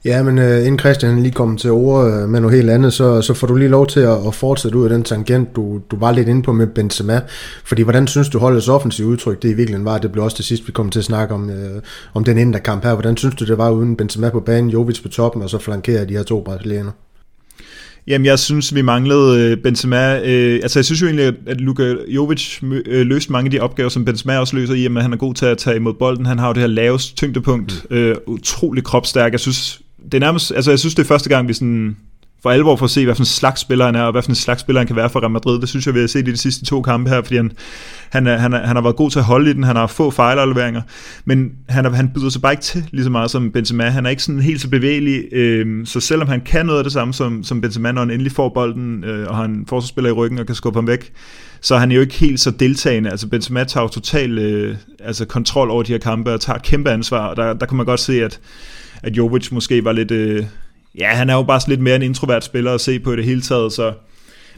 Ja, 0.05 0.23
men 0.23 0.39
uh, 0.39 0.45
inden 0.45 0.79
Christian 0.79 1.23
lige 1.23 1.33
kommer 1.33 1.57
til 1.57 1.71
ord 1.71 2.07
uh, 2.07 2.29
med 2.29 2.41
noget 2.41 2.57
helt 2.57 2.71
andet, 2.71 2.93
så, 2.93 3.23
så 3.23 3.35
får 3.35 3.47
du 3.47 3.55
lige 3.55 3.69
lov 3.69 3.87
til 3.87 4.01
at, 4.01 4.27
at 4.27 4.35
fortsætte 4.35 4.79
ud 4.79 4.85
af 4.85 4.91
den 4.91 5.03
tangent, 5.03 5.57
du, 5.57 5.81
du 5.91 5.97
var 5.99 6.13
lidt 6.13 6.29
inde 6.29 6.43
på 6.43 6.53
med 6.53 6.67
Benzema. 6.67 7.21
Fordi 7.65 7.83
hvordan 7.83 8.07
synes 8.07 8.29
du 8.29 8.39
holdets 8.39 8.69
offensive 8.69 9.07
udtryk, 9.07 9.43
det 9.43 9.49
i 9.49 9.53
virkeligheden 9.53 9.85
var, 9.85 9.99
det 9.99 10.13
blev 10.13 10.25
også 10.25 10.37
det 10.37 10.45
sidste, 10.45 10.67
vi 10.67 10.73
kom 10.73 10.91
til 10.91 10.99
at 10.99 11.05
snakke 11.05 11.35
om, 11.35 11.49
uh, 11.49 11.81
om 12.15 12.25
den 12.25 12.39
ende 12.39 12.59
kamp 12.59 12.85
her. 12.85 12.95
Hvordan 12.95 13.17
synes 13.17 13.35
du, 13.35 13.45
det 13.45 13.59
var 13.59 13.71
uden 13.71 13.97
Benzema 13.97 14.31
på 14.31 14.41
banen, 14.41 14.71
Jovic 14.71 15.03
på 15.03 15.09
toppen, 15.09 15.43
og 15.43 15.51
så 15.51 15.59
flankerer 15.59 16.05
de 16.05 16.15
her 16.15 16.23
to 16.23 16.43
brasilianer? 16.43 16.91
Jamen, 18.07 18.27
jeg 18.27 18.39
synes, 18.39 18.75
vi 18.75 18.83
manglede 18.83 19.57
Benzema. 19.57 20.21
Øh, 20.21 20.61
altså, 20.63 20.79
jeg 20.79 20.85
synes 20.85 21.03
jo 21.03 21.07
egentlig, 21.07 21.35
at 21.47 21.61
Luka 21.61 21.95
Jovic 22.09 22.63
øh, 22.63 23.07
løste 23.07 23.33
mange 23.33 23.47
af 23.47 23.51
de 23.51 23.61
opgaver, 23.61 23.89
som 23.89 24.05
Benzema 24.05 24.39
også 24.39 24.57
løser 24.57 24.75
i, 24.75 24.87
at 24.87 25.03
han 25.03 25.13
er 25.13 25.17
god 25.17 25.35
til 25.35 25.47
at 25.47 25.59
tage 25.59 25.77
imod 25.77 25.95
bolden. 25.95 26.27
Han 26.27 26.39
har 26.39 26.47
jo 26.47 26.53
det 26.53 26.61
her 26.61 26.67
laveste 26.67 27.15
tyngdepunkt. 27.15 27.87
Mm. 27.91 27.97
Øh, 27.97 28.17
utrolig 28.27 28.85
kropstærk. 28.85 29.33
Jeg 29.33 29.41
synes, 29.41 29.81
det 30.05 30.15
er 30.15 30.21
nærmest, 30.21 30.53
altså 30.53 30.71
jeg 30.71 30.79
synes, 30.79 30.95
det 30.95 31.03
er 31.03 31.07
første 31.07 31.29
gang, 31.29 31.49
vi 31.49 31.53
sådan 31.53 31.97
for 32.43 32.51
alvor 32.51 32.77
får 32.77 32.85
at 32.85 32.91
se, 32.91 33.05
hvad 33.05 33.15
for 33.15 33.23
en 33.23 33.27
slags 33.27 33.61
spiller 33.61 33.85
han 33.85 33.95
er, 33.95 34.03
og 34.03 34.13
hvad 34.13 34.23
for 34.23 34.31
en 34.31 34.35
slags 34.35 34.61
spiller 34.61 34.81
han 34.81 34.87
kan 34.87 34.97
være 34.97 35.11
for 35.11 35.21
Real 35.21 35.31
Madrid. 35.31 35.61
Det 35.61 35.69
synes 35.69 35.87
jeg, 35.87 35.95
vi 35.95 36.01
har 36.01 36.07
set 36.07 36.29
i 36.29 36.31
de 36.31 36.37
sidste 36.37 36.65
to 36.65 36.83
kampe 36.83 37.11
her, 37.11 37.23
fordi 37.23 37.37
han, 37.37 37.53
han, 38.11 38.27
er, 38.27 38.37
han, 38.37 38.53
er, 38.53 38.67
han 38.67 38.77
har 38.77 38.83
været 38.83 38.97
god 38.97 39.11
til 39.11 39.19
at 39.19 39.25
holde 39.25 39.51
i 39.51 39.53
den, 39.53 39.65
han 39.65 39.77
har 39.77 39.87
få 39.87 40.11
fejlafleveringer, 40.11 40.83
men 41.25 41.53
han, 41.69 41.87
er, 41.87 41.91
han 41.91 42.11
byder 42.15 42.29
sig 42.29 42.43
bare 42.43 42.53
ikke 42.53 42.63
til 42.63 42.85
lige 42.91 43.05
så 43.05 43.11
meget 43.11 43.31
som 43.31 43.51
Benzema. 43.53 43.85
Han 43.85 44.07
er 44.07 44.11
ikke 44.11 44.23
sådan 44.23 44.41
helt 44.41 44.61
så 44.61 44.69
bevægelig, 44.69 45.25
øh, 45.33 45.87
så 45.87 46.01
selvom 46.01 46.29
han 46.29 46.41
kan 46.41 46.67
noget 46.67 46.79
af 46.79 46.85
det 46.85 46.93
samme 46.93 47.15
som, 47.15 47.45
som 47.45 47.61
Benzema, 47.61 47.93
når 47.93 48.01
han 48.01 48.11
endelig 48.11 48.33
får 48.33 48.49
bolden, 48.49 49.05
øh, 49.05 49.29
og 49.29 49.37
han 49.37 49.65
forsvarsspiller 49.69 50.11
i 50.11 50.13
ryggen 50.13 50.39
og 50.39 50.47
kan 50.47 50.55
skubbe 50.55 50.77
ham 50.77 50.87
væk, 50.87 51.13
så 51.61 51.75
han 51.75 51.79
er 51.79 51.81
han 51.81 51.95
jo 51.95 52.01
ikke 52.01 52.15
helt 52.15 52.41
så 52.41 52.51
deltagende. 52.51 53.11
Altså 53.11 53.29
Benzema 53.29 53.65
tager 53.65 53.85
jo 53.85 53.89
total 53.89 54.39
øh, 54.39 54.77
altså 55.01 55.25
kontrol 55.25 55.71
over 55.71 55.83
de 55.83 55.93
her 55.93 55.99
kampe 55.99 56.33
og 56.33 56.41
tager 56.41 56.59
kæmpe 56.59 56.91
ansvar, 56.91 57.27
og 57.27 57.37
der, 57.37 57.53
der 57.53 57.67
kan 57.67 57.77
man 57.77 57.87
godt 57.87 58.01
se, 58.01 58.25
at 58.25 58.41
at 59.03 59.17
Jovic 59.17 59.53
måske 59.53 59.85
var 59.85 59.93
lidt... 59.93 60.11
Øh, 60.11 60.45
ja, 60.99 61.09
han 61.09 61.31
er 61.31 61.35
jo 61.35 61.43
bare 61.43 61.61
lidt 61.69 61.81
mere 61.81 61.97
en 61.97 62.03
introvert 62.03 62.45
spiller 62.45 62.75
at 62.75 62.81
se 62.81 62.99
på 62.99 63.13
i 63.13 63.17
det 63.17 63.25
hele 63.25 63.41
taget, 63.41 63.73
så... 63.73 63.93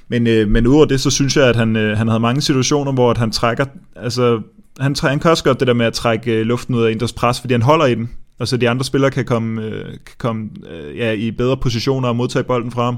Men, 0.09 0.27
øh, 0.27 0.49
men 0.49 0.67
udover 0.67 0.85
det, 0.85 1.01
så 1.01 1.11
synes 1.11 1.37
jeg, 1.37 1.49
at 1.49 1.57
han, 1.57 1.77
øh, 1.77 1.99
han 1.99 2.09
havde 2.09 2.21
mange 2.21 2.41
situationer, 2.41 2.93
hvor 2.93 3.11
at 3.11 3.19
han 3.19 3.31
trækker... 3.31 3.65
Altså, 3.97 4.41
han, 4.81 4.97
han 5.01 5.19
kan 5.19 5.31
også 5.31 5.45
godt 5.45 5.61
det 5.61 5.69
der 5.69 5.75
med 5.75 5.87
at 5.87 5.93
trække 5.93 6.33
øh, 6.33 6.47
luften 6.47 6.75
ud 6.75 6.83
af 6.83 6.91
Inders 6.91 7.13
pres, 7.13 7.41
fordi 7.41 7.55
han 7.55 7.63
holder 7.63 7.87
i 7.87 7.95
den. 7.95 8.11
Og 8.39 8.49
så 8.49 8.57
de 8.57 8.69
andre 8.69 8.85
spillere 8.85 9.11
kan 9.11 9.25
komme, 9.25 9.63
øh, 9.63 9.85
kan 9.85 10.17
komme 10.19 10.51
øh, 10.71 10.97
ja, 10.97 11.13
i 11.13 11.31
bedre 11.31 11.57
positioner 11.57 12.09
og 12.09 12.17
modtage 12.17 12.43
bolden 12.43 12.71
fra 12.71 12.85
ham. 12.85 12.97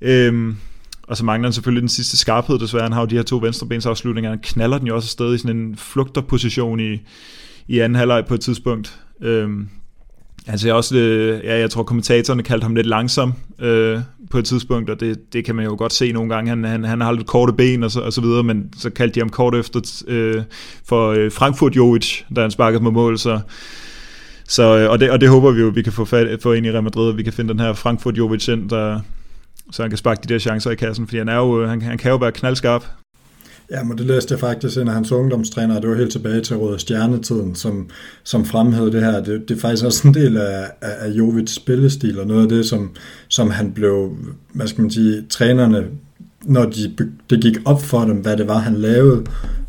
Øhm, 0.00 0.56
og 1.02 1.16
så 1.16 1.24
mangler 1.24 1.48
han 1.48 1.52
selvfølgelig 1.52 1.80
den 1.80 1.88
sidste 1.88 2.16
skarphed, 2.16 2.58
desværre. 2.58 2.82
Han 2.82 2.92
har 2.92 3.00
jo 3.00 3.06
de 3.06 3.16
her 3.16 3.22
to 3.22 3.36
venstrebensafslutninger. 3.36 4.30
Han 4.30 4.38
knaller 4.42 4.78
den 4.78 4.86
jo 4.86 4.94
også 4.94 5.06
afsted 5.06 5.34
i 5.34 5.38
sådan 5.38 5.56
en 5.56 5.76
flugterposition 5.76 6.80
i, 6.80 7.00
i 7.68 7.78
anden 7.78 7.96
halvleg 7.96 8.26
på 8.26 8.34
et 8.34 8.40
tidspunkt. 8.40 9.00
Øhm, 9.20 9.68
Altså 10.46 10.68
jeg 10.68 10.74
også, 10.74 10.96
øh, 10.96 11.44
ja, 11.44 11.58
jeg 11.58 11.70
tror 11.70 11.82
kommentatorerne 11.82 12.42
kaldte 12.42 12.64
ham 12.64 12.74
lidt 12.74 12.86
langsom 12.86 13.34
øh, 13.58 14.00
på 14.30 14.38
et 14.38 14.44
tidspunkt, 14.44 14.90
og 14.90 15.00
det, 15.00 15.32
det 15.32 15.44
kan 15.44 15.54
man 15.54 15.64
jo 15.64 15.74
godt 15.78 15.92
se 15.92 16.12
nogle 16.12 16.34
gange. 16.34 16.48
Han, 16.48 16.64
han, 16.64 16.84
han 16.84 17.00
har 17.00 17.12
lidt 17.12 17.26
korte 17.26 17.52
ben 17.52 17.82
og 17.82 17.90
så, 17.90 18.00
og 18.00 18.12
så 18.12 18.20
videre, 18.20 18.42
men 18.42 18.72
så 18.78 18.90
kaldte 18.90 19.14
de 19.14 19.20
ham 19.20 19.28
kort 19.28 19.54
efter 19.54 20.02
øh, 20.08 20.42
for 20.84 21.10
øh, 21.10 21.32
Frankfurt 21.32 21.76
Jovic, 21.76 22.22
da 22.36 22.40
han 22.40 22.50
sparkede 22.50 22.82
med 22.82 22.90
mål, 22.90 23.18
så 23.18 23.40
så, 24.48 24.78
øh, 24.78 24.90
og, 24.90 25.00
det, 25.00 25.10
og 25.10 25.20
det 25.20 25.28
håber 25.28 25.50
vi 25.50 25.60
jo, 25.60 25.68
vi 25.74 25.82
kan 25.82 25.92
få, 25.92 26.04
fat, 26.04 26.42
få 26.42 26.52
ind 26.52 26.66
i 26.66 26.70
Real 26.70 26.82
Madrid, 26.82 27.08
at 27.08 27.16
vi 27.16 27.22
kan 27.22 27.32
finde 27.32 27.52
den 27.52 27.60
her 27.60 27.72
Frankfurt 27.72 28.18
Jovic 28.18 28.48
ind, 28.48 28.70
der, 28.70 29.00
så 29.70 29.82
han 29.82 29.90
kan 29.90 29.98
sparke 29.98 30.20
de 30.28 30.32
der 30.32 30.38
chancer 30.38 30.70
i 30.70 30.74
kassen, 30.74 31.06
fordi 31.06 31.18
han, 31.18 31.28
er 31.28 31.36
jo, 31.36 31.62
øh, 31.62 31.68
han, 31.68 31.82
han 31.82 31.98
kan 31.98 32.10
jo 32.10 32.16
være 32.16 32.32
knaldskarp. 32.32 32.84
Ja, 33.70 33.82
men 33.82 33.98
det 33.98 34.06
læste 34.06 34.32
jeg 34.32 34.40
faktisk 34.40 34.78
en 34.78 34.88
af 34.88 34.94
hans 34.94 35.12
ungdomstræner, 35.12 35.80
det 35.80 35.90
var 35.90 35.96
helt 35.96 36.12
tilbage 36.12 36.40
til 36.40 36.56
Røde 36.56 36.78
Stjernetiden, 36.78 37.54
som, 37.54 37.88
som 38.24 38.44
fremhævede 38.44 38.92
det 38.92 39.02
her. 39.02 39.22
Det, 39.22 39.48
det 39.48 39.56
er 39.56 39.60
faktisk 39.60 39.84
også 39.84 40.08
en 40.08 40.14
del 40.14 40.36
af, 40.36 40.64
af, 40.80 40.94
af 40.98 41.10
Jovits 41.10 41.54
spillestil, 41.54 42.20
og 42.20 42.26
noget 42.26 42.42
af 42.42 42.48
det, 42.48 42.66
som, 42.66 42.90
som 43.28 43.50
han 43.50 43.72
blev, 43.72 44.16
hvad 44.52 44.66
skal 44.66 44.82
man 44.82 44.90
sige, 44.90 45.24
trænerne, 45.28 45.84
når 46.44 46.64
de, 46.64 46.94
det 47.30 47.40
gik 47.40 47.56
op 47.64 47.82
for 47.82 48.00
dem, 48.00 48.16
hvad 48.16 48.36
det 48.36 48.48
var, 48.48 48.58
han 48.58 48.74
lavede, 48.74 49.24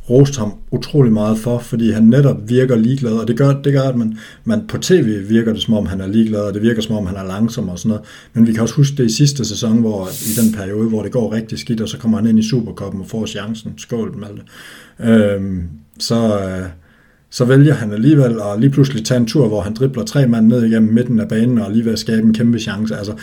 roste 0.09 0.39
ham 0.39 0.53
utrolig 0.71 1.13
meget 1.13 1.37
for, 1.37 1.59
fordi 1.59 1.91
han 1.91 2.03
netop 2.03 2.49
virker 2.49 2.75
ligeglad, 2.75 3.11
og 3.11 3.27
det 3.27 3.37
gør, 3.37 3.61
det 3.61 3.73
gør 3.73 3.81
at 3.81 3.95
man, 3.95 4.17
man 4.43 4.67
på 4.67 4.77
tv 4.77 5.29
virker 5.29 5.53
det 5.53 5.61
som 5.61 5.73
om, 5.73 5.85
han 5.85 6.01
er 6.01 6.07
ligeglad, 6.07 6.41
og 6.41 6.53
det 6.53 6.61
virker 6.61 6.81
som 6.81 6.95
om, 6.95 7.05
han 7.05 7.15
er 7.15 7.23
langsom 7.23 7.69
og 7.69 7.79
sådan 7.79 7.89
noget. 7.89 8.05
Men 8.33 8.47
vi 8.47 8.53
kan 8.53 8.61
også 8.61 8.75
huske 8.75 8.97
det 8.97 9.05
i 9.05 9.15
sidste 9.15 9.45
sæson, 9.45 9.77
hvor 9.77 10.07
i 10.07 10.41
den 10.41 10.53
periode, 10.53 10.89
hvor 10.89 11.03
det 11.03 11.11
går 11.11 11.33
rigtig 11.33 11.59
skidt, 11.59 11.81
og 11.81 11.89
så 11.89 11.97
kommer 11.97 12.17
han 12.17 12.27
ind 12.27 12.39
i 12.39 12.49
Superkoppen 12.49 13.01
og 13.01 13.07
får 13.07 13.25
chancen. 13.25 13.73
Skål, 13.77 14.17
Malte. 14.17 14.41
Øhm, 14.99 15.63
så, 15.99 16.39
øh, 16.39 16.65
så 17.29 17.45
vælger 17.45 17.73
han 17.73 17.91
alligevel 17.91 18.31
at 18.31 18.59
lige 18.59 18.69
pludselig 18.69 19.05
tage 19.05 19.19
en 19.19 19.25
tur, 19.27 19.47
hvor 19.47 19.61
han 19.61 19.73
dribler 19.73 20.03
tre 20.03 20.27
mand 20.27 20.47
ned 20.47 20.65
igennem 20.65 20.93
midten 20.93 21.19
af 21.19 21.27
banen 21.27 21.57
og 21.57 21.65
alligevel 21.65 21.97
skabe 21.97 22.27
en 22.27 22.33
kæmpe 22.33 22.59
chance. 22.59 22.95
Altså, 22.95 23.13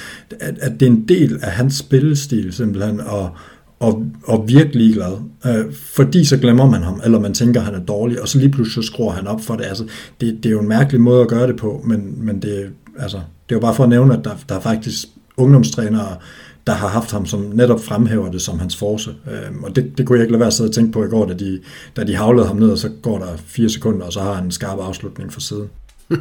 at, 0.41 0.59
at 0.61 0.81
det 0.81 0.87
er 0.87 0.91
en 0.91 1.09
del 1.09 1.39
af 1.43 1.51
hans 1.51 1.75
spillestil 1.75 2.53
simpelthen, 2.53 3.01
og, 3.01 3.31
og, 3.81 4.07
og 4.25 4.49
virkelig 4.49 4.95
glad. 4.95 5.13
Øh, 5.47 5.73
fordi 5.75 6.25
så 6.25 6.37
glemmer 6.37 6.71
man 6.71 6.83
ham, 6.83 7.01
eller 7.05 7.21
man 7.21 7.35
tænker, 7.35 7.61
at 7.61 7.67
han 7.67 7.75
er 7.75 7.85
dårlig, 7.85 8.23
og 8.23 8.29
så 8.29 8.39
lige 8.39 8.51
pludselig 8.51 8.85
så 8.85 8.93
skruer 8.93 9.13
han 9.13 9.27
op 9.27 9.41
for 9.41 9.57
det. 9.57 9.65
Altså, 9.65 9.85
det, 10.21 10.37
det 10.43 10.47
er 10.47 10.51
jo 10.51 10.61
en 10.61 10.69
mærkelig 10.69 11.01
måde 11.01 11.23
at 11.23 11.29
gøre 11.29 11.47
det 11.47 11.57
på, 11.57 11.83
men, 11.85 12.27
men 12.27 12.43
det, 12.43 12.71
altså, 12.99 13.17
det 13.17 13.55
er 13.55 13.57
jo 13.57 13.61
bare 13.61 13.75
for 13.75 13.83
at 13.83 13.91
nævne, 13.91 14.19
at 14.19 14.25
der, 14.25 14.37
der 14.49 14.55
er 14.55 14.61
faktisk 14.61 15.09
ungdomstrænere, 15.37 16.17
der 16.67 16.73
har 16.73 16.89
haft 16.89 17.13
ham, 17.13 17.27
som 17.27 17.41
netop 17.41 17.81
fremhæver 17.81 18.31
det 18.31 18.43
som 18.43 18.59
hans 18.59 18.77
force. 18.77 19.11
Øh, 19.31 19.63
og 19.63 19.77
det, 19.77 19.99
det 19.99 20.07
kunne 20.07 20.19
jeg 20.19 20.25
ikke 20.25 20.33
lade 20.33 20.41
være 20.41 20.47
at 20.47 20.53
sidde 20.53 20.69
og 20.69 20.75
tænke 20.75 20.93
på 20.93 21.05
i 21.05 21.09
går, 21.09 21.27
da 21.27 21.35
de, 21.35 21.61
da 21.97 22.05
de 22.05 22.17
havlede 22.17 22.47
ham 22.47 22.57
ned, 22.57 22.71
og 22.71 22.79
så 22.79 22.89
går 23.03 23.19
der 23.19 23.37
fire 23.37 23.69
sekunder, 23.69 24.07
og 24.07 24.13
så 24.13 24.21
har 24.21 24.35
han 24.35 24.45
en 24.45 24.51
skarp 24.51 24.79
afslutning 24.79 25.33
for 25.33 25.41
siden. 25.41 25.69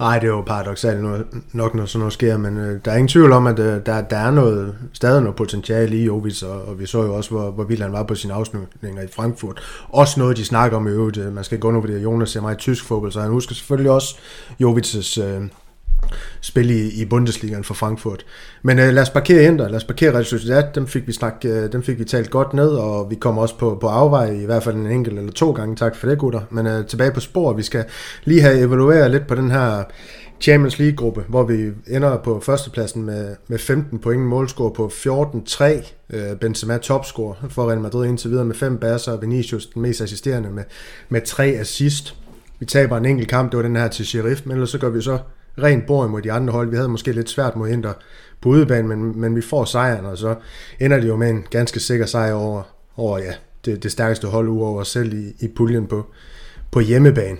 Nej, 0.00 0.18
det 0.18 0.26
er 0.26 0.30
jo 0.30 0.40
paradoxalt 0.40 1.02
nok, 1.52 1.74
når 1.74 1.86
sådan 1.86 1.98
noget 1.98 2.12
sker, 2.12 2.36
men 2.36 2.56
øh, 2.56 2.80
der 2.84 2.90
er 2.92 2.96
ingen 2.96 3.08
tvivl 3.08 3.32
om, 3.32 3.46
at 3.46 3.58
øh, 3.58 3.86
der, 3.86 4.00
der 4.00 4.16
er 4.16 4.30
noget, 4.30 4.74
stadig 4.92 5.22
noget 5.22 5.36
potentiale 5.36 5.96
i 5.96 6.04
Jovic, 6.04 6.42
og, 6.42 6.68
og 6.68 6.78
vi 6.78 6.86
så 6.86 7.02
jo 7.02 7.14
også, 7.14 7.30
hvor, 7.30 7.50
hvor 7.50 7.64
vild 7.64 7.82
han 7.82 7.92
var 7.92 8.02
på 8.02 8.14
sine 8.14 8.34
afslutninger 8.34 9.02
i 9.02 9.06
Frankfurt. 9.16 9.60
Også 9.88 10.20
noget, 10.20 10.36
de 10.36 10.44
snakker 10.44 10.76
om 10.76 10.86
i 10.86 10.90
øvrigt. 10.90 11.16
Øh, 11.16 11.32
man 11.32 11.44
skal 11.44 11.58
gå 11.58 11.68
undervurdere, 11.68 11.94
fordi 11.94 12.02
Jonas 12.02 12.30
ser 12.30 12.40
meget 12.40 12.58
tysk 12.58 12.84
fodbold, 12.84 13.12
så 13.12 13.20
han 13.20 13.30
husker 13.30 13.54
selvfølgelig 13.54 13.90
også 13.90 14.16
Jovic's 14.62 15.22
øh, 15.22 15.42
spil 16.40 16.70
i, 16.70 17.02
i 17.02 17.04
Bundesligaen 17.04 17.64
for 17.64 17.74
Frankfurt. 17.74 18.24
Men 18.62 18.78
øh, 18.78 18.92
lad 18.92 19.02
os 19.02 19.10
parkere 19.10 19.42
Inter, 19.42 19.68
lad 19.68 19.76
os 19.76 19.84
parkere 19.84 20.12
Real 20.12 20.24
Sociedad, 20.24 20.64
dem 20.74 20.86
fik 20.86 21.06
vi, 21.06 21.12
snak, 21.12 21.34
øh, 21.44 21.72
dem 21.72 21.82
fik 21.82 21.98
vi 21.98 22.04
talt 22.04 22.30
godt 22.30 22.54
ned, 22.54 22.68
og 22.68 23.10
vi 23.10 23.14
kommer 23.14 23.42
også 23.42 23.58
på, 23.58 23.78
på 23.80 23.86
afvej, 23.86 24.30
i 24.30 24.44
hvert 24.44 24.62
fald 24.62 24.76
en 24.76 24.86
enkelt 24.86 25.18
eller 25.18 25.32
to 25.32 25.52
gange, 25.52 25.76
tak 25.76 25.96
for 25.96 26.08
det 26.08 26.18
gutter. 26.18 26.40
Men 26.50 26.66
øh, 26.66 26.86
tilbage 26.86 27.10
på 27.10 27.20
spor, 27.20 27.52
vi 27.52 27.62
skal 27.62 27.84
lige 28.24 28.40
have 28.40 28.58
evalueret 28.58 29.10
lidt 29.10 29.26
på 29.26 29.34
den 29.34 29.50
her 29.50 29.84
Champions 30.40 30.78
League-gruppe, 30.78 31.24
hvor 31.28 31.42
vi 31.42 31.70
ender 31.86 32.16
på 32.16 32.40
førstepladsen 32.40 33.02
med, 33.02 33.36
med 33.48 33.58
15 33.58 33.98
point, 33.98 34.22
målscore 34.22 34.72
på 34.72 34.86
14-3, 34.86 35.64
øh, 36.10 36.36
Benzema 36.36 36.78
topscore 36.78 37.34
for 37.48 37.68
Real 37.68 37.80
Madrid 37.80 38.08
indtil 38.08 38.30
videre 38.30 38.44
med 38.44 38.54
5 38.54 38.78
basser, 38.78 39.12
og 39.12 39.22
Vinicius 39.22 39.66
den 39.66 39.82
mest 39.82 40.00
assisterende 40.00 40.50
med, 40.50 40.64
med 41.08 41.20
3 41.20 41.44
assist. 41.44 42.16
Vi 42.58 42.66
taber 42.66 42.96
en 42.96 43.06
enkelt 43.06 43.28
kamp, 43.28 43.52
det 43.52 43.56
var 43.56 43.62
den 43.62 43.76
her 43.76 43.88
til 43.88 44.06
Sheriff, 44.06 44.40
men 44.44 44.52
ellers 44.52 44.70
så 44.70 44.78
gør 44.78 44.88
vi 44.88 45.02
så 45.02 45.18
rent 45.62 45.86
bord 45.86 46.10
mod 46.10 46.22
de 46.22 46.32
andre 46.32 46.52
hold. 46.52 46.70
Vi 46.70 46.76
havde 46.76 46.88
måske 46.88 47.12
lidt 47.12 47.30
svært 47.30 47.56
mod 47.56 47.68
Inter 47.68 47.92
på 48.40 48.48
udebane, 48.48 48.88
men, 48.88 49.20
men 49.20 49.36
vi 49.36 49.40
får 49.40 49.64
sejren, 49.64 50.06
og 50.06 50.18
så 50.18 50.34
ender 50.80 51.00
det 51.00 51.08
jo 51.08 51.16
med 51.16 51.30
en 51.30 51.44
ganske 51.50 51.80
sikker 51.80 52.06
sejr 52.06 52.32
over, 52.32 52.62
over 52.96 53.18
ja, 53.18 53.32
det, 53.64 53.82
det 53.82 53.92
stærkeste 53.92 54.26
hold 54.26 54.48
uover 54.48 54.80
os 54.80 54.88
selv 54.88 55.12
i, 55.14 55.32
i 55.40 55.48
puljen 55.48 55.86
på, 55.86 56.06
på 56.70 56.80
hjemmebane. 56.80 57.38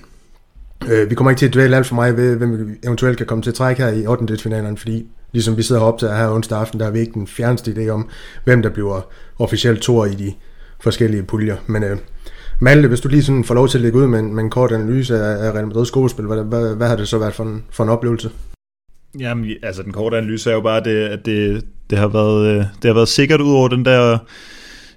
Øh, 0.88 1.10
vi 1.10 1.14
kommer 1.14 1.30
ikke 1.30 1.38
til 1.38 1.46
at 1.46 1.54
dvæle 1.54 1.76
alt 1.76 1.86
for 1.86 1.94
meget 1.94 2.16
ved, 2.16 2.36
hvem 2.36 2.68
vi 2.68 2.74
eventuelt 2.84 3.16
kan 3.16 3.26
komme 3.26 3.42
til 3.42 3.50
at 3.50 3.54
trække 3.54 3.82
her 3.82 3.90
i 3.90 4.06
8. 4.06 4.38
finalen, 4.38 4.76
fordi 4.76 5.08
ligesom 5.32 5.56
vi 5.56 5.62
sidder 5.62 5.80
og 5.80 5.88
optager 5.88 6.16
her 6.16 6.28
onsdag 6.28 6.58
aften, 6.58 6.80
der 6.80 6.84
har 6.84 6.92
vi 6.92 7.00
ikke 7.00 7.12
den 7.12 7.26
fjerneste 7.26 7.72
idé 7.72 7.88
om, 7.88 8.08
hvem 8.44 8.62
der 8.62 8.70
bliver 8.70 9.00
officielt 9.38 9.82
tor 9.82 10.06
i 10.06 10.14
de 10.14 10.32
forskellige 10.80 11.22
puljer. 11.22 11.56
Men 11.66 11.82
øh, 11.82 11.98
Malte, 12.60 12.88
hvis 12.88 13.00
du 13.00 13.08
lige 13.08 13.22
sådan 13.22 13.44
får 13.44 13.54
lov 13.54 13.68
til 13.68 13.78
at 13.78 13.82
lægge 13.82 13.98
ud 13.98 14.06
med 14.06 14.18
en, 14.18 14.34
med 14.34 14.44
en 14.44 14.50
kort 14.50 14.72
analyse 14.72 15.16
af, 15.18 15.46
af 15.46 15.52
Real 15.52 15.66
Madrid 15.66 15.86
skolespil, 15.86 16.24
hvad, 16.24 16.44
hvad, 16.44 16.76
hvad 16.76 16.88
har 16.88 16.96
det 16.96 17.08
så 17.08 17.18
været 17.18 17.34
for 17.34 17.44
en, 17.44 17.64
for 17.70 17.84
en 17.84 17.90
oplevelse? 17.90 18.30
Jamen, 19.18 19.50
altså 19.62 19.82
den 19.82 19.92
korte 19.92 20.16
analyse 20.16 20.50
er 20.50 20.54
jo 20.54 20.60
bare, 20.60 20.84
det, 20.84 20.96
at 20.96 21.26
det, 21.26 21.64
det, 21.90 21.98
har 21.98 22.08
været, 22.08 22.46
øh, 22.46 22.56
det 22.56 22.84
har 22.84 22.94
været 22.94 23.08
sikkert 23.08 23.40
ud 23.40 23.52
over 23.52 23.68
den 23.68 23.84
der 23.84 24.18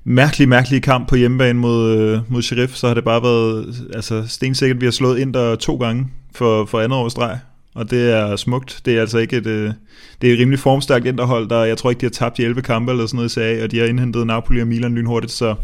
mærkelige, 0.04 0.48
mærkelige 0.48 0.82
kamp 0.82 1.10
på 1.10 1.16
hjemmebane 1.16 1.60
mod, 1.60 1.98
øh, 1.98 2.20
mod 2.28 2.42
Sheriff, 2.42 2.74
så 2.74 2.88
har 2.88 2.94
det 2.94 3.04
bare 3.04 3.24
været 3.24 3.76
altså, 3.94 4.24
stensikkert, 4.28 4.82
vi 4.82 4.86
har 4.86 4.92
slået 4.92 5.20
ind 5.20 5.34
der 5.34 5.56
to 5.56 5.76
gange 5.76 6.08
for, 6.36 6.66
for 6.66 6.80
andet 6.80 6.98
års 6.98 7.12
streg, 7.12 7.40
og 7.76 7.92
det 7.92 8.12
er 8.12 8.36
smukt. 8.36 8.82
Det 8.86 8.98
er 8.98 9.02
altså 9.02 9.18
ikke 9.18 9.38
et, 9.38 9.48
øh, 9.48 9.74
det 10.22 10.30
er 10.30 10.34
et 10.34 10.40
rimelig 10.40 10.60
formstærkt 10.60 11.06
interhold, 11.06 11.50
der 11.50 11.64
jeg 11.64 11.78
tror 11.78 11.90
ikke, 11.90 12.00
de 12.00 12.06
har 12.06 12.12
tabt 12.12 12.40
i 12.40 12.44
11 12.44 12.62
kampe 12.62 12.92
eller 12.92 13.06
sådan 13.06 13.16
noget 13.16 13.30
i 13.30 13.34
serie, 13.34 13.64
og 13.64 13.72
de 13.72 13.80
har 13.80 13.86
indhentet 13.86 14.28
Napoli 14.28 14.62
og 14.62 14.68
Milan 14.68 14.96
lynhurtigt, 14.96 15.32
så, 15.32 15.56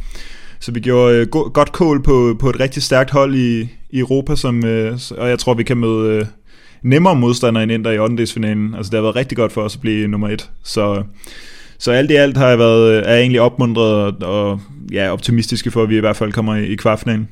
så 0.64 0.72
vi 0.72 0.80
gjorde 0.80 1.16
øh, 1.16 1.28
godt 1.28 1.72
kål 1.72 2.03
på, 2.03 2.36
på 2.39 2.49
et 2.49 2.59
rigtig 2.59 2.84
stærkt 2.84 3.11
hold 3.11 3.36
i, 3.36 3.61
i 3.89 3.99
Europa, 3.99 4.36
som, 4.36 4.66
øh, 4.66 4.99
og 5.18 5.30
jeg 5.30 5.39
tror, 5.39 5.53
vi 5.53 5.64
kan 5.64 5.78
møde 5.78 6.16
øh, 6.16 6.26
nemmere 6.82 7.16
modstandere 7.16 7.64
end 7.64 7.72
Inter 7.72 7.91
i 7.91 7.99
8. 7.99 8.28
finalen. 8.28 8.76
Altså 8.76 8.89
det 8.89 8.97
har 8.97 9.01
været 9.01 9.16
rigtig 9.16 9.38
godt 9.38 9.51
for 9.51 9.61
os 9.61 9.76
at 9.76 9.82
blive 9.82 10.07
nummer 10.07 10.30
et, 10.30 10.49
så 10.64 11.03
så 11.80 11.91
alt 11.91 12.11
i 12.11 12.16
alt 12.16 12.38
har 12.38 12.49
jeg 12.49 12.59
været 12.59 12.91
øh, 12.91 13.03
er 13.05 13.18
egentlig 13.18 13.41
opmuntret 13.41 14.24
og, 14.24 14.49
og 14.49 14.59
ja, 14.91 15.11
optimistiske 15.11 15.72
for, 15.72 15.84
at 15.84 15.89
vi 15.89 15.97
i 15.97 15.99
hvert 15.99 16.16
fald 16.16 16.32
kommer 16.32 16.55
i, 16.55 16.66
i 16.66 16.76
kvartfinalen. 16.76 17.30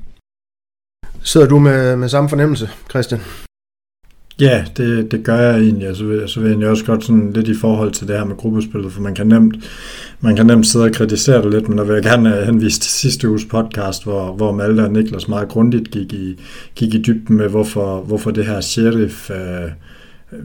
Sidder 1.24 1.48
du 1.48 1.60
med, 1.60 1.96
med 1.96 2.10
samme 2.10 2.30
fornemmelse, 2.30 2.70
Christian? 2.90 3.22
Ja, 4.42 4.66
det, 4.78 5.12
det 5.12 5.24
gør 5.24 5.36
jeg 5.36 5.60
egentlig, 5.60 5.90
og 5.90 5.96
så 5.96 6.06
vil, 6.06 6.24
så 6.28 6.40
vil 6.40 6.60
jeg 6.60 6.70
også 6.70 6.86
godt 6.86 7.04
sådan 7.04 7.34
lidt 7.34 7.48
i 7.48 7.54
forhold 7.54 7.92
til 7.92 8.08
det 8.08 8.18
her 8.18 8.26
med 8.26 8.36
gruppespillet, 8.36 8.92
for 8.92 9.02
man 9.02 9.16
kan 9.16 9.28
nemt, 9.28 9.56
man 10.20 10.36
kan 10.36 10.46
nemt 10.46 10.68
sidde 10.68 10.86
og 10.86 10.92
kritisere 10.92 11.42
det 11.42 11.52
lidt, 11.52 11.70
men 11.70 11.78
der 11.78 11.84
vil 11.84 11.94
jeg 11.94 12.04
gerne 12.04 12.40
øh, 12.40 12.46
henvise 12.46 12.80
til 12.80 12.92
sidste 12.92 13.30
uges 13.30 13.46
podcast, 13.46 14.04
hvor, 14.04 14.34
hvor 14.34 14.52
Malte 14.52 14.82
og 14.82 14.92
Niklas 14.92 15.28
meget 15.28 15.48
grundigt 15.48 15.92
gik 15.92 16.14
i, 16.14 16.40
gik 16.76 16.94
i 16.94 17.02
dybden 17.02 17.38
med, 17.38 17.50
hvorfor, 17.50 18.02
hvorfor 18.02 18.32
det 18.32 18.46
her 18.46 18.62
sheriff, 18.62 19.30
øh, 19.30 19.72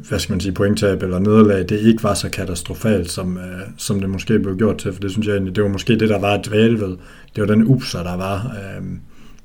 hvad 0.08 0.18
skal 0.18 0.32
man 0.32 0.40
sige, 0.40 0.52
pointtab 0.52 1.02
eller 1.02 1.18
nederlag, 1.18 1.58
det 1.68 1.80
ikke 1.80 2.02
var 2.02 2.14
så 2.14 2.28
katastrofalt, 2.28 3.10
som, 3.10 3.36
øh, 3.36 3.60
som 3.76 4.00
det 4.00 4.10
måske 4.10 4.38
blev 4.38 4.56
gjort 4.56 4.78
til, 4.78 4.92
for 4.92 5.00
det 5.00 5.10
synes 5.10 5.26
jeg 5.26 5.34
egentlig, 5.34 5.56
det 5.56 5.64
var 5.64 5.70
måske 5.70 5.98
det, 5.98 6.08
der 6.08 6.18
var 6.18 6.34
et 6.34 6.50
ved. 6.52 6.96
Det 7.36 7.40
var 7.40 7.46
den 7.46 7.64
upser, 7.66 8.02
der 8.02 8.16
var. 8.16 8.56
Øh, 8.56 8.84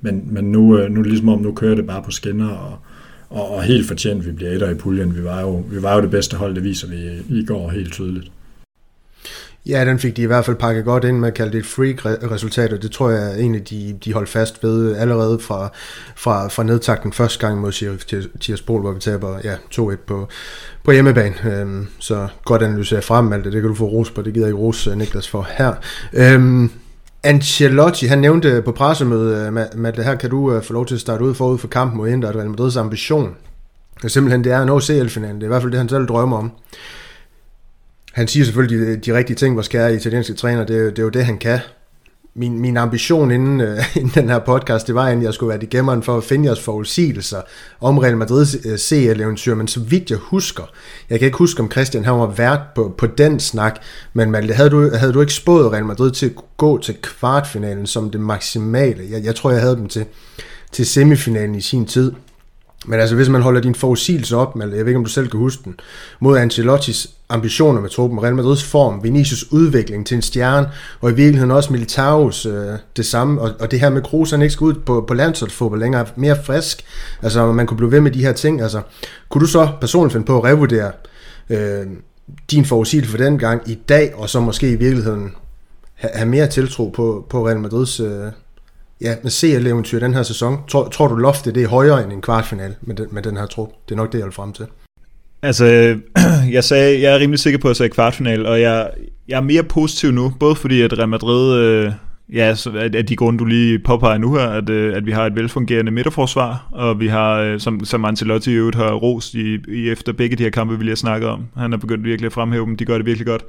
men, 0.02 0.24
men 0.32 0.52
nu, 0.52 0.78
øh, 0.78 0.92
nu 0.92 1.00
er 1.00 1.04
det 1.04 1.12
ligesom 1.12 1.30
om, 1.30 1.42
nu 1.42 1.52
kører 1.52 1.76
det 1.76 1.88
bare 1.88 2.04
på 2.04 2.12
skinner, 2.12 2.50
og, 2.50 2.78
og, 3.32 3.52
og 3.56 3.64
helt 3.64 3.88
fortjent, 3.88 4.26
vi 4.26 4.32
bliver 4.32 4.52
etter 4.52 4.70
i 4.70 4.76
puljen. 4.76 5.16
Vi 5.16 5.24
var, 5.24 5.42
jo, 5.42 5.64
vi 5.72 5.82
var 5.82 5.96
jo 5.96 6.02
det 6.02 6.12
bedste 6.12 6.38
hold, 6.38 6.56
det 6.56 6.64
viser 6.64 6.88
vi 6.88 6.96
i 7.30 7.46
går 7.46 7.70
helt 7.70 7.94
tydeligt. 7.94 8.32
Ja, 9.66 9.86
den 9.86 10.00
fik 10.00 10.18
de 10.18 10.22
i 10.22 10.26
hvert 10.26 10.46
fald 10.46 10.58
pakket 10.58 10.86
godt 10.86 11.04
ind 11.04 11.20
med 11.20 11.28
at 11.28 11.34
kalde 11.34 11.52
det 11.52 11.60
et 11.60 11.66
freak-resultat, 11.66 12.74
og 12.74 12.82
det 12.82 12.92
tror 12.92 13.10
jeg 13.10 13.40
egentlig, 13.40 13.70
de, 13.70 13.98
de 14.06 14.14
holdt 14.14 14.30
fast 14.30 14.64
ved 14.64 14.96
allerede 14.96 15.40
fra, 15.40 15.70
fra, 16.16 16.48
fra 16.48 16.64
nedtakten 16.64 17.14
første 17.14 17.48
gang 17.48 17.62
mod 17.62 17.72
Sheriff 17.72 18.06
Tiraspol, 18.40 18.82
hvor 18.82 18.92
vi 18.92 19.00
taber 19.00 19.40
ja, 19.44 19.56
2-1 19.56 19.96
på, 19.96 20.28
på 20.84 20.92
hjemmebane. 20.92 21.36
Øhm, 21.46 21.88
så 22.00 22.28
godt 22.46 22.62
analyseret 22.62 23.04
frem 23.04 23.34
alt 23.34 23.46
det, 23.46 23.54
det 23.54 23.62
kan 23.62 23.70
du 23.70 23.76
få 23.76 23.86
ros 23.86 24.12
på, 24.12 24.22
det 24.22 24.34
gider 24.34 24.48
jeg 24.48 24.54
ikke 24.54 24.64
ros 24.64 24.88
øh, 24.88 24.98
Niklas 24.98 25.28
for 25.28 25.48
her. 25.58 25.74
Øhm, 26.14 26.72
Ancelotti, 27.24 28.06
han 28.06 28.20
nævnte 28.20 28.62
på 28.62 28.72
pressemødet, 28.72 29.54
øh, 29.54 29.88
at 29.88 29.98
det 29.98 30.06
her 30.06 30.16
kan 30.16 30.30
du 30.30 30.56
uh, 30.56 30.64
få 30.64 30.74
lov 30.74 30.86
til 30.86 30.96
at 30.96 31.02
starte 31.02 31.24
ud 31.24 31.34
forud 31.34 31.58
for 31.58 31.68
kampen 31.68 31.98
mod 31.98 32.10
Inter, 32.10 32.30
at 32.30 32.36
Real 32.36 32.50
Madrids 32.50 32.78
ambition. 32.78 33.36
Simpelthen, 34.08 34.44
det 34.44 34.52
er 34.52 34.62
en 34.62 34.82
CL-finalen, 34.82 35.36
Det 35.36 35.44
er 35.44 35.48
i 35.48 35.48
hvert 35.48 35.62
fald 35.62 35.72
det, 35.72 35.80
han 35.80 35.90
selv 35.90 36.08
drømmer 36.08 36.38
om. 36.38 36.52
Han 38.14 38.28
siger 38.28 38.46
selvfølgelig 38.46 38.88
de, 38.88 38.96
de 38.96 39.18
rigtige 39.18 39.36
ting, 39.36 39.56
vores 39.56 39.68
kære 39.68 39.96
italienske 39.96 40.34
træner. 40.34 40.64
Det, 40.64 40.90
det 40.90 41.00
er 41.00 41.04
jo 41.04 41.10
det, 41.10 41.26
han 41.26 41.38
kan 41.38 41.60
min, 42.36 42.60
min 42.60 42.78
ambition 42.78 43.32
inden, 43.32 43.62
øh, 43.62 43.78
inden 43.96 44.12
den 44.16 44.30
her 44.30 44.40
podcast, 44.40 44.88
det 44.88 44.96
var 44.96 45.06
egentlig, 45.06 45.26
at 45.26 45.28
jeg 45.28 45.34
skulle 45.34 45.50
være 45.50 45.60
det 45.60 45.70
gemmeren 45.70 46.04
for 46.04 46.18
at 46.18 46.24
finde 46.24 46.46
jeres 46.46 46.60
forudsigelser 46.60 47.42
om 47.82 47.98
Real 47.98 48.22
Madrid's 48.22 48.70
øh, 48.70 48.78
CL-eventyr, 48.78 49.56
men 49.56 49.68
så 49.68 49.80
vidt 49.80 50.10
jeg 50.10 50.18
husker, 50.18 50.64
jeg 51.10 51.20
kan 51.20 51.26
ikke 51.26 51.38
huske, 51.38 51.62
om 51.62 51.72
Christian 51.72 52.06
han 52.06 52.14
var 52.14 52.28
vært 52.28 52.62
på, 52.76 52.96
på 52.98 53.08
den 53.08 53.40
snak, 53.40 53.80
men 54.14 54.32
Malte, 54.32 54.54
havde 54.54 54.70
du, 54.70 54.96
havde 54.96 55.14
du 55.14 55.22
ikke 55.22 55.34
spået 55.34 55.72
Real 55.72 55.86
Madrid 55.86 56.12
til 56.12 56.26
at 56.26 56.36
gå 56.58 56.78
til 56.78 56.96
kvartfinalen 57.02 57.88
som 57.88 58.10
det 58.10 58.22
maksimale? 58.22 59.04
Jeg, 59.12 59.24
jeg 59.24 59.36
tror, 59.36 59.52
jeg 59.52 59.62
havde 59.62 59.76
dem 59.76 59.88
til, 59.88 60.06
til 60.72 60.86
semifinalen 60.86 61.56
i 61.56 61.62
sin 61.62 61.86
tid. 61.86 62.12
Men 62.86 63.00
altså, 63.00 63.16
hvis 63.16 63.30
man 63.30 63.42
holder 63.42 63.62
din 63.62 63.76
forudsigelse 63.76 64.38
op, 64.38 64.56
med, 64.56 64.68
jeg 64.68 64.80
ved 64.80 64.88
ikke, 64.88 64.98
om 64.98 65.04
du 65.04 65.10
selv 65.10 65.28
kan 65.28 65.40
huske 65.40 65.64
den, 65.64 65.76
mod 66.20 66.38
Ancelottis 66.38 67.10
ambitioner 67.30 67.82
med 67.82 67.90
truppen, 67.90 68.24
Real 68.24 68.36
Madrids 68.36 68.64
form, 68.64 69.04
Vinicius 69.04 69.52
udvikling 69.52 70.08
til 70.08 70.16
en 70.16 70.22
stjerne, 70.22 70.70
og 71.02 71.12
i 71.12 71.14
virkeligheden 71.14 71.52
også 71.52 71.72
Militaos 71.74 72.46
øh, 72.46 72.78
det 72.98 73.06
samme, 73.06 73.42
og, 73.42 73.52
og 73.60 73.72
det 73.72 73.80
her 73.80 73.90
med 73.90 74.02
Kroos, 74.02 74.32
han 74.32 74.42
ikke 74.42 74.54
skal 74.54 74.66
ud 74.66 74.74
på, 74.74 75.06
på 75.08 75.14
landsholdsfodbold 75.14 75.80
længere, 75.80 76.06
mere 76.16 76.38
frisk, 76.44 76.84
altså 77.22 77.52
man 77.52 77.68
kunne 77.68 77.78
blive 77.78 77.92
ved 77.92 78.02
med 78.02 78.12
de 78.12 78.22
her 78.22 78.34
ting, 78.34 78.62
altså 78.62 78.82
kunne 79.30 79.42
du 79.42 79.48
så 79.48 79.70
personligt 79.82 80.14
finde 80.14 80.26
på 80.26 80.38
at 80.38 80.44
revurdere 80.44 80.92
øh, 81.50 81.88
din 82.52 82.66
forudsigelse 82.66 83.12
for 83.12 83.18
den 83.18 83.40
gang 83.40 83.70
i 83.70 83.76
dag, 83.90 84.16
og 84.16 84.30
så 84.30 84.40
måske 84.40 84.72
i 84.72 84.76
virkeligheden 84.76 85.32
have, 85.94 86.12
have 86.14 86.30
mere 86.30 86.48
tiltro 86.48 86.90
på, 86.90 87.26
på 87.30 87.48
Real 87.48 87.60
Madrids 87.60 88.00
øh, 88.00 88.26
ja, 89.02 89.16
med 89.24 89.32
CL-eventyr 89.32 90.00
den 90.00 90.14
her 90.14 90.24
sæson, 90.24 90.58
tror, 90.68 90.90
tror 90.90 91.08
du 91.08 91.16
loftet 91.16 91.56
det 91.56 91.64
er 91.64 91.68
højere 91.68 92.04
end 92.04 92.12
en 92.14 92.22
kvartfinal 92.22 92.76
med 92.82 92.96
den, 92.96 93.08
med 93.12 93.22
den 93.22 93.38
her 93.38 93.46
trup? 93.46 93.70
Det 93.90 93.96
er 93.96 93.98
nok 93.98 94.12
det, 94.12 94.18
jeg 94.18 94.26
vil 94.26 94.34
frem 94.34 94.54
til. 94.54 94.66
Altså, 95.42 95.66
jeg 96.52 96.64
sagde, 96.64 97.02
jeg 97.02 97.14
er 97.14 97.20
rimelig 97.20 97.40
sikker 97.40 97.60
på, 97.60 97.68
at 97.68 97.70
jeg 97.70 97.76
sagde 97.76 97.90
kvartfinal, 97.90 98.46
og 98.46 98.62
jeg, 98.62 98.90
jeg 99.28 99.38
er 99.38 99.42
mere 99.42 99.64
positiv 99.64 100.12
nu, 100.12 100.34
både 100.40 100.56
fordi 100.56 100.82
at 100.82 100.98
Real 100.98 101.10
Madrid, 101.10 101.58
øh, 101.58 101.92
ja, 102.34 102.56
af 102.76 102.90
at 102.98 103.10
de 103.10 103.16
grunde, 103.16 103.40
du 103.40 103.46
lige 103.46 103.80
påpeger 103.80 104.18
nu 104.18 104.36
her, 104.36 104.48
at, 104.48 104.70
øh, 104.70 104.98
at 104.98 105.06
vi 105.06 105.12
har 105.12 105.26
et 105.26 105.36
velfungerende 105.36 105.92
midterforsvar, 105.92 106.68
og 106.72 107.00
vi 107.00 107.08
har, 107.08 107.40
øh, 107.40 107.60
som, 107.60 107.86
som 107.86 108.06
Ancelotti 108.06 108.52
i 108.52 108.54
øvrigt 108.54 108.78
har 108.78 108.94
rost 108.94 109.34
i, 109.34 109.58
i 109.68 109.90
efter 109.90 110.14
begge 110.14 110.36
de 110.36 110.44
her 110.44 110.50
kampe, 110.50 110.78
vi 110.78 110.84
lige 110.84 110.92
har 110.92 110.96
snakket 110.96 111.30
om. 111.30 111.46
Han 111.58 111.72
har 111.72 111.78
begyndt 111.78 112.04
virkelig 112.04 112.26
at 112.26 112.34
fremhæve 112.34 112.66
dem, 112.66 112.78
de 112.78 112.86
gør 112.86 112.98
det 112.98 113.06
virkelig 113.06 113.28
godt. 113.28 113.44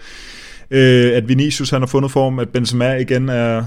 Øh, 0.71 1.17
at 1.17 1.29
Vinicius 1.29 1.71
han 1.71 1.81
har 1.81 1.87
fundet 1.87 2.11
form, 2.11 2.39
at 2.39 2.49
Benzema 2.49 2.95
igen 2.95 3.29
er 3.29 3.65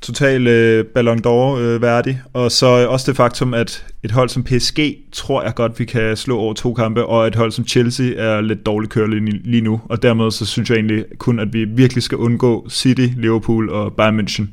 total 0.00 0.46
øh, 0.46 0.84
Ballon 0.84 1.18
d'Or 1.26 1.58
øh, 1.58 1.82
værdig, 1.82 2.22
og 2.32 2.52
så 2.52 2.66
øh, 2.66 2.92
også 2.92 3.10
det 3.10 3.16
faktum, 3.16 3.54
at 3.54 3.84
et 4.02 4.10
hold 4.10 4.28
som 4.28 4.44
PSG 4.44 4.96
tror 5.12 5.42
jeg 5.42 5.54
godt, 5.54 5.78
vi 5.78 5.84
kan 5.84 6.16
slå 6.16 6.38
over 6.38 6.54
to 6.54 6.74
kampe, 6.74 7.06
og 7.06 7.26
et 7.26 7.34
hold 7.34 7.52
som 7.52 7.66
Chelsea 7.66 8.12
er 8.16 8.40
lidt 8.40 8.66
dårligt 8.66 8.92
kørt 8.92 9.10
lige, 9.44 9.60
nu, 9.60 9.80
og 9.84 10.02
dermed 10.02 10.30
så 10.30 10.46
synes 10.46 10.70
jeg 10.70 10.76
egentlig 10.76 11.04
kun, 11.18 11.38
at 11.38 11.52
vi 11.52 11.64
virkelig 11.64 12.02
skal 12.02 12.18
undgå 12.18 12.66
City, 12.70 13.08
Liverpool 13.16 13.70
og 13.70 13.92
Bayern 13.92 14.20
München. 14.20 14.46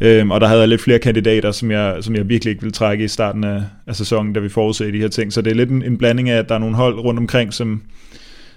Øhm, 0.00 0.30
og 0.30 0.40
der 0.40 0.46
havde 0.46 0.60
jeg 0.60 0.68
lidt 0.68 0.80
flere 0.80 0.98
kandidater, 0.98 1.52
som 1.52 1.70
jeg, 1.70 1.96
som 2.00 2.14
jeg 2.14 2.28
virkelig 2.28 2.50
ikke 2.50 2.62
ville 2.62 2.72
trække 2.72 3.04
i 3.04 3.08
starten 3.08 3.44
af, 3.44 3.62
af 3.86 3.96
sæsonen, 3.96 4.32
da 4.32 4.40
vi 4.40 4.48
forudsagde 4.48 4.92
de 4.92 4.98
her 4.98 5.08
ting. 5.08 5.32
Så 5.32 5.42
det 5.42 5.50
er 5.50 5.54
lidt 5.54 5.70
en, 5.70 5.82
en 5.82 5.98
blanding 5.98 6.30
af, 6.30 6.38
at 6.38 6.48
der 6.48 6.54
er 6.54 6.58
nogle 6.58 6.76
hold 6.76 6.98
rundt 6.98 7.20
omkring, 7.20 7.54
som, 7.54 7.82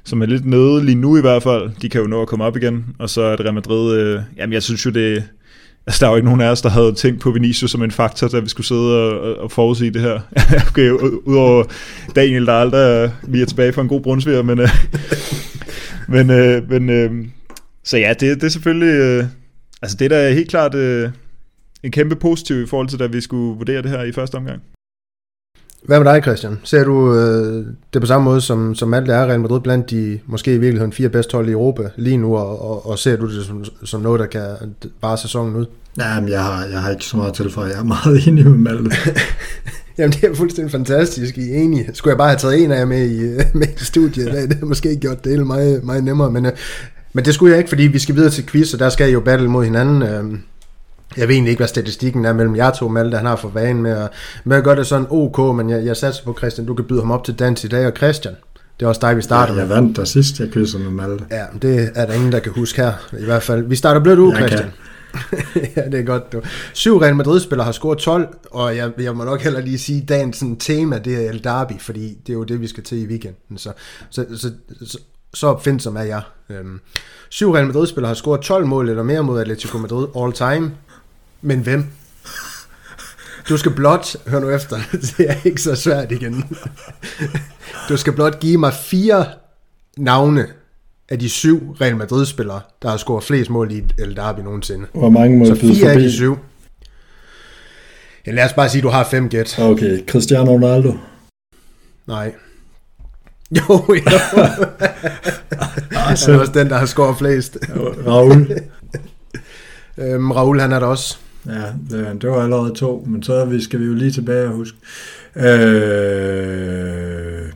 som 0.04 0.22
er 0.22 0.26
lidt 0.26 0.46
nede 0.46 0.86
lige 0.86 0.96
nu 0.96 1.18
i 1.18 1.22
hvert 1.22 1.44
fald. 1.44 1.72
De 1.82 1.90
kan 1.90 2.02
jo 2.02 2.08
nå 2.08 2.22
at 2.22 2.28
komme 2.28 2.46
op 2.46 2.58
igen. 2.58 2.86
Og 3.00 3.10
så 3.10 3.22
er 3.22 3.36
det 3.36 3.46
Real 3.46 3.54
Madrid, 3.54 3.98
øh, 3.98 4.22
jamen 4.38 4.54
jeg 4.54 4.64
synes 4.64 4.86
jo, 4.86 4.92
det, 4.92 5.24
Altså, 5.88 6.00
der 6.00 6.06
er 6.06 6.12
jo 6.12 6.16
ikke 6.16 6.26
nogen 6.26 6.42
af 6.42 6.50
os, 6.50 6.62
der 6.62 6.70
havde 6.70 6.94
tænkt 6.94 7.22
på 7.22 7.32
Vinicius 7.32 7.72
som 7.72 7.84
en 7.84 7.92
faktor, 7.92 8.28
da 8.28 8.40
vi 8.40 8.50
skulle 8.50 8.68
sidde 8.68 9.12
og, 9.12 9.36
og 9.36 9.52
forudsige 9.52 9.92
det 9.92 10.02
her. 10.02 10.20
okay, 10.70 10.90
udover 11.26 11.64
Daniel, 12.16 12.46
der 12.46 12.54
aldrig 12.54 12.80
øh, 12.80 13.34
vi 13.34 13.42
er 13.42 13.46
tilbage 13.46 13.74
for 13.74 13.82
en 13.82 13.88
god 13.88 14.02
brunsviger, 14.02 14.42
men, 14.42 14.60
øh, 14.60 14.70
men, 16.16 16.30
øh, 16.30 16.70
men 16.70 16.90
øh, 16.90 17.26
så 17.84 17.98
ja, 17.98 18.10
det, 18.10 18.36
det 18.36 18.44
er 18.44 18.50
selvfølgelig, 18.50 18.94
øh, 18.94 19.26
altså 19.82 19.98
det 19.98 20.12
der 20.12 20.18
er 20.18 20.34
helt 20.34 20.50
klart 20.50 20.76
øh, 20.76 21.10
en 21.84 21.92
kæmpe 21.92 22.16
positiv 22.16 22.64
i 22.64 22.68
forhold 22.68 22.88
til, 22.88 23.00
da 23.00 23.08
vi 23.08 23.22
skulle 23.22 23.58
vurdere 23.58 23.82
det 23.82 23.92
her 23.92 24.04
i 24.04 24.12
første 24.12 24.36
omgang. 24.36 24.62
Hvad 25.86 26.00
med 26.00 26.14
dig, 26.14 26.22
Christian? 26.24 26.60
Ser 26.64 26.84
du 26.84 27.16
øh, 27.16 27.66
det 27.94 28.02
på 28.02 28.08
samme 28.08 28.26
måde, 28.26 28.42
som, 28.42 28.76
som 28.76 28.94
alt 28.94 29.10
er 29.10 29.26
Real 29.26 29.40
Madrid 29.40 29.60
blandt 29.60 29.90
de 29.90 30.20
måske 30.28 30.54
i 30.54 30.58
virkeligheden 30.58 30.94
fire 30.94 31.10
bedste 31.10 31.36
hold 31.36 31.50
i 31.50 31.52
Europa 31.52 31.84
lige 31.96 32.18
nu, 32.18 32.38
og, 32.38 32.70
og, 32.70 32.90
og 32.90 33.00
ser 33.00 33.16
du 33.16 33.36
det 33.36 33.46
som, 33.46 33.64
som 33.84 34.02
noget, 34.02 34.20
der 34.20 34.26
kan 34.26 34.44
bare 35.02 35.18
sæsonen 35.18 35.56
ud? 35.56 35.66
Jamen, 35.98 36.30
jeg 36.30 36.44
har, 36.44 36.66
jeg 36.66 36.82
har 36.82 36.92
ikke 36.92 37.06
så 37.06 37.18
meget 37.18 37.34
til 37.34 37.52
for, 37.52 37.66
jeg 37.66 37.80
er 37.80 37.84
meget 37.84 38.22
enig 38.28 38.46
med 38.46 38.58
Malte. 38.58 38.96
Jamen, 39.98 40.12
det 40.12 40.24
er 40.24 40.36
fuldstændig 40.36 40.72
fantastisk, 40.72 41.38
I 41.38 41.52
er 41.52 41.56
enige. 41.56 41.90
Skulle 41.94 42.12
jeg 42.12 42.18
bare 42.18 42.30
have 42.30 42.40
taget 42.40 42.64
en 42.64 42.72
af 42.72 42.80
jer 42.80 42.86
med 42.86 43.10
i, 43.10 43.22
med 43.54 43.68
i 43.82 43.84
studiet 43.84 44.28
i 44.28 44.32
dag, 44.36 44.42
det 44.42 44.58
har 44.60 44.66
måske 44.66 44.96
gjort 44.96 45.24
det 45.24 45.32
hele 45.32 45.46
meget, 45.46 45.84
meget 45.84 46.04
nemmere, 46.04 46.32
men, 46.32 46.46
øh, 46.46 46.52
men 47.14 47.26
det 47.26 47.34
skulle 47.34 47.52
jeg 47.52 47.58
ikke, 47.58 47.70
fordi 47.70 47.84
vi 47.84 48.00
skal 48.00 48.16
videre 48.16 48.32
til 48.32 48.46
quiz, 48.46 48.74
og 48.74 48.80
der 48.80 48.90
skal 48.90 49.10
I 49.10 49.12
jo 49.12 49.20
battle 49.20 49.48
mod 49.48 49.64
hinanden. 49.64 50.02
Øh, 50.02 50.40
Jeg 51.18 51.28
ved 51.28 51.36
egentlig 51.36 51.50
ikke, 51.52 51.60
hvad 51.60 51.68
statistikken 51.68 52.26
er 52.26 52.34
mellem 52.34 52.56
jer 52.56 52.72
to, 52.72 52.88
Malte. 52.88 53.18
Han 53.18 53.26
har 53.26 53.36
for 53.36 53.50
vane 53.50 53.82
med 53.82 53.92
at, 53.92 54.10
med 54.44 54.58
at 54.58 54.64
gøre 54.64 54.76
det 54.76 54.88
sådan 54.88 55.08
ok, 55.10 55.56
men 55.56 55.70
jeg, 55.70 55.86
jeg 55.86 55.98
satser 55.98 56.24
på 56.24 56.36
Christian. 56.38 56.68
Du 56.68 56.74
kan 56.74 56.86
byde 56.86 57.00
ham 57.00 57.12
op 57.12 57.24
til 57.24 57.40
dans 57.40 57.64
i 57.64 57.68
dag, 57.68 57.88
og 57.88 57.94
Christian, 57.98 58.36
det 58.80 58.86
er 58.86 58.90
også 58.90 59.02
dig, 59.02 59.18
vi 59.18 59.22
starter 59.22 59.54
Ja, 59.54 59.60
jeg 59.60 59.68
med. 59.68 59.76
vandt 59.76 59.98
der 59.98 60.04
sidst, 60.04 60.40
jeg 60.40 60.50
kyssede 60.50 60.84
med 60.84 60.92
Malte. 60.92 61.26
Ja, 61.32 61.44
det 61.62 61.92
er 61.96 62.06
der 62.06 62.14
ingen, 62.14 62.32
der 62.32 62.40
kan 62.40 62.52
huske 62.52 62.82
her. 62.82 62.94
I 63.20 63.26
hvert 63.26 63.44
fald. 63.44 63.64
Vi 63.68 63.76
starter 63.76 64.02
blødt 64.02 64.20
ud, 64.20 64.30
Jeg 64.32 64.38
kan. 64.38 64.48
Christian. 64.48 64.72
ja, 65.76 65.82
det 65.92 66.00
er 66.00 66.04
godt. 66.04 66.34
Du. 66.34 66.42
Syv 66.74 66.98
Real 66.98 67.16
Madrid-spillere 67.16 67.66
har 67.66 67.72
scoret 67.72 67.98
12, 68.00 68.28
og 68.52 68.76
jeg, 68.78 68.92
jeg 69.00 69.16
må 69.16 69.24
nok 69.24 69.42
heller 69.42 69.62
lige 69.62 69.78
sige, 69.80 70.02
at 70.02 70.10
dagens 70.10 70.38
sådan, 70.38 70.56
tema, 70.56 70.98
det 70.98 71.26
er 71.26 71.30
El 71.30 71.44
Derby, 71.44 71.80
fordi 71.80 72.18
det 72.28 72.34
er 72.34 72.38
jo 72.38 72.44
det, 72.44 72.62
vi 72.62 72.68
skal 72.68 72.84
til 72.84 72.98
i 73.04 73.06
weekenden. 73.08 73.58
Så, 73.58 73.72
så, 74.10 74.26
så, 74.38 74.52
så, 74.86 74.98
så 75.34 75.48
opfindsom 75.48 75.96
er 75.96 76.02
jeg. 76.02 76.22
Øhm, 76.50 76.80
syv 77.30 77.52
Real 77.52 77.66
Madrid-spillere 77.68 78.08
har 78.08 78.14
scoret 78.16 78.42
12 78.42 78.66
mål 78.66 78.90
eller 78.90 79.04
mere 79.04 79.24
mod 79.24 79.40
Atletico 79.42 79.78
Madrid 79.78 80.08
all 80.18 80.34
time. 80.34 80.72
Men 81.44 81.60
hvem? 81.60 81.86
Du 83.50 83.58
skal 83.58 83.72
blot, 83.72 84.16
hør 84.28 84.40
nu 84.40 84.50
efter, 84.50 84.78
det 85.18 85.30
er 85.30 85.36
ikke 85.44 85.62
så 85.62 85.76
svært 85.76 86.12
igen. 86.12 86.58
Du 87.90 87.98
skal 87.98 88.14
blot 88.14 88.40
give 88.40 88.58
mig 88.58 88.74
fire 88.74 89.26
navne 89.98 90.48
af 91.10 91.20
de 91.20 91.30
syv 91.30 91.76
Real 91.82 91.98
Madrid-spillere, 91.98 92.62
der 92.82 92.90
har 92.90 92.98
scoret 92.98 93.24
flest 93.24 93.50
mål 93.50 93.72
i 93.72 93.84
El 94.00 94.16
Derby 94.16 94.40
nogensinde. 94.40 94.86
Hvor 94.94 95.10
mange 95.10 95.38
må 95.40 95.46
Så 95.46 95.56
fire 95.56 95.88
af 95.90 95.94
forbi? 95.94 96.04
de 96.06 96.12
syv. 96.12 96.38
Ja, 98.28 98.32
lad 98.32 98.46
os 98.46 98.54
bare 98.54 98.70
sige, 98.70 98.80
at 98.80 98.84
du 98.84 98.90
har 98.90 99.04
fem 99.12 99.30
gæt. 99.30 99.60
Okay, 99.60 100.06
Cristiano 100.08 100.52
Ronaldo. 100.52 100.94
Nej. 102.08 102.34
Jo, 103.58 103.64
jo. 103.70 104.02
Han 105.92 106.18
er 106.30 106.40
også 106.40 106.52
den, 106.54 106.70
der 106.70 106.78
har 106.78 106.86
scoret 106.86 107.18
flest. 107.18 107.58
Raul. 108.08 108.60
Øhm, 109.98 110.32
Raul, 110.32 110.60
han 110.60 110.72
er 110.72 110.80
der 110.80 110.88
også. 110.88 111.18
Ja, 111.46 111.74
det, 111.90 112.30
var 112.30 112.44
allerede 112.44 112.76
to, 112.76 113.04
men 113.08 113.24
så 113.24 113.46
vi, 113.46 113.62
skal 113.62 113.80
vi 113.80 113.86
jo 113.86 113.94
lige 113.94 114.12
tilbage 114.12 114.48
og 114.48 114.54
huske. 114.54 114.78
Øh, 115.36 116.74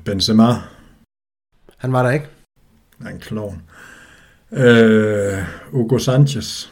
Benzema. 0.05 0.55
Han 1.77 1.93
var 1.93 2.03
der 2.03 2.11
ikke. 2.11 2.25
Han 2.97 3.07
er 3.07 3.11
en 3.11 3.19
klovn. 3.19 3.61
Øh, 4.51 5.37
Hugo 5.71 5.97
Sanchez. 5.97 6.67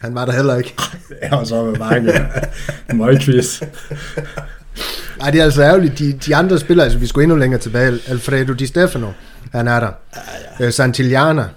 Han 0.00 0.14
var 0.14 0.24
der 0.24 0.32
heller 0.32 0.56
ikke. 0.56 0.74
Det 1.08 1.18
er 1.20 1.44
så 1.44 1.64
med 1.64 1.78
mange. 1.78 2.12
Møgquiz. 2.94 3.62
Nej, 5.18 5.30
det 5.30 5.40
er 5.40 5.44
altså 5.44 5.62
ærgerligt. 5.62 5.98
De, 5.98 6.12
de 6.12 6.36
andre 6.36 6.58
spillere, 6.58 6.84
altså 6.84 6.98
vi 6.98 7.06
skulle 7.06 7.22
endnu 7.22 7.36
længere 7.36 7.60
tilbage. 7.60 7.98
Alfredo 8.06 8.52
Di 8.52 8.66
Stefano, 8.66 9.12
han 9.52 9.68
er 9.68 9.80
der. 9.80 9.90
Ja, 10.60 10.64
ja. 10.64 10.70
Santillana, 10.70 11.48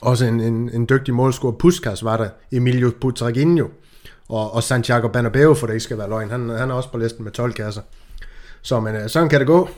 også 0.00 0.24
en, 0.24 0.40
en, 0.40 0.70
en 0.70 0.88
dygtig 0.88 1.14
målscorer. 1.14 1.52
Puskas 1.52 2.04
var 2.04 2.16
der. 2.16 2.28
Emilio 2.52 2.92
Butraguinho. 3.00 3.68
Og, 4.28 4.54
og 4.54 4.62
Santiago 4.62 5.08
Bernabeu, 5.08 5.54
for 5.54 5.66
det 5.66 5.74
ikke 5.74 5.84
skal 5.84 5.98
være 5.98 6.08
løgn. 6.08 6.30
Han, 6.30 6.48
han 6.48 6.70
er 6.70 6.74
også 6.74 6.90
på 6.90 6.98
listen 6.98 7.24
med 7.24 7.32
12 7.32 7.52
kasser. 7.52 7.82
Så 8.62 8.80
men, 8.80 8.96
øh, 8.96 9.08
sådan 9.08 9.28
kan 9.28 9.40
det 9.40 9.46
gå. 9.46 9.68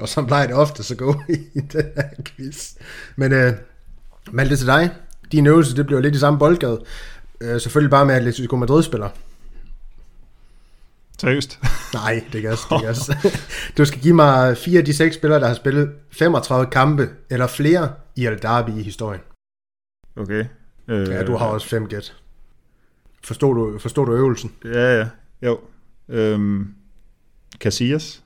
Og 0.00 0.08
så 0.08 0.22
plejer 0.22 0.46
det 0.46 0.56
ofte 0.56 0.82
så 0.82 0.94
gå 0.94 1.14
i 1.54 1.60
den 1.60 1.86
her 1.96 2.08
quiz. 2.24 2.72
Men 3.16 3.32
øh, 3.32 3.52
Malte 4.32 4.56
til 4.56 4.66
dig. 4.66 4.90
Din 5.32 5.46
øvelse, 5.46 5.76
det 5.76 5.86
bliver 5.86 6.00
lidt 6.00 6.14
i 6.14 6.18
samme 6.18 6.38
boldgade. 6.38 6.80
Øh, 7.40 7.60
selvfølgelig 7.60 7.90
bare 7.90 8.06
med 8.06 8.14
Atletico 8.14 8.56
Madrid-spiller. 8.56 9.08
Seriøst. 11.20 11.60
Nej, 11.94 12.24
det 12.32 12.42
kan 12.42 12.50
jeg, 12.50 12.58
det 12.70 12.80
kan. 13.22 13.30
Du 13.78 13.84
skal 13.84 14.00
give 14.00 14.14
mig 14.14 14.56
fire 14.58 14.78
af 14.78 14.84
de 14.84 14.94
seks 14.94 15.14
spillere, 15.16 15.40
der 15.40 15.46
har 15.46 15.54
spillet 15.54 15.92
35 16.10 16.66
kampe 16.70 17.08
eller 17.30 17.46
flere 17.46 17.92
i 18.16 18.26
El 18.26 18.42
Derby 18.42 18.70
i 18.70 18.82
historien. 18.82 19.20
Okay. 20.16 20.44
Øh, 20.88 21.08
Ja, 21.08 21.22
du 21.24 21.36
har 21.36 21.46
også 21.46 21.68
fem 21.68 21.86
gæt. 21.86 22.14
Forstår 23.24 23.52
du, 23.54 23.78
forstår 23.78 24.04
du 24.04 24.12
øvelsen? 24.14 24.52
Ja, 24.64 24.98
ja. 24.98 25.06
Jo. 25.42 25.60
Øhm, 26.08 26.74
Casillas? 27.58 28.22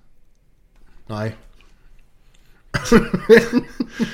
Nej. 1.08 1.32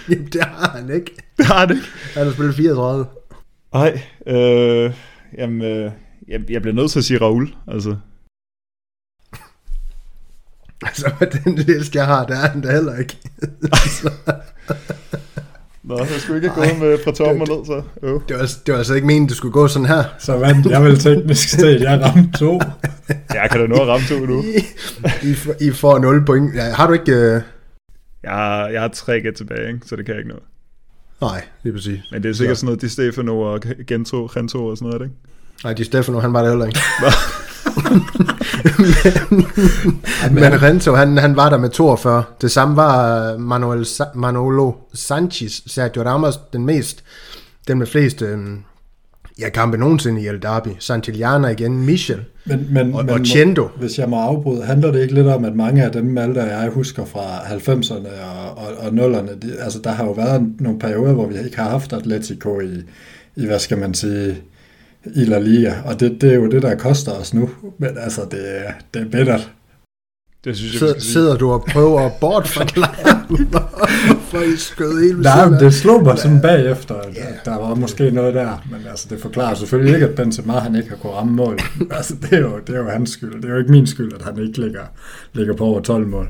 Jamen, 0.08 0.26
det 0.32 0.42
har 0.44 0.68
han 0.78 0.90
ikke. 0.90 1.16
Det 1.36 1.46
har 1.46 1.66
det 1.66 1.74
ikke. 1.76 1.86
Han 2.14 2.24
har 2.26 2.32
spillet 2.32 2.54
34. 2.54 3.06
Nej. 3.72 4.02
Øh, 4.26 4.92
jamen, 5.38 5.62
øh, 5.62 5.92
jeg, 6.28 6.50
jeg 6.50 6.62
bliver 6.62 6.74
nødt 6.74 6.90
til 6.90 6.98
at 6.98 7.04
sige 7.04 7.20
Raul. 7.20 7.54
Altså. 7.68 7.96
Altså, 10.86 11.10
med 11.20 11.26
den 11.44 11.54
liste, 11.54 11.98
jeg 11.98 12.06
har, 12.06 12.26
der 12.26 12.34
er 12.34 12.48
han 12.48 12.60
da 12.60 12.72
heller 12.72 12.96
ikke. 12.98 13.16
Nå, 15.82 15.98
jeg 15.98 16.08
skulle 16.20 16.36
ikke 16.42 16.54
gået 16.54 16.78
med 16.78 16.98
fra 17.04 17.12
toppen 17.12 17.40
og 17.50 17.56
ned, 17.56 17.66
så. 17.66 17.82
Jo. 18.02 18.22
Det 18.28 18.36
var, 18.38 18.42
det 18.66 18.72
var 18.72 18.78
altså 18.78 18.94
ikke 18.94 19.06
meningen, 19.06 19.28
det 19.28 19.36
skulle 19.36 19.52
gå 19.52 19.68
sådan 19.68 19.86
her. 19.88 20.04
Så 20.18 20.36
vandt 20.38 20.66
jeg 20.66 20.82
vel 20.84 20.98
teknisk 20.98 21.48
set. 21.48 21.80
Jeg 21.80 22.00
ramte 22.04 22.38
to. 22.38 22.60
Jeg 23.34 23.48
kan 23.50 23.60
da 23.60 23.66
nå 23.66 23.74
at 23.82 23.88
ramme 23.88 24.06
to 24.06 24.26
nu. 24.26 24.42
I, 24.42 24.56
I, 25.30 25.34
får- 25.34 25.54
I 25.60 25.70
får 25.70 25.98
0 25.98 26.24
point. 26.24 26.54
Ja, 26.54 26.62
har 26.72 26.86
du 26.86 26.92
ikke... 26.92 27.12
Øh... 27.12 27.42
Jeg 28.22 28.30
har, 28.32 28.68
jeg 28.68 28.80
har 28.80 28.88
tre 28.88 29.20
gæt 29.20 29.34
tilbage, 29.34 29.66
ikke? 29.68 29.80
så 29.86 29.96
det 29.96 30.06
kan 30.06 30.14
jeg 30.14 30.20
ikke 30.24 30.30
nå. 30.34 30.38
Nej, 31.20 31.44
det 31.62 31.68
er 31.68 31.72
præcis. 31.72 32.00
Men 32.12 32.22
det 32.22 32.28
er 32.28 32.32
sikkert 32.34 32.56
Så. 32.56 32.60
sådan 32.60 32.66
noget 32.66 32.80
Di 32.82 32.88
Stefano 32.88 33.40
og 33.40 33.60
Gento, 33.86 34.30
Gento 34.34 34.66
og 34.66 34.76
sådan 34.76 34.88
noget, 34.92 35.02
ikke? 35.06 35.14
Nej, 35.64 35.72
de 35.72 35.84
Stefano, 35.84 36.20
han 36.20 36.32
var 36.32 36.42
der 36.42 36.48
heller 36.50 36.66
ikke. 36.66 36.80
Men, 40.30 40.34
men 40.34 40.62
Rento, 40.62 40.94
han, 40.94 41.18
han 41.18 41.36
var 41.36 41.50
der 41.50 41.58
med 41.58 41.70
42. 41.70 42.24
Det 42.40 42.50
samme 42.50 42.76
var 42.76 43.36
Manuel 43.38 43.82
Sa- 43.82 44.14
Manolo 44.18 44.72
Sanchez, 44.94 45.52
Sergio 45.66 46.02
Ramos, 46.02 46.40
den 46.52 46.66
mest, 46.66 47.04
den 47.68 47.78
med 47.78 47.86
flest 47.86 48.22
øhm, 48.22 48.58
ja, 49.38 49.48
kampe 49.48 49.76
nogensinde 49.76 50.22
i 50.22 50.26
El 50.26 50.42
Derby. 50.42 50.68
Santillana 50.78 51.48
igen, 51.48 51.86
Michel 51.86 52.20
Men, 52.44 52.66
men, 52.70 52.94
og, 52.94 53.04
men 53.04 53.14
og 53.14 53.26
Chendo. 53.26 53.68
Hvis 53.78 53.98
jeg 53.98 54.08
må 54.08 54.16
afbryde, 54.16 54.64
handler 54.64 54.92
det 54.92 55.02
ikke 55.02 55.14
lidt 55.14 55.26
om, 55.26 55.44
at 55.44 55.54
mange 55.56 55.84
af 55.84 55.92
dem, 55.92 56.04
Malte 56.04 56.38
og 56.38 56.46
jeg 56.46 56.70
husker 56.74 57.04
fra 57.04 57.38
90'erne 57.38 58.08
og, 58.24 58.56
og, 58.56 58.74
og 58.78 58.88
0'erne, 58.88 59.38
de, 59.38 59.52
altså 59.60 59.78
der 59.84 59.90
har 59.90 60.04
jo 60.04 60.12
været 60.12 60.52
nogle 60.60 60.78
perioder, 60.78 61.12
hvor 61.12 61.26
vi 61.26 61.34
ikke 61.44 61.56
har 61.56 61.70
haft 61.70 61.92
Atletico 61.92 62.60
i, 62.60 62.82
i 63.36 63.46
hvad 63.46 63.58
skal 63.58 63.78
man 63.78 63.94
sige, 63.94 64.36
i 65.14 65.24
La 65.24 65.38
Liga, 65.38 65.74
og 65.84 66.00
det, 66.00 66.20
det 66.20 66.30
er 66.30 66.34
jo 66.34 66.50
det, 66.50 66.62
der 66.62 66.74
koster 66.74 67.12
os 67.12 67.34
nu, 67.34 67.50
men 67.78 67.90
altså 67.98 68.20
det, 68.30 68.66
er- 68.66 68.72
det 68.94 69.02
er 69.02 69.10
bittert. 69.10 69.52
Det 70.44 70.56
synes 70.56 70.72
jeg, 70.72 70.78
Sidder, 70.78 70.98
sidder 71.00 71.36
du 71.36 71.50
og 71.52 71.64
prøver 71.72 72.00
at 72.00 72.12
bortforklare, 72.20 73.26
hvorfor 73.28 74.40
I 74.42 74.56
skød 74.56 75.02
helt 75.02 75.16
ved 75.16 75.24
Nej, 75.24 75.48
men 75.50 75.60
det 75.60 75.74
slog 75.74 76.02
mig 76.02 76.18
sådan 76.18 76.40
bagefter, 76.40 76.94
at 76.94 77.14
Ja. 77.16 77.26
der 77.44 77.56
var 77.58 77.74
måske 77.74 78.10
noget 78.10 78.34
der, 78.34 78.66
men 78.70 78.80
altså 78.90 79.06
det 79.10 79.20
forklarer 79.20 79.54
selvfølgelig 79.54 79.94
ikke, 79.94 80.06
at 80.06 80.14
Benzema 80.14 80.52
han 80.52 80.74
ikke 80.76 80.88
har 80.88 80.96
kunnet 80.96 81.14
ramme 81.16 81.32
mål. 81.32 81.58
altså 81.96 82.14
det 82.22 82.32
er, 82.32 82.38
jo, 82.40 82.58
det 82.66 82.74
er 82.74 82.78
jo 82.78 82.88
hans 82.88 83.10
skyld, 83.10 83.34
det 83.42 83.44
er 83.44 83.48
jo 83.52 83.58
ikke 83.58 83.70
min 83.70 83.86
skyld, 83.86 84.12
at 84.14 84.22
han 84.22 84.38
ikke 84.38 84.60
ligger, 84.60 84.82
ligger 85.32 85.54
på 85.56 85.64
over 85.64 85.80
12 85.80 86.06
mål. 86.06 86.28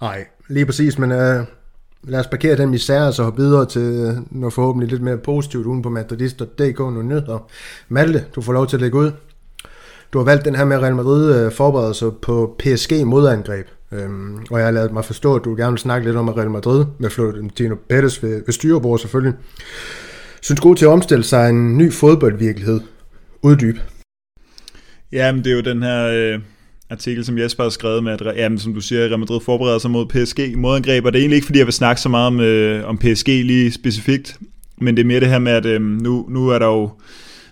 Nej, 0.00 0.24
lige 0.48 0.66
præcis, 0.66 0.98
men 0.98 1.12
øh, 1.12 1.44
lad 2.04 2.20
os 2.20 2.26
parkere 2.26 2.56
den 2.56 2.70
misære, 2.70 3.06
og 3.06 3.14
så 3.14 3.22
hoppe 3.22 3.42
videre 3.42 3.66
til 3.66 4.18
noget 4.30 4.52
forhåbentlig 4.52 4.90
lidt 4.90 5.02
mere 5.02 5.18
positivt 5.18 5.66
uden 5.66 5.82
på 5.82 5.90
madridist.dk, 5.90 6.78
nogle 6.78 7.02
nyheder. 7.02 7.50
Malte, 7.88 8.24
du 8.34 8.40
får 8.40 8.52
lov 8.52 8.66
til 8.66 8.76
at 8.76 8.80
lægge 8.80 8.98
ud. 8.98 9.12
Du 10.12 10.18
har 10.18 10.24
valgt 10.24 10.44
den 10.44 10.54
her 10.54 10.64
med 10.64 10.78
Real 10.78 10.96
Madrid 10.96 11.34
øh, 11.34 11.52
forbereder 11.52 11.92
sig 11.92 12.12
på 12.22 12.56
PSG 12.58 13.06
modangreb. 13.06 13.66
Øhm, 13.92 14.38
og 14.50 14.58
jeg 14.58 14.66
har 14.66 14.72
lavet 14.72 14.92
mig 14.92 15.04
forstå, 15.04 15.34
at 15.34 15.44
du 15.44 15.54
gerne 15.56 15.72
vil 15.72 15.78
snakke 15.78 16.06
lidt 16.06 16.16
om 16.16 16.28
Real 16.28 16.50
Madrid 16.50 16.84
med 16.98 17.10
Florentino 17.10 17.74
Pérez 17.74 18.18
ved, 18.22 18.42
ved 18.46 18.52
styrebord 18.52 18.98
selvfølgelig. 18.98 19.34
Synes 20.42 20.60
god 20.60 20.76
til 20.76 20.84
at 20.84 20.90
omstille 20.90 21.24
sig 21.24 21.50
en 21.50 21.78
ny 21.78 21.92
fodboldvirkelighed. 21.92 22.80
Uddyb. 23.42 23.76
Ja, 25.12 25.32
men 25.32 25.44
det 25.44 25.52
er 25.52 25.56
jo 25.56 25.62
den 25.62 25.82
her 25.82 26.06
øh, 26.06 26.40
artikel, 26.90 27.24
som 27.24 27.38
Jesper 27.38 27.62
har 27.62 27.70
skrevet 27.70 28.04
med, 28.04 28.12
at 28.12 28.36
jamen, 28.36 28.58
som 28.58 28.74
du 28.74 28.80
siger, 28.80 29.00
Real 29.00 29.18
Madrid 29.18 29.40
forbereder 29.40 29.78
sig 29.78 29.90
mod 29.90 30.06
PSG 30.06 30.56
modangreb, 30.56 31.04
og 31.04 31.12
det 31.12 31.18
er 31.18 31.22
egentlig 31.22 31.36
ikke, 31.36 31.46
fordi 31.46 31.58
jeg 31.58 31.66
vil 31.66 31.74
snakke 31.74 32.00
så 32.00 32.08
meget 32.08 32.26
om, 32.26 32.40
øh, 32.40 32.88
om 32.88 32.98
PSG 32.98 33.28
lige 33.28 33.72
specifikt, 33.72 34.38
men 34.80 34.96
det 34.96 35.02
er 35.02 35.06
mere 35.06 35.20
det 35.20 35.28
her 35.28 35.38
med, 35.38 35.52
at 35.52 35.66
øh, 35.66 35.82
nu, 35.82 36.26
nu 36.28 36.48
er 36.48 36.58
der 36.58 36.66
jo 36.66 36.90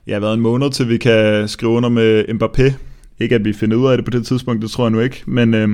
ja, 0.06 0.18
været 0.18 0.34
en 0.34 0.40
måned, 0.40 0.70
til 0.70 0.88
vi 0.88 0.96
kan 0.96 1.48
skrive 1.48 1.72
under 1.72 1.88
med 1.88 2.24
Mbappé. 2.24 2.72
Ikke 3.20 3.34
at 3.34 3.44
vi 3.44 3.52
finder 3.52 3.76
ud 3.76 3.90
af 3.90 3.96
det 3.96 4.04
på 4.04 4.10
det 4.10 4.26
tidspunkt, 4.26 4.62
det 4.62 4.70
tror 4.70 4.84
jeg 4.84 4.90
nu 4.90 5.00
ikke, 5.00 5.22
men, 5.26 5.54
øh, 5.54 5.68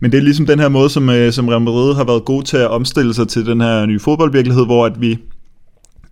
men 0.00 0.12
det 0.12 0.18
er 0.18 0.22
ligesom 0.22 0.46
den 0.46 0.58
her 0.58 0.68
måde, 0.68 0.90
som, 0.90 1.10
øh, 1.10 1.32
som 1.32 1.48
Real 1.48 1.62
Madrid 1.62 1.94
har 1.94 2.04
været 2.04 2.24
god 2.24 2.42
til 2.42 2.56
at 2.56 2.68
omstille 2.68 3.14
sig 3.14 3.28
til 3.28 3.46
den 3.46 3.60
her 3.60 3.86
nye 3.86 4.00
fodboldvirkelighed, 4.00 4.66
hvor 4.66 4.86
at 4.86 5.00
vi 5.00 5.18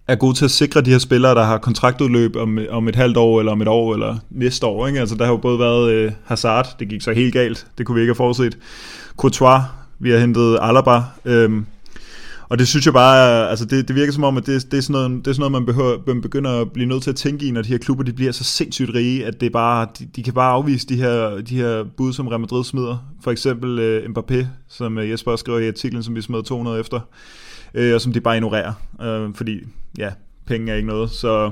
er 0.08 0.16
gode 0.16 0.36
til 0.36 0.44
at 0.44 0.50
sikre 0.50 0.80
de 0.80 0.90
her 0.90 0.98
spillere, 0.98 1.34
der 1.34 1.44
har 1.44 1.58
kontraktudløb 1.58 2.36
om, 2.36 2.58
om 2.70 2.88
et 2.88 2.96
halvt 2.96 3.16
år, 3.16 3.38
eller 3.38 3.52
om 3.52 3.62
et 3.62 3.68
år, 3.68 3.94
eller 3.94 4.16
næste 4.30 4.66
år. 4.66 4.86
Ikke? 4.86 5.00
Altså, 5.00 5.14
der 5.14 5.24
har 5.24 5.32
jo 5.32 5.36
både 5.36 5.58
været 5.58 5.92
øh, 5.92 6.12
Hazard, 6.24 6.76
det 6.78 6.88
gik 6.88 7.02
så 7.02 7.12
helt 7.12 7.32
galt, 7.32 7.66
det 7.78 7.86
kunne 7.86 7.94
vi 7.94 8.00
ikke 8.00 8.10
have 8.10 8.16
forudset. 8.16 8.58
Courtois, 9.16 9.62
vi 9.98 10.10
har 10.10 10.18
hentet 10.18 10.58
Alaba, 10.62 11.02
øhm, 11.24 11.66
og 12.48 12.58
det 12.58 12.68
synes 12.68 12.86
jeg 12.86 12.94
bare, 12.94 13.50
altså 13.50 13.64
det, 13.64 13.88
det 13.88 13.96
virker 13.96 14.12
som 14.12 14.24
om, 14.24 14.36
at 14.36 14.46
det, 14.46 14.70
det, 14.70 14.78
er 14.78 14.82
sådan 14.82 14.92
noget, 14.92 15.24
det 15.24 15.30
er 15.30 15.34
sådan 15.34 15.40
noget, 15.40 15.52
man, 15.52 15.66
behøver, 15.66 15.96
man 16.06 16.20
begynder 16.20 16.60
at 16.60 16.72
blive 16.72 16.88
nødt 16.88 17.02
til 17.02 17.10
at 17.10 17.16
tænke 17.16 17.46
i, 17.46 17.50
når 17.50 17.62
de 17.62 17.68
her 17.68 17.78
klubber 17.78 18.04
de 18.04 18.12
bliver 18.12 18.32
så 18.32 18.44
sindssygt 18.44 18.90
rige, 18.94 19.26
at 19.26 19.40
det 19.40 19.52
bare, 19.52 19.86
de, 19.98 20.08
de 20.16 20.22
kan 20.22 20.32
bare 20.32 20.52
afvise 20.52 20.86
de 20.86 20.96
her, 20.96 21.40
de 21.40 21.56
her 21.56 21.84
bud, 21.96 22.12
som 22.12 22.28
Real 22.28 22.40
Madrid 22.40 22.64
smider. 22.64 22.96
For 23.24 23.30
eksempel 23.30 23.78
øh, 23.78 24.10
Mbappé, 24.10 24.44
som 24.68 24.98
øh, 24.98 25.10
Jesper 25.10 25.30
også 25.32 25.42
skriver 25.42 25.58
i 25.58 25.68
artiklen, 25.68 26.02
som 26.02 26.14
vi 26.14 26.22
smed 26.22 26.42
200 26.42 26.80
efter, 26.80 27.00
øh, 27.74 27.94
og 27.94 28.00
som 28.00 28.12
de 28.12 28.20
bare 28.20 28.36
ignorerer. 28.36 28.72
Øh, 29.02 29.34
fordi, 29.34 29.60
ja, 29.98 30.10
penge 30.46 30.72
er 30.72 30.76
ikke 30.76 30.88
noget. 30.88 31.10
Så, 31.10 31.50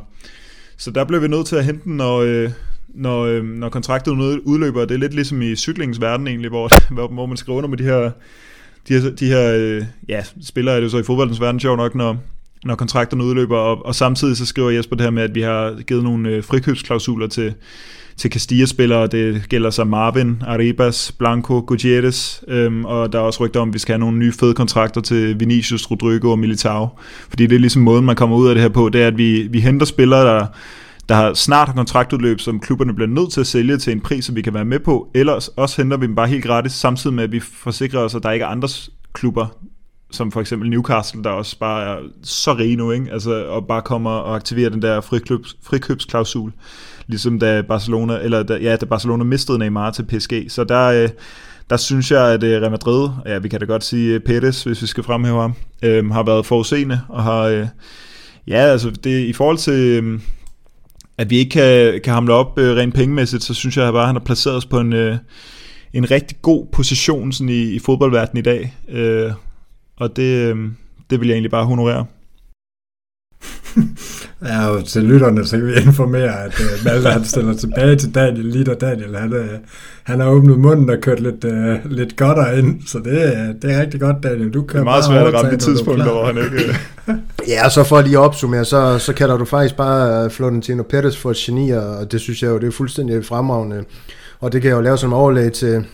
så 0.77 0.91
der 0.91 1.05
blev 1.05 1.23
vi 1.23 1.29
nødt 1.29 1.47
til 1.47 1.57
at 1.57 1.65
hente 1.65 1.85
den, 1.85 1.97
når, 1.97 2.19
øh, 2.19 2.51
når, 2.89 3.25
øh, 3.25 3.45
når 3.45 3.69
kontraktet 3.69 4.13
udløber. 4.45 4.85
Det 4.85 4.95
er 4.95 4.99
lidt 4.99 5.15
ligesom 5.15 5.43
i 5.43 5.57
cyklingens 5.57 6.01
verden 6.01 6.27
egentlig, 6.27 6.51
hvor, 6.51 6.71
hvor, 6.95 7.09
hvor 7.09 7.27
man 7.27 7.37
skriver 7.37 7.57
under 7.57 7.69
med 7.69 7.79
de 7.79 7.85
her, 7.85 8.11
de 8.89 9.01
her, 9.01 9.11
de 9.11 9.27
her 9.27 9.55
øh, 9.57 9.85
ja, 10.09 10.23
spillere 10.43 10.77
er 10.77 10.81
det 10.81 10.91
så 10.91 10.99
i 10.99 11.03
fodboldens 11.03 11.41
verden 11.41 11.61
sjov 11.61 11.77
nok, 11.77 11.95
når, 11.95 12.17
når 12.65 12.75
kontrakterne 12.75 13.25
udløber, 13.25 13.57
og, 13.57 13.87
og 13.87 13.95
samtidig 13.95 14.37
så 14.37 14.47
skriver 14.47 14.71
Jesper 14.71 14.97
det 14.97 15.05
her 15.05 15.11
med, 15.11 15.23
at 15.23 15.35
vi 15.35 15.41
har 15.41 15.83
givet 15.87 16.05
nogle 16.05 16.29
øh, 16.29 16.45
frikøbsklausuler 16.45 17.27
til, 17.27 17.55
til 18.17 18.33
Castilla-spillere. 18.33 19.07
Det 19.07 19.49
gælder 19.49 19.71
så 19.71 19.85
Marvin, 19.85 20.43
Arribas, 20.47 21.13
Blanco, 21.19 21.65
Gutierrez, 21.67 22.43
øhm, 22.49 22.85
og 22.85 23.13
der 23.13 23.19
er 23.19 23.23
også 23.23 23.45
rygter 23.45 23.61
om, 23.61 23.69
at 23.69 23.75
vi 23.75 23.79
skal 23.79 23.93
have 23.93 24.01
nogle 24.01 24.19
nye 24.19 24.33
fede 24.33 24.55
kontrakter 24.55 25.01
til 25.01 25.41
Vinicius, 25.41 25.91
Rodrigo 25.91 26.31
og 26.31 26.39
Militao. 26.39 26.89
Fordi 27.29 27.47
det 27.47 27.55
er 27.55 27.61
ligesom 27.61 27.83
måden, 27.83 28.05
man 28.05 28.17
kommer 28.17 28.37
ud 28.37 28.49
af 28.49 28.55
det 28.55 28.63
her 28.63 28.69
på, 28.69 28.89
det 28.89 29.03
er, 29.03 29.07
at 29.07 29.19
vi, 29.19 29.49
vi 29.51 29.61
henter 29.61 29.87
spillere, 29.87 30.27
der, 30.27 30.47
der 31.09 31.15
har 31.15 31.35
snart 31.35 31.69
har 31.69 31.75
kontraktudløb, 31.75 32.41
som 32.41 32.61
klubberne 32.61 32.95
bliver 32.95 33.09
nødt 33.09 33.33
til 33.33 33.41
at 33.41 33.47
sælge 33.47 33.77
til 33.77 33.93
en 33.93 34.01
pris, 34.01 34.25
som 34.25 34.37
vi 34.37 34.43
kan 34.43 34.55
være 34.55 34.65
med 34.65 34.79
på. 34.79 35.11
Ellers 35.15 35.49
også 35.49 35.83
henter 35.83 35.97
vi 35.97 36.07
dem 36.07 36.15
bare 36.15 36.29
helt 36.29 36.45
gratis, 36.45 36.73
samtidig 36.73 37.15
med, 37.15 37.25
at 37.25 37.33
vi 37.33 37.41
forsikrer 37.41 38.01
os, 38.01 38.15
at 38.15 38.23
der 38.23 38.31
ikke 38.31 38.45
er 38.45 38.49
andre 38.49 38.69
klubber, 39.13 39.47
som 40.11 40.33
for 40.33 40.41
eksempel 40.41 40.71
Newcastle, 40.71 41.25
der 41.25 41.31
også 41.31 41.59
bare 41.59 41.85
er 41.85 42.03
så 42.23 42.55
rige 42.55 42.77
nu, 42.77 42.91
ikke? 42.91 43.13
Altså, 43.13 43.47
og 43.47 43.67
bare 43.67 43.83
kommer 43.83 44.11
og 44.11 44.37
aktiverer 44.37 44.71
den 44.71 44.83
der 44.83 45.01
frikøbs, 45.01 45.57
frikøbsklausul 45.63 46.53
ligesom 47.07 47.39
da 47.39 47.63
Barcelona, 47.63 48.19
eller 48.23 48.43
da, 48.43 48.57
ja, 48.57 48.77
da 48.77 48.87
Barcelona 48.87 49.25
mistede 49.25 49.59
Neymar 49.59 49.91
til 49.91 50.03
PSG. 50.03 50.33
Så 50.49 50.65
der, 50.65 50.85
øh, 50.87 51.09
der 51.71 51.77
synes 51.77 52.11
jeg, 52.11 52.33
at 52.33 52.43
øh, 52.43 52.61
Real 52.61 52.71
Madrid, 52.71 53.09
ja, 53.27 53.39
vi 53.39 53.49
kan 53.49 53.61
da 53.61 53.67
godt 53.67 53.85
sige 53.85 54.15
øh, 54.15 54.21
Pérez, 54.29 54.65
hvis 54.65 54.83
vi 54.83 54.87
skal 54.87 55.05
fremhæve 55.05 55.41
ham, 55.41 55.55
øh, 55.83 56.11
har 56.11 56.23
været 56.23 56.47
forudseende, 56.47 57.01
og 57.09 57.23
har, 57.23 57.41
øh, 57.41 57.67
ja, 58.49 58.57
altså 58.57 58.91
det, 58.91 59.25
i 59.25 59.33
forhold 59.33 59.59
til, 59.59 60.03
øh, 60.05 60.21
at 61.19 61.31
vi 61.31 61.37
ikke 61.37 61.51
kan, 61.51 62.01
kan 62.05 62.15
hamle 62.15 62.35
op 62.35 62.59
øh, 62.59 62.77
rent 62.77 62.95
pengemæssigt, 62.95 63.43
så 63.43 63.55
synes 63.55 63.77
jeg 63.77 63.93
bare, 63.93 64.03
at 64.03 64.09
han 64.09 64.17
har 64.17 64.25
placeret 64.25 64.57
os 64.57 64.67
på 64.67 64.81
en, 64.81 64.93
øh, 64.93 65.17
en 65.93 66.11
rigtig 66.11 66.37
god 66.43 66.67
position 66.73 67.33
sådan 67.33 67.49
i, 67.49 67.63
i 67.63 67.79
fodboldverdenen 67.79 68.39
i 68.39 68.43
dag, 68.43 68.75
øh, 68.89 69.33
og 69.97 70.17
det, 70.17 70.55
øh, 70.55 70.57
det 71.11 71.21
vil 71.21 71.29
jeg 71.29 71.35
egentlig 71.35 71.51
bare 71.51 71.65
honorere. 71.65 72.07
Ja, 74.45 74.69
og 74.69 74.85
til 74.85 75.03
lytterne, 75.03 75.47
så 75.47 75.57
kan 75.57 75.67
vi 75.67 75.73
informere, 75.87 76.45
at 76.45 76.61
uh, 76.61 76.85
Malte 76.85 77.09
han 77.09 77.25
stiller 77.25 77.55
tilbage 77.55 77.97
til 77.97 78.15
Daniel, 78.15 78.45
lige 78.45 78.65
da 78.65 78.75
Daniel, 78.75 79.17
han, 79.17 79.33
uh, 79.33 79.47
han 80.03 80.21
har 80.21 80.29
åbnet 80.29 80.59
munden 80.59 80.91
og 80.91 80.97
kørt 81.01 81.21
lidt, 81.21 81.45
uh, 81.45 81.91
lidt 81.91 82.17
godt 82.17 82.59
ind, 82.59 82.83
så 82.87 82.99
det, 82.99 83.33
uh, 83.33 83.63
det 83.63 83.73
er 83.73 83.81
rigtig 83.81 84.01
godt, 84.01 84.23
Daniel. 84.23 84.55
Du 84.55 84.63
kan 84.63 84.75
det 84.75 84.81
er 84.81 84.85
meget 84.85 85.05
svært 85.05 85.27
at 85.27 85.35
ramme 85.35 85.51
det 85.51 85.61
tidspunkt, 85.61 86.03
hvor 86.03 86.27
han 86.27 86.39
ikke... 86.39 86.77
ja, 87.55 87.69
så 87.69 87.85
for 87.85 88.01
lige 88.01 88.19
at 88.19 88.23
opsummere, 88.23 88.65
så, 88.65 88.99
så 88.99 89.13
kalder 89.13 89.37
du 89.37 89.45
faktisk 89.45 89.77
bare 89.77 90.31
Florentino 90.31 90.83
Perez 90.83 91.17
for 91.17 91.31
et 91.31 91.37
geni, 91.37 91.71
og 91.71 92.13
det 92.13 92.21
synes 92.21 92.43
jeg 92.43 92.49
jo, 92.49 92.59
det 92.59 92.67
er 92.67 92.73
fuldstændig 92.73 93.25
fremragende. 93.25 93.85
Og 94.41 94.53
det 94.53 94.63
kan 94.63 94.69
jeg 94.69 94.77
jo 94.77 94.81
lave 94.81 94.99
som 94.99 95.13
overlag 95.13 95.53
til, 95.53 95.85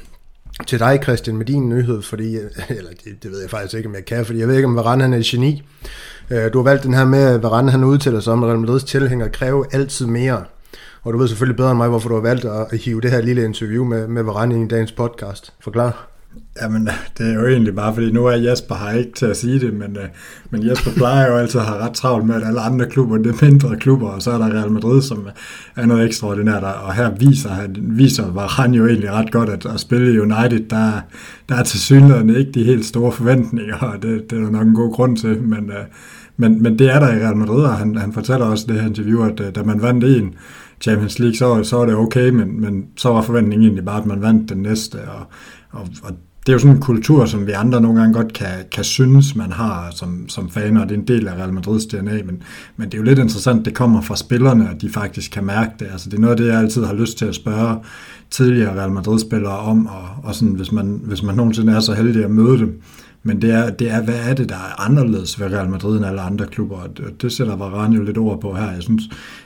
til 0.67 0.79
dig, 0.79 1.01
Christian, 1.03 1.37
med 1.37 1.47
din 1.47 1.69
nyhed, 1.69 2.03
fordi, 2.03 2.37
øh, 2.37 2.51
eller 2.69 2.91
det, 3.05 3.23
det 3.23 3.31
ved 3.31 3.41
jeg 3.41 3.51
faktisk 3.51 3.75
ikke, 3.75 3.89
om 3.89 3.95
jeg 3.95 4.05
kan, 4.05 4.27
fordi 4.27 4.39
jeg 4.39 4.49
ved 4.49 4.57
ikke, 4.57 4.69
om 4.69 4.77
Varane 4.77 5.03
han 5.03 5.13
er 5.13 5.19
et 5.19 5.25
geni. 5.25 5.63
Øh, 6.31 6.53
du 6.53 6.59
har 6.59 6.63
valgt 6.63 6.83
den 6.83 6.95
her 6.95 7.05
med, 7.05 7.35
at 7.35 7.43
Varane 7.43 7.71
han 7.71 7.85
udtaler 7.85 8.21
sig 8.21 8.33
om, 8.33 8.43
at 8.43 8.49
Real 8.49 8.59
Madrids 8.59 8.85
tilhænger 8.85 9.29
kræver 9.29 9.65
altid 9.73 10.07
mere. 10.07 10.45
Og 11.03 11.13
du 11.13 11.19
ved 11.19 11.29
selvfølgelig 11.29 11.57
bedre 11.57 11.71
end 11.71 11.79
mig, 11.79 11.89
hvorfor 11.89 12.09
du 12.09 12.15
har 12.15 12.23
valgt 12.23 12.45
at 12.45 12.79
hive 12.79 13.01
det 13.01 13.11
her 13.11 13.21
lille 13.21 13.45
interview 13.45 13.85
med, 13.85 14.09
med 14.09 14.23
Varane 14.23 14.65
i 14.65 14.69
dagens 14.69 14.93
podcast. 14.93 15.53
Forklar. 15.61 16.10
Jamen, 16.63 16.89
det 17.19 17.27
er 17.31 17.35
jo 17.35 17.47
egentlig 17.47 17.75
bare, 17.75 17.95
fordi 17.95 18.13
nu 18.13 18.27
er 18.27 18.37
Jesper 18.37 18.75
her 18.75 18.99
ikke 18.99 19.13
til 19.13 19.27
at 19.27 19.37
sige 19.37 19.61
det, 19.61 19.75
men, 19.75 19.97
øh, 19.97 20.09
men 20.51 20.67
Jesper 20.67 20.91
plejer 20.91 21.29
jo 21.31 21.37
altid 21.37 21.61
at 21.61 21.67
have 21.67 21.79
ret 21.79 21.93
travlt 21.93 22.27
med, 22.27 22.35
at 22.35 22.47
alle 22.47 22.61
andre 22.61 22.87
klubber, 22.87 23.19
det 23.19 23.27
er 23.27 23.45
mindre 23.47 23.77
klubber, 23.77 24.09
og 24.09 24.23
så 24.23 24.31
er 24.31 24.39
der 24.39 24.55
Real 24.55 24.71
Madrid, 24.71 25.03
som 25.03 25.29
er 25.77 25.87
noget 25.87 26.07
ekstraordinært, 26.07 26.63
og 26.63 26.95
her 26.95 27.11
viser, 27.11 27.49
han, 27.49 27.77
viser 27.81 28.33
var 28.33 28.49
han 28.49 28.75
jo 28.75 28.87
egentlig 28.87 29.11
ret 29.11 29.33
godt, 29.33 29.49
at, 29.49 29.67
at 29.67 29.81
spille 29.81 30.15
i 30.15 30.19
United, 30.19 30.61
der, 30.71 31.01
der 31.49 31.55
er 31.55 31.63
til 31.63 31.81
synligheden 31.81 32.37
ikke 32.37 32.53
de 32.53 32.65
helt 32.65 32.87
store 32.87 33.13
forventninger, 33.13 33.77
og 33.77 34.03
det, 34.03 34.31
det 34.31 34.39
er 34.39 34.43
der 34.43 34.51
nok 34.51 34.67
en 34.67 34.75
god 34.75 34.93
grund 34.93 35.17
til, 35.17 35.43
men, 35.43 35.71
øh, 35.71 35.85
men, 36.37 36.63
men 36.63 36.79
det 36.79 36.95
er 36.95 37.01
der 37.01 37.13
i 37.13 37.25
Real 37.25 37.37
Madrid, 37.37 37.63
og 37.63 37.75
han, 37.75 37.97
han 37.97 38.13
fortæller 38.13 38.47
også 38.47 38.65
det 38.69 38.81
her 38.81 38.89
interview, 38.89 39.23
at 39.23 39.41
øh, 39.41 39.55
da 39.55 39.63
man 39.63 39.83
vandt 39.83 40.05
en 40.05 40.35
Champions 40.81 41.19
League, 41.19 41.37
så, 41.37 41.65
så 41.65 41.77
var 41.77 41.87
det 41.87 41.95
okay, 41.95 42.29
men, 42.29 42.61
men 42.61 42.85
så 42.97 43.09
var 43.09 43.23
forventningen 43.23 43.67
egentlig 43.67 43.85
bare, 43.85 44.01
at 44.01 44.07
man 44.07 44.23
vandt 44.23 44.49
den 44.49 44.59
næste, 44.59 44.97
og, 44.97 45.27
og, 45.73 45.89
og 46.03 46.13
det 46.47 46.49
er 46.49 46.53
jo 46.53 46.59
sådan 46.59 46.77
en 46.77 46.83
kultur, 46.83 47.27
som 47.27 47.47
vi 47.47 47.53
andre 47.53 47.81
nogle 47.81 48.01
gange 48.01 48.15
godt 48.15 48.33
kan, 48.33 48.49
kan 48.73 48.85
synes, 48.85 49.37
man 49.37 49.53
har 49.53 49.91
som, 49.91 50.29
som 50.29 50.51
faner, 50.51 50.81
og 50.81 50.89
det 50.89 50.95
er 50.95 50.99
en 50.99 51.09
del 51.09 51.29
af 51.29 51.35
Real 51.35 51.53
Madrids 51.53 51.87
DNA, 51.87 52.23
men, 52.25 52.43
men 52.77 52.89
det 52.89 52.95
er 52.95 52.99
jo 52.99 53.05
lidt 53.05 53.19
interessant, 53.19 53.65
det 53.65 53.75
kommer 53.75 54.01
fra 54.01 54.17
spillerne, 54.17 54.71
og 54.71 54.81
de 54.81 54.91
faktisk 54.91 55.31
kan 55.31 55.45
mærke 55.45 55.71
det. 55.79 55.89
Altså, 55.93 56.11
det 56.11 56.17
er 56.17 56.21
noget 56.21 56.31
af 56.31 56.37
det, 56.37 56.47
jeg 56.47 56.59
altid 56.59 56.85
har 56.85 56.95
lyst 56.95 57.19
til 57.19 57.25
at 57.25 57.35
spørge 57.35 57.77
tidligere 58.31 58.81
Real 58.81 58.93
Madrid-spillere 58.93 59.59
om, 59.59 59.87
og, 59.87 60.09
og 60.23 60.35
sådan, 60.35 60.55
hvis, 60.55 60.73
man, 60.73 61.01
hvis 61.05 61.23
man 61.23 61.35
nogensinde 61.35 61.73
er 61.73 61.81
så 61.81 61.95
heldig 61.95 62.25
at 62.25 62.31
møde 62.31 62.59
dem. 62.59 62.81
Men 63.23 63.43
det 63.43 63.51
er, 63.51 63.71
det 63.71 63.91
er, 63.91 64.03
hvad 64.03 64.19
er 64.29 64.35
det, 64.35 64.49
der 64.49 64.55
er 64.55 64.81
anderledes 64.87 65.41
ved 65.41 65.47
Real 65.47 65.71
Madrid 65.71 65.97
end 65.97 66.07
alle 66.07 66.21
andre 66.21 66.47
klubber, 66.47 66.77
og 66.77 66.97
det, 66.97 67.23
det 67.23 67.33
sætter 67.33 67.57
Varane 67.57 67.97
jo 67.97 68.03
lidt 68.03 68.19
ord 68.19 68.41
på 68.41 68.55
her. 68.55 68.71
Jeg 68.71 68.83
synes, 68.83 69.03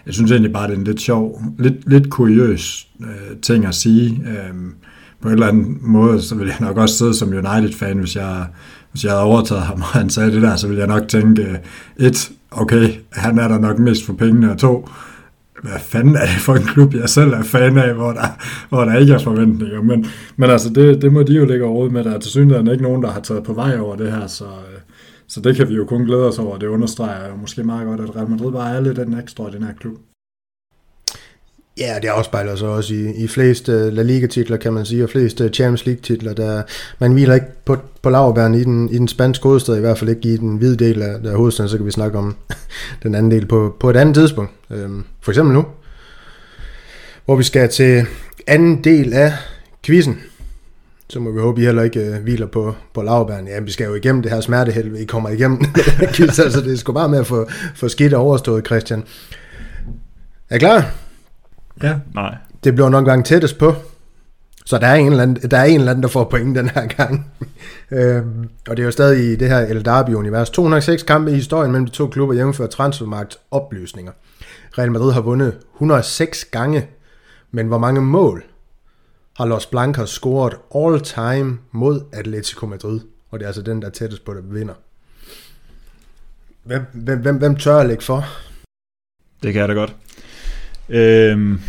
jeg 0.07 0.15
synes 0.15 0.31
egentlig 0.31 0.53
bare, 0.53 0.69
det 0.69 0.75
er 0.75 0.79
en 0.79 0.85
lidt 0.85 1.01
sjov, 1.01 1.43
lidt, 1.59 1.91
lidt 1.91 2.11
kuriøs 2.11 2.89
øh, 3.01 3.37
ting 3.43 3.67
at 3.67 3.75
sige. 3.75 4.23
Øh, 4.27 4.55
på 5.25 5.29
en 5.29 5.35
eller 5.35 5.47
anden 5.47 5.79
måde, 5.81 6.23
så 6.23 6.35
ville 6.35 6.53
jeg 6.59 6.69
nok 6.69 6.77
også 6.77 6.95
sidde 6.99 7.15
som 7.15 7.29
United-fan, 7.29 7.99
hvis 7.99 8.17
jeg, 8.17 8.47
hvis 8.91 9.05
jeg 9.05 9.13
havde 9.13 9.25
overtaget 9.25 9.63
ham, 9.63 9.81
og 9.81 9.87
han 9.87 10.11
sagde 10.11 10.33
det 10.33 10.43
der, 10.43 10.57
så 10.57 10.67
ville 10.67 10.81
jeg 10.81 10.89
nok 10.89 11.09
tænke, 11.09 11.43
øh, 11.43 11.57
et, 12.07 12.31
okay, 12.51 12.89
han 13.13 13.39
er 13.39 13.49
der 13.49 13.59
nok 13.59 13.79
mest 13.79 14.07
for 14.07 14.13
pengene, 14.13 14.51
og 14.51 14.59
to, 14.59 14.89
hvad 15.63 15.81
fanden 15.81 16.17
er 16.17 16.21
det 16.21 16.41
for 16.41 16.55
en 16.55 16.63
klub, 16.63 16.95
jeg 16.95 17.09
selv 17.09 17.33
er 17.33 17.43
fan 17.43 17.79
af, 17.79 17.95
hvor 17.95 18.13
der, 18.13 18.27
hvor 18.69 18.85
der 18.85 18.97
ikke 18.99 19.13
er 19.13 19.19
forventninger. 19.19 19.83
Men, 19.83 20.07
men 20.37 20.51
altså, 20.51 20.71
det, 20.71 21.03
det 21.03 21.13
må 21.13 21.23
de 21.23 21.35
jo 21.35 21.45
ligge 21.45 21.65
overhovedet 21.65 21.93
med. 21.93 22.05
Der 22.05 22.15
er 22.15 22.19
til 22.19 22.31
synligheden 22.31 22.69
ikke 22.69 22.83
nogen, 22.83 23.03
der 23.03 23.11
har 23.11 23.21
taget 23.21 23.43
på 23.43 23.53
vej 23.53 23.79
over 23.79 23.97
det 23.97 24.13
her, 24.13 24.27
så, 24.27 24.45
øh, 24.45 24.81
så 25.27 25.41
det 25.41 25.57
kan 25.57 25.69
vi 25.69 25.75
jo 25.75 25.85
kun 25.85 26.05
glæde 26.05 26.29
os 26.29 26.39
over. 26.39 26.59
Det 26.59 26.67
understreger 26.67 27.29
jo 27.29 27.37
måske 27.37 27.63
meget 27.63 27.87
godt, 27.87 28.01
at 28.01 28.17
Real 28.17 28.31
Madrid 28.31 28.53
bare 28.53 28.77
er 28.77 28.81
lidt 28.81 28.97
den 28.97 29.19
ekstraordinære 29.19 29.75
klub. 29.81 29.97
Ja, 31.79 31.99
det 32.03 32.09
afspejler 32.09 32.57
sig 32.57 32.69
også 32.69 32.95
i, 32.95 33.15
i 33.17 33.29
flest 33.29 33.69
uh, 33.69 33.75
La 33.75 34.03
Liga-titler, 34.03 34.57
kan 34.57 34.73
man 34.73 34.85
sige, 34.85 35.05
og 35.05 35.11
flest 35.11 35.41
uh, 35.41 35.51
Champions 35.51 35.87
League-titler. 35.87 36.33
Der, 36.33 36.63
man 36.99 37.13
hviler 37.13 37.35
ikke 37.35 37.47
på, 37.65 37.77
på 38.03 38.11
lavbæren 38.11 38.55
i 38.55 38.65
den, 38.65 38.89
i 38.89 38.99
den 38.99 39.09
spanske 39.09 39.43
hovedstad, 39.43 39.77
i 39.77 39.81
hvert 39.81 39.99
fald 39.99 40.11
ikke 40.11 40.29
i 40.29 40.37
den 40.37 40.57
hvide 40.57 40.77
del 40.77 41.03
af, 41.03 41.17
af 41.25 41.37
hovedstaden, 41.37 41.69
så 41.69 41.77
kan 41.77 41.87
vi 41.87 41.91
snakke 41.91 42.19
om 42.19 42.37
den 43.03 43.15
anden 43.15 43.31
del 43.31 43.47
på, 43.47 43.77
på 43.81 43.91
et 43.91 43.97
andet 43.97 44.15
tidspunkt. 44.15 44.53
Øhm, 44.71 45.05
for 45.21 45.33
eksempel 45.33 45.55
nu, 45.55 45.65
hvor 47.25 47.37
vi 47.37 47.43
skal 47.43 47.69
til 47.69 48.07
anden 48.47 48.85
del 48.85 49.13
af 49.13 49.33
quizzen. 49.83 50.21
Så 51.09 51.21
må 51.21 51.31
vi 51.31 51.41
håbe, 51.41 51.61
I 51.61 51.65
heller 51.65 51.83
ikke 51.83 52.01
øh, 52.01 52.23
hviler 52.23 52.47
på, 52.47 52.75
på 52.95 53.03
lavbæren. 53.03 53.49
Ja, 53.49 53.61
vi 53.61 53.71
skal 53.71 53.87
jo 53.87 53.95
igennem 53.95 54.23
det 54.23 54.33
her 54.33 54.41
smertehelvede. 54.41 55.03
I 55.03 55.05
kommer 55.05 55.29
igennem 55.29 55.65
quiz, 56.15 56.39
altså 56.39 56.61
det 56.61 56.79
skal 56.79 56.95
bare 56.95 57.09
med 57.09 57.19
at 57.19 57.27
få, 57.27 57.49
få 57.75 57.89
skidt 57.89 58.15
og 58.15 58.23
overstået, 58.23 58.67
Christian. 58.67 59.05
Er 60.51 60.57
I 60.57 60.59
klar? 60.59 61.04
Ja. 61.83 61.99
Nej. 62.15 62.37
Det 62.65 62.75
bliver 62.75 62.89
nok 62.89 63.05
gang 63.05 63.25
tættest 63.25 63.59
på. 63.59 63.75
Så 64.67 64.79
der 64.79 64.87
er 64.87 64.95
en 64.95 65.07
eller 65.07 65.23
anden, 65.23 65.51
der, 65.51 65.59
er 65.59 65.65
en 65.65 65.79
eller 65.79 65.91
anden, 65.91 66.03
der 66.03 66.09
får 66.09 66.25
point 66.25 66.57
den 66.57 66.69
her 66.69 66.87
gang. 66.87 67.33
øhm, 67.91 68.49
og 68.69 68.77
det 68.77 68.83
er 68.83 68.85
jo 68.85 68.91
stadig 68.91 69.33
i 69.33 69.37
det 69.37 69.49
her 69.49 69.59
El 69.59 69.85
Derby-univers. 69.85 70.51
206 70.51 71.03
kampe 71.03 71.31
i 71.31 71.35
historien 71.35 71.73
mellem 71.73 71.87
de 71.87 71.93
to 71.93 72.07
klubber 72.07 72.35
jævnfører 72.35 72.69
transfermarkt 72.69 73.39
opløsninger. 73.51 74.13
Real 74.79 74.93
Madrid 74.93 75.13
har 75.13 75.21
vundet 75.21 75.59
106 75.75 76.45
gange, 76.45 76.89
men 77.51 77.67
hvor 77.67 77.79
mange 77.79 78.01
mål 78.01 78.45
har 79.37 79.47
Los 79.47 79.67
Blancos 79.67 80.11
scoret 80.11 80.55
all 80.75 81.01
time 81.01 81.59
mod 81.73 82.01
Atletico 82.13 82.67
Madrid? 82.67 83.01
Og 83.31 83.39
det 83.39 83.45
er 83.45 83.49
altså 83.49 83.63
den, 83.63 83.83
der 83.83 83.89
er 83.89 83.93
tættest 83.93 84.25
på, 84.25 84.35
der 84.35 84.41
vinder. 84.41 84.75
Hvem, 86.63 86.83
hvem, 86.93 87.19
hvem, 87.19 87.37
hvem 87.37 87.57
tør 87.57 87.77
at 87.77 87.87
lægge 87.87 88.05
for? 88.05 88.25
Det 89.43 89.53
kan 89.53 89.61
jeg 89.61 89.69
da 89.69 89.75
godt. 89.75 89.97
Øhm, 90.89 91.61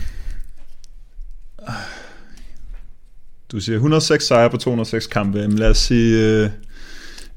du 3.52 3.60
siger 3.60 3.76
106 3.76 4.26
sejre 4.26 4.50
på 4.50 4.58
206 4.58 5.08
kampe. 5.08 5.48
Men 5.48 5.60
lad 5.60 5.70
os 5.70 5.78
sige, 5.78 6.44
øh, 6.44 6.50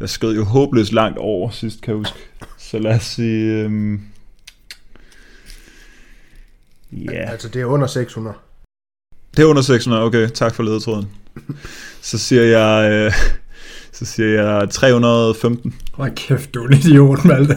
jeg 0.01 0.09
skød 0.09 0.35
jo 0.35 0.45
håbløst 0.45 0.93
langt 0.93 1.18
over 1.18 1.51
sidst, 1.51 1.81
kan 1.81 1.91
jeg 1.91 1.99
huske. 1.99 2.18
Så 2.59 2.79
lad 2.79 2.95
os 2.95 3.03
sige... 3.03 3.53
Øh, 3.53 3.99
ja. 6.93 7.12
Yeah. 7.12 7.31
Altså 7.33 7.49
det 7.49 7.61
er 7.61 7.66
under 7.66 7.87
600. 7.87 8.37
Det 9.37 9.43
er 9.43 9.47
under 9.47 9.62
600, 9.62 10.03
okay. 10.03 10.29
Tak 10.29 10.55
for 10.55 10.62
ledetråden. 10.62 11.09
Så 12.01 12.18
siger 12.18 12.43
jeg... 12.43 12.93
Øh, 12.93 13.12
så 13.93 14.05
siger 14.05 14.29
jeg 14.29 14.70
315. 14.70 15.74
Hold 15.93 16.12
kæft, 16.16 16.55
du 16.55 16.64
er 16.64 16.68
en 16.68 16.74
idiot, 16.74 17.24
Malte. 17.24 17.57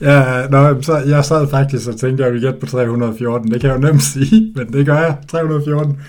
Ja, 0.00 0.48
nå, 0.48 0.82
så 0.82 0.96
jeg 0.96 1.24
sad 1.24 1.48
faktisk 1.50 1.88
og 1.88 1.96
tænkte, 1.96 2.24
at 2.24 2.26
jeg 2.26 2.32
ville 2.34 2.48
gætte 2.48 2.60
på 2.60 2.66
314. 2.66 3.50
Det 3.50 3.60
kan 3.60 3.70
jeg 3.70 3.76
jo 3.76 3.80
nemt 3.80 4.02
sige, 4.14 4.52
men 4.56 4.72
det 4.72 4.86
gør 4.86 4.98
jeg. 4.98 5.16
314. 5.28 6.00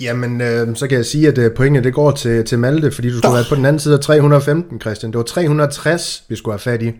Jamen, 0.00 0.40
øh, 0.40 0.76
så 0.76 0.86
kan 0.88 0.96
jeg 0.96 1.06
sige, 1.06 1.28
at 1.28 1.38
øh, 1.38 1.54
pointet 1.54 1.84
det 1.84 1.94
går 1.94 2.10
til, 2.10 2.44
til 2.44 2.58
Malte, 2.58 2.90
fordi 2.90 3.10
du 3.10 3.18
skulle 3.18 3.34
være 3.34 3.44
på 3.48 3.54
den 3.54 3.64
anden 3.64 3.80
side 3.80 3.94
af 3.94 4.00
315, 4.00 4.80
Christian. 4.80 5.12
Det 5.12 5.18
var 5.18 5.24
360, 5.24 6.24
vi 6.28 6.36
skulle 6.36 6.52
have 6.52 6.58
fat 6.58 6.82
i. 6.82 6.92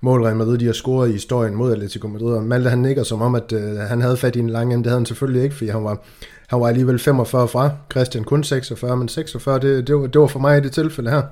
Mål 0.00 0.22
Real 0.22 0.36
Madrid, 0.36 0.58
de 0.58 0.66
har 0.66 0.72
scoret 0.72 1.08
i 1.08 1.12
historien 1.12 1.54
mod 1.54 1.72
Atletico 1.72 2.08
Madrid, 2.08 2.32
og 2.32 2.42
Malte 2.42 2.70
han 2.70 2.78
nikker 2.78 3.02
som 3.02 3.22
om, 3.22 3.34
at 3.34 3.52
øh, 3.52 3.76
han 3.76 4.00
havde 4.00 4.16
fat 4.16 4.36
i 4.36 4.38
en 4.38 4.50
lang 4.50 4.70
det 4.70 4.86
havde 4.86 4.98
han 4.98 5.06
selvfølgelig 5.06 5.42
ikke, 5.42 5.54
fordi 5.54 5.70
han 5.70 5.84
var, 5.84 6.04
han 6.46 6.60
var 6.60 6.68
alligevel 6.68 6.98
45 6.98 7.48
fra. 7.48 7.70
Christian 7.90 8.24
kun 8.24 8.44
46, 8.44 8.96
men 8.96 9.08
46, 9.08 9.58
det, 9.58 9.86
det, 9.86 9.94
var, 9.94 10.06
det 10.06 10.20
var 10.20 10.26
for 10.26 10.38
mig 10.38 10.58
i 10.58 10.60
det 10.60 10.72
tilfælde 10.72 11.10
her. 11.10 11.22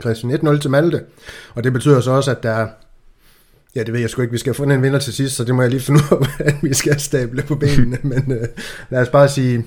Christian 0.00 0.32
1-0 0.32 0.58
til 0.58 0.70
Malte, 0.70 1.00
og 1.54 1.64
det 1.64 1.72
betyder 1.72 2.00
så 2.00 2.10
også, 2.10 2.30
at 2.30 2.42
der 2.42 2.66
Ja, 3.74 3.82
det 3.82 3.92
ved 3.92 4.00
jeg 4.00 4.10
sgu 4.10 4.22
ikke. 4.22 4.32
Vi 4.32 4.38
skal 4.38 4.50
have 4.50 4.54
fundet 4.54 4.76
en 4.76 4.82
vinder 4.82 4.98
til 4.98 5.12
sidst, 5.12 5.36
så 5.36 5.44
det 5.44 5.54
må 5.54 5.62
jeg 5.62 5.70
lige 5.70 5.80
finde 5.80 6.00
ud 6.00 6.18
af, 6.18 6.18
hvordan 6.36 6.58
vi 6.62 6.74
skal 6.74 7.00
stable 7.00 7.42
på 7.42 7.54
benene. 7.54 7.98
Men 8.12 8.32
øh, 8.32 8.48
lad 8.90 9.00
os 9.00 9.08
bare 9.08 9.28
sige, 9.28 9.64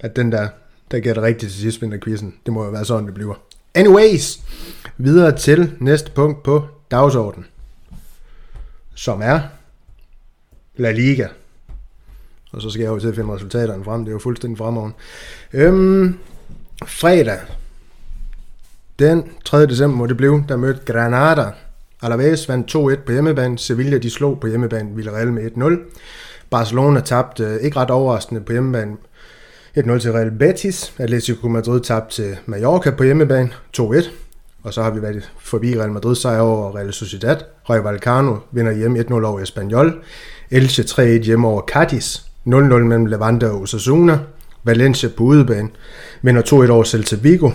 at 0.00 0.16
den 0.16 0.32
der, 0.32 0.48
der 0.90 1.00
gætter 1.00 1.22
rigtigt 1.22 1.52
til 1.52 1.60
sidst, 1.60 1.82
vinder 1.82 1.98
quizzen. 2.04 2.34
Det 2.46 2.52
må 2.52 2.64
jo 2.64 2.70
være 2.70 2.84
sådan, 2.84 3.06
det 3.06 3.14
bliver. 3.14 3.34
Anyways, 3.74 4.40
videre 4.96 5.36
til 5.36 5.72
næste 5.80 6.10
punkt 6.10 6.42
på 6.42 6.66
dagsordenen, 6.90 7.46
som 8.94 9.22
er 9.22 9.40
La 10.76 10.90
Liga. 10.90 11.28
Og 12.52 12.62
så 12.62 12.70
skal 12.70 12.82
jeg 12.82 12.88
jo 12.88 12.98
til 12.98 13.08
at 13.08 13.14
finde 13.14 13.34
resultaterne 13.34 13.84
frem. 13.84 14.04
Det 14.04 14.10
er 14.10 14.12
jo 14.12 14.18
fuldstændig 14.18 14.58
fremragende. 14.58 14.96
Øhm, 15.52 16.18
fredag, 16.86 17.38
den 18.98 19.30
3. 19.44 19.66
december 19.66 19.96
må 19.96 20.06
det 20.06 20.16
blive, 20.16 20.44
der 20.48 20.56
mødte 20.56 20.92
Granada. 20.92 21.52
Alaves 22.02 22.48
vandt 22.48 22.74
2-1 22.74 23.04
på 23.06 23.12
hjemmebane. 23.12 23.58
Sevilla 23.58 23.98
de 23.98 24.10
slog 24.10 24.40
på 24.40 24.46
hjemmebane 24.46 24.90
Villarreal 24.94 25.32
med 25.32 25.50
1-0. 25.50 25.98
Barcelona 26.50 27.00
tabte 27.00 27.44
øh, 27.44 27.60
ikke 27.60 27.76
ret 27.76 27.90
overraskende 27.90 28.40
på 28.40 28.52
hjemmebane 28.52 28.96
1-0 29.78 29.98
til 29.98 30.12
Real 30.12 30.30
Betis. 30.30 30.92
Atletico 30.98 31.48
Madrid 31.48 31.80
tabte 31.80 32.14
til 32.14 32.36
Mallorca 32.46 32.90
på 32.90 33.04
hjemmebane 33.04 33.50
2-1. 33.78 34.10
Og 34.62 34.74
så 34.74 34.82
har 34.82 34.90
vi 34.90 35.02
været 35.02 35.30
forbi 35.38 35.78
Real 35.78 35.90
Madrid 35.90 36.14
sejr 36.14 36.40
over 36.40 36.76
Real 36.76 36.92
Sociedad. 36.92 37.36
Rayo 37.70 37.82
Vallecano 37.82 38.36
vinder 38.52 38.72
hjemme 38.72 39.00
1-0 39.00 39.12
over 39.12 39.40
Espanyol. 39.40 40.02
Elche 40.50 40.82
3-1 40.82 41.04
hjemme 41.04 41.48
over 41.48 41.62
Cadiz. 41.62 42.16
0-0 42.46 42.50
mellem 42.50 43.06
Levante 43.06 43.50
og 43.50 43.60
Osasuna. 43.60 44.18
Valencia 44.64 45.08
på 45.16 45.22
udebane 45.22 45.68
vinder 46.22 46.42
2-1 46.42 46.70
over 46.70 46.84
Celta 46.84 47.16
Vigo. 47.16 47.50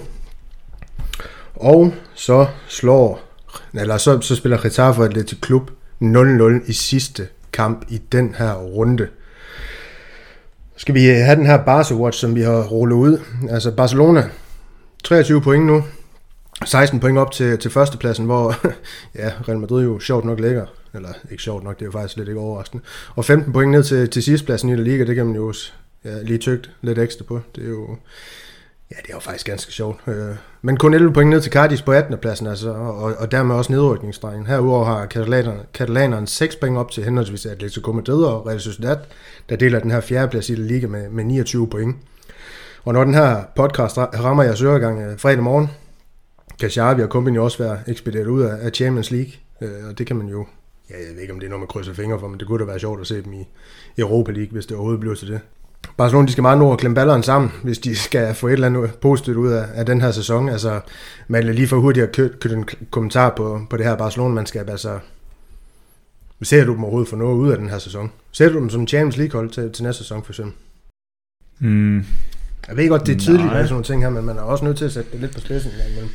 Og 1.55 1.93
så 2.13 2.45
slår, 2.67 3.21
eller 3.73 3.97
så, 3.97 4.21
så 4.21 4.35
spiller 4.35 4.61
Getafe 4.61 5.03
Athletic 5.03 5.39
Klub 5.41 5.71
0-0 6.01 6.69
i 6.69 6.73
sidste 6.73 7.27
kamp 7.53 7.85
i 7.89 8.01
den 8.11 8.35
her 8.37 8.53
runde. 8.53 9.07
Skal 10.77 10.95
vi 10.95 11.05
have 11.05 11.35
den 11.35 11.45
her 11.45 11.63
Barca 11.65 11.93
Watch, 11.93 12.19
som 12.19 12.35
vi 12.35 12.41
har 12.41 12.63
rullet 12.63 12.95
ud? 12.95 13.19
Altså 13.49 13.71
Barcelona, 13.71 14.29
23 15.03 15.41
point 15.41 15.65
nu, 15.65 15.83
16 16.65 16.99
point 16.99 17.17
op 17.17 17.31
til, 17.31 17.57
til 17.57 17.71
førstepladsen, 17.71 18.25
hvor 18.25 18.55
ja, 19.19 19.31
Real 19.47 19.59
Madrid 19.59 19.83
jo 19.83 19.99
sjovt 19.99 20.25
nok 20.25 20.39
ligger. 20.39 20.65
Eller 20.93 21.09
ikke 21.31 21.43
sjovt 21.43 21.63
nok, 21.63 21.75
det 21.75 21.81
er 21.81 21.85
jo 21.85 21.91
faktisk 21.91 22.17
lidt 22.17 22.27
ikke 22.27 22.39
overraskende. 22.39 22.83
Og 23.15 23.25
15 23.25 23.53
point 23.53 23.71
ned 23.71 23.83
til, 23.83 24.09
til 24.09 24.23
sidstpladsen 24.23 24.69
i 24.69 24.75
La 24.75 24.81
Liga, 24.81 25.03
det 25.03 25.15
kan 25.15 25.25
man 25.25 25.35
jo 25.35 25.53
ja, 26.05 26.21
lige 26.21 26.37
tygt 26.37 26.71
lidt 26.81 26.99
ekstra 26.99 27.23
på. 27.23 27.41
Det 27.55 27.63
er 27.63 27.69
jo, 27.69 27.97
ja, 28.91 28.95
det 29.01 29.09
er 29.09 29.13
jo 29.13 29.19
faktisk 29.19 29.45
ganske 29.45 29.71
sjovt. 29.71 30.01
Øh, 30.07 30.35
men 30.61 30.77
kun 30.77 30.93
11 30.93 31.13
point 31.13 31.29
ned 31.29 31.41
til 31.41 31.51
Cardis 31.51 31.81
på 31.81 31.91
18. 31.91 32.17
pladsen, 32.17 32.47
altså, 32.47 32.73
og, 32.73 33.13
og 33.17 33.31
dermed 33.31 33.55
også 33.55 33.71
nedrykningsdrengen. 33.71 34.47
Herudover 34.47 34.85
har 34.85 35.05
katalanerne, 35.05 35.59
katalanerne 35.73 36.27
6 36.27 36.55
point 36.55 36.77
op 36.77 36.91
til 36.91 37.03
henholdsvis 37.03 37.45
Atletico 37.45 37.91
Madrid 37.91 38.23
og 38.23 38.47
Real 38.47 38.59
Sociedad, 38.59 38.97
der 39.49 39.55
deler 39.55 39.79
den 39.79 39.91
her 39.91 40.01
fjerde 40.01 40.27
plads 40.27 40.49
i 40.49 40.55
Liga 40.55 40.87
med, 40.87 41.09
med 41.09 41.23
29 41.23 41.69
point. 41.69 41.95
Og 42.83 42.93
når 42.93 43.03
den 43.03 43.13
her 43.13 43.43
podcast 43.55 43.97
rammer 43.97 44.43
jeres 44.43 44.61
øregang 44.61 45.01
øh, 45.01 45.19
fredag 45.19 45.43
morgen, 45.43 45.69
kan 46.59 46.69
Xavi 46.69 47.01
og 47.01 47.09
company 47.09 47.37
også 47.37 47.63
være 47.63 47.79
ekspederet 47.87 48.27
ud 48.27 48.41
af 48.41 48.71
Champions 48.71 49.11
League, 49.11 49.31
øh, 49.61 49.89
og 49.89 49.97
det 49.97 50.07
kan 50.07 50.15
man 50.15 50.27
jo, 50.27 50.45
ja, 50.89 50.95
jeg 51.07 51.15
ved 51.15 51.21
ikke 51.21 51.33
om 51.33 51.39
det 51.39 51.47
er 51.47 51.49
noget, 51.49 51.61
man 51.61 51.67
krydser 51.67 51.93
fingre 51.93 52.19
for, 52.19 52.27
men 52.27 52.39
det 52.39 52.47
kunne 52.47 52.59
da 52.59 52.65
være 52.65 52.79
sjovt 52.79 53.01
at 53.01 53.07
se 53.07 53.23
dem 53.23 53.33
i 53.33 53.47
Europa 53.97 54.31
League, 54.31 54.51
hvis 54.51 54.65
det 54.65 54.75
overhovedet 54.75 54.99
bliver 54.99 55.15
til 55.15 55.27
det. 55.27 55.39
Barcelona 55.97 56.27
de 56.27 56.31
skal 56.31 56.41
meget 56.41 56.57
nå 56.57 56.73
at 56.73 56.79
klemme 56.79 56.95
balleren 56.95 57.23
sammen, 57.23 57.51
hvis 57.63 57.77
de 57.77 57.95
skal 57.95 58.35
få 58.35 58.47
et 58.47 58.53
eller 58.53 58.67
andet 58.67 58.95
positivt 59.01 59.37
ud 59.37 59.51
af, 59.51 59.65
af 59.73 59.85
den 59.85 60.01
her 60.01 60.11
sæson. 60.11 60.49
Altså, 60.49 60.79
man 61.27 61.55
lige 61.55 61.67
for 61.67 61.77
hurtigt 61.77 62.03
at 62.03 62.11
købe 62.11 62.49
en 62.55 62.65
kommentar 62.91 63.33
på, 63.37 63.61
på 63.69 63.77
det 63.77 63.85
her 63.85 63.95
Barcelona-mandskab. 63.95 64.69
Altså, 64.69 64.99
ser 66.41 66.65
du 66.65 66.73
dem 66.73 66.83
overhovedet 66.83 67.09
få 67.09 67.15
noget 67.15 67.37
ud 67.37 67.51
af 67.51 67.57
den 67.57 67.69
her 67.69 67.77
sæson? 67.77 68.11
Ser 68.31 68.49
du 68.49 68.59
dem 68.59 68.69
som 68.69 68.87
Champions 68.87 69.17
League-hold 69.17 69.49
til, 69.49 69.71
til 69.71 69.83
næste 69.83 70.03
sæson, 70.03 70.23
for 70.23 70.31
eksempel? 70.31 70.53
Mm. 71.59 71.97
Jeg 72.67 72.77
ved 72.77 72.89
godt, 72.89 73.05
det 73.05 73.15
er 73.15 73.19
tidligt 73.19 73.45
med 73.45 73.53
sådan 73.53 73.69
nogle 73.69 73.83
ting 73.83 74.01
her, 74.01 74.09
men 74.09 74.25
man 74.25 74.37
er 74.37 74.41
også 74.41 74.65
nødt 74.65 74.77
til 74.77 74.85
at 74.85 74.91
sætte 74.91 75.11
det 75.11 75.19
lidt 75.19 75.33
på 75.33 75.39
spidsen. 75.39 75.71
Men... 75.99 76.09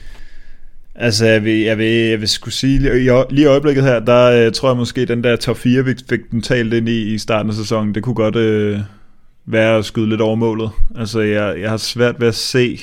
Altså, 0.95 1.27
jeg 1.27 1.45
vil, 1.45 1.61
jeg 1.61 1.79
vil, 1.79 1.87
jeg 1.87 2.21
vil 2.21 2.29
skulle 2.29 2.55
sige, 2.55 2.79
lige, 2.79 3.25
i 3.31 3.45
øjeblikket 3.45 3.85
her, 3.85 4.01
der 4.01 4.47
uh, 4.47 4.53
tror 4.53 4.69
jeg 4.69 4.77
måske, 4.77 5.05
den 5.05 5.25
der 5.25 5.37
top 5.37 5.57
4, 5.57 5.85
vi 5.85 5.95
fik 6.09 6.31
den 6.31 6.43
talt 6.43 6.73
ind 6.73 6.89
i 6.89 7.15
i 7.15 7.19
starten 7.19 7.51
af 7.51 7.57
sæsonen, 7.57 7.95
det 7.95 8.03
kunne 8.03 8.15
godt 8.15 8.37
uh, 8.37 8.81
være 9.51 9.79
at 9.79 9.85
skyde 9.85 10.09
lidt 10.09 10.21
over 10.21 10.37
målet. 10.37 10.71
Altså, 10.97 11.21
jeg, 11.21 11.61
jeg 11.61 11.71
har 11.71 11.77
svært 11.77 12.21
ved 12.21 12.29
at 12.29 12.35
se... 12.35 12.81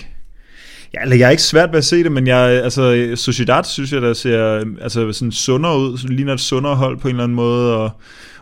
Ja, 0.93 1.01
eller 1.01 1.16
jeg 1.16 1.26
er 1.26 1.32
ikke 1.32 1.43
svært 1.43 1.72
ved 1.72 1.78
at 1.78 1.86
se 1.86 2.03
det, 2.03 2.11
men 2.11 2.28
jeg, 2.28 2.38
altså, 2.63 3.11
Sociedad 3.16 3.63
synes 3.63 3.93
jeg, 3.93 4.01
der 4.01 4.13
ser 4.13 4.63
altså, 4.82 5.11
sådan 5.11 5.32
sundere 5.32 5.80
ud, 5.80 5.97
så 5.97 6.07
ligner 6.07 6.34
et 6.34 6.39
sundere 6.39 6.76
hold 6.76 6.97
på 6.97 7.07
en 7.07 7.16
eller 7.16 7.24
anden 7.24 7.36
måde, 7.36 7.76
og, 7.78 7.91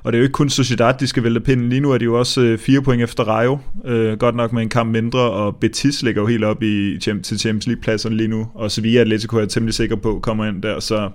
og 0.03 0.11
det 0.11 0.17
er 0.17 0.19
jo 0.19 0.23
ikke 0.23 0.33
kun 0.33 0.49
Sociedad, 0.49 0.93
de 0.99 1.07
skal 1.07 1.23
vælte 1.23 1.39
pinden. 1.39 1.69
Lige 1.69 1.79
nu 1.79 1.91
er 1.91 1.97
de 1.97 2.05
jo 2.05 2.19
også 2.19 2.41
øh, 2.41 2.57
fire 2.57 2.81
point 2.81 3.03
efter 3.03 3.23
Rayo, 3.23 3.57
øh, 3.85 4.17
godt 4.17 4.35
nok 4.35 4.53
med 4.53 4.61
en 4.61 4.69
kamp 4.69 4.91
mindre, 4.91 5.19
og 5.19 5.55
Betis 5.55 6.03
ligger 6.03 6.21
jo 6.21 6.27
helt 6.27 6.43
op 6.43 6.63
i, 6.63 6.97
til 6.99 7.39
Champions 7.39 7.67
League-pladserne 7.67 8.17
lige 8.17 8.27
nu, 8.27 8.47
og 8.55 8.71
Sevilla 8.71 9.01
Atletico 9.01 9.35
er 9.35 9.41
jeg 9.41 9.49
temmelig 9.49 9.73
sikker 9.73 9.95
på 9.95 10.19
kommer 10.23 10.45
ind 10.45 10.61
der, 10.61 10.79
så 10.79 11.09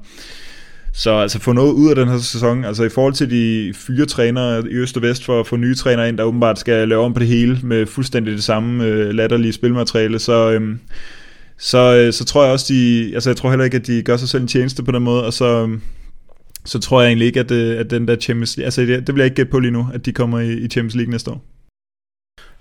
så 0.98 1.10
altså 1.10 1.38
få 1.40 1.52
noget 1.52 1.72
ud 1.72 1.90
af 1.90 1.96
den 1.96 2.08
her 2.08 2.18
sæson, 2.18 2.64
altså 2.64 2.84
i 2.84 2.88
forhold 2.88 3.12
til 3.14 3.30
de 3.30 3.74
fire 3.74 4.06
trænere 4.06 4.70
i 4.70 4.74
øst 4.74 4.96
og 4.96 5.02
vest 5.02 5.24
for 5.24 5.40
at 5.40 5.46
få 5.46 5.56
nye 5.56 5.74
trænere 5.74 6.08
ind, 6.08 6.18
der 6.18 6.24
åbenbart 6.24 6.58
skal 6.58 6.88
lave 6.88 7.04
om 7.04 7.14
på 7.14 7.20
det 7.20 7.28
hele 7.28 7.58
med 7.62 7.86
fuldstændig 7.86 8.32
det 8.32 8.44
samme 8.44 8.84
øh, 8.84 9.10
latterlige 9.10 9.52
spilmateriale, 9.52 10.18
så, 10.18 10.50
øh, 10.50 10.76
så, 11.58 11.96
øh, 11.96 12.12
så 12.12 12.24
tror 12.24 12.44
jeg 12.44 12.52
også, 12.52 12.66
de, 12.68 13.10
altså 13.14 13.30
jeg 13.30 13.36
tror 13.36 13.50
heller 13.50 13.64
ikke, 13.64 13.76
at 13.76 13.86
de 13.86 14.02
gør 14.02 14.16
sig 14.16 14.28
selv 14.28 14.42
en 14.42 14.48
tjeneste 14.48 14.82
på 14.82 14.92
den 14.92 15.02
måde, 15.02 15.24
og 15.24 15.32
så, 15.32 15.66
øh, 15.66 15.78
så 16.64 16.78
tror 16.78 17.00
jeg 17.00 17.08
egentlig 17.08 17.26
ikke, 17.26 17.40
at, 17.40 17.50
øh, 17.50 17.80
at 17.80 17.90
den 17.90 18.08
der 18.08 18.16
Champions 18.16 18.56
League, 18.56 18.66
altså 18.66 18.80
det, 18.80 18.88
det 18.88 19.04
bliver 19.04 19.24
jeg 19.24 19.26
ikke 19.26 19.36
gætte 19.36 19.50
på 19.50 19.58
lige 19.58 19.72
nu, 19.72 19.88
at 19.94 20.06
de 20.06 20.12
kommer 20.12 20.40
i, 20.40 20.52
i 20.52 20.68
Champions 20.68 20.94
League 20.94 21.10
næste 21.10 21.30
år. 21.30 21.44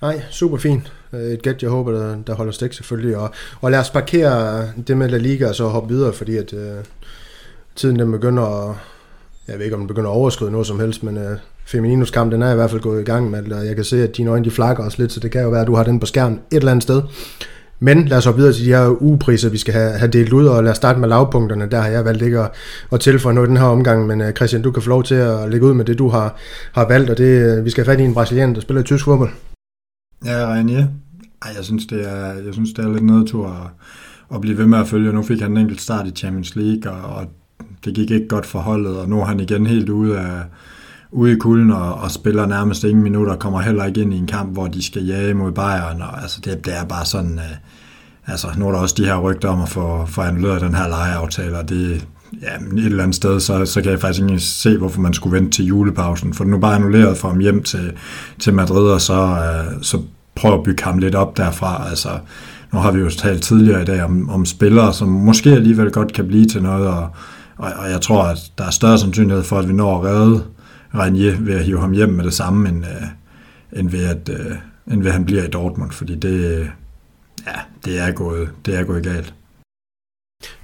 Nej, 0.02 0.22
super 0.32 0.58
fint. 0.58 0.94
Øh, 1.14 1.22
et 1.22 1.42
gæt, 1.42 1.62
jeg 1.62 1.70
håber, 1.70 1.92
der, 1.92 2.24
der 2.28 2.36
holder 2.36 2.52
stik 2.52 2.74
selvfølgelig. 2.74 3.18
Og, 3.18 3.34
og 3.62 3.72
lad 3.72 3.80
os 3.80 3.90
parkere 3.90 4.68
det 4.88 4.98
med 4.98 5.10
La 5.10 5.18
Liga 5.18 5.48
og 5.48 5.56
så 5.56 5.68
hoppe 5.68 5.94
videre, 5.94 6.14
fordi 6.14 6.38
at, 6.38 6.54
øh, 6.54 6.84
tiden 7.78 8.00
den 8.00 8.12
begynder 8.12 8.44
at, 8.44 8.76
jeg 9.48 9.58
ved 9.58 9.66
ikke 9.66 9.76
om 9.76 9.82
den 9.82 9.88
begynder 9.88 10.10
at 10.10 10.16
overskride 10.16 10.52
noget 10.52 10.68
som 10.68 10.80
helst, 10.80 11.04
men 11.04 11.18
øh, 11.18 11.38
Femininos 11.66 12.12
kamp, 12.12 12.32
den 12.32 12.42
er 12.42 12.52
i 12.52 12.56
hvert 12.56 12.70
fald 12.70 12.82
gået 12.82 13.02
i 13.02 13.04
gang 13.04 13.32
med, 13.32 13.52
og 13.52 13.62
øh, 13.62 13.68
jeg 13.68 13.76
kan 13.76 13.86
se, 13.86 14.04
at 14.04 14.18
dine 14.18 14.30
øjne 14.30 14.46
de 14.46 14.52
flakker 14.52 14.84
også 14.84 15.02
lidt, 15.02 15.12
så 15.12 15.20
det 15.20 15.32
kan 15.32 15.42
jo 15.42 15.50
være, 15.50 15.62
at 15.62 15.68
du 15.68 15.76
har 15.76 15.84
den 15.84 16.00
på 16.00 16.06
skærmen 16.06 16.40
et 16.52 16.58
eller 16.58 16.72
andet 16.72 16.84
sted. 16.84 17.02
Men 17.80 18.08
lad 18.08 18.18
os 18.18 18.26
hoppe 18.26 18.38
videre 18.40 18.54
til 18.54 18.66
de 18.66 18.70
her 18.70 19.02
ugepriser, 19.02 19.50
vi 19.50 19.58
skal 19.58 19.74
have, 19.74 19.92
have 19.92 20.12
delt 20.12 20.34
ud, 20.34 20.46
og 20.46 20.64
lad 20.64 20.72
os 20.72 20.78
starte 20.78 21.00
med 21.00 21.10
lavpunkterne. 21.10 21.68
Der 21.72 21.82
har 21.82 21.88
jeg 21.90 22.06
valgt 22.06 22.22
ikke 22.22 22.40
at, 22.40 22.52
at 22.92 23.00
tilføje 23.00 23.36
noget 23.36 23.48
i 23.48 23.50
den 23.50 23.58
her 23.58 23.66
omgang, 23.66 24.08
men 24.08 24.22
uh, 24.22 24.32
Christian, 24.32 24.62
du 24.62 24.72
kan 24.72 24.84
få 24.84 24.90
lov 24.90 25.04
til 25.04 25.16
at 25.16 25.50
lægge 25.50 25.66
ud 25.66 25.74
med 25.74 25.86
det, 25.86 26.00
du 26.00 26.10
har, 26.10 26.36
har 26.74 26.88
valgt, 26.88 27.10
og 27.10 27.18
det, 27.18 27.58
uh, 27.58 27.66
vi 27.66 27.70
skal 27.70 27.86
have 27.86 27.94
fat 27.94 28.02
i 28.02 28.06
en 28.06 28.14
brasilianer, 28.14 28.54
der 28.54 28.62
spiller 28.62 28.82
i 28.82 28.86
tysk 28.86 29.06
fodbold. 29.06 29.30
Ja, 30.26 30.54
Reinier. 30.54 30.88
Ej, 31.42 31.52
jeg 31.58 31.66
synes, 31.66 31.86
det 31.86 32.10
er, 32.10 32.26
jeg 32.26 32.54
synes, 32.54 32.74
det 32.74 32.86
er 32.86 32.92
lidt 32.92 33.04
nedtur 33.04 33.48
at, 33.48 33.88
at 34.36 34.42
blive 34.42 34.58
ved 34.58 34.66
med 34.66 34.80
at 34.80 34.88
følge. 34.88 35.14
Nu 35.14 35.24
fik 35.24 35.42
han 35.42 35.52
en 35.52 35.58
enkelt 35.58 35.82
start 35.82 36.08
i 36.08 36.12
Champions 36.12 36.56
League, 36.56 36.92
og, 36.92 37.16
og 37.16 37.26
det 37.86 37.94
gik 37.94 38.12
ikke 38.12 38.28
godt 38.28 38.46
for 38.46 38.60
holdet, 38.60 38.98
og 38.98 39.10
nu 39.10 39.22
er 39.22 39.26
han 39.26 39.40
igen 39.40 39.66
helt 39.66 39.90
ude 39.90 40.20
af, 40.20 40.42
ude 41.12 41.32
i 41.32 41.36
kulden 41.36 41.72
og, 41.72 41.94
og 41.94 42.12
spiller 42.12 42.46
nærmest 42.46 42.84
ingen 42.84 43.04
minutter, 43.04 43.36
kommer 43.36 43.62
heller 43.62 43.86
ikke 43.86 44.02
ind 44.02 44.14
i 44.14 44.18
en 44.18 44.28
kamp, 44.28 44.54
hvor 44.54 44.68
de 44.68 44.86
skal 44.86 45.06
jage 45.06 45.34
mod 45.34 45.52
Bayern, 45.52 46.02
og 46.02 46.22
altså 46.22 46.40
det, 46.46 46.66
det 46.66 46.78
er 46.78 46.86
bare 46.86 47.06
sådan, 47.06 47.40
øh, 47.40 47.56
altså 48.28 48.48
nu 48.58 48.68
er 48.68 48.72
der 48.72 48.80
også 48.80 48.96
de 48.98 49.06
her 49.06 49.18
rygter 49.18 49.50
om 49.50 49.62
at 49.62 49.70
få, 49.70 50.06
få 50.06 50.22
annulleret 50.22 50.62
den 50.62 50.76
her 50.76 50.88
lejeaftale, 50.88 51.58
og 51.58 51.70
det, 51.70 52.08
ja, 52.42 52.78
et 52.78 52.86
eller 52.86 53.04
andet 53.04 53.16
sted, 53.16 53.40
så, 53.40 53.66
så 53.66 53.82
kan 53.82 53.92
jeg 53.92 54.02
faktisk 54.02 54.22
ikke 54.22 54.40
se, 54.40 54.78
hvorfor 54.78 55.02
man 55.02 55.14
skulle 55.14 55.36
vente 55.36 55.52
til 55.52 55.66
julepausen, 55.66 56.34
for 56.34 56.44
nu 56.44 56.58
bare 56.58 56.76
annulleret 56.76 57.18
for 57.18 57.28
ham 57.28 57.40
hjem 57.40 57.64
til, 57.64 57.92
til 58.40 58.54
Madrid, 58.54 58.90
og 58.90 59.02
så, 59.02 59.22
øh, 59.22 59.82
så 59.82 60.02
prøve 60.36 60.54
at 60.54 60.64
bygge 60.64 60.84
ham 60.84 60.98
lidt 60.98 61.16
op 61.16 61.38
derfra, 61.38 61.90
altså 61.90 62.10
nu 62.74 62.80
har 62.80 62.92
vi 62.92 63.00
jo 63.00 63.10
talt 63.10 63.44
tidligere 63.44 63.82
i 63.82 63.86
dag 63.86 64.04
om, 64.04 64.30
om 64.30 64.46
spillere, 64.46 64.94
som 64.94 65.10
måske 65.10 65.50
alligevel 65.52 65.92
godt 65.92 66.14
kan 66.14 66.28
blive 66.28 66.46
til 66.46 66.64
noget, 66.64 66.88
og, 66.88 67.10
og, 67.58 67.72
og 67.78 67.90
jeg 67.90 68.02
tror, 68.02 68.24
at 68.24 68.52
der 68.58 68.66
er 68.66 68.70
større 68.70 68.98
sandsynlighed 68.98 69.44
for, 69.44 69.60
at 69.60 69.68
vi 69.68 69.74
når 69.74 69.98
at 69.98 70.04
redde 70.04 70.44
Renier 70.96 71.36
ved 71.40 71.56
at 71.56 71.64
hive 71.64 71.80
ham 71.80 71.92
hjem 71.92 72.10
med 72.10 72.24
det 72.24 72.34
samme, 72.34 72.70
end, 72.70 72.86
øh, 72.86 73.80
end, 73.80 73.90
ved, 73.90 74.06
at, 74.06 74.30
øh, 74.30 74.56
end 74.92 75.02
ved 75.02 75.08
at 75.08 75.14
han 75.14 75.26
bliver 75.26 75.44
i 75.44 75.48
Dortmund, 75.48 75.92
fordi 75.92 76.16
det, 76.16 76.68
ja, 77.48 77.60
det, 77.86 78.00
er 78.00 78.12
gået, 78.12 78.50
det 78.66 78.76
er 78.76 78.84
gået 78.84 79.04
galt. 79.04 79.34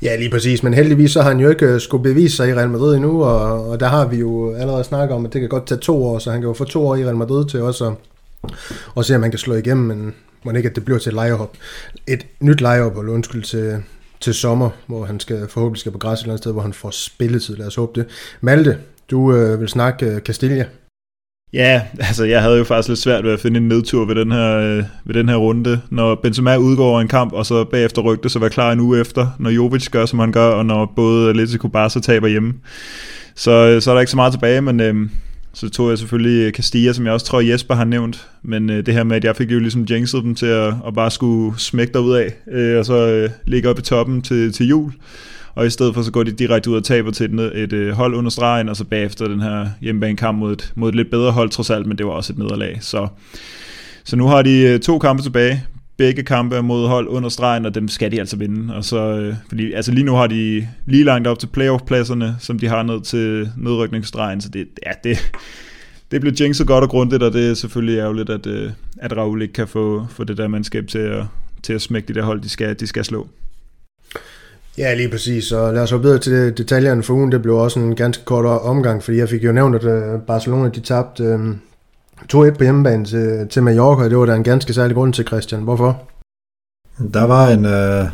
Ja, 0.01 0.15
lige 0.15 0.29
præcis, 0.29 0.63
men 0.63 0.73
heldigvis 0.73 1.11
så 1.11 1.21
har 1.21 1.29
han 1.29 1.39
jo 1.39 1.49
ikke 1.49 1.65
øh, 1.65 1.81
skulle 1.81 2.03
bevise 2.03 2.35
sig 2.35 2.49
i 2.49 2.53
Real 2.53 2.69
Madrid 2.69 2.95
endnu, 2.95 3.23
og, 3.23 3.69
og 3.69 3.79
der 3.79 3.87
har 3.87 4.07
vi 4.07 4.17
jo 4.17 4.53
allerede 4.53 4.83
snakket 4.83 5.15
om, 5.15 5.25
at 5.25 5.33
det 5.33 5.41
kan 5.41 5.49
godt 5.49 5.67
tage 5.67 5.79
to 5.79 6.05
år, 6.05 6.19
så 6.19 6.31
han 6.31 6.41
kan 6.41 6.47
jo 6.47 6.53
få 6.53 6.63
to 6.63 6.87
år 6.87 6.95
i 6.95 7.05
Real 7.05 7.15
Madrid 7.15 7.45
til 7.45 7.61
også 7.61 7.85
at, 7.85 7.93
og 8.95 9.05
se, 9.05 9.15
om 9.15 9.21
man 9.21 9.31
kan 9.31 9.39
slå 9.39 9.55
igennem, 9.55 9.85
men 9.85 10.13
må 10.43 10.51
ikke, 10.51 10.69
at 10.69 10.75
det 10.75 10.85
bliver 10.85 10.99
til 10.99 11.09
et 11.09 11.13
lejehop. 11.13 11.57
Et 12.07 12.27
nyt 12.39 12.61
lejehop, 12.61 12.97
eller 12.97 13.13
undskyld, 13.13 13.43
til, 13.43 13.83
til 14.24 14.34
sommer, 14.34 14.69
hvor 14.88 15.05
han 15.05 15.19
skal 15.19 15.47
forhåbentlig 15.49 15.80
skal 15.80 15.91
på 15.91 15.97
græs 15.97 16.19
et 16.19 16.24
eller 16.24 16.34
andet 16.34 16.43
sted, 16.43 16.51
hvor 16.51 16.61
han 16.61 16.74
får 16.74 16.91
spilletid. 16.91 17.55
Lad 17.55 17.67
os 17.67 17.76
håbe 17.76 17.99
det. 17.99 18.09
Malte, 18.41 18.78
du 19.11 19.36
øh, 19.36 19.59
vil 19.59 19.69
snakke 19.69 20.05
øh, 20.05 20.21
Castilla. 20.21 20.65
Ja, 21.53 21.82
altså 21.99 22.24
jeg 22.24 22.41
havde 22.41 22.57
jo 22.57 22.63
faktisk 22.63 22.89
lidt 22.89 22.99
svært 22.99 23.24
ved 23.24 23.32
at 23.32 23.39
finde 23.39 23.57
en 23.57 23.67
nedtur 23.67 24.05
ved 24.05 24.15
den 24.15 24.32
her, 24.32 24.57
øh, 24.57 24.84
ved 25.05 25.13
den 25.13 25.30
her 25.30 25.36
runde. 25.36 25.82
Når 25.89 26.15
Benzema 26.15 26.57
udgår 26.57 27.01
en 27.01 27.07
kamp, 27.07 27.34
og 27.34 27.45
så 27.45 27.63
bagefter 27.63 28.01
rygte 28.01 28.30
så 28.30 28.39
var 28.39 28.49
klar 28.49 28.71
en 28.71 28.80
uge 28.80 28.99
efter, 28.99 29.28
når 29.39 29.49
Jovic 29.49 29.89
gør, 29.89 30.05
som 30.05 30.19
han 30.19 30.32
gør, 30.32 30.47
og 30.47 30.65
når 30.65 30.93
både 30.95 31.30
Atletico 31.30 31.67
Barca 31.67 31.99
taber 31.99 32.28
hjemme. 32.28 32.53
Så, 33.36 33.51
øh, 33.51 33.82
så 33.82 33.91
er 33.91 33.95
der 33.95 34.01
ikke 34.01 34.11
så 34.11 34.15
meget 34.15 34.34
tilbage, 34.34 34.61
men 34.61 34.80
øh, 34.80 34.95
så 35.54 35.70
tog 35.70 35.89
jeg 35.89 35.97
selvfølgelig 35.97 36.47
øh, 36.47 36.51
Castilla, 36.51 36.93
som 36.93 37.06
jeg 37.06 37.14
også 37.14 37.26
tror 37.26 37.41
Jesper 37.41 37.76
har 37.76 37.86
nævnt. 37.86 38.28
Men 38.43 38.70
øh, 38.70 38.86
det 38.86 38.93
her 38.93 39.04
med, 39.04 39.16
at 39.16 39.24
jeg 39.24 39.36
fik 39.36 39.51
jo 39.51 39.60
ligesom 39.60 39.84
jinxet 39.89 40.24
dem 40.24 40.36
til 40.36 40.45
at, 40.45 40.74
at 40.88 40.93
bare 40.93 41.12
skulle 41.12 41.60
smække 41.60 41.99
ud 41.99 42.14
af, 42.14 42.34
øh, 42.51 42.80
og 42.80 42.86
så 42.86 43.08
øh, 43.08 43.30
ligge 43.45 43.70
op 43.70 43.80
i 43.80 43.82
toppen 43.82 44.22
til, 44.22 44.54
til 44.54 44.68
jul 44.68 44.93
og 45.56 45.66
i 45.66 45.70
stedet 45.70 45.93
for 45.93 46.01
så 46.01 46.12
går 46.12 46.24
de 46.24 46.32
direkte 46.32 46.70
ud 46.70 46.76
og 46.76 46.84
taber 46.84 47.12
til 47.12 47.39
et, 47.39 47.64
et 47.64 47.74
øh, 47.74 47.93
hold 47.93 48.16
under 48.16 48.30
stregen, 48.30 48.70
og 48.70 48.76
så 48.76 48.84
bagefter 48.84 49.28
den 49.28 49.41
her 49.41 49.68
hjemmebanekamp 49.82 50.38
mod 50.38 50.54
et, 50.54 50.74
mod 50.76 50.89
et 50.89 50.95
lidt 50.95 51.12
bedre 51.12 51.32
hold 51.32 51.49
trods 51.49 51.70
alt, 51.70 51.86
men 51.86 51.97
det 51.97 52.06
var 52.06 52.12
også 52.12 52.34
et 52.34 52.39
nederlag. 52.39 52.78
Så, 52.82 53.08
så 54.04 54.16
nu 54.16 54.28
har 54.28 54.41
de 54.41 54.60
øh, 54.60 54.80
to 54.80 54.99
kampe 54.99 55.24
tilbage, 55.24 55.64
begge 55.97 56.23
kampe 56.23 56.55
er 56.55 56.61
mod 56.61 56.87
hold 56.87 57.07
under 57.07 57.29
stregen, 57.29 57.65
og 57.65 57.75
dem 57.75 57.87
skal 57.87 58.11
de 58.11 58.19
altså 58.19 58.37
vinde. 58.37 58.75
Og 58.75 58.85
så, 58.85 58.97
øh, 58.97 59.35
fordi 59.47 59.73
altså 59.73 59.91
lige 59.91 60.03
nu 60.03 60.13
har 60.13 60.27
de 60.27 60.67
lige 60.85 61.03
langt 61.03 61.27
op 61.27 61.39
til 61.39 61.47
playoff-pladserne, 61.47 62.35
som 62.39 62.59
de 62.59 62.67
har 62.67 62.83
ned 62.83 63.01
til 63.01 63.49
nedrykningsstregen, 63.57 64.41
så 64.41 64.49
det, 64.49 64.67
ja, 64.85 64.91
det, 65.03 65.31
det 66.11 66.21
blev 66.21 66.33
jinxet 66.33 66.67
godt 66.67 66.83
og 66.83 66.89
grundigt, 66.89 67.23
og 67.23 67.33
det 67.33 67.49
er 67.49 67.53
selvfølgelig 67.53 67.99
ærgerligt, 67.99 68.29
at, 68.29 68.47
øh, 68.47 68.71
at 68.97 69.17
Raul 69.17 69.41
ikke 69.41 69.53
kan 69.53 69.67
få, 69.67 70.05
få 70.09 70.23
det 70.23 70.37
der 70.37 70.47
mandskab 70.47 70.87
til 70.87 70.99
at, 70.99 71.23
til 71.63 71.73
at 71.73 71.81
smække 71.81 72.07
de 72.07 72.13
der 72.13 72.23
hold, 72.23 72.41
de 72.41 72.49
skal, 72.49 72.79
de 72.79 72.87
skal 72.87 73.05
slå. 73.05 73.27
Ja, 74.77 74.93
lige 74.93 75.09
præcis. 75.09 75.45
Så 75.45 75.71
lad 75.71 75.81
os 75.81 75.91
hoppe 75.91 76.03
videre 76.03 76.19
til 76.19 76.57
detaljerne 76.57 77.03
for 77.03 77.13
ugen. 77.13 77.31
Det 77.31 77.41
blev 77.41 77.55
også 77.55 77.79
en 77.79 77.95
ganske 77.95 78.25
kort 78.25 78.45
omgang, 78.45 79.03
fordi 79.03 79.17
jeg 79.17 79.29
fik 79.29 79.43
jo 79.43 79.51
nævnt, 79.51 79.75
at 79.75 79.83
øh, 79.85 80.21
Barcelona 80.21 80.69
de 80.69 80.79
tabte 80.79 81.23
øh, 81.23 81.39
2-1 82.34 82.57
på 82.57 82.63
hjemmebane 82.63 83.05
til, 83.05 83.47
til 83.49 83.63
Mallorca. 83.63 84.09
Det 84.09 84.17
var 84.17 84.26
da 84.26 84.36
en 84.36 84.43
ganske 84.43 84.74
særlig 84.74 84.95
grund 84.95 85.13
til, 85.13 85.28
Christian. 85.28 85.61
Hvorfor? 85.61 86.01
Der 87.13 87.24
var 87.24 87.47
en, 87.47 87.65
øh, 87.65 88.05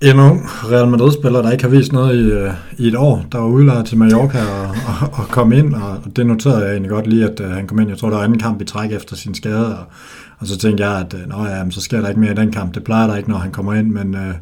en 0.00 0.20
ung 0.20 0.46
Real 0.70 0.88
Madrid-spiller, 0.88 1.42
der 1.42 1.50
ikke 1.50 1.64
har 1.64 1.70
vist 1.70 1.92
noget 1.92 2.16
i, 2.16 2.30
øh, 2.30 2.50
i 2.78 2.88
et 2.88 2.96
år, 2.96 3.24
der 3.32 3.38
var 3.38 3.46
udlejet 3.46 3.86
til 3.86 3.98
Mallorca 3.98 4.38
og, 4.38 4.68
og, 4.68 5.08
og 5.12 5.28
kom 5.28 5.52
ind, 5.52 5.74
og 5.74 6.16
det 6.16 6.26
noterede 6.26 6.64
jeg 6.64 6.72
egentlig 6.72 6.90
godt 6.90 7.06
lige, 7.06 7.24
at 7.24 7.40
øh, 7.40 7.50
han 7.50 7.66
kom 7.66 7.78
ind. 7.78 7.88
Jeg 7.88 7.98
tror, 7.98 8.10
der 8.10 8.16
var 8.16 8.24
anden 8.24 8.38
kamp 8.38 8.60
i 8.60 8.64
træk 8.64 8.92
efter 8.92 9.16
sin 9.16 9.34
skade, 9.34 9.78
og, 9.78 9.84
og 10.38 10.46
så 10.46 10.58
tænkte 10.58 10.86
jeg, 10.86 11.00
at 11.00 11.14
øh, 11.14 11.28
Nå, 11.28 11.44
ja, 11.44 11.70
så 11.70 11.80
sker 11.80 12.00
der 12.00 12.08
ikke 12.08 12.20
mere 12.20 12.32
i 12.32 12.36
den 12.36 12.52
kamp. 12.52 12.74
Det 12.74 12.84
plejer 12.84 13.06
der 13.06 13.16
ikke, 13.16 13.30
når 13.30 13.38
han 13.38 13.52
kommer 13.52 13.74
ind, 13.74 13.90
men... 13.90 14.14
Øh, 14.14 14.34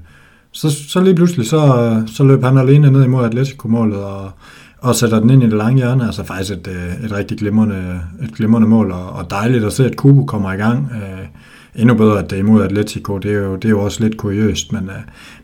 så, 0.52 0.70
så 0.88 1.00
lige 1.00 1.14
pludselig, 1.14 1.46
så, 1.46 1.80
øh, 1.80 2.08
så 2.08 2.24
løb 2.24 2.42
han 2.42 2.58
alene 2.58 2.90
ned 2.90 3.04
imod 3.04 3.24
Atletico-målet 3.24 3.98
og, 4.04 4.30
og 4.78 4.94
sætter 4.94 5.20
den 5.20 5.30
ind 5.30 5.42
i 5.42 5.46
det 5.46 5.54
lange 5.54 5.76
hjørne. 5.76 6.06
Altså 6.06 6.24
faktisk 6.24 6.52
et, 6.52 6.68
øh, 6.68 7.04
et 7.04 7.12
rigtig 7.12 7.38
glimrende, 7.38 8.00
et 8.22 8.34
glimrende 8.34 8.68
mål, 8.68 8.90
og, 8.90 9.10
og 9.10 9.30
dejligt 9.30 9.64
at 9.64 9.72
se, 9.72 9.86
at 9.86 9.96
Kubo 9.96 10.24
kommer 10.24 10.52
i 10.52 10.56
gang. 10.56 10.90
Øh, 10.94 11.26
endnu 11.76 11.94
bedre, 11.94 12.18
at 12.18 12.30
det 12.30 12.36
er 12.36 12.40
imod 12.40 12.62
Atletico, 12.62 13.18
det 13.18 13.30
er 13.30 13.38
jo, 13.38 13.56
det 13.56 13.64
er 13.64 13.68
jo 13.68 13.80
også 13.80 14.02
lidt 14.02 14.16
kuriøst, 14.16 14.72
men, 14.72 14.88
øh, 14.88 14.96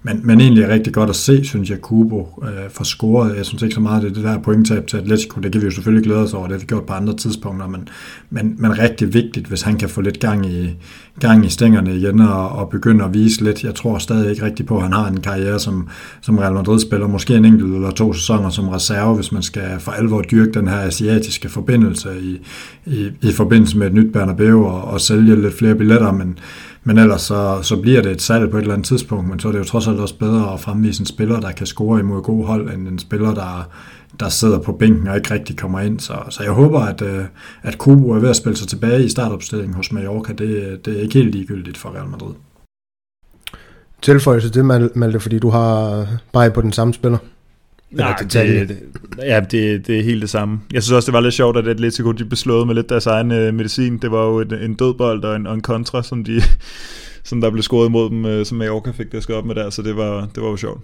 men, 0.03 0.21
men 0.25 0.41
egentlig 0.41 0.69
rigtig 0.69 0.93
godt 0.93 1.11
at 1.11 1.17
se, 1.17 1.45
synes 1.45 1.71
jeg, 1.71 1.81
Kubo 1.81 2.43
øh, 2.43 2.71
får 2.71 2.85
scoret. 2.85 3.37
Jeg 3.37 3.47
synes 3.47 3.63
ikke 3.63 3.75
så 3.75 3.81
meget, 3.81 4.03
det 4.03 4.15
det 4.15 4.25
der 4.25 4.39
pointtab 4.39 4.87
til 4.87 4.97
Atletico, 4.97 5.41
det 5.41 5.53
kan 5.53 5.61
vi 5.61 5.67
jo 5.67 5.71
selvfølgelig 5.71 6.05
glæde 6.05 6.21
os 6.21 6.35
over, 6.35 6.47
det 6.47 6.53
har 6.53 6.61
vi 6.61 6.67
gjort 6.67 6.87
på 6.87 6.93
andre 6.93 7.17
tidspunkter, 7.17 7.67
men, 7.67 7.89
men, 8.31 8.55
men 8.59 8.79
rigtig 8.79 9.15
vigtigt, 9.15 9.47
hvis 9.47 9.63
han 9.63 9.79
kan 9.79 9.89
få 9.89 10.01
lidt 10.01 10.21
gang 10.21 10.47
i, 10.47 10.77
gang 11.21 11.47
i 11.47 11.49
stængerne 11.49 11.97
igen 11.97 12.21
og, 12.21 12.49
og 12.49 12.69
begynde 12.69 13.05
at 13.05 13.15
vise 13.15 13.45
lidt. 13.45 13.65
Jeg 13.65 13.75
tror 13.75 13.99
stadig 13.99 14.31
ikke 14.31 14.45
rigtigt 14.45 14.69
på, 14.69 14.77
at 14.77 14.83
han 14.83 14.93
har 14.93 15.09
en 15.09 15.21
karriere 15.21 15.59
som, 15.59 15.89
som 16.21 16.39
Real 16.39 16.53
Madrid-spiller, 16.53 17.07
måske 17.07 17.37
en 17.37 17.45
enkelt 17.45 17.75
eller 17.75 17.91
to 17.91 18.13
sæsoner 18.13 18.51
som 18.51 18.69
reserve, 18.69 19.15
hvis 19.15 19.33
man 19.33 19.43
skal 19.43 19.81
for 19.81 19.93
alvor 19.93 20.23
dyrke 20.23 20.53
den 20.53 20.69
her 20.69 20.79
asiatiske 20.79 21.49
forbindelse 21.49 22.21
i, 22.21 22.41
i, 22.87 23.11
i 23.23 23.33
forbindelse 23.33 23.79
med 23.79 23.87
et 23.87 23.95
nyt 23.95 24.13
Bernabeu 24.13 24.65
og, 24.67 24.85
og 24.85 25.01
sælge 25.01 25.43
lidt 25.43 25.59
flere 25.59 25.75
billetter, 25.75 26.13
men, 26.13 26.39
men 26.85 26.99
ellers 26.99 27.23
så, 27.23 27.59
så 27.63 27.77
bliver 27.77 28.03
det 28.03 28.13
et 28.13 28.23
salg 28.23 28.51
på 28.51 28.57
et 28.57 28.61
eller 28.61 28.75
andet 28.75 28.87
tidspunkt, 28.87 29.29
men 29.29 29.41
så 29.41 29.49
er 29.49 29.53
det 29.53 29.59
jo 29.59 29.65
trods 29.65 29.89
alt 29.89 30.01
også 30.01 30.19
bedre 30.19 30.53
at 30.53 30.61
fremvise 30.61 31.01
en 31.01 31.07
spiller, 31.07 31.41
der 31.41 31.53
kan 31.53 31.67
score 31.67 32.01
imod 32.01 32.23
god 32.23 32.47
hold, 32.47 32.75
end 32.75 32.89
en 32.89 32.99
spiller, 32.99 33.35
der, 33.35 33.69
der 34.21 34.29
sidder 34.29 34.59
på 34.59 34.73
bænken 34.73 35.09
og 35.09 35.17
ikke 35.17 35.35
rigtig 35.35 35.57
kommer 35.57 35.81
ind. 35.81 36.01
Så, 36.01 36.15
så 36.31 36.43
jeg 36.43 36.53
håber, 36.53 36.81
at, 36.81 37.03
øh, 37.03 37.25
at 37.63 37.79
Kubo 37.79 38.11
er 38.11 38.19
ved 38.19 38.31
at 38.31 38.37
spille 38.37 38.57
sig 38.57 38.69
tilbage 38.69 39.05
i 39.05 39.09
startopstillingen 39.09 39.75
hos 39.75 39.93
Mallorca. 39.93 40.33
Det, 40.33 40.81
det 40.85 40.99
er 40.99 41.03
ikke 41.03 41.15
helt 41.15 41.35
ligegyldigt 41.35 41.79
for 41.79 41.95
Real 41.95 42.09
Madrid. 42.09 42.35
Tilføjelse 44.03 44.51
til 44.51 44.65
Malte, 44.95 45.21
fordi 45.21 45.39
du 45.39 45.51
har 45.51 46.07
bare 46.33 46.51
på 46.51 46.61
den 46.61 46.73
samme 46.73 46.95
spiller. 46.95 47.19
Nej, 47.91 48.17
det, 48.21 48.33
det, 48.69 48.79
ja, 49.19 49.41
det, 49.41 49.87
det 49.87 49.99
er 49.99 50.03
helt 50.03 50.23
det 50.23 50.31
samme. 50.31 50.61
Jeg 50.73 50.83
synes 50.83 50.97
også, 50.97 51.07
det 51.07 51.13
var 51.13 51.21
lidt 51.21 51.35
sjovt, 51.35 51.57
at 51.57 51.69
Atletico 51.69 52.13
de 52.13 52.25
blev 52.25 52.37
slået 52.37 52.67
med 52.67 52.75
lidt 52.75 52.89
deres 52.89 53.07
egen 53.07 53.33
øh, 53.33 53.55
medicin. 53.55 53.99
Det 53.99 54.11
var 54.11 54.25
jo 54.25 54.41
en, 54.41 54.55
en 54.55 54.75
dødbold 54.75 55.25
og 55.25 55.37
en, 55.37 55.47
og 55.47 55.55
en 55.55 55.61
kontra, 55.61 56.03
som, 56.03 56.25
de, 56.25 56.43
som 57.29 57.41
der 57.41 57.51
blev 57.51 57.63
scoret 57.63 57.89
imod 57.89 58.11
dem, 58.11 58.27
øh, 58.27 58.47
som 58.47 58.59
Mallorca 58.59 58.91
fik 58.91 59.13
det 59.13 59.31
op 59.31 59.45
med 59.45 59.55
der, 59.55 59.71
så 59.71 59.83
det 59.83 59.97
var, 59.97 60.29
det 60.35 60.43
var 60.43 60.49
jo 60.49 60.57
sjovt. 60.57 60.81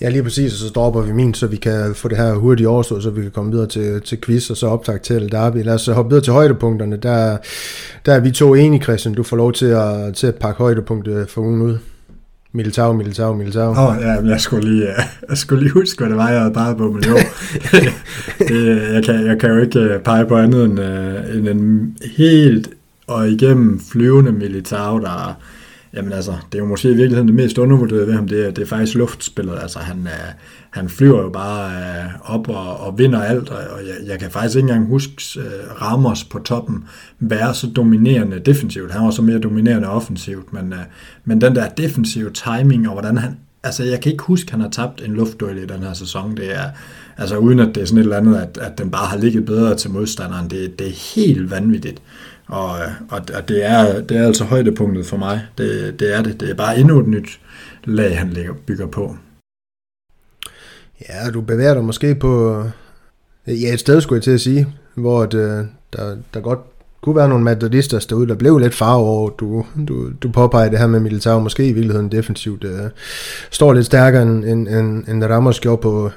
Ja, 0.00 0.08
lige 0.08 0.22
præcis, 0.22 0.52
og 0.52 0.58
så 0.58 0.68
dropper 0.74 1.02
vi 1.02 1.12
min, 1.12 1.34
så 1.34 1.46
vi 1.46 1.56
kan 1.56 1.94
få 1.94 2.08
det 2.08 2.16
her 2.16 2.34
hurtigt 2.34 2.66
overstået, 2.66 3.02
så 3.02 3.10
vi 3.10 3.22
kan 3.22 3.30
komme 3.30 3.52
videre 3.52 3.66
til, 3.66 4.00
til 4.00 4.20
quiz, 4.20 4.50
og 4.50 4.56
så 4.56 4.66
optag 4.66 5.00
til 5.00 5.32
Derby. 5.32 5.64
Lad 5.64 5.74
os 5.74 5.86
hoppe 5.86 6.10
videre 6.10 6.24
til 6.24 6.32
højdepunkterne. 6.32 6.96
Der, 6.96 7.36
der 8.06 8.14
er 8.14 8.20
vi 8.20 8.30
to 8.30 8.54
enige, 8.54 8.82
Christian. 8.82 9.14
Du 9.14 9.22
får 9.22 9.36
lov 9.36 9.52
til 9.52 9.66
at, 9.66 10.14
til 10.14 10.26
at 10.26 10.34
pakke 10.34 10.58
højdepunktet 10.58 11.30
for 11.30 11.40
ugen 11.40 11.62
ud. 11.62 11.78
Militao, 12.52 12.92
Militao, 12.92 13.34
Militao. 13.34 13.70
Åh, 13.70 13.88
oh, 13.88 13.96
ja, 14.00 14.12
jeg 14.30 14.40
skulle, 14.40 14.70
lige, 14.70 14.86
jeg 15.28 15.38
skulle 15.38 15.62
lige 15.62 15.72
huske, 15.72 15.98
hvad 15.98 16.08
det 16.08 16.16
var, 16.16 16.30
jeg 16.30 16.40
havde 16.40 16.54
peget 16.54 16.76
på, 16.76 16.90
men 16.92 17.04
jo, 17.04 17.14
det, 18.48 18.92
jeg, 18.92 19.04
kan, 19.04 19.26
jeg 19.26 19.40
kan 19.40 19.50
jo 19.50 19.58
ikke 19.58 19.80
øh, 19.80 20.00
pege 20.00 20.26
på 20.26 20.36
andet 20.36 20.64
end, 20.64 20.78
end 21.34 21.48
en 21.48 21.96
helt 22.16 22.68
og 23.06 23.30
igennem 23.30 23.80
flyvende 23.92 24.32
Militao, 24.32 24.98
der, 24.98 25.38
Jamen 25.94 26.12
altså, 26.12 26.32
det 26.52 26.58
er 26.58 26.62
jo 26.62 26.68
måske 26.68 26.88
i 26.88 26.94
virkeligheden 26.94 27.28
det 27.28 27.36
mest 27.36 27.58
undervurderede 27.58 28.06
ved 28.06 28.14
ham, 28.14 28.28
det 28.28 28.46
er, 28.46 28.50
det 28.50 28.62
er 28.62 28.66
faktisk 28.66 28.96
luftspillet. 28.96 29.58
Altså 29.62 29.78
han, 29.78 30.06
øh, 30.06 30.32
han 30.70 30.88
flyver 30.88 31.22
jo 31.22 31.28
bare 31.28 31.70
øh, 31.70 32.34
op 32.34 32.48
og, 32.48 32.76
og 32.76 32.98
vinder 32.98 33.22
alt, 33.22 33.50
og 33.50 33.80
jeg, 33.86 34.08
jeg 34.08 34.18
kan 34.18 34.30
faktisk 34.30 34.56
ikke 34.56 34.68
engang 34.68 34.88
huske 34.88 35.22
uh, 35.36 35.82
Ramos 35.82 36.24
på 36.24 36.38
toppen 36.38 36.84
være 37.18 37.54
så 37.54 37.66
dominerende 37.66 38.38
defensivt. 38.38 38.92
Han 38.92 39.04
var 39.04 39.10
så 39.10 39.22
mere 39.22 39.38
dominerende 39.38 39.88
offensivt, 39.88 40.52
men, 40.52 40.72
uh, 40.72 40.78
men 41.24 41.40
den 41.40 41.54
der 41.54 41.68
defensive 41.68 42.30
timing 42.30 42.88
og 42.88 42.92
hvordan 42.92 43.18
han 43.18 43.36
altså 43.62 43.84
jeg 43.84 44.00
kan 44.00 44.12
ikke 44.12 44.24
huske, 44.24 44.46
at 44.46 44.50
han 44.50 44.60
har 44.60 44.68
tabt 44.68 45.02
en 45.04 45.14
luftduel 45.14 45.58
i 45.58 45.66
den 45.66 45.82
her 45.82 45.92
sæson. 45.92 46.36
Det 46.36 46.56
er, 46.56 46.70
altså 47.16 47.36
uden 47.36 47.60
at 47.60 47.74
det 47.74 47.82
er 47.82 47.84
sådan 47.84 47.98
et 47.98 48.02
eller 48.02 48.16
andet, 48.16 48.36
at, 48.36 48.58
at 48.60 48.78
den 48.78 48.90
bare 48.90 49.06
har 49.06 49.16
ligget 49.16 49.44
bedre 49.44 49.76
til 49.76 49.90
modstanderen. 49.90 50.50
Det, 50.50 50.78
det 50.78 50.86
er 50.86 51.14
helt 51.14 51.50
vanvittigt. 51.50 52.02
Og, 52.48 52.78
øh, 52.78 52.88
og, 53.10 53.20
og 53.34 53.48
det, 53.48 53.64
er, 53.64 54.00
det 54.00 54.16
er 54.16 54.26
altså 54.26 54.44
højdepunktet 54.44 55.06
for 55.06 55.16
mig. 55.16 55.46
Det, 55.58 56.00
det 56.00 56.16
er 56.16 56.22
det. 56.22 56.40
Det 56.40 56.50
er 56.50 56.54
bare 56.54 56.78
endnu 56.78 57.00
et 57.00 57.08
nyt 57.08 57.40
lag, 57.84 58.18
han 58.18 58.30
lægger, 58.30 58.54
bygger 58.66 58.86
på. 58.86 59.16
Ja, 61.08 61.30
du 61.30 61.40
bevæger 61.40 61.74
dig 61.74 61.84
måske 61.84 62.14
på 62.14 62.62
øh, 63.46 63.62
ja, 63.62 63.72
et 63.72 63.80
sted, 63.80 64.00
skulle 64.00 64.16
jeg 64.16 64.22
til 64.22 64.30
at 64.30 64.40
sige, 64.40 64.66
hvor 64.94 65.26
det, 65.26 65.38
øh, 65.38 65.64
der, 65.92 66.16
der 66.34 66.40
godt 66.40 66.60
kunne 67.00 67.16
være 67.16 67.28
nogle 67.28 67.44
madridistas 67.44 68.06
derude, 68.06 68.28
der 68.28 68.34
blev 68.34 68.58
lidt 68.58 68.74
farve 68.74 69.06
over, 69.06 69.30
du, 69.30 69.66
du, 69.88 70.10
du 70.22 70.30
påpeger 70.30 70.70
det 70.70 70.78
her 70.78 70.86
med 70.86 71.00
Militao, 71.00 71.40
måske 71.40 71.68
i 71.68 71.72
virkeligheden 71.72 72.12
defensivt, 72.12 72.64
uh, 72.64 72.70
står 73.50 73.72
lidt 73.72 73.86
stærkere 73.86 74.22
end, 74.22 74.44
end, 74.44 74.68
end, 74.68 75.08
end 75.08 75.24
Ramos 75.24 75.60
gjorde 75.60 75.82
på, 75.82 76.10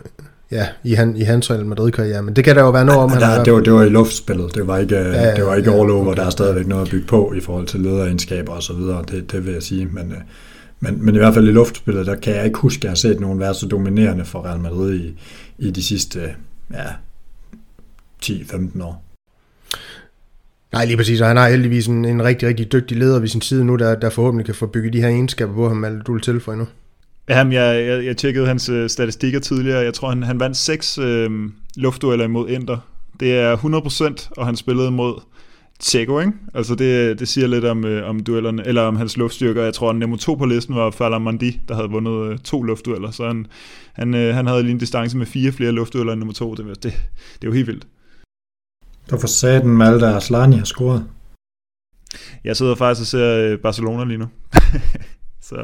ja, 0.51 0.67
i, 0.83 0.93
han, 0.93 1.15
i 1.15 1.21
hans 1.21 1.51
Real 1.51 1.65
Madrid-karriere, 1.65 2.21
men 2.21 2.35
det 2.35 2.43
kan 2.43 2.55
der 2.55 2.61
jo 2.61 2.69
være 2.69 2.85
noget 2.85 3.01
om. 3.01 3.09
Han 3.09 3.21
der, 3.21 3.43
det, 3.43 3.53
var, 3.53 3.59
det 3.59 3.73
var 3.73 3.83
i 3.83 3.89
luftspillet, 3.89 4.55
det 4.55 4.67
var 4.67 4.77
ikke, 4.77 4.95
ja, 4.95 5.27
ja, 5.27 5.35
det 5.35 5.45
var 5.45 5.55
ikke 5.55 5.71
ja, 5.71 5.81
all 5.81 5.91
over, 5.91 6.13
der 6.13 6.25
er 6.25 6.29
stadigvæk 6.29 6.67
noget 6.67 6.85
at 6.85 6.91
bygge 6.91 7.07
på 7.07 7.33
i 7.37 7.39
forhold 7.39 7.67
til 7.67 7.79
lederegenskaber 7.79 8.53
og 8.53 8.63
så 8.63 8.73
videre, 8.73 9.03
det, 9.11 9.31
det 9.31 9.45
vil 9.45 9.53
jeg 9.53 9.63
sige, 9.63 9.85
men, 9.85 10.11
øh, 10.11 10.17
men, 10.79 11.05
men 11.05 11.15
i 11.15 11.17
hvert 11.17 11.33
fald 11.33 11.47
i 11.47 11.51
luftspillet, 11.51 12.05
der 12.05 12.15
kan 12.15 12.35
jeg 12.35 12.45
ikke 12.45 12.59
huske, 12.59 12.79
at 12.79 12.83
jeg 12.83 12.91
har 12.91 12.95
set 12.95 13.19
nogen 13.19 13.39
være 13.39 13.53
så 13.53 13.67
dominerende 13.67 14.25
for 14.25 14.45
Real 14.45 14.59
Madrid 14.59 14.99
i, 14.99 15.19
i 15.57 15.71
de 15.71 15.83
sidste 15.83 16.19
ja, 16.73 16.85
10-15 18.25 18.83
år. 18.83 19.03
Nej, 20.73 20.85
lige 20.85 20.97
præcis, 20.97 21.21
og 21.21 21.27
han 21.27 21.37
har 21.37 21.49
heldigvis 21.49 21.87
en, 21.87 22.05
en 22.05 22.23
rigtig, 22.23 22.47
rigtig 22.47 22.71
dygtig 22.71 22.97
leder 22.97 23.19
ved 23.19 23.27
sin 23.27 23.41
side 23.41 23.65
nu, 23.65 23.75
der, 23.75 23.95
der 23.95 24.09
forhåbentlig 24.09 24.45
kan 24.45 24.55
få 24.55 24.65
bygget 24.65 24.93
de 24.93 25.01
her 25.01 25.07
egenskaber 25.07 25.53
på 25.53 25.67
ham, 25.67 25.83
eller 25.83 26.03
du 26.03 26.13
vil 26.13 26.21
tilføje 26.21 26.57
nu. 26.57 26.67
Jamen, 27.29 27.53
jeg, 27.53 27.85
jeg, 27.87 28.05
jeg 28.05 28.17
tjekkede 28.17 28.47
hans 28.47 28.69
øh, 28.69 28.89
statistikker 28.89 29.39
tidligere. 29.39 29.79
Jeg 29.79 29.93
tror, 29.93 30.09
han, 30.09 30.23
han 30.23 30.39
vandt 30.39 30.57
seks 30.57 30.97
øh, 30.97 31.29
luftdueller 31.75 32.25
imod 32.25 32.49
Inter. 32.49 32.77
Det 33.19 33.37
er 33.37 33.57
100%, 33.57 34.29
og 34.37 34.45
han 34.45 34.55
spillede 34.55 34.91
mod 34.91 35.21
Tjekko, 35.79 36.19
ikke? 36.19 36.31
Altså 36.53 36.75
det, 36.75 37.19
det 37.19 37.27
siger 37.27 37.47
lidt 37.47 37.65
om, 37.65 37.85
øh, 37.85 38.09
om 38.09 38.19
duellerne, 38.19 38.67
eller 38.67 38.81
om 38.81 38.95
hans 38.95 39.17
luftstyrker. 39.17 39.63
Jeg 39.63 39.73
tror, 39.73 39.89
at 39.89 39.95
nummer 39.95 40.17
to 40.17 40.35
på 40.35 40.45
listen 40.45 40.75
var 40.75 40.91
Fala 40.91 41.17
Mandi, 41.17 41.61
der 41.67 41.75
havde 41.75 41.89
vundet 41.89 42.31
øh, 42.31 42.37
to 42.37 42.63
luftdueller. 42.63 43.11
Så 43.11 43.27
han, 43.27 43.47
han, 43.93 44.13
øh, 44.13 44.35
han 44.35 44.47
havde 44.47 44.63
lige 44.63 44.71
en 44.71 44.77
distance 44.77 45.17
med 45.17 45.25
fire 45.25 45.51
flere 45.51 45.71
luftdueller 45.71 46.13
end 46.13 46.19
nummer 46.19 46.33
to. 46.33 46.55
Det, 46.55 46.65
det, 46.65 46.83
det 46.83 46.91
er 47.41 47.47
jo 47.47 47.51
helt 47.51 47.67
vildt. 47.67 47.87
Der 49.09 49.19
får 49.19 49.27
satan 49.27 49.69
Malte 49.69 50.03
og 50.03 50.15
Aslani 50.15 50.55
har 50.55 50.65
scoret. 50.65 51.05
Jeg 52.43 52.57
sidder 52.57 52.75
faktisk 52.75 53.01
og 53.01 53.07
ser 53.07 53.37
øh, 53.37 53.59
Barcelona 53.59 54.03
lige 54.03 54.17
nu. 54.17 54.27
så 55.49 55.55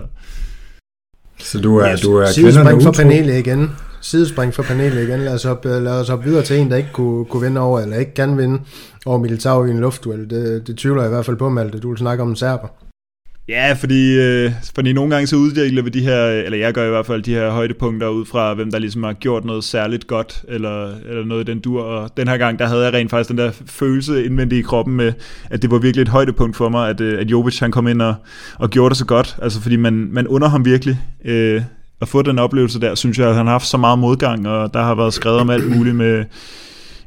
Så 1.40 1.60
du 1.60 1.78
er, 1.78 1.92
Yes. 1.92 2.02
du 2.02 2.18
er 2.18 2.26
Sidespring 2.26 2.84
for 2.84 2.92
panelet 2.92 3.38
igen. 3.38 3.72
Sidespring 4.02 4.54
for 4.54 4.64
panelet 4.64 5.08
igen. 5.08 5.20
Lad 5.20 5.34
os, 5.34 5.46
op, 5.46 5.66
lad 5.66 5.88
os 6.02 6.10
op 6.10 6.26
videre 6.26 6.44
til 6.44 6.60
en, 6.60 6.70
der 6.72 6.78
ikke 6.78 6.90
kunne, 6.94 7.26
kunne 7.26 7.42
vinde 7.42 7.62
over, 7.62 7.80
eller 7.80 7.98
ikke 7.98 8.14
kan 8.14 8.38
vinde 8.38 8.60
over 9.06 9.18
Militao 9.20 9.66
i 9.66 9.70
en 9.72 9.80
luftduel. 9.80 10.30
Det, 10.30 10.68
det 10.68 10.78
tvivler 10.78 11.02
jeg 11.02 11.10
i 11.10 11.14
hvert 11.14 11.26
fald 11.26 11.38
på, 11.38 11.50
Malte. 11.50 11.80
Du 11.80 11.90
vil 11.90 11.98
snakke 11.98 12.24
om 12.24 12.30
en 12.30 12.36
serber. 12.36 12.68
Ja, 13.50 13.74
fordi, 13.74 14.20
øh, 14.20 14.52
fordi 14.76 14.94
nogle 14.94 15.14
gange 15.14 15.28
så 15.28 15.36
uddeler 15.36 15.82
vi 15.82 15.90
de 15.90 16.02
her, 16.02 16.26
eller 16.26 16.58
jeg 16.58 16.74
gør 16.74 16.88
i 16.88 16.90
hvert 16.90 17.06
fald 17.06 17.24
de 17.24 17.34
her 17.34 17.50
højdepunkter 17.52 18.08
ud 18.08 18.26
fra, 18.26 18.54
hvem 18.54 18.72
der 18.72 18.80
ligesom 18.80 19.04
har 19.04 19.14
gjort 19.14 19.46
noget 19.46 19.64
særligt 19.64 20.08
godt, 20.08 20.44
eller, 20.48 20.96
eller 21.10 21.26
noget 21.26 21.50
i 21.50 21.52
den 21.52 21.60
dur. 21.60 21.82
Og 21.82 22.18
den 22.18 22.28
her 22.28 22.38
gang, 22.38 22.60
der 22.60 22.68
havde 22.68 22.84
jeg 22.84 22.94
rent 22.94 23.10
faktisk 23.10 23.30
den 23.30 23.38
der 23.38 23.52
følelse 23.66 24.26
indvendigt 24.26 24.60
i 24.60 24.62
kroppen 24.62 24.96
med, 24.96 25.14
at 25.50 25.62
det 25.62 25.72
var 25.72 25.78
virkelig 25.78 26.02
et 26.02 26.08
højdepunkt 26.08 26.56
for 26.56 26.70
mig, 26.70 26.90
at, 26.90 27.02
øh, 27.02 27.22
at 27.22 27.32
Jovic 27.32 27.60
han 27.60 27.72
kom 27.72 27.88
ind 27.88 28.02
og, 28.02 28.16
og 28.60 28.70
gjorde 28.70 28.90
det 28.90 28.98
så 28.98 29.06
godt. 29.06 29.38
Altså 29.42 29.62
fordi 29.62 29.76
man, 29.76 29.94
man 29.94 30.28
under 30.28 30.48
ham 30.48 30.66
virkelig. 30.66 31.00
Øh, 31.26 31.62
at 32.02 32.08
få 32.08 32.22
den 32.22 32.40
oplevelse 32.40 32.82
der, 32.82 32.96
synes 32.96 33.20
jeg, 33.20 33.30
at 33.30 33.36
han 33.36 33.46
har 33.46 33.54
haft 33.54 33.68
så 33.68 33.78
meget 33.78 34.00
modgang, 34.00 34.48
og 34.48 34.74
der 34.74 34.82
har 34.82 34.96
været 34.96 35.14
skrevet 35.14 35.40
om 35.40 35.50
alt 35.50 35.78
muligt 35.78 35.96
med 35.96 36.26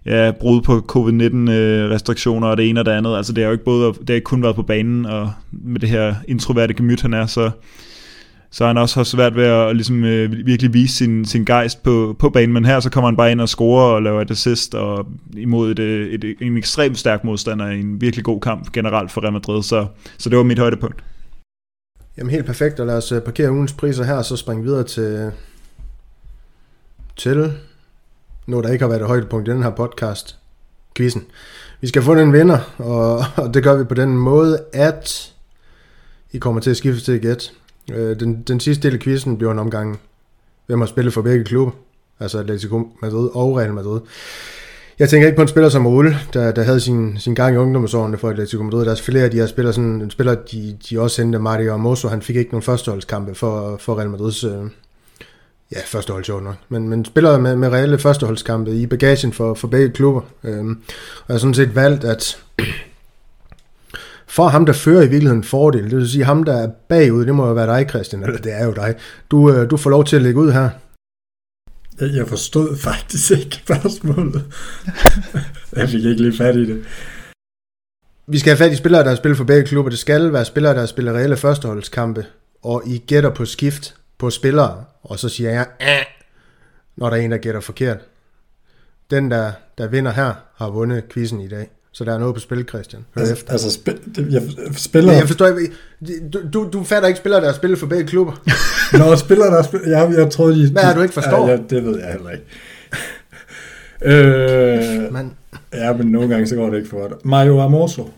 ja, 0.07 0.32
brud 0.40 0.62
på 0.62 0.80
covid-19-restriktioner 0.80 2.46
øh, 2.46 2.51
og 2.51 2.57
det 2.57 2.68
ene 2.68 2.80
og 2.80 2.86
det 2.86 2.92
andet. 2.92 3.16
Altså 3.16 3.32
det 3.32 3.42
har 3.42 3.48
jo 3.48 3.53
ikke, 3.53 3.64
både, 3.64 3.86
det 3.86 4.09
har 4.09 4.14
ikke 4.14 4.24
kun 4.24 4.42
været 4.42 4.57
på 4.57 4.62
banen, 4.62 5.07
og 5.07 5.32
med 5.51 5.80
det 5.80 5.88
her 5.88 6.14
introverte 6.28 6.74
gemyt, 6.74 7.03
han 7.03 7.14
er, 7.14 7.26
så, 7.26 7.51
så 8.51 8.66
han 8.66 8.78
også 8.78 8.96
har 8.96 9.05
svært 9.05 9.36
ved 9.36 9.44
at 9.44 9.76
ligesom, 9.76 10.05
øh, 10.05 10.46
virkelig 10.46 10.74
vise 10.74 10.96
sin, 10.96 11.24
sin 11.24 11.44
gejst 11.44 11.82
på, 11.82 12.16
på 12.18 12.30
banen. 12.30 12.53
Men 12.53 12.64
her 12.64 12.80
så 12.80 12.90
kommer 12.90 13.09
han 13.09 13.16
bare 13.16 13.32
ind 13.32 13.40
og 13.40 13.48
scorer 13.48 13.94
og 13.94 14.03
laver 14.03 14.20
et 14.20 14.30
assist 14.30 14.74
og 14.74 15.07
imod 15.36 15.70
et, 15.70 15.78
et, 15.78 16.24
et, 16.24 16.36
en 16.40 16.57
ekstremt 16.57 16.98
stærk 16.98 17.24
modstander 17.24 17.70
i 17.70 17.80
en 17.80 18.01
virkelig 18.01 18.24
god 18.24 18.40
kamp 18.40 18.72
generelt 18.72 19.11
for 19.11 19.20
Real 19.20 19.32
Madrid. 19.32 19.62
Så, 19.62 19.86
så 20.18 20.30
det 20.30 20.38
var 20.38 20.44
mit 20.44 20.59
højdepunkt. 20.59 21.05
Jamen 22.18 22.30
helt 22.30 22.46
perfekt, 22.46 22.80
og 22.80 22.86
lad 22.86 22.96
os 22.96 23.12
øh, 23.12 23.22
parkere 23.22 23.53
ugens 23.53 23.72
priser 23.72 24.05
her, 24.05 24.14
og 24.14 24.24
så 24.24 24.36
springe 24.36 24.64
videre 24.64 24.84
til, 24.84 25.30
til 27.16 27.53
noget, 28.51 28.64
der 28.64 28.72
ikke 28.72 28.82
har 28.82 28.88
været 28.88 29.01
et 29.01 29.07
højdepunkt 29.07 29.48
i 29.48 29.51
den 29.51 29.62
her 29.62 29.70
podcast, 29.70 30.36
quizzen. 30.96 31.24
Vi 31.80 31.88
skal 31.88 32.03
få 32.03 32.12
en 32.12 32.32
vinder, 32.32 32.59
og, 32.78 33.24
og 33.36 33.55
det 33.55 33.62
gør 33.62 33.76
vi 33.76 33.84
på 33.84 33.94
den 33.94 34.16
måde, 34.16 34.59
at 34.72 35.32
I 36.32 36.38
kommer 36.38 36.61
til 36.61 36.70
at 36.70 36.76
skifte 36.76 37.05
til 37.05 37.20
gæt. 37.20 37.53
Øh, 37.92 38.20
Den, 38.20 38.42
den 38.42 38.61
sidste 38.61 38.88
del 38.88 38.94
af 38.94 39.01
quizzen 39.01 39.36
bliver 39.36 39.53
en 39.53 39.59
omgang, 39.59 40.01
hvem 40.66 40.78
har 40.80 40.86
spillet 40.86 41.14
for 41.14 41.22
begge 41.22 41.44
klubber, 41.44 41.72
altså 42.20 42.38
Atletico 42.38 42.88
Madrid 43.03 43.30
og 43.34 43.57
Real 43.57 43.72
Madrid. 43.72 44.01
Jeg 44.98 45.09
tænker 45.09 45.26
ikke 45.26 45.36
på 45.36 45.42
en 45.42 45.48
spiller 45.48 45.68
som 45.68 45.86
Ole, 45.86 46.16
der, 46.32 46.53
der 46.53 46.62
havde 46.62 46.80
sin, 46.80 47.18
sin 47.18 47.34
gang 47.34 47.55
i 47.55 47.59
ungdomsårene 47.59 48.18
for 48.18 48.30
Atletico 48.30 48.62
Madrid. 48.62 48.84
Der 48.84 48.90
er 48.90 48.96
flere 48.96 49.24
af 49.24 49.30
de 49.30 49.36
her 49.36 49.46
spillere, 49.46 49.72
sådan, 49.72 50.01
en 50.03 50.11
spiller, 50.11 50.34
de, 50.34 50.76
de 50.90 51.01
også 51.01 51.16
sendte 51.16 51.38
Mario 51.38 51.76
Mosso. 51.76 52.09
Han 52.09 52.22
fik 52.22 52.36
ikke 52.36 52.51
nogen 52.51 52.62
førsteholdskampe 52.62 53.34
for, 53.34 53.76
for 53.76 53.98
Real 53.98 54.11
Madrids 54.11 54.44
øh, 54.44 54.62
ja, 55.73 55.81
førstehold 55.87 56.25
sjovt 56.25 56.45
nok. 56.45 56.57
Men, 56.68 56.89
men 56.89 57.05
spiller 57.05 57.39
med, 57.39 57.57
med 57.57 57.68
reelle 57.68 57.99
førsteholdskampe 57.99 58.71
i 58.71 58.87
bagagen 58.87 59.33
for, 59.33 59.55
for 59.55 59.68
begge 59.68 59.91
klubber. 59.91 60.21
Øhm, 60.45 60.83
og 61.16 61.25
jeg 61.29 61.35
har 61.35 61.39
sådan 61.39 61.55
set 61.55 61.75
valgt, 61.75 62.05
at 62.05 62.39
for 64.27 64.49
ham, 64.49 64.66
der 64.66 64.73
fører 64.73 65.03
i 65.03 65.09
virkeligheden 65.09 65.39
en 65.39 65.45
fordel, 65.45 65.85
det 65.85 65.97
vil 65.97 66.11
sige 66.11 66.25
ham, 66.25 66.45
der 66.45 66.57
er 66.57 66.71
bagud, 66.89 67.27
det 67.27 67.35
må 67.35 67.47
jo 67.47 67.53
være 67.53 67.79
dig, 67.79 67.89
Christian, 67.89 68.23
eller 68.23 68.39
det 68.39 68.53
er 68.53 68.64
jo 68.64 68.73
dig. 68.73 68.95
Du, 69.31 69.53
øh, 69.53 69.71
du 69.71 69.77
får 69.77 69.91
lov 69.91 70.05
til 70.05 70.16
at 70.16 70.23
lægge 70.23 70.41
ud 70.41 70.53
her. 70.53 70.71
Jeg, 72.01 72.14
jeg 72.14 72.29
forstod 72.29 72.77
faktisk 72.77 73.31
ikke 73.31 73.57
spørgsmålet. 73.57 74.45
jeg 75.77 75.89
fik 75.89 76.05
ikke 76.05 76.23
lige 76.23 76.37
fat 76.37 76.57
i 76.57 76.66
det. 76.66 76.85
Vi 78.27 78.39
skal 78.39 78.51
have 78.51 78.57
fat 78.57 78.73
i 78.73 78.77
spillere, 78.77 79.03
der 79.03 79.09
har 79.09 79.16
spillet 79.16 79.37
for 79.37 79.45
begge 79.45 79.66
klubber. 79.66 79.91
Det 79.91 79.99
skal 79.99 80.33
være 80.33 80.45
spillere, 80.45 80.73
der 80.73 80.81
har 80.81 80.87
spillet 80.87 81.14
reelle 81.14 81.37
førsteholdskampe, 81.37 82.27
og 82.62 82.83
I 82.87 82.99
gætter 82.99 83.31
på 83.31 83.45
skift 83.45 83.95
på 84.18 84.31
spillere, 84.31 84.85
og 85.03 85.18
så 85.18 85.28
siger 85.28 85.51
jeg, 85.51 85.66
Æh! 85.80 86.05
når 86.96 87.11
der 87.11 87.16
er 87.16 87.20
en, 87.20 87.30
der 87.30 87.36
gætter 87.38 87.61
forkert. 87.61 87.98
Den, 89.11 89.30
der, 89.30 89.53
der 89.78 89.86
vinder 89.86 90.11
her, 90.12 90.32
har 90.57 90.70
vundet 90.70 91.05
quizzen 91.09 91.40
i 91.40 91.48
dag. 91.48 91.70
Så 91.92 92.05
der 92.05 92.14
er 92.14 92.18
noget 92.18 92.34
på 92.34 92.40
spil, 92.40 92.64
Christian. 92.68 93.05
Hør 93.14 93.20
Altså, 93.22 93.34
efter. 93.34 93.53
altså 93.53 93.70
spil, 93.70 94.01
det, 94.16 94.32
jeg 94.32 94.42
spiller... 94.76 95.12
Jeg 95.12 95.26
forstår 95.26 95.46
ikke, 95.46 95.72
du, 96.32 96.40
du, 96.53 96.68
du 96.72 96.84
fatter 96.84 97.09
ikke 97.09 97.18
spillere, 97.18 97.40
der 97.40 97.46
har 97.46 97.55
spillet 97.55 97.78
for 97.78 97.86
begge 97.86 98.07
klubber. 98.07 98.32
Når 98.98 99.16
spiller 99.16 99.46
der 99.46 99.62
spil, 99.62 99.80
jeg, 99.86 100.12
jeg 100.16 100.30
troede, 100.30 100.66
de... 100.66 100.72
Hvad 100.72 100.82
er 100.82 100.94
du 100.94 101.03
ikke 101.03 101.14
forstår? 101.14 101.48
Ja, 101.48 101.57
det 101.70 101.84
ved 101.84 101.98
jeg 101.98 102.12
heller 102.12 102.30
ikke. 102.30 102.44
øh, 105.07 105.12
Man, 105.12 105.36
ja, 105.72 105.92
men 105.92 106.07
nogle 106.07 106.28
gange 106.28 106.46
så 106.46 106.55
går 106.57 106.70
det 106.70 106.76
ikke 106.76 106.88
for 106.88 107.09
godt. 107.09 107.24
Mario 107.24 107.61
Amoso. 107.61 108.11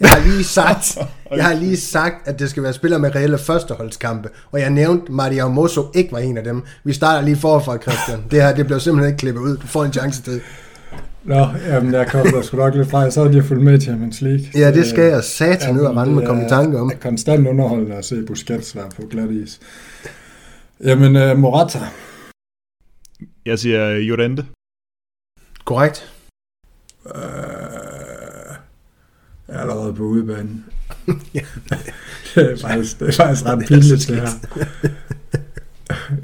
Jeg 0.00 0.08
har 0.08 0.28
lige 0.28 0.44
sagt, 0.44 0.98
jeg 1.36 1.44
har 1.44 1.54
lige 1.54 1.76
sagt, 1.76 2.28
at 2.28 2.38
det 2.38 2.50
skal 2.50 2.62
være 2.62 2.72
spillere 2.72 3.00
med 3.00 3.14
reelle 3.14 3.38
førsteholdskampe, 3.38 4.28
og 4.50 4.60
jeg 4.60 4.70
nævnte, 4.70 5.12
Mario 5.12 5.48
Mosso 5.48 5.82
ikke 5.94 6.12
var 6.12 6.18
en 6.18 6.36
af 6.36 6.44
dem. 6.44 6.62
Vi 6.84 6.92
starter 6.92 7.24
lige 7.24 7.36
forfra, 7.36 7.78
Christian. 7.78 8.24
Det 8.30 8.42
her, 8.42 8.54
det 8.54 8.66
bliver 8.66 8.78
simpelthen 8.78 9.12
ikke 9.12 9.18
klippet 9.18 9.40
ud. 9.40 9.56
Du 9.56 9.66
får 9.66 9.84
en 9.84 9.92
chance 9.92 10.22
til. 10.22 10.40
Nå, 11.24 11.46
jamen 11.66 11.94
jeg 11.94 12.06
kom 12.06 12.26
der 12.26 12.42
sgu 12.42 12.56
nok 12.56 12.74
lidt 12.74 12.90
fra. 12.90 13.10
Så 13.10 13.22
havde 13.22 13.36
de 13.36 13.42
fulgt 13.42 13.64
med 13.64 13.80
Champions 13.80 14.20
League. 14.20 14.46
Ja, 14.54 14.72
det 14.72 14.86
skal 14.86 15.04
jeg 15.04 15.24
satan 15.24 15.74
ned 15.74 15.84
og 15.84 15.96
rende 15.96 16.14
med 16.14 16.26
komme 16.26 16.46
i 16.46 16.48
tanke 16.48 16.78
om. 16.78 16.88
Det 16.88 16.96
er 16.96 17.00
konstant 17.00 17.46
underholdende 17.46 17.96
at 17.96 18.04
se 18.04 18.22
Busquets 18.26 18.76
være 18.76 18.90
på 18.96 19.02
glat 19.10 19.30
is. 19.30 19.60
Jamen, 20.84 21.30
uh, 21.30 21.38
Morata. 21.38 21.78
Jeg 23.46 23.58
siger 23.58 23.88
øh, 23.88 23.96
Llorente. 23.98 24.46
Korrekt. 25.64 26.12
Uh, 27.04 27.12
jeg 29.48 29.56
er 29.56 29.60
allerede 29.60 29.94
på 29.94 30.02
udebanen. 30.02 30.64
det, 32.34 32.52
er 32.52 32.56
faktisk, 32.60 33.00
det 33.00 33.08
er 33.08 33.12
faktisk 33.12 33.46
ret 33.46 33.64
pinligt, 33.68 34.08
det 34.08 34.16
her. 34.16 34.28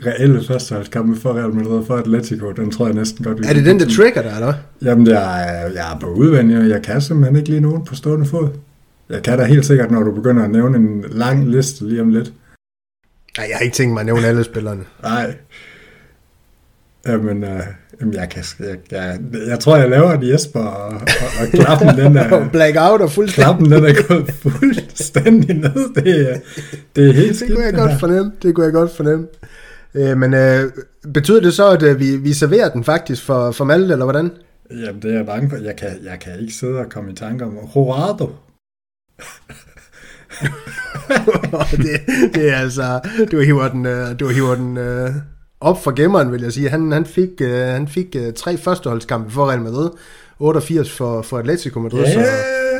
Reelle 0.07 0.45
førsteholdskampe 0.47 1.21
for 1.21 1.33
Real 1.33 1.55
Madrid 1.55 1.87
for 1.87 1.97
Atletico, 1.97 2.53
den 2.53 2.71
tror 2.71 2.87
jeg 2.87 2.95
næsten 2.95 3.25
godt, 3.25 3.39
vi 3.39 3.45
Er 3.49 3.53
det 3.53 3.65
den, 3.65 3.81
der 3.81 3.87
trigger 3.97 4.23
dig, 4.23 4.33
eller? 4.35 4.55
Jamen, 4.83 5.07
jeg 5.07 5.43
er, 5.43 5.69
jeg 5.69 5.95
er 5.95 5.99
på 5.99 6.07
udvendig, 6.07 6.59
og 6.59 6.69
jeg 6.69 6.83
kan 6.83 7.01
simpelthen 7.01 7.37
ikke 7.37 7.49
lige 7.49 7.61
nogen 7.61 7.85
på 7.85 7.95
stående 7.95 8.27
fod. 8.27 8.49
Jeg 9.09 9.23
kan 9.23 9.39
da 9.39 9.45
helt 9.45 9.67
sikkert, 9.67 9.91
når 9.91 10.03
du 10.03 10.15
begynder 10.15 10.45
at 10.45 10.51
nævne 10.51 10.77
en 10.77 11.05
lang 11.09 11.49
liste 11.49 11.89
lige 11.89 12.01
om 12.01 12.09
lidt. 12.09 12.33
Nej, 13.39 13.47
jeg 13.49 13.57
har 13.57 13.65
ikke 13.65 13.75
tænkt 13.75 13.93
mig 13.93 14.01
at 14.01 14.07
nævne 14.07 14.27
alle 14.27 14.45
spillerne. 14.45 14.85
Nej. 15.03 15.35
Jamen, 17.07 17.45
øh, 17.45 17.63
jamen 18.01 18.15
jeg, 18.15 18.29
kan, 18.31 18.45
jeg, 18.61 18.77
jeg, 18.91 19.19
jeg 19.47 19.61
tror, 19.61 19.77
jeg 19.77 19.89
laver 19.91 20.13
en 20.13 20.29
Jesper, 20.33 20.61
og, 20.61 20.93
og, 20.95 21.01
og 21.41 21.47
klappen, 21.53 21.89
den 21.89 22.17
er, 22.17 22.49
Blackout 22.53 23.01
og 23.01 23.11
fuldstændig. 23.11 23.45
klappen, 23.45 23.71
den 23.73 23.85
er 23.85 24.09
gået 24.09 24.31
fuldstændig 24.35 25.57
ned. 25.57 25.95
Det 25.95 26.31
er, 26.33 26.37
det 26.97 27.09
er 27.09 27.13
helt 27.13 27.29
Det 27.29 27.37
skidt. 27.37 27.53
kunne 27.55 27.65
jeg 27.65 27.73
det 27.73 27.81
godt 27.81 28.01
fornemme. 28.01 28.33
Det 28.43 28.55
kunne 28.55 28.65
jeg 28.65 28.73
godt 28.73 28.97
fornemme. 28.97 29.27
Øh, 29.95 30.17
men 30.19 30.35
øh, 30.35 30.71
betyder 31.15 31.41
det 31.41 31.55
så, 31.55 31.71
at 31.71 31.83
øh, 31.83 32.01
vi, 32.01 32.17
vi 32.17 32.33
serverer 32.33 32.69
den 32.69 32.85
faktisk 32.85 33.25
for, 33.25 33.51
for 33.51 33.65
Malte, 33.65 33.93
eller 33.93 34.05
hvordan? 34.05 34.31
Jamen, 34.71 35.03
det 35.03 35.11
er 35.11 35.17
jeg 35.17 35.27
bange 35.27 35.51
for. 35.51 35.57
Jeg 35.57 35.77
kan, 35.77 35.89
jeg 36.05 36.19
kan 36.21 36.33
ikke 36.41 36.53
sidde 36.55 36.79
og 36.79 36.91
komme 36.91 37.13
i 37.13 37.15
tanke 37.15 37.45
om. 37.45 37.57
Horado. 37.63 38.31
det, 41.71 42.01
det 42.35 42.51
er 42.53 42.57
altså, 42.57 43.01
du 43.33 43.41
hiver 43.41 43.69
den, 43.69 43.87
øh, 43.87 44.21
du 44.21 44.29
hiver 44.29 44.55
den 44.55 44.77
øh, 44.77 45.11
op 45.63 45.85
for 45.85 45.91
gemmeren, 45.91 46.33
vil 46.33 46.43
jeg 46.43 46.53
sige. 46.53 46.69
Han, 46.69 46.93
han 46.93 47.07
fik, 47.07 47.29
øh, 47.41 47.57
han 47.59 47.89
fik 47.89 48.17
øh, 48.19 48.33
tre 48.33 48.57
førsteholdskampe 48.57 49.31
for 49.31 49.51
Real 49.51 49.61
Madrid, 49.61 49.91
88 50.39 50.91
for, 50.91 51.23
for 51.23 51.39
Atletico 51.39 51.81
Madrid, 51.81 52.07
så 52.07 52.25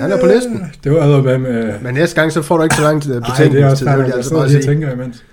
han 0.01 0.13
er 0.13 0.21
på 0.21 0.27
listen. 0.27 0.63
Det 0.85 0.93
var 0.93 1.03
allerede 1.03 1.23
med 1.23 1.39
med... 1.39 1.81
Men 1.83 1.95
næste 1.95 2.21
gang, 2.21 2.33
så 2.33 2.43
får 2.43 2.57
du 2.57 2.63
ikke 2.63 2.75
så 2.75 2.83
lang 2.83 3.03
tid 3.03 3.15
Ej, 3.15 3.19
det 3.19 3.27
er 3.27 3.31
også 3.71 3.85
betænkningstid, 3.85 3.87
det 3.87 3.93
vil 3.93 3.97
færdigt. 3.97 4.09
jeg 4.09 4.17
altså 4.17 4.35
bare 4.35 4.49
sige. 4.49 4.63
tænker 4.63 4.93
imens. 4.93 5.25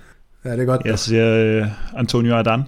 Ja, 0.44 0.52
det 0.52 0.60
er 0.60 0.64
godt. 0.64 0.82
Jeg 0.84 0.98
siger 0.98 1.60
øh, 1.62 1.66
Antonio 1.96 2.34
Ardan. 2.34 2.62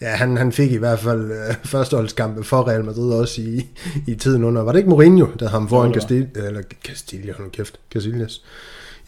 Ja, 0.00 0.06
han, 0.08 0.36
han 0.36 0.52
fik 0.52 0.72
i 0.72 0.76
hvert 0.76 0.98
fald 0.98 1.30
øh, 1.32 1.54
førsteholdskampe 1.64 2.44
for 2.44 2.68
Real 2.68 2.84
Madrid 2.84 3.12
også 3.12 3.40
i, 3.40 3.66
i 4.06 4.14
tiden 4.14 4.44
under. 4.44 4.62
Var 4.62 4.72
det 4.72 4.78
ikke 4.78 4.90
Mourinho, 4.90 5.24
der 5.26 5.30
havde 5.38 5.50
ham 5.50 5.68
foran. 5.68 5.94
Castillo? 5.94 6.26
Eller 6.36 6.62
Castillo, 6.84 7.32
hold 7.38 7.50
kæft. 7.50 7.80
Casillas. 7.92 8.42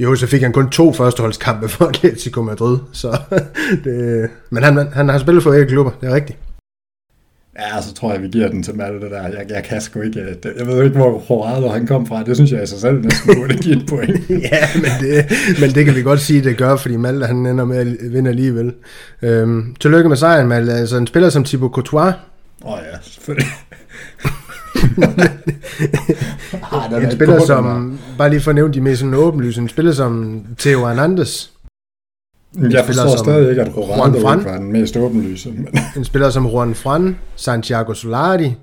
Jo, 0.03 0.15
så 0.17 0.27
fik 0.27 0.43
han 0.43 0.53
kun 0.53 0.71
to 0.71 0.93
førsteholdskampe 0.93 1.69
for 1.69 1.85
Atletico 1.85 2.43
Madrid. 2.43 2.79
Så 2.93 3.19
det, 3.85 4.31
men 4.51 4.63
han, 4.63 4.89
han 4.93 5.09
har 5.09 5.19
spillet 5.19 5.43
for 5.43 5.51
begge 5.51 5.67
klubber, 5.67 5.93
det 6.01 6.09
er 6.11 6.15
rigtigt. 6.15 6.39
Ja, 7.59 7.83
så 7.83 7.95
tror 7.95 8.13
jeg, 8.13 8.23
vi 8.23 8.29
giver 8.29 8.49
den 8.49 8.63
til 8.63 8.77
Malte, 8.77 9.01
det 9.01 9.11
der. 9.11 9.23
Jeg, 9.23 9.47
jeg 9.49 9.65
kan 9.65 9.81
sgu 9.81 10.01
ikke... 10.01 10.21
øh, 10.21 10.37
Jeg 10.59 10.67
ved 10.67 10.85
ikke, 10.85 10.97
hvor 10.97 11.19
Horado 11.19 11.69
han 11.69 11.87
kom 11.87 12.07
fra. 12.07 12.23
Det 12.25 12.37
synes 12.37 12.51
jeg 12.53 12.63
i 12.63 12.67
sig 12.67 12.79
selv 12.81 13.01
næsten 13.05 13.35
burde 13.37 13.55
give 13.57 13.77
et 13.77 13.87
point. 13.89 14.31
ja, 14.53 14.67
men 14.75 14.91
det, 15.01 15.25
men 15.61 15.71
det 15.71 15.85
kan 15.85 15.95
vi 15.95 16.03
godt 16.03 16.21
sige, 16.21 16.45
det 16.45 16.57
gør, 16.57 16.77
fordi 16.77 16.97
Malte 16.97 17.27
han 17.27 17.47
ender 17.47 17.65
med 17.65 17.79
at 17.79 18.13
vinde 18.13 18.31
alligevel. 18.31 18.73
Øhm, 19.23 19.75
tillykke 19.81 20.09
med 20.09 20.17
sejren, 20.17 20.49
Malte. 20.49 20.73
Altså 20.73 20.97
en 20.97 21.07
spiller 21.07 21.31
som 21.31 21.45
Thibaut 21.45 21.73
Courtois, 21.73 22.15
Åh 22.65 22.73
oh, 22.73 22.79
ja, 22.93 22.97
selvfølgelig. 23.03 23.49
ah, 26.73 26.91
den 26.91 27.05
en 27.05 27.13
spiller 27.13 27.47
som, 27.47 27.99
bare 28.19 28.31
lige 28.31 28.41
for 28.41 28.51
at 28.51 28.55
nævne 28.55 28.75
de 28.75 28.81
mest 28.81 29.01
sådan 29.01 29.15
åbenlyse, 29.15 29.61
en 29.61 29.69
spiller 29.69 29.93
som 29.93 30.45
Theo 30.59 30.87
Hernandez, 30.87 31.47
der. 32.55 32.71
Jeg 32.71 32.85
spiller 32.85 33.03
forstår 33.03 33.17
som 33.17 33.25
stadig 33.25 33.51
ikke, 33.51 33.63
at 33.63 33.69
Juan 33.77 33.87
Horado 33.87 34.21
Fran. 34.21 34.39
ikke 34.39 34.51
var 34.51 34.59
den 34.59 34.73
mest 34.73 34.97
åbenlyse. 34.97 35.51
Men 35.51 35.69
En 35.97 36.05
spiller 36.05 36.31
som 36.31 36.47
Juan 36.47 36.75
Fran, 36.75 37.19
Santiago 37.37 37.95
Solari, 37.95 38.55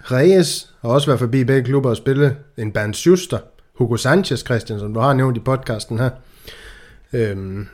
Reyes 0.00 0.70
har 0.82 0.88
også 0.88 1.06
været 1.06 1.20
forbi 1.20 1.44
begge 1.44 1.62
klubber 1.62 1.90
og 1.90 1.96
spille 1.96 2.36
en 2.56 2.72
Bernd 2.72 2.94
Schuster, 2.94 3.38
Hugo 3.78 3.96
Sanchez 3.96 4.44
Christian, 4.44 4.78
som 4.78 4.94
du 4.94 5.00
har 5.00 5.12
nævnt 5.12 5.36
i 5.36 5.40
podcasten 5.40 5.98
her. 5.98 6.10
Øhm, 7.12 7.66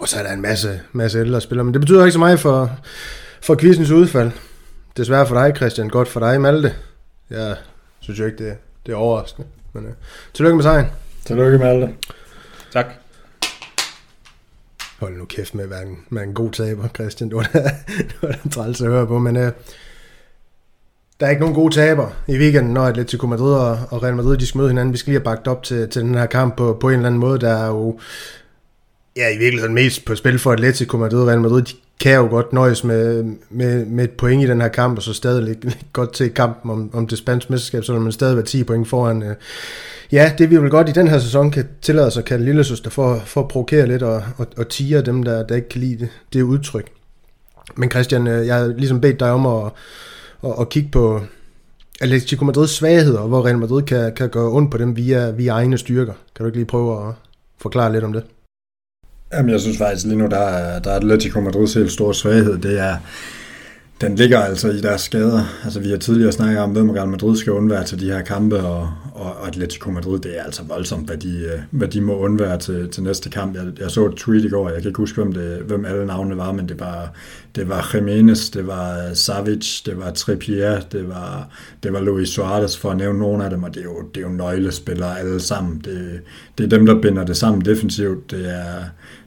og 0.00 0.08
så 0.08 0.18
er 0.18 0.22
der 0.22 0.32
en 0.32 0.42
masse, 0.42 0.80
masse 0.92 1.18
ældre 1.18 1.40
spillere, 1.40 1.64
men 1.64 1.74
det 1.74 1.80
betyder 1.80 2.04
ikke 2.04 2.12
så 2.12 2.18
meget 2.18 2.40
for, 2.40 2.70
for 3.42 3.54
quizens 3.54 3.90
udfald. 3.90 4.30
Desværre 4.96 5.26
for 5.26 5.34
dig, 5.34 5.56
Christian. 5.56 5.88
Godt 5.88 6.08
for 6.08 6.20
dig, 6.20 6.40
Malte. 6.40 6.72
Jeg 7.30 7.56
synes 8.00 8.20
jo 8.20 8.24
ikke, 8.24 8.44
det, 8.44 8.56
det 8.86 8.92
er 8.92 8.96
overraskende. 8.96 9.48
Men 9.72 9.84
øh, 9.84 9.92
tillykke 10.34 10.56
med 10.56 10.62
sejren. 10.62 10.86
Tillykke 11.24 11.58
med 11.58 11.66
alt 11.66 11.82
det. 11.82 11.94
Tak. 12.72 12.86
Hold 14.98 15.16
nu 15.16 15.24
kæft 15.24 15.54
med 15.54 15.64
at 15.64 15.70
være 15.70 15.82
en, 15.82 15.98
med 16.08 16.22
en 16.22 16.34
god 16.34 16.50
taber, 16.50 16.88
Christian. 16.88 17.28
Det 17.28 17.36
var 17.36 17.50
da, 17.52 17.58
det 18.08 18.16
var 18.22 18.28
da 18.28 18.48
træls 18.50 18.80
at 18.80 18.88
høre 18.88 19.06
på, 19.06 19.18
men 19.18 19.36
øh, 19.36 19.52
der 21.20 21.26
er 21.26 21.30
ikke 21.30 21.40
nogen 21.40 21.54
gode 21.54 21.74
taber 21.74 22.10
i 22.28 22.38
weekenden, 22.38 22.74
når 22.74 22.84
Atletico 22.84 23.26
Madrid 23.26 23.54
og, 23.54 23.78
og 23.90 24.02
Real 24.02 24.16
Madrid 24.16 24.36
de 24.36 24.46
skal 24.46 24.58
møde 24.58 24.68
hinanden. 24.68 24.92
Vi 24.92 24.98
skal 24.98 25.10
lige 25.10 25.18
have 25.20 25.24
bagt 25.24 25.48
op 25.48 25.62
til, 25.62 25.88
til 25.88 26.02
den 26.02 26.14
her 26.14 26.26
kamp 26.26 26.56
på, 26.56 26.76
på 26.80 26.88
en 26.88 26.94
eller 26.94 27.06
anden 27.06 27.20
måde. 27.20 27.40
Der 27.40 27.50
er 27.50 27.66
jo 27.66 28.00
ja, 29.16 29.34
i 29.34 29.38
virkeligheden 29.38 29.74
mest 29.74 30.04
på 30.04 30.14
spil 30.14 30.38
for 30.38 30.52
Atletico 30.52 30.96
Madrid 30.96 31.20
og 31.20 31.28
Real 31.28 31.40
Madrid. 31.40 31.62
De 31.62 31.72
kan 32.00 32.14
jo 32.14 32.26
godt 32.26 32.52
nøjes 32.52 32.84
med, 32.84 33.24
med, 33.50 33.84
med 33.86 34.04
et 34.04 34.10
point 34.10 34.42
i 34.42 34.46
den 34.46 34.60
her 34.60 34.68
kamp, 34.68 34.96
og 34.96 35.02
så 35.02 35.12
stadig 35.12 35.42
ligge 35.42 35.74
godt 35.92 36.12
til 36.12 36.30
kampen 36.30 36.70
om, 36.70 36.90
om 36.92 37.06
det 37.06 37.18
spanske 37.18 37.52
mesterskab, 37.52 37.84
så 37.84 37.98
man 37.98 38.12
stadig 38.12 38.36
være 38.36 38.44
10 38.44 38.64
point 38.64 38.88
foran. 38.88 39.22
Øh, 39.22 39.34
ja, 40.12 40.32
det 40.38 40.50
vi 40.50 40.60
vil 40.60 40.70
godt 40.70 40.88
i 40.88 40.92
den 40.92 41.08
her 41.08 41.18
sæson 41.18 41.50
kan 41.50 41.68
tillade 41.82 42.06
os 42.06 42.16
at 42.16 42.24
kalde 42.24 42.44
lille 42.44 42.64
søster 42.64 42.90
for, 42.90 43.22
for 43.24 43.40
at 43.40 43.48
provokere 43.48 43.86
lidt 43.86 44.02
og, 44.02 44.22
og, 44.36 44.46
og 44.56 44.68
tire 44.68 45.02
dem, 45.02 45.22
der, 45.22 45.46
der 45.46 45.56
ikke 45.56 45.68
kan 45.68 45.80
lide 45.80 45.98
det, 45.98 46.08
det 46.32 46.42
udtryk. 46.42 46.90
Men 47.76 47.90
Christian, 47.90 48.26
øh, 48.26 48.46
jeg 48.46 48.56
har 48.56 48.66
ligesom 48.66 49.00
bedt 49.00 49.20
dig 49.20 49.30
om 49.30 49.46
at, 49.46 49.72
at, 50.44 50.54
at 50.60 50.68
kigge 50.68 50.88
på 50.92 51.20
Atletico 52.00 52.44
Madrids 52.44 52.70
svagheder, 52.70 53.20
hvor 53.20 53.46
Real 53.46 53.58
Madrid 53.58 53.82
kan, 53.82 54.14
kan 54.14 54.28
gøre 54.28 54.50
ondt 54.50 54.70
på 54.70 54.78
dem 54.78 54.96
via, 54.96 55.30
via 55.30 55.52
egne 55.52 55.78
styrker. 55.78 56.12
Kan 56.34 56.44
du 56.44 56.46
ikke 56.46 56.58
lige 56.58 56.66
prøve 56.66 57.08
at 57.08 57.14
forklare 57.58 57.92
lidt 57.92 58.04
om 58.04 58.12
det? 58.12 58.22
Jamen, 59.32 59.50
jeg 59.50 59.60
synes 59.60 59.78
faktisk 59.78 60.06
lige 60.06 60.18
nu, 60.18 60.26
der 60.26 60.38
er, 60.38 60.78
der 60.78 60.90
er 60.90 60.96
Atletico 60.96 61.40
Madrids 61.40 61.74
helt 61.74 61.92
store 61.92 62.14
svaghed. 62.14 62.58
Det 62.58 62.80
er, 62.80 62.96
den 64.00 64.14
ligger 64.14 64.38
altså 64.38 64.68
i 64.70 64.80
deres 64.80 65.00
skader. 65.00 65.60
Altså, 65.64 65.80
vi 65.80 65.90
har 65.90 65.96
tidligere 65.96 66.32
snakket 66.32 66.58
om, 66.58 66.70
hvem 66.70 66.90
Real 66.90 67.08
Madrid 67.08 67.36
skal 67.36 67.52
undvære 67.52 67.84
til 67.84 68.00
de 68.00 68.10
her 68.10 68.22
kampe, 68.22 68.58
og, 68.60 68.92
og 69.16 69.46
Atletico 69.46 69.90
Madrid, 69.90 70.18
det 70.18 70.38
er 70.38 70.42
altså 70.42 70.62
voldsomt, 70.62 71.06
hvad 71.06 71.16
de, 71.16 71.38
øh, 71.38 71.60
hvad 71.70 71.88
de 71.88 72.00
må 72.00 72.18
undvære 72.18 72.58
til, 72.58 72.90
til 72.90 73.02
næste 73.02 73.30
kamp. 73.30 73.56
Jeg, 73.56 73.64
jeg 73.78 73.90
så 73.90 74.06
et 74.06 74.14
tweet 74.14 74.44
i 74.44 74.48
går, 74.48 74.68
jeg 74.68 74.82
kan 74.82 74.88
ikke 74.88 74.98
huske, 74.98 75.22
hvem, 75.22 75.32
det, 75.32 75.58
hvem 75.58 75.84
alle 75.84 76.06
navnene 76.06 76.36
var, 76.36 76.52
men 76.52 76.68
det 76.68 76.80
var, 76.80 77.12
det 77.56 77.68
var 77.68 77.90
Jimenez, 77.94 78.50
det 78.50 78.66
var 78.66 79.14
Savic, 79.14 79.82
det 79.86 79.98
var 79.98 80.10
Trippier, 80.10 80.80
det 80.80 81.08
var, 81.08 81.48
det 81.82 81.92
var 81.92 82.00
Luis 82.00 82.28
Suarez, 82.28 82.76
for 82.76 82.90
at 82.90 82.96
nævne 82.96 83.18
nogle 83.18 83.44
af 83.44 83.50
dem, 83.50 83.62
og 83.62 83.74
det 83.74 83.80
er 83.80 83.84
jo, 83.84 84.02
det 84.14 84.20
er 84.20 84.26
jo 84.26 84.32
nøglespillere 84.32 85.18
alle 85.18 85.40
sammen. 85.40 85.82
Det, 85.84 86.20
det 86.58 86.64
er 86.64 86.68
dem, 86.68 86.86
der 86.86 87.00
binder 87.00 87.24
det 87.24 87.36
sammen 87.36 87.64
defensivt. 87.64 88.30
Det 88.30 88.50
er, 88.50 88.84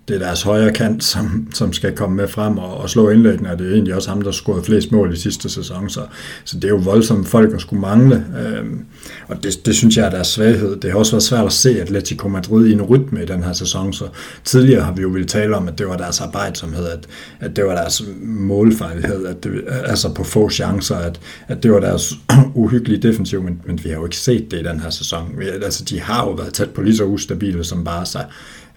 det 0.10 0.16
er 0.16 0.26
deres 0.26 0.42
højre 0.42 0.74
kant, 0.74 1.04
som, 1.04 1.48
som 1.54 1.74
skal 1.74 1.96
komme 1.96 2.16
med 2.16 2.28
frem 2.28 2.58
og, 2.58 2.78
og 2.78 2.90
slå 2.90 3.10
indlæggene, 3.10 3.52
og 3.52 3.60
det 3.60 3.68
er 3.68 3.74
egentlig 3.74 3.96
også 3.96 4.10
ham, 4.10 4.22
der 4.22 4.32
scorede 4.32 4.64
flest 4.64 4.92
mål 4.92 5.14
i 5.14 5.18
sidste 5.18 5.50
sæson, 5.50 5.90
så, 5.90 6.02
så 6.44 6.56
det 6.56 6.64
er 6.64 6.70
jo 6.70 6.78
voldsomt 6.78 7.28
folk 7.28 7.54
at 7.54 7.62
skulle 7.62 7.82
mangle, 7.82 8.26
øhm, 8.40 8.86
og 9.28 9.44
det, 9.44 9.66
det 9.66 9.76
synes 9.76 9.98
jeg 9.98 10.06
er 10.06 10.10
deres 10.10 10.28
svaghed. 10.28 10.76
Det 10.76 10.92
har 10.92 11.00
også 11.00 11.12
været 11.12 11.24
svært 11.24 11.46
at 11.46 11.54
se 11.54 11.82
Atletico 11.82 12.28
Madrid 12.28 12.68
i 12.68 12.72
en 12.72 12.82
rytme 12.82 13.24
i 13.24 13.26
den 13.26 13.44
her 13.44 13.54
sæson, 13.54 13.94
så 13.94 14.06
tidligere 14.44 14.84
har 14.84 14.94
vi 14.94 15.02
jo 15.02 15.10
ville 15.10 15.28
tale 15.28 15.56
om, 15.56 15.68
at 15.68 15.78
det 15.78 15.88
var 15.88 15.98
deres 15.98 16.22
arbejdsomhed, 16.22 16.88
at, 16.88 17.08
at 17.40 17.56
det 17.56 17.66
var 17.66 17.76
deres 17.76 18.04
målfejlighed, 18.24 19.26
at 19.26 19.44
det, 19.44 19.64
altså 19.86 20.14
på 20.14 20.24
få 20.24 20.50
chancer, 20.50 20.96
at, 20.96 21.20
at 21.48 21.64
det 21.64 21.72
var 21.72 21.80
deres 21.80 22.14
uhyggelige 22.54 23.02
defensiv, 23.02 23.44
men, 23.44 23.62
men 23.66 23.80
vi 23.84 23.90
har 23.90 23.96
jo 23.96 24.06
ikke 24.06 24.18
set 24.18 24.52
det 24.52 24.60
i 24.60 24.64
den 24.64 24.80
her 24.80 24.90
sæson. 24.90 25.34
Vi, 25.38 25.46
altså, 25.48 25.84
de 25.84 26.00
har 26.00 26.26
jo 26.26 26.32
været 26.32 26.54
tæt 26.54 26.70
på 26.70 26.82
lige 26.82 26.98
så 26.98 27.04
ustabile 27.04 27.64
som 27.64 27.84
bare 27.84 28.06
sig. 28.06 28.26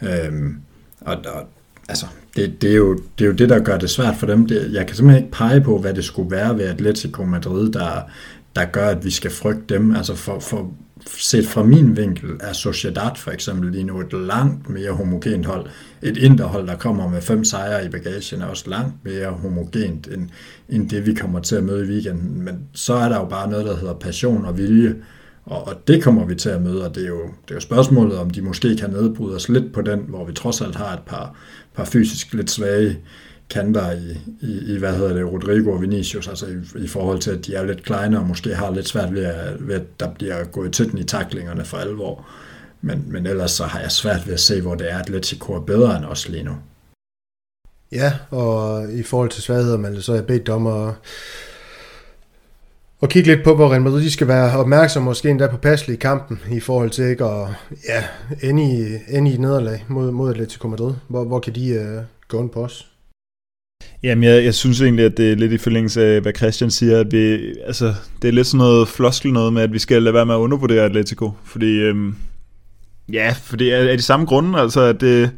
Øhm, 0.03 0.57
og, 1.07 1.17
og 1.35 1.47
altså, 1.89 2.07
det, 2.37 2.63
det, 2.63 2.71
er 2.71 2.77
jo, 2.77 2.99
det 3.19 3.25
er 3.25 3.29
jo 3.29 3.35
det, 3.35 3.49
der 3.49 3.59
gør 3.59 3.79
det 3.79 3.91
svært 3.91 4.17
for 4.17 4.27
dem. 4.27 4.47
Det, 4.47 4.73
jeg 4.73 4.87
kan 4.87 4.97
simpelthen 4.97 5.25
ikke 5.25 5.37
pege 5.37 5.61
på, 5.61 5.79
hvad 5.79 5.95
det 5.95 6.05
skulle 6.05 6.31
være 6.31 6.59
ved 6.59 6.65
Atletico 6.65 7.25
Madrid, 7.25 7.73
der, 7.73 8.01
der 8.57 8.65
gør, 8.65 8.89
at 8.89 9.05
vi 9.05 9.11
skal 9.11 9.31
frygte 9.31 9.75
dem. 9.75 9.97
Altså 9.97 10.15
for, 10.15 10.41
for 10.41 10.73
set 11.07 11.47
fra 11.47 11.63
min 11.63 11.97
vinkel 11.97 12.31
er 12.41 12.53
Sociedad 12.53 13.17
for 13.17 13.31
eksempel 13.31 13.73
lige 13.73 13.85
nu 13.85 14.01
et 14.01 14.13
langt 14.13 14.69
mere 14.69 14.93
homogent 14.93 15.47
hold. 15.47 15.67
Et 16.03 16.17
interhold, 16.17 16.67
der 16.67 16.77
kommer 16.77 17.09
med 17.09 17.23
fem 17.23 17.45
sejre 17.45 17.87
i 17.87 17.89
bagagen, 17.89 18.43
er 18.43 18.47
også 18.47 18.71
langt 18.71 18.95
mere 19.05 19.31
homogent 19.31 20.07
end, 20.07 20.29
end 20.69 20.91
det, 20.91 21.07
vi 21.07 21.15
kommer 21.15 21.41
til 21.41 21.57
at 21.57 21.65
møde 21.65 21.87
i 21.87 21.89
weekenden. 21.89 22.43
Men 22.43 22.59
så 22.73 22.95
er 22.95 23.09
der 23.09 23.17
jo 23.17 23.25
bare 23.25 23.51
noget, 23.51 23.67
der 23.67 23.77
hedder 23.77 23.95
passion 23.95 24.45
og 24.45 24.59
vilje, 24.59 24.95
og, 25.45 25.67
og 25.67 25.89
det 25.89 26.03
kommer 26.03 26.25
vi 26.25 26.35
til 26.35 26.49
at 26.49 26.63
møde, 26.63 26.85
og 26.89 26.95
det 26.95 27.05
er, 27.05 27.09
jo, 27.09 27.23
det 27.23 27.51
er 27.51 27.55
jo 27.55 27.61
spørgsmålet, 27.61 28.19
om 28.19 28.31
de 28.31 28.43
måske 28.43 28.77
kan 28.77 28.91
nedbryde 28.91 29.37
os 29.37 29.49
lidt 29.49 29.73
på 29.73 29.83
den, 29.83 30.01
hvor 30.09 30.25
vi 30.25 30.33
trods 30.33 30.61
alt 30.61 30.77
har 30.77 30.93
et 30.93 31.03
par, 31.07 31.37
par 31.75 31.85
fysisk 31.85 32.35
lidt 32.35 32.51
svage 32.51 32.99
kanter 33.51 33.93
i, 33.93 34.19
i, 34.41 34.75
i, 34.75 34.79
hvad 34.79 34.97
hedder 34.97 35.15
det, 35.15 35.33
Rodrigo 35.33 35.73
og 35.73 35.81
Vinicius, 35.81 36.29
altså 36.29 36.47
i, 36.47 36.85
i 36.85 36.89
forhold 36.89 37.19
til, 37.19 37.31
at 37.31 37.47
de 37.47 37.55
er 37.55 37.65
lidt 37.65 37.83
kleine 37.83 38.19
og 38.19 38.27
måske 38.27 38.55
har 38.55 38.71
lidt 38.71 38.89
svært 38.89 39.15
ved, 39.15 39.25
at, 39.25 39.69
ved 39.69 39.75
at 39.75 40.01
der 40.01 40.15
bliver 40.15 40.45
gået 40.45 40.73
til 40.73 40.91
den 40.91 40.99
i 40.99 41.05
taklingerne 41.05 41.65
for 41.65 41.77
alvor. 41.77 42.27
Men, 42.81 43.05
men 43.07 43.27
ellers 43.27 43.51
så 43.51 43.65
har 43.65 43.81
jeg 43.81 43.91
svært 43.91 44.27
ved 44.27 44.35
at 44.35 44.41
se, 44.41 44.61
hvor 44.61 44.75
det 44.75 44.91
er, 44.91 44.95
at 44.95 45.01
Atletico 45.01 45.53
er 45.53 45.61
bedre 45.61 45.97
end 45.97 46.05
os 46.05 46.29
lige 46.29 46.45
nu. 46.45 46.53
Ja, 47.93 48.13
og 48.31 48.93
i 48.93 49.03
forhold 49.03 49.31
til 49.31 49.43
svagheder, 49.43 50.01
så 50.01 50.13
er 50.13 50.17
jeg 50.17 50.27
bedt 50.27 50.49
om 50.49 50.67
at 50.67 50.95
og 53.03 53.09
kigge 53.09 53.29
lidt 53.29 53.45
på, 53.45 53.55
hvor 53.55 53.71
Real 53.71 53.83
Madrid 53.83 54.03
de 54.03 54.11
skal 54.11 54.29
være 54.29 54.59
opmærksom, 54.59 55.03
måske 55.03 55.31
endda 55.31 55.47
på 55.47 55.57
passelig 55.57 55.95
i 55.95 55.99
kampen, 55.99 56.41
i 56.53 56.61
forhold 56.61 56.91
til 56.91 57.05
ikke 57.05 57.25
at 57.25 57.49
ja, 57.89 58.05
ende, 58.49 58.63
i, 58.63 59.15
ende 59.17 59.33
i 59.33 59.37
nederlag 59.37 59.85
mod, 59.89 60.11
mod 60.11 60.31
Atletico 60.31 60.69
Madrid. 60.69 60.95
Hvor, 61.09 61.25
hvor 61.25 61.41
kan 61.41 61.55
de 61.55 61.81
uh, 61.81 62.05
gå 62.29 62.43
ind 62.43 62.51
på 62.51 62.65
os? 62.65 62.87
Jamen, 64.03 64.25
jeg, 64.25 64.45
jeg 64.45 64.55
synes 64.55 64.81
egentlig, 64.81 65.05
at 65.05 65.17
det 65.17 65.33
er 65.33 65.37
lidt 65.37 65.53
i 65.53 65.59
forlængelse 65.59 66.05
af, 66.05 66.21
hvad 66.21 66.33
Christian 66.37 66.71
siger, 66.71 67.01
at 67.01 67.13
vi, 67.13 67.55
altså, 67.67 67.95
det 68.23 68.29
er 68.29 68.33
lidt 68.33 68.47
sådan 68.47 68.59
noget 68.59 68.89
floskel 68.89 69.33
noget 69.33 69.53
med, 69.53 69.63
at 69.63 69.73
vi 69.73 69.79
skal 69.79 70.03
lade 70.03 70.15
være 70.15 70.27
med 70.27 70.35
at 70.35 70.39
undervurdere 70.39 70.85
Atletico, 70.85 71.31
fordi, 71.45 71.81
øhm, 71.81 72.15
ja, 73.13 73.35
fordi 73.43 73.71
er, 73.71 73.77
er 73.77 73.97
de 73.97 74.03
samme 74.03 74.27
grunde, 74.27 74.59
altså, 74.59 74.81
at 74.81 75.01
det, 75.01 75.31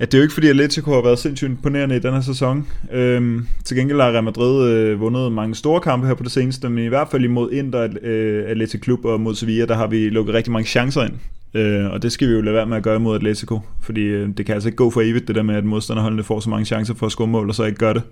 at 0.00 0.12
det 0.12 0.18
er 0.18 0.18
jo 0.18 0.22
ikke 0.22 0.34
fordi 0.34 0.48
Atletico 0.48 0.92
har 0.92 1.02
været 1.02 1.18
sindssygt 1.18 1.50
imponerende 1.50 1.96
i 1.96 1.98
den 1.98 2.12
her 2.14 2.20
sæson. 2.20 2.66
Øhm, 2.92 3.46
til 3.64 3.76
gengæld 3.76 4.00
har 4.00 4.10
Real 4.10 4.24
Madrid 4.24 4.70
øh, 4.70 5.00
vundet 5.00 5.32
mange 5.32 5.54
store 5.54 5.80
kampe 5.80 6.06
her 6.06 6.14
på 6.14 6.22
det 6.22 6.32
seneste, 6.32 6.68
men 6.68 6.84
i 6.84 6.88
hvert 6.88 7.08
fald 7.10 7.24
imod 7.24 7.50
Inter, 7.50 7.88
øh, 8.02 8.44
Atletico 8.46 8.80
Klub 8.82 9.04
og 9.04 9.20
mod 9.20 9.34
Sevilla, 9.34 9.66
der 9.66 9.74
har 9.74 9.86
vi 9.86 10.08
lukket 10.08 10.34
rigtig 10.34 10.52
mange 10.52 10.66
chancer 10.66 11.02
ind. 11.02 11.12
Øh, 11.54 11.90
og 11.90 12.02
det 12.02 12.12
skal 12.12 12.28
vi 12.28 12.32
jo 12.32 12.40
lade 12.40 12.54
være 12.54 12.66
med 12.66 12.76
at 12.76 12.82
gøre 12.82 13.00
mod 13.00 13.16
Atletico, 13.16 13.60
fordi 13.82 14.00
øh, 14.00 14.28
det 14.36 14.46
kan 14.46 14.54
altså 14.54 14.68
ikke 14.68 14.76
gå 14.76 14.90
for 14.90 15.00
evigt, 15.00 15.28
det 15.28 15.36
der 15.36 15.42
med, 15.42 15.54
at 15.54 15.64
modstanderholdene 15.64 16.22
får 16.22 16.40
så 16.40 16.50
mange 16.50 16.64
chancer 16.64 16.94
for 16.94 17.06
at 17.06 17.12
score 17.12 17.26
mål, 17.26 17.48
og 17.48 17.54
så 17.54 17.64
ikke 17.64 17.78
gør 17.78 17.92
det. 17.92 18.02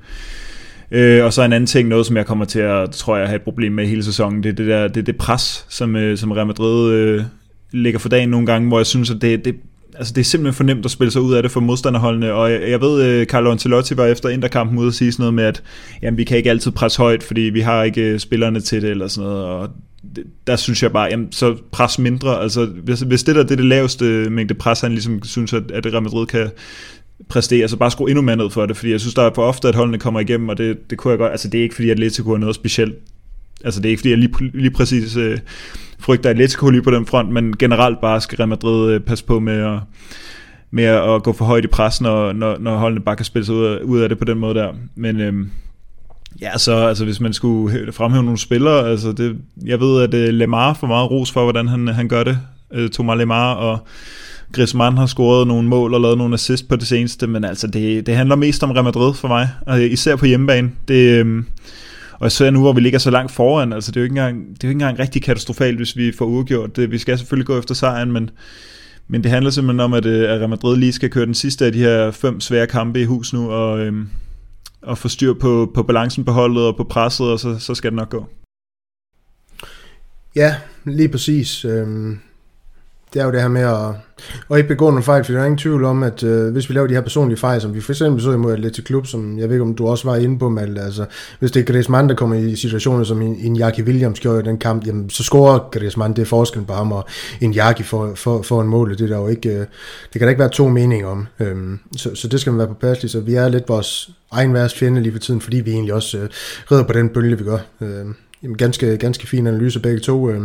Øh, 0.90 1.24
og 1.24 1.32
så 1.32 1.42
en 1.42 1.52
anden 1.52 1.66
ting, 1.66 1.88
noget 1.88 2.06
som 2.06 2.16
jeg 2.16 2.26
kommer 2.26 2.44
til 2.44 2.60
at, 2.60 2.90
tror 2.90 3.16
jeg, 3.16 3.26
have 3.26 3.36
et 3.36 3.42
problem 3.42 3.72
med 3.72 3.86
hele 3.86 4.04
sæsonen, 4.04 4.42
det 4.42 4.48
er 4.48 4.54
det, 4.54 4.66
der, 4.66 4.88
det, 4.88 5.06
det 5.06 5.16
pres, 5.16 5.66
som, 5.68 5.96
øh, 5.96 6.18
som 6.18 6.32
Real 6.32 6.46
Madrid 6.46 6.92
øh, 6.92 7.22
ligger 7.72 7.98
for 7.98 8.08
dagen 8.08 8.28
nogle 8.28 8.46
gange, 8.46 8.68
hvor 8.68 8.78
jeg 8.78 8.86
synes, 8.86 9.10
at 9.10 9.22
det, 9.22 9.44
det, 9.44 9.54
altså 9.98 10.12
det 10.14 10.20
er 10.20 10.24
simpelthen 10.24 10.56
for 10.56 10.64
nemt 10.64 10.84
at 10.84 10.90
spille 10.90 11.10
sig 11.10 11.22
ud 11.22 11.34
af 11.34 11.42
det 11.42 11.52
for 11.52 11.60
modstanderholdene, 11.60 12.32
og 12.32 12.52
jeg, 12.52 12.70
jeg 12.70 12.80
ved, 12.80 13.02
øh, 13.02 13.26
Carlo 13.26 13.50
Ancelotti 13.50 13.96
var 13.96 14.06
efter 14.06 14.28
Interkampen 14.28 14.78
ude 14.78 14.88
og 14.88 14.94
sige 14.94 15.12
sådan 15.12 15.22
noget 15.22 15.34
med, 15.34 15.44
at 15.44 15.62
jamen, 16.02 16.18
vi 16.18 16.24
kan 16.24 16.36
ikke 16.36 16.50
altid 16.50 16.70
presse 16.70 16.98
højt, 16.98 17.22
fordi 17.22 17.40
vi 17.40 17.60
har 17.60 17.82
ikke 17.82 18.02
øh, 18.02 18.18
spillerne 18.18 18.60
til 18.60 18.82
det, 18.82 18.90
eller 18.90 19.08
sådan 19.08 19.30
noget, 19.30 19.44
og 19.44 19.68
det, 20.16 20.24
der 20.46 20.56
synes 20.56 20.82
jeg 20.82 20.92
bare, 20.92 21.08
jamen, 21.10 21.32
så 21.32 21.56
pres 21.72 21.98
mindre, 21.98 22.40
altså 22.40 22.66
hvis, 22.66 23.00
hvis 23.00 23.22
det 23.22 23.36
der 23.36 23.42
det 23.42 23.50
er 23.50 23.56
det 23.56 23.64
laveste 23.64 24.04
mængde 24.30 24.54
pres, 24.54 24.80
han 24.80 24.92
ligesom 24.92 25.22
synes, 25.22 25.52
at, 25.52 25.70
at 25.70 25.86
Real 25.86 26.02
Madrid 26.02 26.26
kan 26.26 26.50
præstere, 27.28 27.68
så 27.68 27.76
bare 27.76 27.90
skrue 27.90 28.10
endnu 28.10 28.22
mere 28.22 28.36
ned 28.36 28.50
for 28.50 28.66
det, 28.66 28.76
fordi 28.76 28.92
jeg 28.92 29.00
synes, 29.00 29.14
der 29.14 29.22
er 29.22 29.30
for 29.34 29.42
ofte, 29.42 29.68
at 29.68 29.74
holdene 29.74 29.98
kommer 29.98 30.20
igennem, 30.20 30.48
og 30.48 30.58
det, 30.58 30.90
det 30.90 30.98
kunne 30.98 31.10
jeg 31.10 31.18
godt, 31.18 31.30
altså 31.30 31.48
det 31.48 31.58
er 31.58 31.62
ikke 31.62 31.74
fordi 31.74 31.90
Atletico 31.90 32.32
er 32.32 32.38
noget 32.38 32.54
specielt, 32.54 32.94
altså 33.64 33.80
det 33.80 33.88
er 33.88 33.90
ikke 33.90 34.00
fordi 34.00 34.10
jeg 34.10 34.18
lige, 34.18 34.50
lige 34.54 34.70
præcis 34.70 35.16
øh, 35.16 35.38
frygter 35.98 36.30
Atletico 36.30 36.70
lige 36.70 36.82
på 36.82 36.90
den 36.90 37.06
front, 37.06 37.30
men 37.30 37.56
generelt 37.56 38.00
bare 38.00 38.20
skal 38.20 38.36
Real 38.36 38.48
Madrid 38.48 38.92
øh, 38.92 39.00
passe 39.00 39.24
på 39.24 39.40
med 39.40 39.54
at, 39.54 39.78
med 40.70 40.84
at 40.84 41.22
gå 41.22 41.32
for 41.32 41.44
højt 41.44 41.64
i 41.64 41.68
pres, 41.68 42.00
når, 42.00 42.32
når, 42.32 42.58
når 42.58 42.76
holdene 42.76 43.00
bare 43.04 43.16
kan 43.16 43.24
spille 43.24 43.46
sig 43.46 43.54
ud 43.54 43.64
af, 43.64 43.78
ud 43.80 44.00
af 44.00 44.08
det 44.08 44.18
på 44.18 44.24
den 44.24 44.38
måde 44.38 44.54
der. 44.54 44.72
Men 44.94 45.20
øh, 45.20 45.32
ja, 46.40 46.58
så 46.58 46.76
altså, 46.76 47.04
hvis 47.04 47.20
man 47.20 47.32
skulle 47.32 47.92
fremhæve 47.92 48.24
nogle 48.24 48.38
spillere, 48.38 48.90
altså 48.90 49.12
det, 49.12 49.36
jeg 49.66 49.80
ved, 49.80 50.02
at 50.02 50.14
øh, 50.14 50.34
Lemar 50.34 50.74
får 50.74 50.86
meget 50.86 51.10
ros 51.10 51.32
for, 51.32 51.42
hvordan 51.42 51.68
han, 51.68 51.88
han 51.88 52.08
gør 52.08 52.24
det. 52.24 52.38
Øh, 52.74 52.90
Thomas 52.90 53.18
Lemar 53.18 53.54
og 53.54 53.78
Griezmann 54.52 54.98
har 54.98 55.06
scoret 55.06 55.46
nogle 55.46 55.68
mål 55.68 55.94
og 55.94 56.00
lavet 56.00 56.18
nogle 56.18 56.34
assist 56.34 56.68
på 56.68 56.76
det 56.76 56.86
seneste, 56.86 57.26
men 57.26 57.44
altså 57.44 57.66
det, 57.66 58.06
det 58.06 58.16
handler 58.16 58.36
mest 58.36 58.62
om 58.62 58.70
Real 58.70 58.84
Madrid 58.84 59.14
for 59.14 59.28
mig, 59.28 59.48
og 59.66 59.82
især 59.82 60.16
på 60.16 60.26
hjemmebane. 60.26 60.70
Det, 60.88 61.24
øh, 61.24 61.42
og 62.18 62.26
især 62.26 62.50
nu, 62.50 62.60
hvor 62.60 62.72
vi 62.72 62.80
ligger 62.80 62.98
så 62.98 63.10
langt 63.10 63.32
foran, 63.32 63.72
altså 63.72 63.90
det 63.92 63.96
er 63.96 64.00
jo 64.00 64.04
ikke 64.04 64.12
engang, 64.12 64.48
det 64.48 64.64
er 64.64 64.68
jo 64.68 64.70
ikke 64.70 64.76
engang 64.76 64.98
rigtig 64.98 65.22
katastrofalt, 65.22 65.76
hvis 65.76 65.96
vi 65.96 66.12
får 66.12 66.24
udgjort 66.24 66.76
det. 66.76 66.90
Vi 66.90 66.98
skal 66.98 67.18
selvfølgelig 67.18 67.46
gå 67.46 67.58
efter 67.58 67.74
sejren, 67.74 68.12
men, 68.12 68.30
men 69.08 69.22
det 69.22 69.30
handler 69.30 69.50
simpelthen 69.50 69.80
om, 69.80 69.92
at, 69.92 70.06
øh, 70.06 70.30
at 70.30 70.38
Real 70.38 70.48
Madrid 70.48 70.76
lige 70.76 70.92
skal 70.92 71.10
køre 71.10 71.26
den 71.26 71.34
sidste 71.34 71.66
af 71.66 71.72
de 71.72 71.78
her 71.78 72.10
fem 72.10 72.40
svære 72.40 72.66
kampe 72.66 73.00
i 73.00 73.04
hus 73.04 73.32
nu, 73.32 73.50
og, 73.50 73.78
øhm, 73.80 74.08
og 74.82 74.98
få 74.98 75.08
styr 75.08 75.34
på, 75.34 75.70
på 75.74 75.82
balancen 75.82 76.24
på 76.24 76.32
holdet 76.32 76.66
og 76.66 76.76
på 76.76 76.84
presset, 76.84 77.26
og 77.26 77.40
så, 77.40 77.58
så 77.58 77.74
skal 77.74 77.90
det 77.90 77.96
nok 77.96 78.10
gå. 78.10 78.26
Ja, 80.36 80.56
lige 80.84 81.08
præcis. 81.08 81.64
Øhm, 81.64 82.18
det 83.14 83.20
er 83.20 83.24
jo 83.24 83.32
det 83.32 83.40
her 83.40 83.48
med 83.48 83.60
at, 83.60 83.88
at 84.50 84.56
ikke 84.56 84.68
begå 84.68 84.86
nogle 84.90 85.02
fejl, 85.02 85.24
for 85.24 85.32
der 85.32 85.40
er 85.40 85.44
ingen 85.44 85.58
tvivl 85.58 85.84
om, 85.84 86.02
at 86.02 86.22
øh, 86.22 86.52
hvis 86.52 86.68
vi 86.68 86.74
laver 86.74 86.86
de 86.86 86.94
her 86.94 87.00
personlige 87.00 87.38
fejl, 87.38 87.60
som 87.60 87.74
vi 87.74 87.80
for 87.80 87.92
eksempel 87.92 88.22
så 88.22 88.32
imod 88.32 88.52
Atletic 88.52 88.84
Klub, 88.84 89.06
som 89.06 89.38
jeg 89.38 89.48
ved 89.48 89.56
ikke, 89.56 89.62
om 89.62 89.74
du 89.74 89.86
også 89.86 90.08
var 90.08 90.16
inde 90.16 90.38
på, 90.38 90.48
Malte, 90.48 90.80
altså 90.80 91.04
hvis 91.38 91.50
det 91.50 91.60
er 91.60 91.64
Griezmann, 91.72 92.08
der 92.08 92.14
kommer 92.14 92.36
i 92.36 92.56
situationer, 92.56 93.04
som 93.04 93.22
en, 93.22 93.36
en 93.36 93.56
Jackie 93.56 93.84
Williams 93.84 94.20
gjorde 94.20 94.40
i 94.40 94.42
den 94.42 94.58
kamp, 94.58 94.86
jamen 94.86 95.10
så 95.10 95.22
scorer 95.22 95.58
Griezmann, 95.72 96.16
det 96.16 96.22
er 96.22 96.26
forskellen 96.26 96.66
på 96.66 96.72
ham, 96.72 96.92
og 96.92 97.04
en 97.40 97.52
Jackie 97.52 97.84
for, 97.84 98.12
for, 98.14 98.42
for 98.42 98.62
en 98.62 98.68
mål, 98.68 98.90
det, 98.90 99.00
er 99.00 99.06
der 99.06 99.18
jo 99.18 99.28
ikke, 99.28 99.48
øh, 99.48 99.66
det 100.12 100.12
kan 100.12 100.20
der 100.20 100.28
ikke 100.28 100.40
være 100.40 100.48
to 100.48 100.68
meninger 100.68 101.08
om, 101.08 101.26
øhm, 101.40 101.78
så, 101.96 102.14
så 102.14 102.28
det 102.28 102.40
skal 102.40 102.52
man 102.52 102.58
være 102.58 102.68
påpasselig, 102.68 103.10
så 103.10 103.20
vi 103.20 103.34
er 103.34 103.48
lidt 103.48 103.68
vores 103.68 104.10
egen 104.32 104.54
værste 104.54 104.78
fjende 104.78 105.00
lige 105.00 105.12
for 105.12 105.18
tiden, 105.18 105.40
fordi 105.40 105.56
vi 105.56 105.70
egentlig 105.70 105.94
også 105.94 106.18
øh, 106.18 106.28
redder 106.72 106.84
på 106.84 106.92
den 106.92 107.08
bølge, 107.08 107.38
vi 107.38 107.44
gør. 107.44 107.58
Øh, 107.80 108.06
jamen, 108.42 108.56
ganske, 108.56 108.96
ganske 108.96 109.26
fin 109.26 109.46
analyse 109.46 109.80
begge 109.80 110.00
to. 110.00 110.30
Øh, 110.30 110.40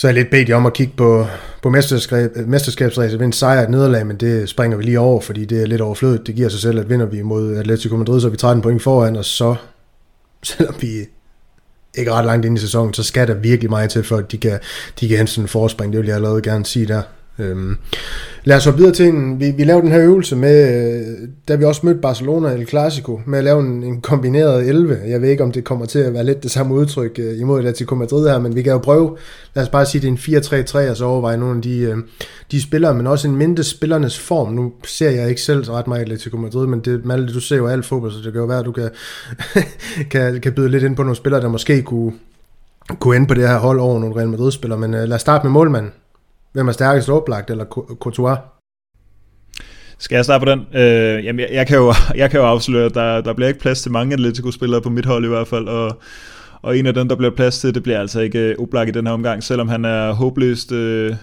så 0.00 0.06
er 0.06 0.08
jeg 0.08 0.14
lidt 0.14 0.30
bedt 0.30 0.48
jer 0.48 0.56
om 0.56 0.66
at 0.66 0.72
kigge 0.72 0.92
på, 0.96 1.26
på 1.62 1.70
mesterskab, 1.70 2.36
mesterskabsræset, 2.36 3.20
vinde 3.20 3.36
sejr 3.36 3.62
et 3.62 3.70
nederlag, 3.70 4.06
men 4.06 4.16
det 4.16 4.48
springer 4.48 4.76
vi 4.76 4.82
lige 4.82 5.00
over, 5.00 5.20
fordi 5.20 5.44
det 5.44 5.62
er 5.62 5.66
lidt 5.66 5.80
overflødigt. 5.80 6.26
Det 6.26 6.34
giver 6.34 6.48
sig 6.48 6.60
selv, 6.60 6.78
at 6.78 6.90
vinder 6.90 7.06
vi 7.06 7.22
mod 7.22 7.56
Atletico 7.56 7.96
Madrid, 7.96 8.20
så 8.20 8.26
er 8.26 8.30
vi 8.30 8.36
13 8.36 8.62
point 8.62 8.82
foran, 8.82 9.16
og 9.16 9.24
så, 9.24 9.54
selvom 10.42 10.74
vi 10.80 10.88
ikke 11.94 12.12
ret 12.12 12.24
langt 12.24 12.46
ind 12.46 12.58
i 12.58 12.60
sæsonen, 12.60 12.94
så 12.94 13.02
skal 13.02 13.28
der 13.28 13.34
virkelig 13.34 13.70
meget 13.70 13.90
til, 13.90 14.04
for 14.04 14.16
at 14.16 14.32
de 14.32 14.38
kan, 14.38 14.58
de 15.00 15.08
kan 15.08 15.16
hente 15.16 15.32
sådan 15.32 15.44
en 15.44 15.48
forspring. 15.48 15.92
Det 15.92 16.00
vil 16.00 16.06
jeg 16.06 16.16
allerede 16.16 16.42
gerne 16.42 16.66
sige 16.66 16.86
der. 16.86 17.02
Øhm, 17.40 17.76
lad 18.44 18.56
os 18.56 18.64
hoppe 18.64 18.78
videre 18.78 18.94
til 18.94 19.06
en, 19.06 19.40
vi, 19.40 19.50
vi 19.50 19.64
lavede 19.64 19.82
den 19.82 19.92
her 19.92 20.00
øvelse 20.00 20.36
med, 20.36 20.86
øh, 21.00 21.28
da 21.48 21.54
vi 21.54 21.64
også 21.64 21.80
mødte 21.84 22.00
Barcelona 22.00 22.48
El 22.48 22.66
Clasico, 22.66 23.20
med 23.26 23.38
at 23.38 23.44
lave 23.44 23.60
en, 23.60 23.82
en 23.82 24.00
kombineret 24.00 24.68
11. 24.68 24.98
Jeg 25.06 25.22
ved 25.22 25.28
ikke, 25.28 25.42
om 25.42 25.52
det 25.52 25.64
kommer 25.64 25.86
til 25.86 25.98
at 25.98 26.14
være 26.14 26.24
lidt 26.24 26.42
det 26.42 26.50
samme 26.50 26.74
udtryk 26.74 27.18
øh, 27.18 27.40
imod 27.40 27.58
Atletico 27.58 27.94
Madrid 27.94 28.28
her, 28.28 28.38
men 28.38 28.54
vi 28.56 28.62
kan 28.62 28.72
jo 28.72 28.78
prøve, 28.78 29.16
lad 29.54 29.62
os 29.62 29.68
bare 29.68 29.86
sige, 29.86 30.00
det 30.02 30.08
er 30.08 30.32
en 30.32 30.86
4-3-3, 30.86 30.90
og 30.90 30.96
så 30.96 31.04
overveje 31.04 31.36
nogle 31.36 31.56
af 31.56 31.62
de, 31.62 31.78
øh, 31.78 31.96
de 32.50 32.62
spillere, 32.62 32.94
men 32.94 33.06
også 33.06 33.28
en 33.28 33.36
mindre 33.36 33.62
spillernes 33.62 34.18
form. 34.18 34.52
Nu 34.52 34.72
ser 34.84 35.10
jeg 35.10 35.28
ikke 35.28 35.40
selv 35.40 35.64
så 35.64 35.72
ret 35.72 35.86
meget 35.86 36.00
Atletico 36.00 36.36
Madrid, 36.36 36.66
men 36.66 36.80
det, 36.80 37.04
Malte, 37.04 37.34
du 37.34 37.40
ser 37.40 37.56
jo 37.56 37.66
alt 37.66 37.86
fodbold, 37.86 38.12
så 38.12 38.18
det 38.24 38.32
kan 38.32 38.40
jo 38.40 38.46
være, 38.46 38.58
at 38.58 38.64
du 38.64 38.72
kan, 38.72 38.90
kan, 40.12 40.40
kan 40.40 40.52
byde 40.52 40.68
lidt 40.68 40.84
ind 40.84 40.96
på 40.96 41.02
nogle 41.02 41.16
spillere, 41.16 41.40
der 41.40 41.48
måske 41.48 41.82
kunne, 41.82 42.12
kunne 43.00 43.16
ende 43.16 43.26
på 43.26 43.34
det 43.34 43.48
her 43.48 43.58
hold 43.58 43.80
over 43.80 44.00
nogle 44.00 44.16
Real 44.16 44.28
Madrid-spillere, 44.28 44.78
men 44.78 44.94
øh, 44.94 45.02
lad 45.02 45.14
os 45.14 45.20
starte 45.20 45.44
med 45.44 45.52
målmanden. 45.52 45.92
Hvem 46.52 46.68
er 46.68 46.72
stærkest 46.72 47.08
oplagt, 47.08 47.50
eller 47.50 47.64
Courtois? 48.00 48.38
Skal 49.98 50.16
jeg 50.16 50.24
starte 50.24 50.46
på 50.46 50.50
den? 50.50 50.66
Øh, 50.74 51.24
jamen, 51.24 51.40
jeg, 51.40 51.48
jeg, 51.52 51.66
kan 51.66 51.76
jo, 51.76 51.94
jeg 52.16 52.30
kan 52.30 52.40
jo 52.40 52.46
afsløre, 52.46 52.84
at 52.84 52.94
der, 52.94 53.20
der 53.20 53.32
bliver 53.32 53.48
ikke 53.48 53.60
plads 53.60 53.82
til 53.82 53.92
mange 53.92 54.12
Atletico-spillere 54.12 54.80
på 54.80 54.90
mit 54.90 55.06
hold 55.06 55.24
i 55.24 55.28
hvert 55.28 55.48
fald, 55.48 55.68
og, 55.68 56.00
og 56.62 56.78
en 56.78 56.86
af 56.86 56.94
dem, 56.94 57.08
der 57.08 57.16
bliver 57.16 57.30
plads 57.30 57.60
til, 57.60 57.74
det 57.74 57.82
bliver 57.82 58.00
altså 58.00 58.20
ikke 58.20 58.38
øh, 58.38 58.54
Oblak 58.58 58.88
i 58.88 58.90
den 58.90 59.06
her 59.06 59.14
omgang, 59.14 59.42
selvom 59.42 59.68
han 59.68 59.84
er 59.84 60.12
håbløst 60.12 60.72
øh, 60.72 61.16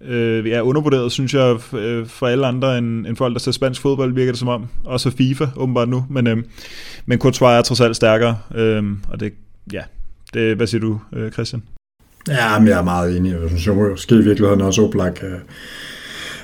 øh, 0.00 0.48
er 0.50 0.60
undervurderet, 0.60 1.12
synes 1.12 1.34
jeg, 1.34 1.58
øh, 1.72 2.06
for 2.06 2.26
alle 2.26 2.46
andre 2.46 2.78
end, 2.78 3.06
end 3.06 3.16
folk, 3.16 3.32
der 3.32 3.40
ser 3.40 3.52
spansk 3.52 3.80
fodbold, 3.80 4.14
virker 4.14 4.32
det 4.32 4.38
som 4.38 4.48
om. 4.48 4.66
Også 4.84 5.10
FIFA, 5.10 5.46
åbenbart 5.56 5.88
nu. 5.88 6.06
Men, 6.10 6.26
øh, 6.26 6.36
men 7.06 7.18
Courtois 7.18 7.58
er 7.58 7.62
trods 7.62 7.80
alt 7.80 7.96
stærkere, 7.96 8.38
øh, 8.54 8.84
og 9.08 9.20
det, 9.20 9.32
ja, 9.72 9.82
det, 10.34 10.56
hvad 10.56 10.66
siger 10.66 10.80
du, 10.80 11.00
øh, 11.12 11.32
Christian? 11.32 11.62
Ja, 12.28 12.58
men 12.58 12.68
jeg 12.68 12.78
er 12.78 12.82
meget 12.82 13.16
enig. 13.16 13.32
Jeg 13.32 13.48
synes 13.48 13.66
jo 13.66 13.74
måske 13.74 14.14
i 14.14 14.24
virkeligheden 14.24 14.60
også 14.60 14.82
Oblak 14.82 15.22
øh, 15.22 15.38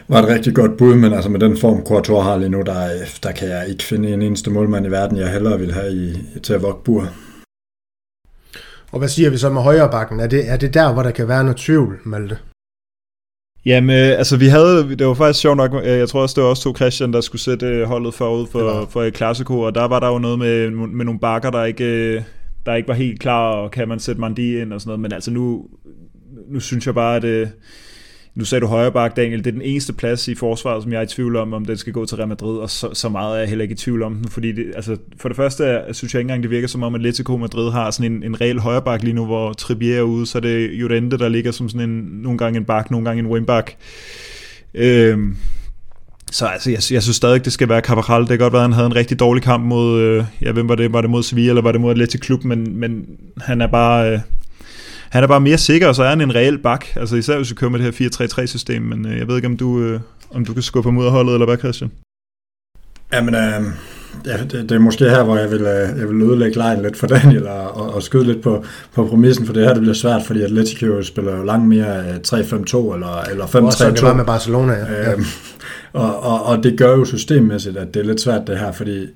var 0.09 0.23
et 0.23 0.29
rigtig 0.29 0.55
godt 0.55 0.77
bud, 0.77 0.95
men 0.95 1.13
altså 1.13 1.31
med 1.31 1.41
den 1.41 1.57
form, 1.57 1.85
Courtois 1.87 2.25
har 2.25 2.37
lige 2.37 2.49
nu, 2.49 2.63
der, 2.63 2.89
der 3.23 3.33
kan 3.33 3.49
jeg 3.49 3.69
ikke 3.69 3.83
finde 3.83 4.13
en 4.13 4.23
eneste 4.23 4.51
målmand 4.51 4.87
i 4.87 4.91
verden, 4.91 5.17
jeg 5.19 5.33
hellere 5.33 5.59
vil 5.59 5.73
have 5.73 5.93
i, 5.93 6.17
til 6.43 6.53
at 6.53 6.63
vogte 6.63 6.85
bur. 6.85 7.09
Og 8.93 8.99
hvad 8.99 9.09
siger 9.09 9.31
vi 9.31 9.37
så 9.37 9.51
med 9.51 9.63
højre 9.63 9.91
bakken? 9.91 10.21
Er 10.21 10.27
det, 10.27 10.51
er 10.51 10.57
det 10.57 10.75
der, 10.75 10.93
hvor 10.93 11.03
der 11.03 11.11
kan 11.11 11.29
være 11.29 11.45
noget 11.45 11.57
tvivl, 11.57 11.99
Malte? 12.05 12.39
Jamen, 13.65 13.91
øh, 13.91 14.19
altså 14.19 14.37
vi 14.37 14.47
havde, 14.47 14.97
det 14.97 15.07
var 15.07 15.15
faktisk 15.15 15.41
sjovt 15.41 15.57
nok, 15.57 15.75
øh, 15.75 15.99
jeg 15.99 16.09
tror 16.09 16.23
også, 16.23 16.35
det 16.35 16.45
var 16.45 16.51
også 16.51 16.63
to 16.63 16.77
Christian, 16.77 17.13
der 17.13 17.21
skulle 17.21 17.43
sætte 17.43 17.67
øh, 17.67 17.87
holdet 17.87 18.15
forud 18.15 18.47
for, 18.47 18.89
for 18.91 19.03
et 19.03 19.15
klassiko, 19.15 19.61
og 19.61 19.75
der 19.75 19.89
var 19.89 20.01
der 20.01 20.09
jo 20.09 20.19
noget 20.19 20.39
med, 20.39 20.71
med 20.71 21.05
nogle 21.05 21.21
bakker, 21.21 21.51
der 21.51 21.65
ikke, 21.65 22.25
der 22.67 22.75
ikke 22.75 22.89
var 22.89 22.95
helt 22.95 23.21
klar, 23.21 23.53
og 23.53 23.71
kan 23.71 23.89
man 23.89 23.99
sætte 23.99 24.21
Mandi 24.21 24.61
ind 24.61 24.73
og 24.73 24.81
sådan 24.81 24.89
noget, 24.89 25.01
men 25.01 25.13
altså 25.13 25.31
nu, 25.31 25.67
nu 26.49 26.61
synes 26.61 26.87
jeg 26.87 26.95
bare, 26.95 27.17
at 27.17 27.23
det, 27.23 27.29
øh, 27.29 27.47
nu 28.35 28.45
sagde 28.45 28.61
du 28.61 28.67
højre 28.67 28.93
bak, 28.93 29.17
Daniel, 29.17 29.39
det 29.39 29.47
er 29.47 29.53
den 29.53 29.63
eneste 29.63 29.93
plads 29.93 30.29
i 30.29 30.35
forsvaret, 30.35 30.83
som 30.83 30.93
jeg 30.93 30.99
er 30.99 31.03
i 31.03 31.07
tvivl 31.07 31.37
om, 31.37 31.53
om 31.53 31.65
den 31.65 31.77
skal 31.77 31.93
gå 31.93 32.07
til 32.07 32.17
Real 32.17 32.29
Madrid, 32.29 32.59
og 32.59 32.71
så, 32.71 32.95
så 32.95 33.09
meget 33.09 33.35
er 33.35 33.39
jeg 33.41 33.49
heller 33.49 33.63
ikke 33.63 33.73
i 33.73 33.77
tvivl 33.77 34.03
om 34.03 34.15
den, 34.15 34.29
fordi 34.29 34.53
det, 34.53 34.73
altså, 34.77 34.97
for 35.17 35.29
det 35.29 35.37
første 35.37 35.81
synes 35.93 36.15
jeg 36.15 36.21
ikke 36.21 36.25
engang, 36.25 36.43
det 36.43 36.51
virker 36.51 36.69
som 36.69 36.83
om, 36.83 36.95
at 36.95 36.99
Atletico 36.99 37.37
Madrid 37.37 37.73
har 37.73 37.91
sådan 37.91 38.13
en, 38.13 38.23
en 38.23 38.41
reel 38.41 38.59
højre 38.59 38.83
bak 38.83 39.03
lige 39.03 39.15
nu, 39.15 39.27
hvor 39.27 39.53
Trippier 39.53 39.99
er 39.99 40.03
ude, 40.03 40.27
så 40.27 40.39
er 40.39 40.43
det 40.43 40.71
Llorente, 40.71 41.19
der 41.19 41.29
ligger 41.29 41.51
som 41.51 41.69
sådan 41.69 41.91
en, 41.91 41.97
nogle 41.97 42.39
gange 42.39 42.57
en 42.57 42.65
bak, 42.65 42.91
nogle 42.91 43.05
gange 43.05 43.21
en 43.21 43.27
wingback. 43.27 43.77
Øhm, 44.75 45.37
så 46.31 46.47
altså, 46.47 46.71
jeg, 46.71 46.81
jeg 46.91 47.03
synes 47.03 47.17
stadig, 47.17 47.45
det 47.45 47.53
skal 47.53 47.69
være 47.69 47.81
Cabral. 47.81 48.21
Det 48.21 48.29
kan 48.29 48.39
godt 48.39 48.53
være, 48.53 48.63
at 48.63 48.69
han 48.69 48.73
havde 48.73 48.87
en 48.87 48.97
rigtig 48.97 49.21
dårlig 49.21 49.43
kamp 49.43 49.65
mod, 49.65 50.01
øh, 50.01 50.25
ja, 50.43 50.53
hvem 50.53 50.69
var 50.69 50.75
det? 50.75 50.93
Var 50.93 51.01
det 51.01 51.11
mod 51.11 51.23
Sevilla, 51.23 51.49
eller 51.49 51.63
var 51.63 51.73
det 51.73 51.81
mod 51.81 51.91
Atletico 51.91 52.21
Klub? 52.23 52.45
Men, 52.45 52.79
men 52.81 53.07
han 53.41 53.61
er 53.61 53.67
bare... 53.67 54.13
Øh, 54.13 54.21
han 55.11 55.23
er 55.23 55.27
bare 55.27 55.41
mere 55.41 55.59
sikker, 55.59 55.89
og 55.89 55.95
så 55.95 56.03
er 56.03 56.09
han 56.09 56.21
en 56.21 56.35
reel 56.35 56.59
bak. 56.59 56.87
Altså 56.97 57.17
især 57.17 57.37
hvis 57.37 57.51
vi 57.51 57.55
kører 57.55 57.71
med 57.71 57.79
det 57.79 57.99
her 57.99 58.09
4-3-3-system, 58.09 58.83
men 58.83 59.07
øh, 59.07 59.19
jeg 59.19 59.29
ved 59.29 59.37
ikke, 59.37 59.49
om 59.49 59.57
du, 59.57 59.81
øh, 59.81 60.01
om 60.31 60.45
du 60.45 60.53
kan 60.53 60.63
skubbe 60.63 60.91
ham 60.91 60.99
ud 60.99 61.05
af 61.05 61.11
holdet, 61.11 61.33
eller 61.33 61.47
hvad, 61.47 61.59
Christian? 61.59 61.91
Jamen, 63.13 63.35
øh, 63.35 63.63
ja, 64.27 64.37
det, 64.37 64.53
det, 64.53 64.73
er 64.73 64.79
måske 64.79 65.05
her, 65.05 65.23
hvor 65.23 65.37
jeg 65.37 65.51
vil, 65.51 65.61
øh, 65.61 65.99
jeg 65.99 66.09
vil 66.09 66.23
ødelægge 66.23 66.57
lejen 66.57 66.83
lidt 66.83 66.97
for 66.97 67.07
Daniel 67.07 67.49
og, 67.49 67.77
og, 67.77 67.95
og 67.95 68.03
skyde 68.03 68.25
lidt 68.25 68.43
på, 68.43 68.65
på 68.95 69.07
præmissen, 69.07 69.47
for 69.47 69.53
det 69.53 69.65
her 69.65 69.73
det 69.73 69.81
bliver 69.81 69.95
svært, 69.95 70.23
fordi 70.27 70.43
Atletico 70.43 71.03
spiller 71.03 71.37
jo 71.37 71.45
langt 71.45 71.69
mere 71.69 72.17
3-5-2 72.29 72.95
eller, 72.95 73.23
eller 73.31 73.47
5-3-2. 73.47 73.91
Det 73.91 74.03
var 74.03 74.15
med 74.15 74.25
Barcelona, 74.25 74.73
ja. 74.73 75.13
Øh, 75.13 75.19
og, 75.93 76.23
og, 76.23 76.43
og 76.43 76.63
det 76.63 76.79
gør 76.79 76.91
jo 76.91 77.05
systemmæssigt, 77.05 77.77
at 77.77 77.95
det 77.95 78.01
er 78.01 78.05
lidt 78.05 78.21
svært 78.21 78.47
det 78.47 78.59
her, 78.59 78.73
fordi 78.73 79.07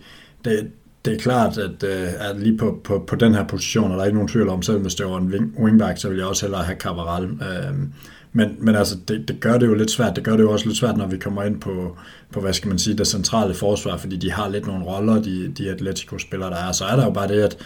det, 0.45 0.67
det 1.05 1.15
er 1.15 1.19
klart, 1.19 1.59
at, 1.59 1.85
øh, 1.85 2.09
at 2.31 2.37
lige 2.41 2.59
på, 2.59 2.81
på, 2.85 3.05
på 3.07 3.17
den 3.17 3.35
her 3.35 3.45
position, 3.45 3.93
er 3.93 3.97
der 3.97 4.05
ikke 4.05 4.17
nogen 4.17 4.29
tvivl 4.29 4.49
om, 4.49 4.63
selv 4.63 4.79
hvis 4.79 4.95
det 4.95 5.07
var 5.07 5.19
en 5.19 5.53
wingback, 5.59 5.99
så 5.99 6.09
vil 6.09 6.19
jeg 6.19 6.27
også 6.27 6.47
hellere 6.47 6.63
have 6.63 6.79
Cabral. 6.79 7.25
Øh, 7.25 7.75
men, 8.37 8.57
men 8.59 8.75
altså, 8.75 8.97
det, 9.09 9.29
det 9.29 9.41
gør 9.41 9.59
det 9.59 9.67
jo 9.67 9.75
lidt 9.75 9.91
svært. 9.91 10.17
Det 10.17 10.25
gør 10.25 10.37
det 10.37 10.43
jo 10.43 10.53
også 10.53 10.67
lidt 10.67 10.79
svært, 10.79 10.97
når 10.97 11.07
vi 11.07 11.17
kommer 11.17 11.43
ind 11.43 11.61
på, 11.61 11.97
på 12.33 12.41
hvad 12.41 12.53
skal 12.53 12.69
man 12.69 12.79
sige, 12.79 12.97
det 12.97 13.07
centrale 13.07 13.55
forsvar, 13.55 13.97
fordi 13.97 14.17
de 14.17 14.33
har 14.33 14.49
lidt 14.49 14.67
nogle 14.67 14.85
roller, 14.85 15.23
de, 15.23 15.49
de 15.59 15.71
Atletico-spillere, 15.71 16.51
der 16.51 16.57
er. 16.57 16.73
Så 16.73 16.85
er 16.85 16.97
der 16.97 17.05
jo 17.05 17.11
bare 17.11 17.29
det, 17.29 17.43
at, 17.43 17.57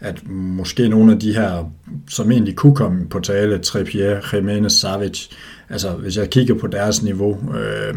at 0.00 0.28
måske 0.28 0.88
nogle 0.88 1.12
af 1.12 1.18
de 1.18 1.34
her, 1.34 1.72
som 2.10 2.32
egentlig 2.32 2.56
kunne 2.56 2.74
komme 2.74 3.08
på 3.08 3.20
tale, 3.20 3.58
Trippier, 3.58 4.20
Jimenez, 4.32 4.72
Savic, 4.72 5.26
altså 5.68 5.90
hvis 5.90 6.16
jeg 6.16 6.30
kigger 6.30 6.54
på 6.54 6.66
deres 6.66 7.02
niveau, 7.02 7.54
øh, 7.58 7.94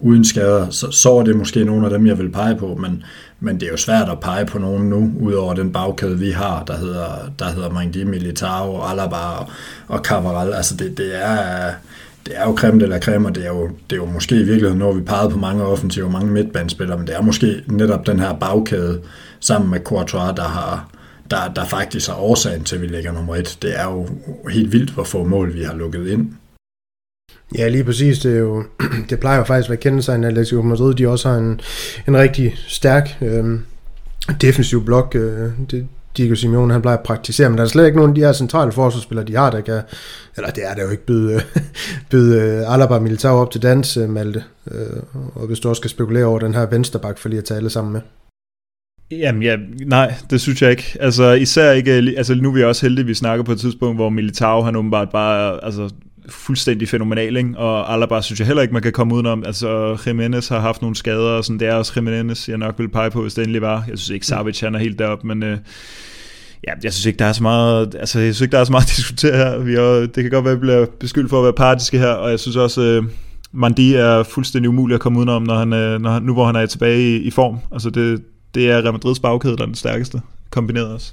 uden 0.00 0.24
skader, 0.24 0.70
så, 0.70 0.90
så 0.90 1.16
er 1.18 1.22
det 1.22 1.36
måske 1.36 1.64
nogle 1.64 1.86
af 1.86 1.90
dem, 1.90 2.06
jeg 2.06 2.18
vil 2.18 2.30
pege 2.30 2.56
på, 2.56 2.74
men, 2.74 3.02
men 3.44 3.60
det 3.60 3.66
er 3.66 3.70
jo 3.70 3.76
svært 3.76 4.08
at 4.08 4.20
pege 4.20 4.46
på 4.46 4.58
nogen 4.58 4.88
nu, 4.88 5.12
udover 5.20 5.54
den 5.54 5.72
bagkæde, 5.72 6.18
vi 6.18 6.30
har, 6.30 6.64
der 6.64 6.76
hedder, 6.76 7.32
der 7.38 7.44
hedder 7.44 7.70
Mangdi, 7.70 8.04
Militao, 8.04 8.82
Alaba 8.82 9.16
og, 9.16 9.46
og 9.88 9.98
Cavaral. 9.98 10.52
Altså 10.52 10.76
det, 10.76 10.98
det 10.98 11.24
er 11.24 11.72
det 12.26 12.34
er 12.36 12.44
jo 12.44 12.56
creme 12.56 12.82
eller 12.82 13.00
creme, 13.00 13.28
og 13.28 13.34
det 13.34 13.44
er 13.44 13.48
jo, 13.48 13.68
det 13.90 13.96
er 13.96 14.00
jo 14.00 14.04
måske 14.04 14.34
i 14.34 14.42
virkeligheden, 14.42 14.78
når 14.78 14.92
vi 14.92 15.00
pegede 15.00 15.30
på 15.30 15.38
mange 15.38 15.64
offensive 15.64 16.04
og 16.04 16.12
mange 16.12 16.32
midtbanespillere, 16.32 16.98
men 16.98 17.06
det 17.06 17.16
er 17.16 17.22
måske 17.22 17.62
netop 17.66 18.06
den 18.06 18.20
her 18.20 18.32
bagkæde 18.32 19.00
sammen 19.40 19.70
med 19.70 19.80
Courtois, 19.80 20.32
der 20.36 20.42
har, 20.42 20.88
der, 21.30 21.52
der 21.56 21.64
faktisk 21.64 22.08
er 22.08 22.14
årsagen 22.14 22.64
til, 22.64 22.76
at 22.76 22.82
vi 22.82 22.86
ligger 22.86 23.12
nummer 23.12 23.36
et. 23.36 23.58
Det 23.62 23.80
er 23.80 23.84
jo 23.84 24.08
helt 24.50 24.72
vildt, 24.72 24.90
hvor 24.90 25.04
få 25.04 25.24
mål 25.24 25.54
vi 25.54 25.62
har 25.62 25.74
lukket 25.74 26.06
ind. 26.06 26.32
Ja, 27.58 27.68
lige 27.68 27.84
præcis. 27.84 28.18
Det, 28.18 28.34
er 28.34 28.38
jo, 28.38 28.64
det 29.10 29.20
plejer 29.20 29.38
jo 29.38 29.44
faktisk 29.44 29.66
at 29.66 29.70
være 29.70 29.80
kendetegn 29.80 30.24
at 30.24 30.28
Atletico 30.28 30.62
Madrid. 30.62 30.94
De 30.94 31.08
også 31.08 31.28
har 31.28 31.36
en, 31.36 31.60
en 32.08 32.16
rigtig 32.16 32.54
stærk 32.68 33.16
øh, 33.22 33.60
defensiv 34.40 34.84
blok. 34.84 35.14
Øh, 35.14 35.50
det, 35.70 35.88
Diego 36.16 36.34
Simeone, 36.34 36.72
han 36.72 36.82
plejer 36.82 36.98
at 36.98 37.04
praktisere, 37.04 37.48
men 37.48 37.58
der 37.58 37.64
er 37.64 37.68
slet 37.68 37.86
ikke 37.86 37.96
nogen 37.96 38.10
af 38.10 38.14
de 38.14 38.20
her 38.20 38.32
centrale 38.32 38.72
forsvarsspillere, 38.72 39.26
de 39.26 39.36
har, 39.36 39.50
der 39.50 39.60
kan, 39.60 39.82
eller 40.36 40.50
det 40.50 40.70
er 40.70 40.74
der 40.74 40.82
jo 40.82 40.90
ikke, 40.90 41.06
byde, 41.06 41.40
byde 42.10 42.40
øh, 42.40 42.74
Alaba 42.74 42.98
Militao 42.98 43.36
op 43.36 43.50
til 43.50 43.62
dans, 43.62 43.96
øh, 43.96 44.08
Malte. 44.08 44.44
Øh, 44.70 45.02
og 45.34 45.46
hvis 45.46 45.60
du 45.60 45.68
også 45.68 45.80
skal 45.80 45.90
spekulere 45.90 46.24
over 46.24 46.38
den 46.38 46.54
her 46.54 46.66
vensterbak, 46.66 47.18
for 47.18 47.28
lige 47.28 47.38
at 47.38 47.44
tage 47.44 47.58
alle 47.58 47.70
sammen 47.70 47.92
med. 47.92 48.00
Jamen 49.10 49.42
ja, 49.42 49.56
nej, 49.86 50.14
det 50.30 50.40
synes 50.40 50.62
jeg 50.62 50.70
ikke. 50.70 50.96
Altså 51.00 51.32
især 51.32 51.72
ikke, 51.72 51.92
altså 51.92 52.34
nu 52.34 52.48
er 52.48 52.54
vi 52.54 52.64
også 52.64 52.86
heldige, 52.86 53.02
at 53.02 53.08
vi 53.08 53.14
snakker 53.14 53.44
på 53.44 53.52
et 53.52 53.60
tidspunkt, 53.60 53.98
hvor 53.98 54.08
Militao 54.08 54.62
han 54.62 54.76
åbenbart 54.76 55.10
bare 55.10 55.64
altså, 55.64 55.90
fuldstændig 56.28 56.88
fænomenal, 56.88 57.36
ikke? 57.36 57.58
og 57.58 57.92
Alaba 57.92 58.20
synes 58.20 58.40
jeg 58.40 58.46
heller 58.46 58.62
ikke, 58.62 58.74
man 58.74 58.82
kan 58.82 58.92
komme 58.92 59.14
udenom. 59.14 59.42
Altså, 59.46 59.98
Jimenez 60.06 60.48
har 60.48 60.60
haft 60.60 60.82
nogle 60.82 60.96
skader, 60.96 61.30
og 61.30 61.44
sådan, 61.44 61.60
det 61.60 61.68
er 61.68 61.74
også 61.74 61.92
Jimenez, 61.96 62.48
jeg 62.48 62.58
nok 62.58 62.74
ville 62.78 62.90
pege 62.90 63.10
på, 63.10 63.22
hvis 63.22 63.34
det 63.34 63.42
endelig 63.42 63.62
var. 63.62 63.84
Jeg 63.88 63.98
synes 63.98 64.10
ikke, 64.10 64.26
Savic 64.26 64.60
han 64.60 64.74
er 64.74 64.78
helt 64.78 64.98
deroppe, 64.98 65.26
men 65.26 65.42
øh, 65.42 65.58
ja, 66.66 66.72
jeg 66.82 66.92
synes 66.92 67.06
ikke, 67.06 67.18
der 67.18 67.24
er 67.24 67.32
så 67.32 67.42
meget, 67.42 67.94
altså, 67.94 68.18
jeg 68.20 68.34
synes 68.34 68.40
ikke, 68.40 68.52
der 68.52 68.58
er 68.58 68.64
så 68.64 68.72
meget 68.72 68.84
at 68.84 68.96
diskutere 68.96 69.36
her. 69.36 69.58
Vi 69.58 69.74
er, 69.74 70.00
det 70.00 70.22
kan 70.24 70.30
godt 70.30 70.44
være, 70.44 70.52
at 70.52 70.58
vi 70.58 70.60
bliver 70.60 70.86
beskyldt 71.00 71.30
for 71.30 71.38
at 71.38 71.44
være 71.44 71.52
partiske 71.52 71.98
her, 71.98 72.12
og 72.12 72.30
jeg 72.30 72.40
synes 72.40 72.56
også, 72.56 72.80
øh, 72.82 73.04
Mandi 73.52 73.94
er 73.94 74.22
fuldstændig 74.22 74.68
umulig 74.68 74.94
at 74.94 75.00
komme 75.00 75.18
udenom, 75.18 75.42
når 75.42 75.58
han, 75.58 75.72
øh, 75.72 76.00
når 76.00 76.10
han, 76.10 76.22
nu 76.22 76.32
hvor 76.32 76.46
han 76.46 76.56
er 76.56 76.66
tilbage 76.66 77.00
i, 77.00 77.16
i 77.16 77.30
form. 77.30 77.58
Altså, 77.72 77.90
det, 77.90 78.22
det 78.54 78.70
er 78.70 78.82
Real 78.82 78.92
Madrids 78.92 79.20
bagkæde, 79.20 79.56
der 79.56 79.62
er 79.62 79.66
den 79.66 79.74
stærkeste, 79.74 80.20
kombineret 80.50 80.88
også. 80.88 81.12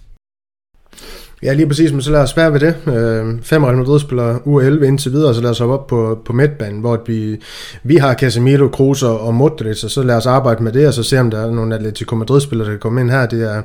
Ja, 1.44 1.54
lige 1.54 1.68
præcis, 1.68 1.92
men 1.92 2.02
så 2.02 2.12
lad 2.12 2.20
os 2.20 2.38
være 2.38 2.54
ved 2.54 2.60
det. 2.60 2.76
Øh, 2.88 3.42
fem 3.44 3.64
Real 3.64 3.78
Madrid 3.78 4.00
spiller 4.00 4.40
u 4.46 4.60
11 4.60 4.88
indtil 4.88 5.12
videre, 5.12 5.36
så 5.36 5.42
lad 5.42 5.50
os 5.50 5.60
hoppe 5.60 5.74
op 5.74 5.88
på, 5.88 6.22
på 6.26 6.34
midtbanen, 6.34 6.80
hvor 6.80 7.04
vi, 7.08 7.42
vi 7.84 7.96
har 7.96 8.14
Casemiro, 8.14 8.68
Kroos 8.68 9.04
og 9.04 9.34
Modric, 9.34 9.84
og 9.84 9.90
så 9.90 10.04
lad 10.04 10.16
os 10.16 10.26
arbejde 10.26 10.64
med 10.64 10.72
det, 10.72 10.88
og 10.88 10.94
så 10.94 11.04
se, 11.04 11.20
om 11.20 11.32
der 11.32 11.46
er 11.46 11.52
nogle 11.52 11.76
Atletico 11.76 12.16
Madrid-spillere, 12.16 12.66
der 12.66 12.74
kan 12.74 12.80
komme 12.80 13.02
ind 13.02 13.12
her. 13.12 13.26
Det 13.26 13.44
er, 13.44 13.62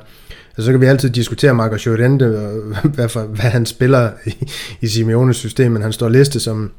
altså, 0.57 0.65
så 0.65 0.71
kan 0.71 0.81
vi 0.81 0.87
altid 0.87 1.11
diskutere 1.11 1.55
Marcos 1.55 1.87
Llorente, 1.87 2.27
hvad, 2.95 3.09
for, 3.09 3.21
hvad 3.21 3.51
han 3.51 3.67
spiller 3.67 4.11
i, 4.27 4.49
i 4.81 4.87
Simeones 4.87 5.37
system, 5.37 5.73
men 5.73 5.83
han 5.83 5.93
står 5.93 6.09
listet 6.09 6.43
som, 6.43 6.71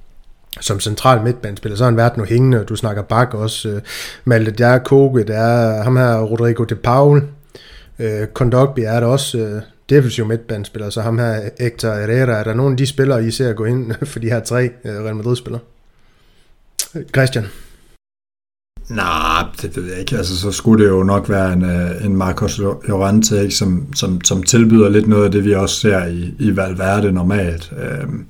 som 0.61 0.79
central 0.79 1.23
midtbanespiller, 1.23 1.77
så 1.77 1.83
har 1.83 1.91
han 1.91 1.97
været 1.97 2.17
nu 2.17 2.23
hængende, 2.23 2.63
du 2.69 2.75
snakker 2.75 3.01
bak 3.01 3.33
også. 3.33 3.69
Øh, 3.69 3.81
Malte, 4.25 4.51
Djerkoge, 4.51 5.19
det 5.19 5.27
der 5.27 5.37
er 5.37 5.83
ham 5.83 5.97
her, 5.97 6.21
Rodrigo 6.21 6.63
de 6.63 6.75
Paul, 6.75 7.23
øh, 7.99 8.27
Kondogbi 8.33 8.81
er 8.81 8.99
der 8.99 9.07
også, 9.07 9.37
øh, 9.37 9.61
defensiv 9.89 10.25
midtbanespiller, 10.25 10.89
så 10.89 11.01
ham 11.01 11.17
her, 11.17 11.49
Hector 11.59 11.93
Herrera, 11.93 12.39
er 12.39 12.43
der 12.43 12.53
nogen 12.53 12.73
af 12.73 12.77
de 12.77 12.85
spillere, 12.85 13.25
I 13.25 13.31
ser 13.31 13.53
gå 13.53 13.65
ind 13.65 13.93
for 14.11 14.19
de 14.19 14.29
her 14.29 14.39
tre 14.39 14.63
øh, 14.63 14.91
Real 14.91 15.15
Madrid-spillere? 15.15 15.61
Christian? 17.15 17.45
Nej, 18.89 19.43
det 19.61 19.75
ved 19.75 19.89
jeg 19.89 19.99
ikke. 19.99 20.17
Altså, 20.17 20.37
så 20.37 20.51
skulle 20.51 20.83
det 20.83 20.89
jo 20.89 21.03
nok 21.03 21.29
være 21.29 21.53
en, 21.53 21.65
øh, 21.65 22.05
en 22.05 22.15
Marcos 22.15 22.57
Llorente, 22.57 23.41
ikke, 23.41 23.55
som, 23.55 23.93
som, 23.95 24.23
som 24.23 24.43
tilbyder 24.43 24.89
lidt 24.89 25.07
noget 25.07 25.25
af 25.25 25.31
det, 25.31 25.45
vi 25.45 25.53
også 25.53 25.79
ser 25.79 26.05
i, 26.05 26.33
i 26.39 26.55
Valverde 26.55 27.11
normalt. 27.11 27.73
Øhm, 27.77 28.25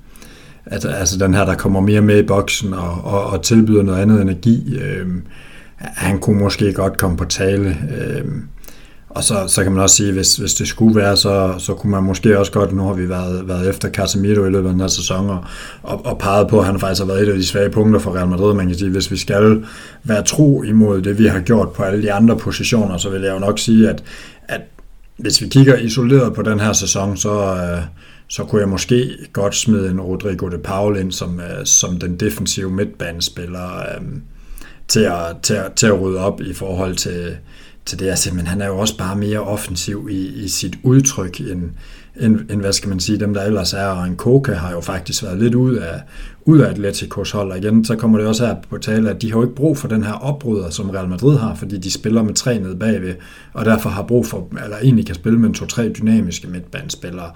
at, 0.66 0.86
altså 0.86 1.18
den 1.18 1.34
her, 1.34 1.46
der 1.46 1.56
kommer 1.56 1.82
mere 1.82 2.02
med 2.02 2.24
i 2.24 2.28
boksen 2.28 2.74
og, 2.74 3.02
og, 3.04 3.24
og 3.24 3.44
tilbyder 3.44 3.84
noget 3.84 4.02
andet 4.02 4.22
energi. 4.22 4.80
Øhm, 4.80 5.22
han 5.78 6.20
kunne 6.20 6.40
måske 6.40 6.74
godt 6.74 6.98
komme 6.98 7.18
på 7.18 7.26
tale. 7.26 7.78
Øhm, 8.00 8.44
og 9.18 9.24
så, 9.24 9.48
så 9.48 9.64
kan 9.64 9.72
man 9.72 9.82
også 9.82 9.96
sige, 9.96 10.12
hvis, 10.12 10.36
hvis 10.36 10.54
det 10.54 10.68
skulle 10.68 10.96
være, 10.96 11.18
så, 11.18 11.56
så 11.58 11.74
kunne 11.74 11.92
man 11.92 12.04
måske 12.04 12.40
også 12.40 12.52
godt, 12.52 12.74
nu 12.74 12.84
har 12.84 12.94
vi 12.94 13.10
været, 13.10 13.48
været 13.48 13.70
efter 13.70 13.90
Casemiro 13.90 14.46
i 14.46 14.50
løbet 14.50 14.68
af 14.68 14.74
den 14.74 14.82
her 14.82 14.88
sæson, 14.88 15.30
og, 15.30 15.44
og, 15.84 16.06
og 16.06 16.18
peget 16.18 16.48
på, 16.48 16.60
at 16.60 16.66
han 16.66 16.80
faktisk 16.80 17.02
har 17.02 17.08
været 17.08 17.24
et 17.24 17.32
af 17.32 17.38
de 17.38 17.46
svage 17.46 17.70
punkter 17.70 18.00
for 18.00 18.16
Real 18.16 18.28
Madrid. 18.28 18.54
Man 18.54 18.68
kan 18.68 18.78
sige, 18.78 18.92
hvis 18.92 19.12
vi 19.12 19.18
skal 19.18 19.64
være 20.04 20.24
tro 20.24 20.64
imod 20.64 21.02
det, 21.02 21.20
vi 21.20 21.26
har 21.26 21.40
gjort 21.40 21.72
på 21.72 21.84
alle 21.84 22.02
de 22.02 22.14
andre 22.14 22.38
positioner, 22.38 22.98
så 22.98 23.10
vil 23.10 23.22
jeg 23.22 23.34
jo 23.34 23.40
nok 23.40 23.60
sige, 23.60 23.90
at, 23.90 24.04
at 24.48 24.62
hvis 25.18 25.42
vi 25.42 25.48
kigger 25.48 25.78
isoleret 25.78 26.34
på 26.34 26.42
den 26.42 26.60
her 26.60 26.74
sæson, 26.74 27.18
så, 27.18 27.42
øh, 27.42 27.82
så 28.28 28.44
kunne 28.44 28.62
jeg 28.62 28.70
måske 28.70 29.10
godt 29.34 29.56
smide 29.56 29.90
en 29.90 30.02
Rodrigo 30.02 30.48
de 30.48 30.58
Paul 30.58 30.98
ind 30.98 31.12
som, 31.12 31.40
øh, 31.40 31.66
som 31.66 32.00
den 32.00 32.18
defensive 32.20 32.72
midtbanespiller 32.72 33.78
øh, 33.78 34.06
til, 34.88 35.00
at, 35.00 35.36
til, 35.44 35.54
at, 35.54 35.72
til 35.76 35.88
at 35.88 36.02
rydde 36.02 36.20
op 36.20 36.42
i 36.42 36.54
forhold 36.54 36.96
til, 36.96 37.38
til 37.88 38.00
det. 38.00 38.10
Altså, 38.10 38.34
men 38.34 38.48
han 38.48 38.62
er 38.62 38.68
jo 38.68 38.78
også 38.78 38.98
bare 38.98 39.16
mere 39.16 39.40
offensiv 39.40 40.08
i, 40.12 40.28
i 40.28 40.48
sit 40.48 40.78
udtryk, 40.84 41.40
end, 41.40 41.64
end, 42.20 42.40
end, 42.52 42.62
hvad 42.62 42.74
skal 42.74 42.90
man 42.90 43.00
sige, 43.00 43.20
dem 43.20 43.34
der 43.34 43.44
ellers 43.44 43.74
er. 43.74 43.86
Og 43.86 44.08
en 44.08 44.16
Koke 44.16 44.54
har 44.54 44.72
jo 44.72 44.82
faktisk 44.82 45.24
været 45.24 45.40
lidt 45.40 45.56
ud 45.56 45.76
af, 45.76 46.02
ud 46.46 46.60
af 46.60 46.70
Atleticos 46.70 47.32
hold. 47.32 47.52
Og 47.52 47.58
igen, 47.58 47.86
så 47.86 47.96
kommer 47.96 48.18
det 48.18 48.28
også 48.28 48.46
her 48.46 48.56
på 48.70 48.78
tale, 48.78 49.10
at 49.10 49.22
de 49.22 49.32
har 49.32 49.38
jo 49.38 49.44
ikke 49.44 49.56
brug 49.56 49.78
for 49.78 49.88
den 49.88 50.04
her 50.04 50.14
opbryder, 50.14 50.70
som 50.70 50.90
Real 50.90 51.10
Madrid 51.10 51.38
har, 51.38 51.56
fordi 51.56 51.78
de 51.78 51.92
spiller 51.92 52.24
med 52.24 52.34
tre 52.34 52.60
nede 52.60 52.76
bagved, 52.76 53.16
og 53.54 53.66
derfor 53.66 53.90
har 53.90 54.04
brug 54.04 54.26
for, 54.26 54.48
eller 54.64 54.78
egentlig 54.78 55.06
kan 55.06 55.16
spille 55.16 55.40
med 55.40 55.54
to-tre 55.54 55.90
dynamiske 55.90 56.48
midtbandspillere. 56.48 57.32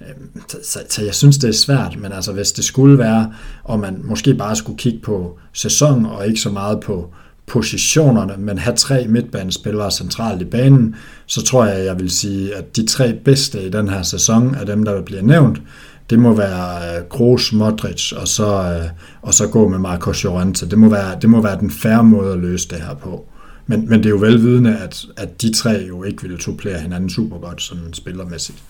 Øhm, 0.00 0.40
så, 0.48 0.56
så, 0.64 0.78
så 0.88 1.04
jeg 1.04 1.14
synes, 1.14 1.38
det 1.38 1.48
er 1.48 1.52
svært, 1.52 1.96
men 1.98 2.12
altså 2.12 2.32
hvis 2.32 2.52
det 2.52 2.64
skulle 2.64 2.98
være, 2.98 3.32
og 3.64 3.80
man 3.80 4.00
måske 4.04 4.34
bare 4.34 4.56
skulle 4.56 4.78
kigge 4.78 4.98
på 4.98 5.38
sæson, 5.52 6.06
og 6.06 6.26
ikke 6.26 6.40
så 6.40 6.50
meget 6.50 6.80
på, 6.80 7.14
positionerne, 7.50 8.34
men 8.38 8.58
have 8.58 8.76
tre 8.76 9.06
midtbanespillere 9.08 9.90
centralt 9.90 10.42
i 10.42 10.44
banen, 10.44 10.96
så 11.26 11.42
tror 11.44 11.64
jeg, 11.64 11.84
jeg 11.84 12.00
vil 12.00 12.10
sige, 12.10 12.54
at 12.54 12.76
de 12.76 12.86
tre 12.86 13.12
bedste 13.24 13.62
i 13.62 13.70
den 13.70 13.88
her 13.88 14.02
sæson 14.02 14.54
er 14.54 14.64
dem, 14.64 14.84
der 14.84 15.02
bliver 15.02 15.22
nævnt, 15.22 15.62
det 16.10 16.18
må 16.18 16.34
være 16.34 16.96
øh, 16.98 17.08
Kroos, 17.08 17.52
Modric, 17.52 18.12
og 18.12 18.28
så, 18.28 18.46
øh, 18.46 18.90
og 19.22 19.34
så 19.34 19.48
gå 19.48 19.68
med 19.68 19.78
Marcos 19.78 20.22
Llorente. 20.22 20.70
Det 20.70 20.78
må, 20.78 20.88
være, 20.88 21.18
det 21.20 21.30
må 21.30 21.42
være 21.42 21.60
den 21.60 21.70
færre 21.70 22.04
måde 22.04 22.32
at 22.32 22.38
løse 22.38 22.68
det 22.68 22.80
her 22.80 22.94
på. 22.94 23.26
Men, 23.66 23.88
men 23.88 23.98
det 23.98 24.06
er 24.06 24.10
jo 24.10 24.16
velvidende, 24.16 24.78
at, 24.78 25.06
at 25.16 25.42
de 25.42 25.52
tre 25.52 25.84
jo 25.88 26.04
ikke 26.04 26.22
ville 26.22 26.38
tuplere 26.38 26.78
hinanden 26.78 27.10
super 27.10 27.38
godt 27.38 27.62
sådan 27.62 27.92
spillermæssigt. 27.92 28.62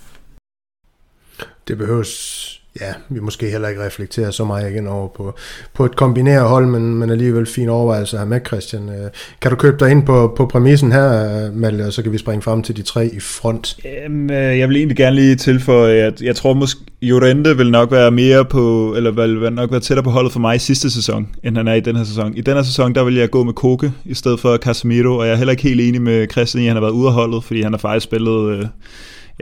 Det 1.68 1.78
behøves 1.78 2.59
ja, 2.80 2.92
vi 3.08 3.20
måske 3.20 3.50
heller 3.50 3.68
ikke 3.68 3.84
reflekterer 3.86 4.30
så 4.30 4.44
meget 4.44 4.70
igen 4.70 4.86
over 4.86 5.08
på, 5.08 5.34
på 5.74 5.84
et 5.84 5.96
kombineret 5.96 6.48
hold, 6.48 6.66
men, 6.66 6.94
men 6.94 7.10
alligevel 7.10 7.46
fin 7.46 7.68
overvejelse 7.68 8.16
at 8.16 8.20
have 8.20 8.28
med, 8.28 8.40
Christian. 8.46 8.88
Øh, 8.88 9.10
kan 9.40 9.50
du 9.50 9.56
købe 9.56 9.76
dig 9.80 9.90
ind 9.90 10.06
på, 10.06 10.34
på 10.36 10.46
præmissen 10.46 10.92
her, 10.92 11.52
Malte, 11.52 11.86
og 11.86 11.92
så 11.92 12.02
kan 12.02 12.12
vi 12.12 12.18
springe 12.18 12.42
frem 12.42 12.62
til 12.62 12.76
de 12.76 12.82
tre 12.82 13.06
i 13.06 13.20
front? 13.20 13.76
Jamen, 13.84 14.30
øh, 14.30 14.58
jeg 14.58 14.68
vil 14.68 14.76
egentlig 14.76 14.96
gerne 14.96 15.16
lige 15.16 15.36
tilføje, 15.36 15.94
at 15.94 16.22
jeg 16.22 16.36
tror 16.36 16.54
måske, 16.54 16.80
Jorente 17.02 17.56
vil 17.56 17.70
nok 17.70 17.90
være 17.90 18.10
mere 18.10 18.44
på, 18.44 18.94
eller 18.96 19.10
vil 19.10 19.52
nok 19.52 19.70
være 19.70 19.80
tættere 19.80 20.04
på 20.04 20.10
holdet 20.10 20.32
for 20.32 20.40
mig 20.40 20.56
i 20.56 20.58
sidste 20.58 20.90
sæson, 20.90 21.28
end 21.42 21.56
han 21.56 21.68
er 21.68 21.74
i 21.74 21.80
den 21.80 21.96
her 21.96 22.04
sæson. 22.04 22.36
I 22.36 22.40
den 22.40 22.54
her 22.54 22.62
sæson, 22.62 22.94
der 22.94 23.04
vil 23.04 23.14
jeg 23.14 23.30
gå 23.30 23.44
med 23.44 23.52
Koke 23.52 23.92
i 24.04 24.14
stedet 24.14 24.40
for 24.40 24.56
Casemiro, 24.56 25.16
og 25.16 25.26
jeg 25.26 25.32
er 25.32 25.36
heller 25.36 25.50
ikke 25.50 25.62
helt 25.62 25.80
enig 25.80 26.02
med 26.02 26.26
Christian 26.32 26.62
i, 26.62 26.66
at 26.66 26.68
han 26.68 26.76
har 26.76 26.80
været 26.80 26.92
ude 26.92 27.06
af 27.06 27.14
holdet, 27.14 27.44
fordi 27.44 27.62
han 27.62 27.72
har 27.72 27.78
faktisk 27.78 28.04
spillet... 28.04 28.58
Øh, 28.58 28.66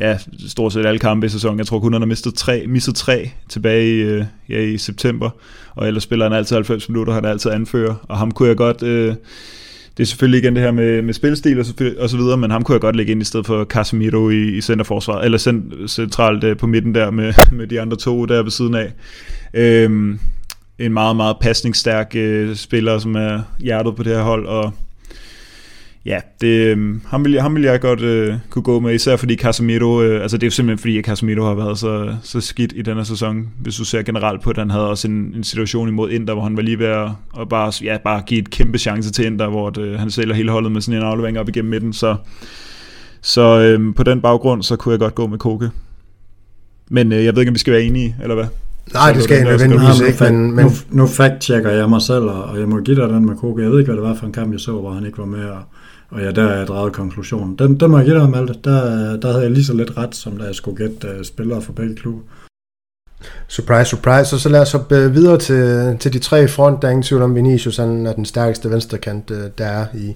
ja, 0.00 0.18
stort 0.48 0.72
set 0.72 0.86
alle 0.86 0.98
kampe 0.98 1.26
i 1.26 1.28
sæsonen. 1.28 1.58
Jeg 1.58 1.66
tror 1.66 1.80
kun, 1.80 1.92
han 1.92 2.02
har 2.02 2.06
mistet 2.06 2.34
tre, 2.34 2.64
mistet 2.66 2.94
tre 2.94 3.30
tilbage 3.48 3.86
i, 3.86 4.00
øh, 4.00 4.24
ja, 4.48 4.60
i 4.60 4.78
september, 4.78 5.30
og 5.74 5.86
ellers 5.86 6.02
spiller 6.02 6.28
han 6.28 6.32
altid 6.32 6.56
90 6.56 6.88
minutter, 6.88 7.12
han 7.12 7.24
er 7.24 7.30
altid 7.30 7.50
anfører, 7.50 7.94
og 8.08 8.18
ham 8.18 8.30
kunne 8.30 8.48
jeg 8.48 8.56
godt... 8.56 8.82
Øh, 8.82 9.14
det 9.96 10.04
er 10.04 10.06
selvfølgelig 10.06 10.42
igen 10.42 10.54
det 10.54 10.62
her 10.62 10.70
med, 10.70 11.02
med 11.02 11.14
spilstil 11.14 11.60
og 11.60 11.66
så, 11.66 11.94
og 11.98 12.10
så 12.10 12.16
videre, 12.16 12.36
men 12.36 12.50
ham 12.50 12.64
kunne 12.64 12.74
jeg 12.74 12.80
godt 12.80 12.96
lægge 12.96 13.12
ind 13.12 13.22
i 13.22 13.24
stedet 13.24 13.46
for 13.46 13.64
Casemiro 13.64 14.28
i, 14.30 14.56
i 14.56 14.60
centerforsvaret, 14.60 15.24
eller 15.24 15.38
centralt 15.86 16.44
øh, 16.44 16.56
på 16.56 16.66
midten 16.66 16.94
der 16.94 17.10
med, 17.10 17.34
med 17.58 17.66
de 17.66 17.80
andre 17.80 17.96
to 17.96 18.24
der 18.24 18.42
ved 18.42 18.50
siden 18.50 18.74
af. 18.74 18.92
Øhm, 19.54 20.18
en 20.78 20.92
meget, 20.92 21.16
meget 21.16 21.36
pasningsstærk 21.40 22.12
øh, 22.14 22.56
spiller, 22.56 22.98
som 22.98 23.14
er 23.14 23.40
hjertet 23.58 23.96
på 23.96 24.02
det 24.02 24.12
her 24.12 24.22
hold, 24.22 24.46
og 24.46 24.72
ja, 26.06 26.20
det, 26.40 26.76
øh, 26.76 26.96
ham, 27.06 27.24
vil, 27.24 27.40
ham 27.40 27.54
vil 27.54 27.62
jeg 27.62 27.80
godt 27.80 28.00
øh, 28.00 28.34
kunne 28.50 28.62
gå 28.62 28.80
med, 28.80 28.94
især 28.94 29.16
fordi 29.16 29.36
Casemiro, 29.36 30.02
øh, 30.02 30.22
altså 30.22 30.36
det 30.36 30.42
er 30.42 30.46
jo 30.46 30.50
simpelthen 30.50 30.78
fordi, 30.78 30.98
at 30.98 31.04
Casemiro 31.04 31.44
har 31.44 31.54
været 31.54 31.78
så, 31.78 32.16
så 32.22 32.40
skidt 32.40 32.72
i 32.76 32.82
denne 32.82 33.04
sæson, 33.04 33.48
hvis 33.58 33.76
du 33.76 33.84
ser 33.84 34.02
generelt 34.02 34.42
på, 34.42 34.50
at 34.50 34.58
han 34.58 34.70
havde 34.70 34.88
også 34.88 35.08
en, 35.08 35.32
en 35.36 35.44
situation 35.44 35.88
imod 35.88 36.10
Inter, 36.10 36.34
hvor 36.34 36.42
han 36.42 36.56
var 36.56 36.62
lige 36.62 36.78
ved 36.78 36.86
at, 36.86 37.08
at 37.40 37.48
bare, 37.48 37.72
ja, 37.84 37.96
bare 38.04 38.22
give 38.26 38.40
et 38.40 38.50
kæmpe 38.50 38.78
chance 38.78 39.12
til 39.12 39.26
Inter, 39.26 39.48
hvor 39.48 39.70
det, 39.70 39.82
øh, 39.82 39.98
han 39.98 40.10
sælger 40.10 40.34
hele 40.34 40.50
holdet 40.50 40.72
med 40.72 40.80
sådan 40.80 41.00
en 41.00 41.06
aflevering 41.06 41.38
op 41.38 41.48
igennem 41.48 41.70
midten, 41.70 41.92
så, 41.92 42.16
så 43.20 43.60
øh, 43.60 43.94
på 43.94 44.02
den 44.02 44.20
baggrund, 44.20 44.62
så 44.62 44.76
kunne 44.76 44.92
jeg 44.92 45.00
godt 45.00 45.14
gå 45.14 45.26
med 45.26 45.38
Koke. 45.38 45.70
Men 46.90 47.12
øh, 47.12 47.24
jeg 47.24 47.34
ved 47.34 47.42
ikke, 47.42 47.50
om 47.50 47.54
vi 47.54 47.58
skal 47.58 47.72
være 47.72 47.82
enige, 47.82 48.16
eller 48.22 48.34
hvad? 48.34 48.46
Nej, 48.94 49.12
det 49.12 49.22
skal 49.22 49.36
jeg 49.36 49.44
nødvendigvis 49.44 50.00
ikke, 50.00 50.24
men... 50.24 50.54
men... 50.54 50.64
Nu, 50.64 50.70
nu 50.90 51.06
fact-checker 51.06 51.70
jeg 51.70 51.88
mig 51.88 52.02
selv, 52.02 52.24
og 52.24 52.58
jeg 52.60 52.68
må 52.68 52.80
give 52.80 52.96
dig 52.96 53.08
den 53.08 53.26
med 53.26 53.36
Koke. 53.36 53.62
Jeg 53.62 53.70
ved 53.70 53.78
ikke, 53.78 53.92
hvad 53.92 54.02
det 54.02 54.08
var 54.08 54.14
for 54.14 54.26
en 54.26 54.32
kamp, 54.32 54.52
jeg 54.52 54.60
så, 54.60 54.72
hvor 54.72 54.92
han 54.92 55.06
ikke 55.06 55.18
var 55.18 55.24
med, 55.24 55.44
og 55.44 55.62
og 56.10 56.20
ja, 56.20 56.30
der 56.30 56.42
er 56.42 56.58
jeg 56.58 56.66
drejet 56.66 56.92
konklusionen. 56.92 57.58
Den, 57.58 57.80
den 57.80 57.90
må 57.90 57.98
jeg 57.98 58.06
give 58.06 58.18
dig, 58.18 58.30
Malte. 58.30 58.54
Der, 58.64 59.16
der 59.16 59.28
havde 59.28 59.42
jeg 59.42 59.50
lige 59.50 59.64
så 59.64 59.74
lidt 59.74 59.96
ret, 59.96 60.14
som 60.14 60.36
da 60.36 60.44
jeg 60.44 60.54
skulle 60.54 60.76
gætte 60.76 61.18
uh, 61.18 61.24
spillere 61.24 61.62
for 61.62 61.72
begge 61.72 61.96
klubber. 61.96 62.22
Surprise, 63.48 63.90
surprise. 63.90 64.30
Så, 64.30 64.38
så 64.38 64.48
lad 64.48 64.60
os 64.60 64.72
hoppe 64.72 64.96
øh, 64.96 65.14
videre 65.14 65.38
til, 65.38 65.96
til 66.00 66.12
de 66.12 66.18
tre 66.18 66.48
front. 66.48 66.82
Der 66.82 66.88
er 66.88 66.92
ingen 66.92 67.02
tvivl 67.02 67.22
om, 67.22 67.34
Vinicius 67.34 67.76
han 67.76 68.06
er 68.06 68.12
den 68.12 68.24
stærkeste 68.24 68.70
venstrekant, 68.70 69.30
øh, 69.30 69.50
der 69.58 69.64
er 69.64 69.86
i, 69.94 70.14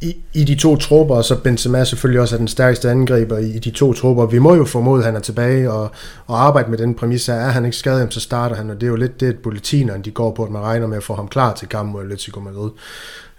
i, 0.00 0.16
i 0.32 0.44
de 0.44 0.54
to 0.54 0.76
trupper, 0.76 1.14
og 1.14 1.24
så 1.24 1.36
Benzema 1.36 1.84
selvfølgelig 1.84 2.20
også 2.20 2.36
er 2.36 2.38
den 2.38 2.48
stærkeste 2.48 2.90
angriber 2.90 3.38
i, 3.38 3.50
i 3.50 3.58
de 3.58 3.70
to 3.70 3.92
trupper. 3.92 4.26
Vi 4.26 4.38
må 4.38 4.54
jo 4.54 4.64
formode, 4.64 4.98
at 4.98 5.04
han 5.04 5.16
er 5.16 5.20
tilbage 5.20 5.70
og, 5.70 5.90
og 6.26 6.46
arbejde 6.46 6.70
med 6.70 6.78
den 6.78 6.94
præmis, 6.94 7.28
at 7.28 7.34
er 7.34 7.48
han 7.48 7.64
ikke 7.64 7.76
skadet, 7.76 8.14
så 8.14 8.20
starter 8.20 8.56
han, 8.56 8.70
og 8.70 8.76
det 8.76 8.82
er 8.82 8.90
jo 8.90 8.96
lidt 8.96 9.20
det, 9.20 9.28
at 9.28 9.38
bulletinerne 9.38 10.02
de 10.02 10.10
går 10.10 10.34
på, 10.34 10.44
at 10.44 10.50
man 10.50 10.62
regner 10.62 10.86
med 10.86 10.96
at 10.96 11.02
få 11.02 11.14
ham 11.14 11.28
klar 11.28 11.54
til 11.54 11.68
kampen 11.68 11.92
mod 11.92 12.02
Atletico 12.02 12.40
Madrid. 12.40 12.70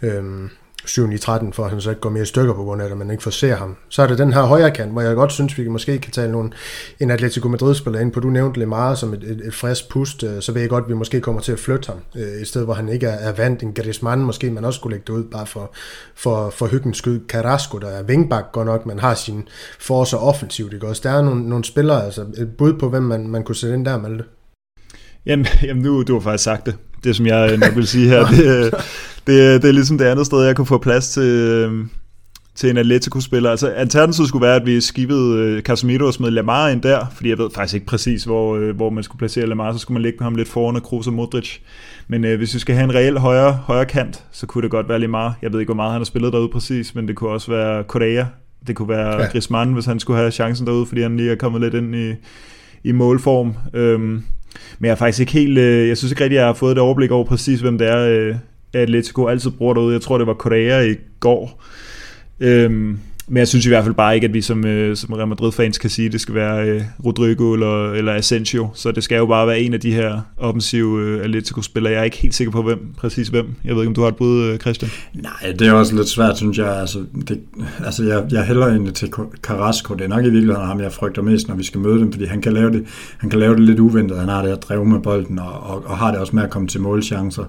Øhm, 0.01 0.49
7 0.85 1.11
i 1.11 1.17
13, 1.17 1.53
for 1.53 1.63
at 1.63 1.69
han 1.69 1.81
så 1.81 1.89
ikke 1.89 2.01
går 2.01 2.09
mere 2.09 2.23
i 2.23 2.25
stykker 2.25 2.53
på 2.53 2.63
grund 2.63 2.81
af 2.81 2.87
det, 2.87 2.91
at 2.91 2.97
man 2.97 3.11
ikke 3.11 3.23
får 3.23 3.31
se 3.31 3.49
ham. 3.49 3.75
Så 3.89 4.01
er 4.01 4.07
det 4.07 4.17
den 4.17 4.33
her 4.33 4.41
højre 4.41 4.71
kant, 4.71 4.91
hvor 4.91 5.01
jeg 5.01 5.15
godt 5.15 5.31
synes, 5.31 5.57
vi 5.57 5.67
måske 5.67 5.99
kan 5.99 6.11
tale 6.11 6.31
nogle, 6.31 6.51
en 6.99 7.11
Atletico 7.11 7.47
Madrid-spiller 7.47 7.99
ind 7.99 8.11
på. 8.11 8.19
Du 8.19 8.29
nævnte 8.29 8.59
lidt 8.59 8.69
meget 8.69 8.97
som 8.97 9.13
et, 9.13 9.23
et, 9.23 9.41
et 9.45 9.53
frisk 9.53 9.89
pust, 9.89 10.23
øh, 10.23 10.41
så 10.41 10.51
ved 10.51 10.61
jeg 10.61 10.69
godt, 10.69 10.83
at 10.83 10.89
vi 10.89 10.93
måske 10.93 11.21
kommer 11.21 11.41
til 11.41 11.51
at 11.51 11.59
flytte 11.59 11.87
ham. 11.87 11.97
Øh, 12.15 12.41
I 12.41 12.45
stedet, 12.45 12.67
hvor 12.67 12.73
han 12.73 12.89
ikke 12.89 13.07
er, 13.07 13.29
er 13.29 13.31
vant. 13.31 13.63
En 13.63 13.73
Griezmann 13.73 14.21
måske 14.21 14.51
man 14.51 14.65
også 14.65 14.77
skulle 14.77 14.93
lægge 14.93 15.13
det 15.13 15.19
ud, 15.19 15.23
bare 15.23 15.45
for, 15.45 15.71
for, 16.15 16.49
for 16.49 16.67
hyggens 16.67 16.97
skyld. 16.97 17.21
Carrasco, 17.27 17.77
der 17.77 17.87
er 17.87 18.03
vingbak 18.03 18.51
godt 18.51 18.65
nok, 18.65 18.85
man 18.85 18.99
har 18.99 19.13
sin 19.13 19.47
for 19.79 20.15
offensivt. 20.15 20.73
Ikke? 20.73 20.87
Også 20.87 21.01
der 21.05 21.09
er 21.09 21.21
nogle, 21.21 21.49
nogle 21.49 21.65
spillere, 21.65 22.05
altså 22.05 22.21
et 22.37 22.49
bud 22.57 22.73
på, 22.73 22.89
hvem 22.89 23.03
man, 23.03 23.27
man 23.27 23.43
kunne 23.43 23.55
sætte 23.55 23.75
ind 23.75 23.85
der, 23.85 23.97
Malte. 23.97 24.23
Jamen, 25.25 25.47
jamen 25.63 25.83
nu 25.83 26.03
du 26.03 26.13
har 26.13 26.19
faktisk 26.19 26.43
sagt 26.43 26.65
det. 26.65 26.75
Det, 27.03 27.15
som 27.15 27.25
jeg 27.25 27.51
øh, 27.51 27.59
nok 27.59 27.75
vil 27.75 27.87
sige 27.87 28.09
her, 28.09 28.27
det, 28.31 28.65
øh, 28.65 28.71
det, 29.27 29.61
det 29.61 29.67
er 29.67 29.71
ligesom 29.71 29.97
det 29.97 30.05
andet 30.05 30.25
sted, 30.25 30.43
jeg 30.43 30.55
kunne 30.55 30.65
få 30.65 30.77
plads 30.77 31.09
til, 31.09 31.23
øhm, 31.23 31.89
til 32.55 32.69
en 32.69 32.77
Atletico-spiller. 32.77 33.51
Altså, 33.51 33.67
alternativet 33.67 34.27
skulle 34.27 34.45
være, 34.45 34.55
at 34.55 34.65
vi 34.65 34.81
skibede 34.81 35.39
øh, 35.39 35.61
Casemiro 35.61 36.05
og 36.05 36.13
smed 36.13 36.31
Lamar 36.31 36.69
ind 36.69 36.81
der, 36.81 37.05
fordi 37.15 37.29
jeg 37.29 37.37
ved 37.37 37.49
faktisk 37.55 37.73
ikke 37.75 37.85
præcis, 37.85 38.23
hvor, 38.23 38.55
øh, 38.57 38.75
hvor 38.75 38.89
man 38.89 39.03
skulle 39.03 39.19
placere 39.19 39.45
Lamar, 39.45 39.73
så 39.73 39.79
skulle 39.79 39.95
man 39.95 40.01
lægge 40.01 40.23
ham 40.23 40.35
lidt 40.35 40.47
foran 40.47 40.81
Kroos 40.81 41.07
og 41.07 41.13
Modric. 41.13 41.57
Men 42.07 42.25
øh, 42.25 42.37
hvis 42.37 42.53
vi 42.53 42.59
skal 42.59 42.75
have 42.75 42.83
en 42.83 42.95
reel 42.95 43.17
højre, 43.17 43.51
højre 43.51 43.85
kant, 43.85 44.23
så 44.31 44.45
kunne 44.45 44.61
det 44.61 44.71
godt 44.71 44.89
være 44.89 44.99
Lamar. 44.99 45.37
Jeg 45.41 45.53
ved 45.53 45.59
ikke, 45.59 45.67
hvor 45.67 45.75
meget 45.75 45.91
han 45.91 45.99
har 45.99 46.05
spillet 46.05 46.33
derude 46.33 46.49
præcis, 46.49 46.95
men 46.95 47.07
det 47.07 47.15
kunne 47.15 47.29
også 47.29 47.51
være 47.51 47.83
Correa, 47.83 48.25
Det 48.67 48.75
kunne 48.75 48.89
være 48.89 49.21
ja. 49.21 49.27
Griezmann, 49.27 49.73
hvis 49.73 49.85
han 49.85 49.99
skulle 49.99 50.17
have 50.17 50.31
chancen 50.31 50.67
derude, 50.67 50.85
fordi 50.85 51.01
han 51.01 51.17
lige 51.17 51.31
er 51.31 51.35
kommet 51.35 51.61
lidt 51.61 51.73
ind 51.73 51.95
i, 51.95 52.13
i 52.83 52.91
målform. 52.91 53.53
Øhm, 53.73 54.23
men 54.79 54.85
jeg 54.87 54.91
er 54.91 54.95
faktisk 54.95 55.19
ikke 55.19 55.31
helt, 55.31 55.57
øh, 55.57 55.87
jeg 55.87 55.97
synes 55.97 56.11
ikke 56.11 56.23
rigtig, 56.23 56.35
jeg 56.37 56.45
har 56.45 56.53
fået 56.53 56.75
det 56.75 56.83
overblik 56.83 57.11
over 57.11 57.25
præcis, 57.25 57.61
hvem 57.61 57.77
det 57.77 57.87
er, 57.87 57.97
øh, 57.97 58.35
Atletico 58.81 59.27
altid 59.27 59.51
bruger 59.51 59.73
derude. 59.73 59.93
Jeg 59.93 60.01
tror, 60.01 60.17
det 60.17 60.27
var 60.27 60.33
Korea 60.33 60.81
i 60.81 60.95
går. 61.19 61.63
Øhm, 62.39 62.99
men 63.27 63.37
jeg 63.37 63.47
synes 63.47 63.65
i 63.65 63.69
hvert 63.69 63.83
fald 63.83 63.95
bare 63.95 64.15
ikke, 64.15 64.25
at 64.25 64.33
vi 64.33 64.41
som, 64.41 64.65
øh, 64.65 64.95
som 64.95 65.13
Real 65.13 65.27
Madrid-fans 65.27 65.77
kan 65.77 65.89
sige, 65.89 66.05
at 66.05 66.11
det 66.11 66.21
skal 66.21 66.35
være 66.35 66.69
øh, 66.69 66.81
Rodrigo 67.05 67.53
eller, 67.53 67.91
eller 67.91 68.13
Asensio. 68.13 68.69
Så 68.73 68.91
det 68.91 69.03
skal 69.03 69.17
jo 69.17 69.25
bare 69.25 69.47
være 69.47 69.59
en 69.59 69.73
af 69.73 69.79
de 69.79 69.93
her 69.93 70.21
offensive 70.37 71.01
øh, 71.01 71.23
Atletico-spillere. 71.23 71.93
Jeg 71.93 71.99
er 71.99 72.03
ikke 72.03 72.17
helt 72.17 72.35
sikker 72.35 72.51
på, 72.51 72.61
hvem 72.61 72.79
præcis 72.97 73.27
hvem. 73.27 73.45
Jeg 73.63 73.75
ved 73.75 73.81
ikke, 73.81 73.87
om 73.87 73.93
du 73.93 74.01
har 74.01 74.07
et 74.07 74.15
bud, 74.15 74.43
øh, 74.43 74.59
Christian? 74.59 74.91
Nej, 75.13 75.53
det 75.59 75.67
er 75.67 75.71
også 75.71 75.95
lidt 75.95 76.07
svært, 76.07 76.37
synes 76.37 76.57
jeg. 76.57 76.79
Altså, 76.79 76.99
det, 77.27 77.39
altså 77.85 78.03
jeg, 78.03 78.23
jeg 78.31 78.43
hælder 78.43 78.67
egentlig 78.67 78.93
til 78.93 79.09
Carrasco. 79.41 79.93
Det 79.93 80.03
er 80.03 80.07
nok 80.07 80.25
i 80.25 80.29
virkeligheden 80.29 80.67
ham, 80.67 80.81
jeg 80.81 80.91
frygter 80.91 81.21
mest, 81.21 81.47
når 81.47 81.55
vi 81.55 81.63
skal 81.63 81.79
møde 81.79 81.99
dem, 81.99 82.11
fordi 82.11 82.25
han 82.25 82.41
kan 82.41 82.53
lave 82.53 82.71
det, 82.71 82.85
han 83.17 83.29
kan 83.29 83.39
lave 83.39 83.55
det 83.55 83.63
lidt 83.63 83.79
uventet. 83.79 84.19
Han 84.19 84.29
har 84.29 84.41
det 84.41 84.51
at 84.51 84.63
drive 84.63 84.85
med 84.85 84.99
bolden, 84.99 85.39
og, 85.39 85.63
og, 85.63 85.83
og 85.85 85.97
har 85.97 86.11
det 86.11 86.19
også 86.19 86.35
med 86.35 86.43
at 86.43 86.49
komme 86.49 86.67
til 86.67 86.81
målchancer. 86.81 87.43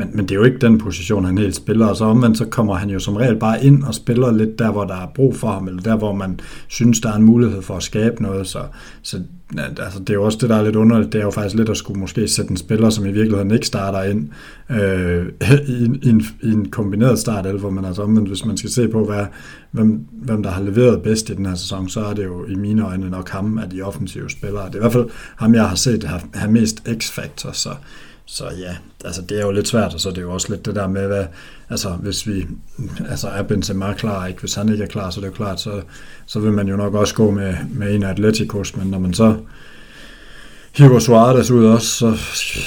Men, 0.00 0.10
men 0.14 0.28
det 0.28 0.30
er 0.30 0.36
jo 0.36 0.44
ikke 0.44 0.58
den 0.58 0.78
position, 0.78 1.24
han 1.24 1.38
helt 1.38 1.56
spiller. 1.56 1.86
Og 1.86 1.96
så 1.96 2.04
omvendt, 2.04 2.38
så 2.38 2.44
kommer 2.44 2.74
han 2.74 2.90
jo 2.90 2.98
som 2.98 3.16
regel 3.16 3.36
bare 3.36 3.64
ind 3.64 3.82
og 3.84 3.94
spiller 3.94 4.32
lidt 4.32 4.58
der, 4.58 4.70
hvor 4.72 4.84
der 4.84 4.94
er 4.94 5.06
brug 5.14 5.36
for 5.36 5.48
ham, 5.48 5.68
eller 5.68 5.82
der, 5.82 5.96
hvor 5.96 6.14
man 6.14 6.40
synes, 6.68 7.00
der 7.00 7.12
er 7.12 7.16
en 7.16 7.22
mulighed 7.22 7.62
for 7.62 7.76
at 7.76 7.82
skabe 7.82 8.22
noget. 8.22 8.46
Så, 8.46 8.58
så 9.02 9.20
altså, 9.58 9.98
det 9.98 10.10
er 10.10 10.14
jo 10.14 10.24
også 10.24 10.38
det, 10.40 10.48
der 10.48 10.56
er 10.56 10.64
lidt 10.64 10.76
underligt. 10.76 11.12
Det 11.12 11.18
er 11.18 11.24
jo 11.24 11.30
faktisk 11.30 11.56
lidt 11.56 11.68
at 11.68 11.76
skulle 11.76 12.00
måske 12.00 12.28
sætte 12.28 12.50
en 12.50 12.56
spiller, 12.56 12.90
som 12.90 13.06
i 13.06 13.12
virkeligheden 13.12 13.50
ikke 13.50 13.66
starter 13.66 14.02
ind 14.02 14.28
øh, 14.70 15.26
i, 15.68 15.84
en, 15.84 15.98
i, 16.02 16.08
en, 16.08 16.22
i 16.42 16.52
en 16.52 16.70
kombineret 16.70 17.18
start, 17.18 17.46
eller 17.46 17.60
hvor 17.60 17.70
man 17.70 17.84
altså 17.84 18.02
omvendt, 18.02 18.28
hvis 18.28 18.44
man 18.44 18.56
skal 18.56 18.70
se 18.70 18.88
på, 18.88 19.04
hvad, 19.04 19.26
hvem, 19.70 20.00
hvem 20.12 20.42
der 20.42 20.50
har 20.50 20.62
leveret 20.62 21.02
bedst 21.02 21.30
i 21.30 21.34
den 21.34 21.46
her 21.46 21.54
sæson, 21.54 21.88
så 21.88 22.00
er 22.00 22.14
det 22.14 22.24
jo 22.24 22.46
i 22.46 22.54
mine 22.54 22.86
øjne 22.86 23.10
nok 23.10 23.28
ham 23.28 23.58
af 23.58 23.70
de 23.70 23.82
offensive 23.82 24.30
spillere. 24.30 24.66
Det 24.66 24.72
er 24.72 24.78
i 24.78 24.80
hvert 24.80 24.92
fald 24.92 25.08
ham, 25.36 25.54
jeg 25.54 25.68
har 25.68 25.76
set 25.76 26.04
have, 26.04 26.20
have 26.34 26.52
mest 26.52 26.88
x-faktor, 26.98 27.52
så 27.52 27.70
så 28.32 28.44
ja, 28.58 28.76
altså 29.04 29.22
det 29.22 29.38
er 29.38 29.42
jo 29.42 29.50
lidt 29.50 29.68
svært, 29.68 29.94
og 29.94 30.00
så 30.00 30.08
er 30.08 30.12
det 30.12 30.22
jo 30.22 30.32
også 30.32 30.50
lidt 30.50 30.66
det 30.66 30.74
der 30.74 30.88
med, 30.88 31.06
hvad, 31.06 31.24
altså 31.70 31.90
hvis 31.90 32.26
vi, 32.26 32.46
altså 33.08 33.28
er 33.28 33.42
Benzema 33.42 33.92
klar, 33.92 34.26
ikke? 34.26 34.40
hvis 34.40 34.54
han 34.54 34.68
ikke 34.68 34.84
er 34.84 34.88
klar, 34.88 35.10
så 35.10 35.20
er 35.20 35.22
det 35.22 35.28
jo 35.28 35.34
klart, 35.34 35.60
så, 35.60 35.82
så 36.26 36.40
vil 36.40 36.52
man 36.52 36.68
jo 36.68 36.76
nok 36.76 36.94
også 36.94 37.14
gå 37.14 37.30
med, 37.30 37.54
med 37.70 37.94
en 37.94 38.02
af 38.02 38.10
Atleticos, 38.10 38.76
men 38.76 38.86
når 38.86 38.98
man 38.98 39.14
så 39.14 39.36
hiver 40.80 40.98
Suarez 40.98 41.50
ud 41.50 41.64
også, 41.64 41.86
så, 41.86 42.16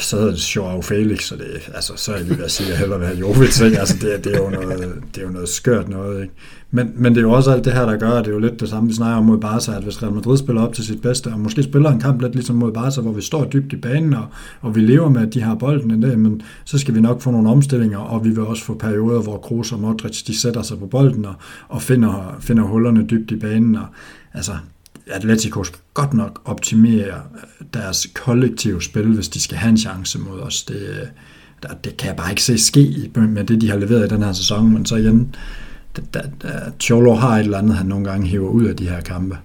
så 0.02 0.18
hedder 0.18 0.32
det 0.32 0.56
Joao 0.56 0.82
Felix, 0.82 1.24
så 1.24 1.36
det, 1.36 1.72
altså, 1.74 1.94
så 1.96 2.12
er 2.12 2.18
jeg 2.18 2.26
lige 2.26 2.38
ved 2.38 2.46
at 2.46 2.52
sige, 2.52 2.68
at 2.68 2.72
jeg 2.72 2.80
hellere 2.80 3.00
vil 3.00 3.08
have 3.08 3.20
Jovic, 3.20 3.62
ikke? 3.62 3.80
Altså, 3.80 3.96
det, 4.02 4.24
det, 4.24 4.34
er 4.36 4.38
jo 4.38 4.50
noget, 4.50 4.94
det 5.16 5.22
er 5.22 5.26
jo 5.26 5.32
noget 5.32 5.50
skørt 5.50 5.90
noget, 5.90 6.22
ikke? 6.22 6.34
Men, 6.72 6.92
men 6.96 7.16
det 7.16 7.20
er 7.20 7.22
jo 7.22 7.32
også 7.32 7.52
alt 7.52 7.66
det 7.66 7.74
her, 7.74 7.86
der 7.86 7.98
gør, 7.98 8.12
at 8.12 8.26
det 8.26 8.32
er 8.32 8.36
jo 8.36 8.40
lidt 8.40 8.60
det 8.60 8.70
samme, 8.70 8.90
vi 8.90 8.96
snakker 8.96 9.18
om 9.18 9.26
mod 9.26 9.38
Barca, 9.38 9.72
at 9.72 9.84
hvis 9.84 10.04
Real 10.04 10.14
Madrid 10.14 10.38
spiller 10.38 10.62
op 10.62 10.74
til 10.74 10.84
sit 10.84 11.02
bedste, 11.02 11.28
og 11.28 11.40
måske 11.40 11.64
spiller 11.64 11.92
en 11.92 12.00
kamp 12.00 12.22
lidt 12.22 12.36
ligesom 12.36 12.56
mod 12.56 12.72
Barca, 12.72 13.02
hvor 13.02 13.12
vi 13.12 13.22
står 13.22 13.46
dybt 13.46 13.74
i 13.74 13.76
banen, 13.76 14.14
og, 14.14 14.26
og 14.62 14.76
vi 14.76 14.82
lever 14.82 15.10
med, 15.10 15.28
at 15.28 15.34
de 15.34 15.42
har 15.42 15.56
bolden 15.56 15.92
en 15.92 16.02
dag, 16.02 16.20
men 16.20 16.42
så 16.66 16.78
skal 16.78 16.96
vi 16.96 17.02
nok 17.02 17.22
få 17.22 17.32
nogle 17.32 17.50
omstillinger, 17.50 17.98
og 17.98 18.26
vi 18.26 18.30
vil 18.30 18.40
også 18.40 18.64
få 18.64 18.74
perioder, 18.74 19.22
hvor 19.22 19.38
Kroos 19.38 19.72
og 19.72 19.80
Modric, 19.80 20.24
de 20.24 20.40
sætter 20.40 20.62
sig 20.62 20.80
på 20.80 20.86
bolden 20.86 21.26
og, 21.26 21.34
og 21.70 21.82
finder, 21.82 22.38
finder 22.40 22.64
hullerne 22.64 23.08
dybt 23.08 23.32
i 23.32 23.36
banen, 23.36 23.76
og 23.76 23.86
altså, 24.34 24.54
Atletico 25.08 25.64
skal 25.64 25.80
godt 25.94 26.14
nok 26.14 26.42
optimere 26.46 27.22
deres 27.74 28.08
kollektive 28.14 28.82
spil, 28.82 29.16
hvis 29.16 29.28
de 29.28 29.42
skal 29.42 29.58
have 29.58 29.70
en 29.70 29.78
chance 29.78 30.20
mod 30.20 30.40
os. 30.40 30.64
Det, 30.64 31.10
det 31.84 31.98
kan 31.98 32.08
jeg 32.08 32.16
bare 32.16 32.30
ikke 32.30 32.44
se 32.44 32.58
ske 32.58 33.12
med 33.16 33.44
det, 33.44 33.62
de 33.62 33.70
har 33.70 33.78
leveret 33.78 34.06
i 34.06 34.16
den 34.16 34.24
her 34.24 34.34
sæson, 34.34 34.74
men 34.74 34.86
så 34.86 34.96
igen, 34.96 35.36
Cholo 36.80 37.14
har 37.14 37.38
et 37.38 37.40
eller 37.40 37.58
andet, 37.58 37.76
han 37.76 37.86
nogle 37.86 38.06
gange 38.06 38.28
hiver 38.28 38.50
ud 38.50 38.66
af 38.66 38.76
de 38.76 38.90
her 38.90 39.02
kampe. 39.02 39.38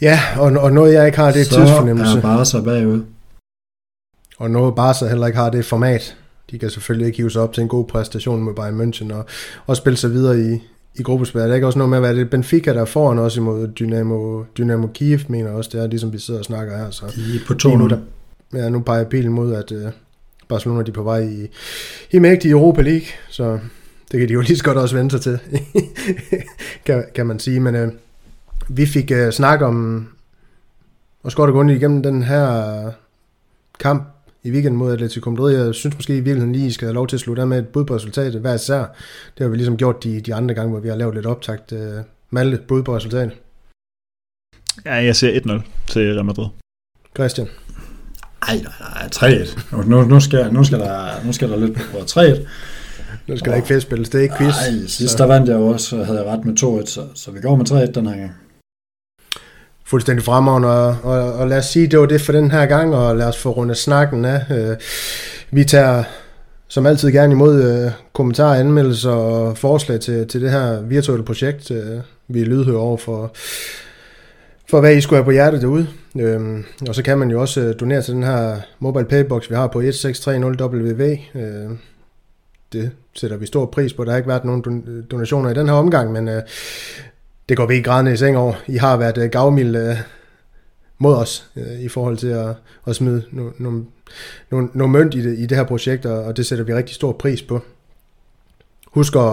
Ja, 0.00 0.20
og, 0.36 0.52
og 0.52 0.72
noget 0.72 0.94
jeg 0.94 1.06
ikke 1.06 1.18
har, 1.18 1.32
det 1.32 1.40
er 1.40 1.44
så 1.44 1.56
tidsfornemmelse. 1.56 2.12
Så 2.12 2.18
er 2.18 2.22
Barca 2.22 2.60
bagud. 2.60 3.04
Og 4.38 4.50
noget 4.50 4.74
Barca 4.74 5.08
heller 5.08 5.26
ikke 5.26 5.38
har, 5.38 5.50
det 5.50 5.58
er 5.58 5.62
format. 5.62 6.16
De 6.50 6.58
kan 6.58 6.70
selvfølgelig 6.70 7.06
ikke 7.06 7.16
hive 7.16 7.30
sig 7.30 7.42
op 7.42 7.52
til 7.52 7.62
en 7.62 7.68
god 7.68 7.86
præstation 7.86 8.44
med 8.44 8.54
Bayern 8.54 8.80
München 8.80 9.14
og, 9.14 9.26
og 9.66 9.76
spille 9.76 9.96
sig 9.96 10.10
videre 10.10 10.40
i, 10.40 10.62
i 10.94 11.02
gruppespil. 11.02 11.40
Der 11.40 11.46
er 11.46 11.54
ikke 11.54 11.66
også 11.66 11.78
noget 11.78 11.90
med, 11.90 11.98
hvad 11.98 12.14
det 12.14 12.20
er 12.20 12.24
Benfica, 12.24 12.74
der 12.74 12.84
får 12.84 13.12
en 13.12 13.18
også 13.18 13.40
imod 13.40 13.68
Dynamo, 13.68 14.44
Dynamo 14.58 14.86
Kiev, 14.86 15.18
mener 15.28 15.50
også. 15.50 15.70
Det 15.72 15.82
er 15.82 15.86
ligesom 15.86 16.12
vi 16.12 16.18
sidder 16.18 16.40
og 16.40 16.44
snakker 16.44 16.76
her. 16.76 16.90
Så 16.90 17.06
de 17.06 17.36
er 17.36 17.46
på 17.46 17.54
to 17.54 17.76
nu. 17.76 17.88
Der, 17.88 17.98
ja, 18.52 18.68
nu 18.68 18.80
peger 18.80 19.04
pilen 19.04 19.32
mod, 19.32 19.54
at 19.54 19.72
uh, 19.72 19.90
Barcelona 20.48 20.82
de 20.82 20.90
er 20.90 20.94
på 20.94 21.02
vej 21.02 21.20
i, 21.20 21.48
i 22.10 22.18
mægtig 22.18 22.50
Europa 22.50 22.82
League. 22.82 23.06
Så 23.28 23.58
det 24.12 24.20
kan 24.20 24.28
de 24.28 24.32
jo 24.32 24.40
lige 24.40 24.56
så 24.56 24.64
godt 24.64 24.78
også 24.78 24.96
vente 24.96 25.12
sig 25.12 25.20
til, 25.20 25.38
kan, 26.86 27.04
kan 27.14 27.26
man 27.26 27.38
sige. 27.38 27.60
Men 27.60 27.74
uh, 27.74 27.88
vi 28.68 28.86
fik 28.86 29.12
uh, 29.14 29.30
snak 29.30 29.62
om, 29.62 30.06
og 31.22 31.30
det 31.30 31.36
grundigt 31.36 31.76
igennem 31.76 32.02
den 32.02 32.22
her 32.22 32.90
kamp 33.80 34.13
i 34.44 34.50
weekenden 34.50 34.78
mod 34.78 34.92
Atletico 34.92 35.30
Madrid. 35.30 35.56
Jeg 35.56 35.74
synes 35.74 35.96
måske 35.96 36.12
i 36.12 36.20
virkeligheden 36.20 36.52
lige, 36.52 36.66
I 36.66 36.70
skal 36.70 36.86
have 36.86 36.94
lov 36.94 37.06
til 37.06 37.16
at 37.16 37.20
slutte 37.20 37.42
af 37.42 37.48
med 37.48 37.58
et 37.58 37.68
bud 37.68 37.84
på 37.84 37.94
resultatet 37.94 38.40
hver 38.40 38.54
især. 38.54 38.78
Det 38.78 39.40
har 39.40 39.48
vi 39.48 39.56
ligesom 39.56 39.76
gjort 39.76 40.04
de, 40.04 40.20
de 40.20 40.34
andre 40.34 40.54
gange, 40.54 40.70
hvor 40.70 40.80
vi 40.80 40.88
har 40.88 40.96
lavet 40.96 41.14
lidt 41.14 41.26
optakt. 41.26 41.72
Uh, 41.72 41.78
Malte, 42.30 42.58
bud 42.68 42.82
på 42.82 42.96
resultatet? 42.96 43.32
Ja, 44.84 44.94
jeg 44.94 45.16
ser 45.16 45.40
1-0 45.40 45.62
til 45.86 46.12
Real 46.12 46.24
Madrid. 46.24 46.46
Christian? 47.14 47.48
Nej, 48.46 48.56
nej, 48.56 49.08
nej, 49.22 49.44
3-1. 49.76 49.86
Nu, 49.88 50.04
nu, 50.04 50.20
skal, 50.20 50.52
nu, 50.52 50.64
skal 50.64 50.78
der, 50.78 51.24
nu 51.24 51.32
skal 51.32 51.50
der 51.50 51.56
lidt 51.56 51.74
på 51.74 51.98
3-1. 51.98 52.48
Nu 53.26 53.36
skal 53.36 53.48
og, 53.48 53.52
der 53.52 53.56
ikke 53.56 53.68
festspilles, 53.68 54.08
det 54.08 54.18
er 54.18 54.22
ikke 54.22 54.34
quiz. 54.38 54.54
Nej, 54.54 54.86
sidst 54.86 55.18
der 55.18 55.26
vandt 55.26 55.48
jeg 55.48 55.56
jo 55.56 55.66
også, 55.66 56.04
havde 56.04 56.18
jeg 56.18 56.26
ret 56.26 56.44
med 56.44 56.82
2-1, 56.82 56.86
så, 56.86 57.06
så 57.14 57.30
vi 57.30 57.40
går 57.40 57.56
med 57.56 57.70
3-1 57.70 57.92
den 57.92 58.06
her 58.06 58.16
gang. 58.16 58.32
Fuldstændig 59.86 60.24
fremragende, 60.24 60.68
og, 60.68 60.96
og, 61.02 61.32
og 61.32 61.48
lad 61.48 61.58
os 61.58 61.66
sige, 61.66 61.86
det 61.86 61.98
var 61.98 62.06
det 62.06 62.20
for 62.20 62.32
den 62.32 62.50
her 62.50 62.66
gang, 62.66 62.94
og 62.94 63.16
lad 63.16 63.26
os 63.26 63.38
få 63.38 63.50
rundet 63.50 63.76
snakken 63.76 64.24
af. 64.24 64.44
Øh, 64.50 64.76
vi 65.50 65.64
tager 65.64 66.04
som 66.68 66.86
altid 66.86 67.12
gerne 67.12 67.32
imod 67.32 67.62
øh, 67.62 67.90
kommentarer, 68.12 68.60
anmeldelser 68.60 69.10
og 69.10 69.58
forslag 69.58 70.00
til, 70.00 70.28
til 70.28 70.40
det 70.40 70.50
her 70.50 70.82
virtuelle 70.82 71.24
projekt. 71.24 71.70
Øh, 71.70 72.00
vi 72.28 72.40
er 72.40 72.46
lydhøre 72.46 72.76
over 72.76 72.96
for, 72.96 73.32
for, 74.70 74.80
hvad 74.80 74.96
I 74.96 75.00
skulle 75.00 75.16
have 75.16 75.24
på 75.24 75.30
hjertet 75.30 75.62
derude. 75.62 75.86
Øhm, 76.18 76.64
og 76.88 76.94
så 76.94 77.02
kan 77.02 77.18
man 77.18 77.30
jo 77.30 77.40
også 77.40 77.60
øh, 77.60 77.74
donere 77.80 78.02
til 78.02 78.14
den 78.14 78.22
her 78.22 78.56
mobile 78.78 79.04
paybox, 79.04 79.50
vi 79.50 79.54
har 79.54 79.66
på 79.66 79.80
1630WV. 79.80 81.02
Øh, 81.38 81.70
det 82.72 82.90
sætter 83.14 83.36
vi 83.36 83.46
stor 83.46 83.66
pris 83.66 83.92
på. 83.92 84.04
Der 84.04 84.10
har 84.10 84.16
ikke 84.16 84.28
været 84.28 84.44
nogen 84.44 84.62
donationer 85.10 85.50
i 85.50 85.54
den 85.54 85.68
her 85.68 85.74
omgang, 85.74 86.12
men 86.12 86.28
øh, 86.28 86.42
det 87.48 87.56
går 87.56 87.66
vi 87.66 87.74
ikke 87.74 87.90
grædende 87.90 88.12
i 88.12 88.16
seng 88.16 88.36
over. 88.36 88.54
I 88.66 88.76
har 88.76 88.96
været 88.96 89.18
øh, 89.18 89.30
gavmilde 89.30 89.78
øh, 89.78 89.96
mod 90.98 91.14
os 91.14 91.46
øh, 91.56 91.80
i 91.80 91.88
forhold 91.88 92.16
til 92.16 92.26
at, 92.26 92.54
at 92.86 92.96
smide 92.96 93.22
nogle 93.30 93.52
no, 93.58 93.70
no, 94.50 94.68
no 94.74 94.86
mønt 94.86 95.14
i 95.14 95.22
det, 95.22 95.38
i 95.38 95.46
det 95.46 95.56
her 95.56 95.64
projekt, 95.64 96.06
og, 96.06 96.36
det 96.36 96.46
sætter 96.46 96.64
vi 96.64 96.74
rigtig 96.74 96.94
stor 96.94 97.12
pris 97.12 97.42
på. 97.42 97.60
Husk 98.86 99.16
at, 99.16 99.32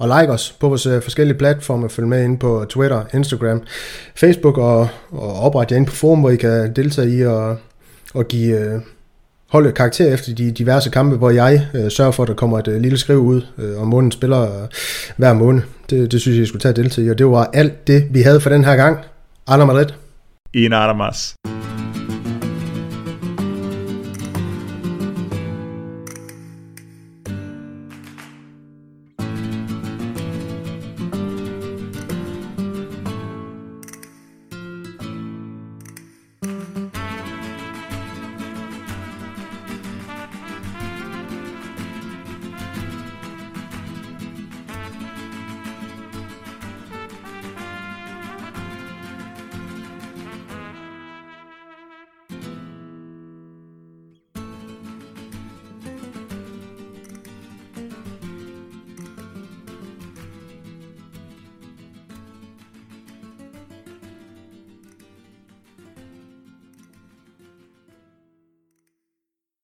at 0.00 0.20
like 0.20 0.32
os 0.32 0.56
på 0.60 0.68
vores 0.68 0.86
øh, 0.86 1.02
forskellige 1.02 1.38
platforme, 1.38 1.90
følg 1.90 2.08
med 2.08 2.24
ind 2.24 2.38
på 2.38 2.66
Twitter, 2.68 3.04
Instagram, 3.14 3.62
Facebook 4.14 4.58
og, 4.58 4.88
og 5.10 5.40
opret 5.40 5.70
jer 5.70 5.76
ind 5.76 5.86
på 5.86 5.94
forum, 5.94 6.20
hvor 6.20 6.30
I 6.30 6.36
kan 6.36 6.72
deltage 6.72 7.10
i 7.10 7.24
og, 7.26 7.56
og 8.14 8.28
give 8.28 8.58
øh, 8.58 8.80
holde 9.48 9.72
karakter 9.72 10.14
efter 10.14 10.34
de 10.34 10.50
diverse 10.50 10.90
kampe, 10.90 11.16
hvor 11.16 11.30
jeg 11.30 11.68
øh, 11.74 11.90
sørger 11.90 12.10
for, 12.10 12.22
at 12.22 12.28
der 12.28 12.34
kommer 12.34 12.58
et 12.58 12.68
øh, 12.68 12.80
lille 12.80 12.98
skriv 12.98 13.18
ud 13.18 13.42
øh, 13.58 13.80
om 13.80 13.86
månedens 13.86 14.14
spiller 14.14 14.62
øh, 14.62 14.68
hver 15.16 15.32
måned. 15.32 15.62
Det, 15.90 16.12
det 16.12 16.20
synes 16.20 16.36
jeg, 16.36 16.42
I 16.42 16.46
skulle 16.46 16.60
tage 16.60 16.72
del 16.72 16.90
til. 16.90 17.10
Og 17.10 17.18
det 17.18 17.26
var 17.26 17.50
alt 17.52 17.86
det, 17.86 18.08
vi 18.10 18.22
havde 18.22 18.40
for 18.40 18.50
den 18.50 18.64
her 18.64 18.76
gang. 18.76 18.98
Alla 19.46 19.64
Madrid. 19.64 19.86
I 20.54 20.66
Adamas. 20.66 21.34
más. 21.44 21.57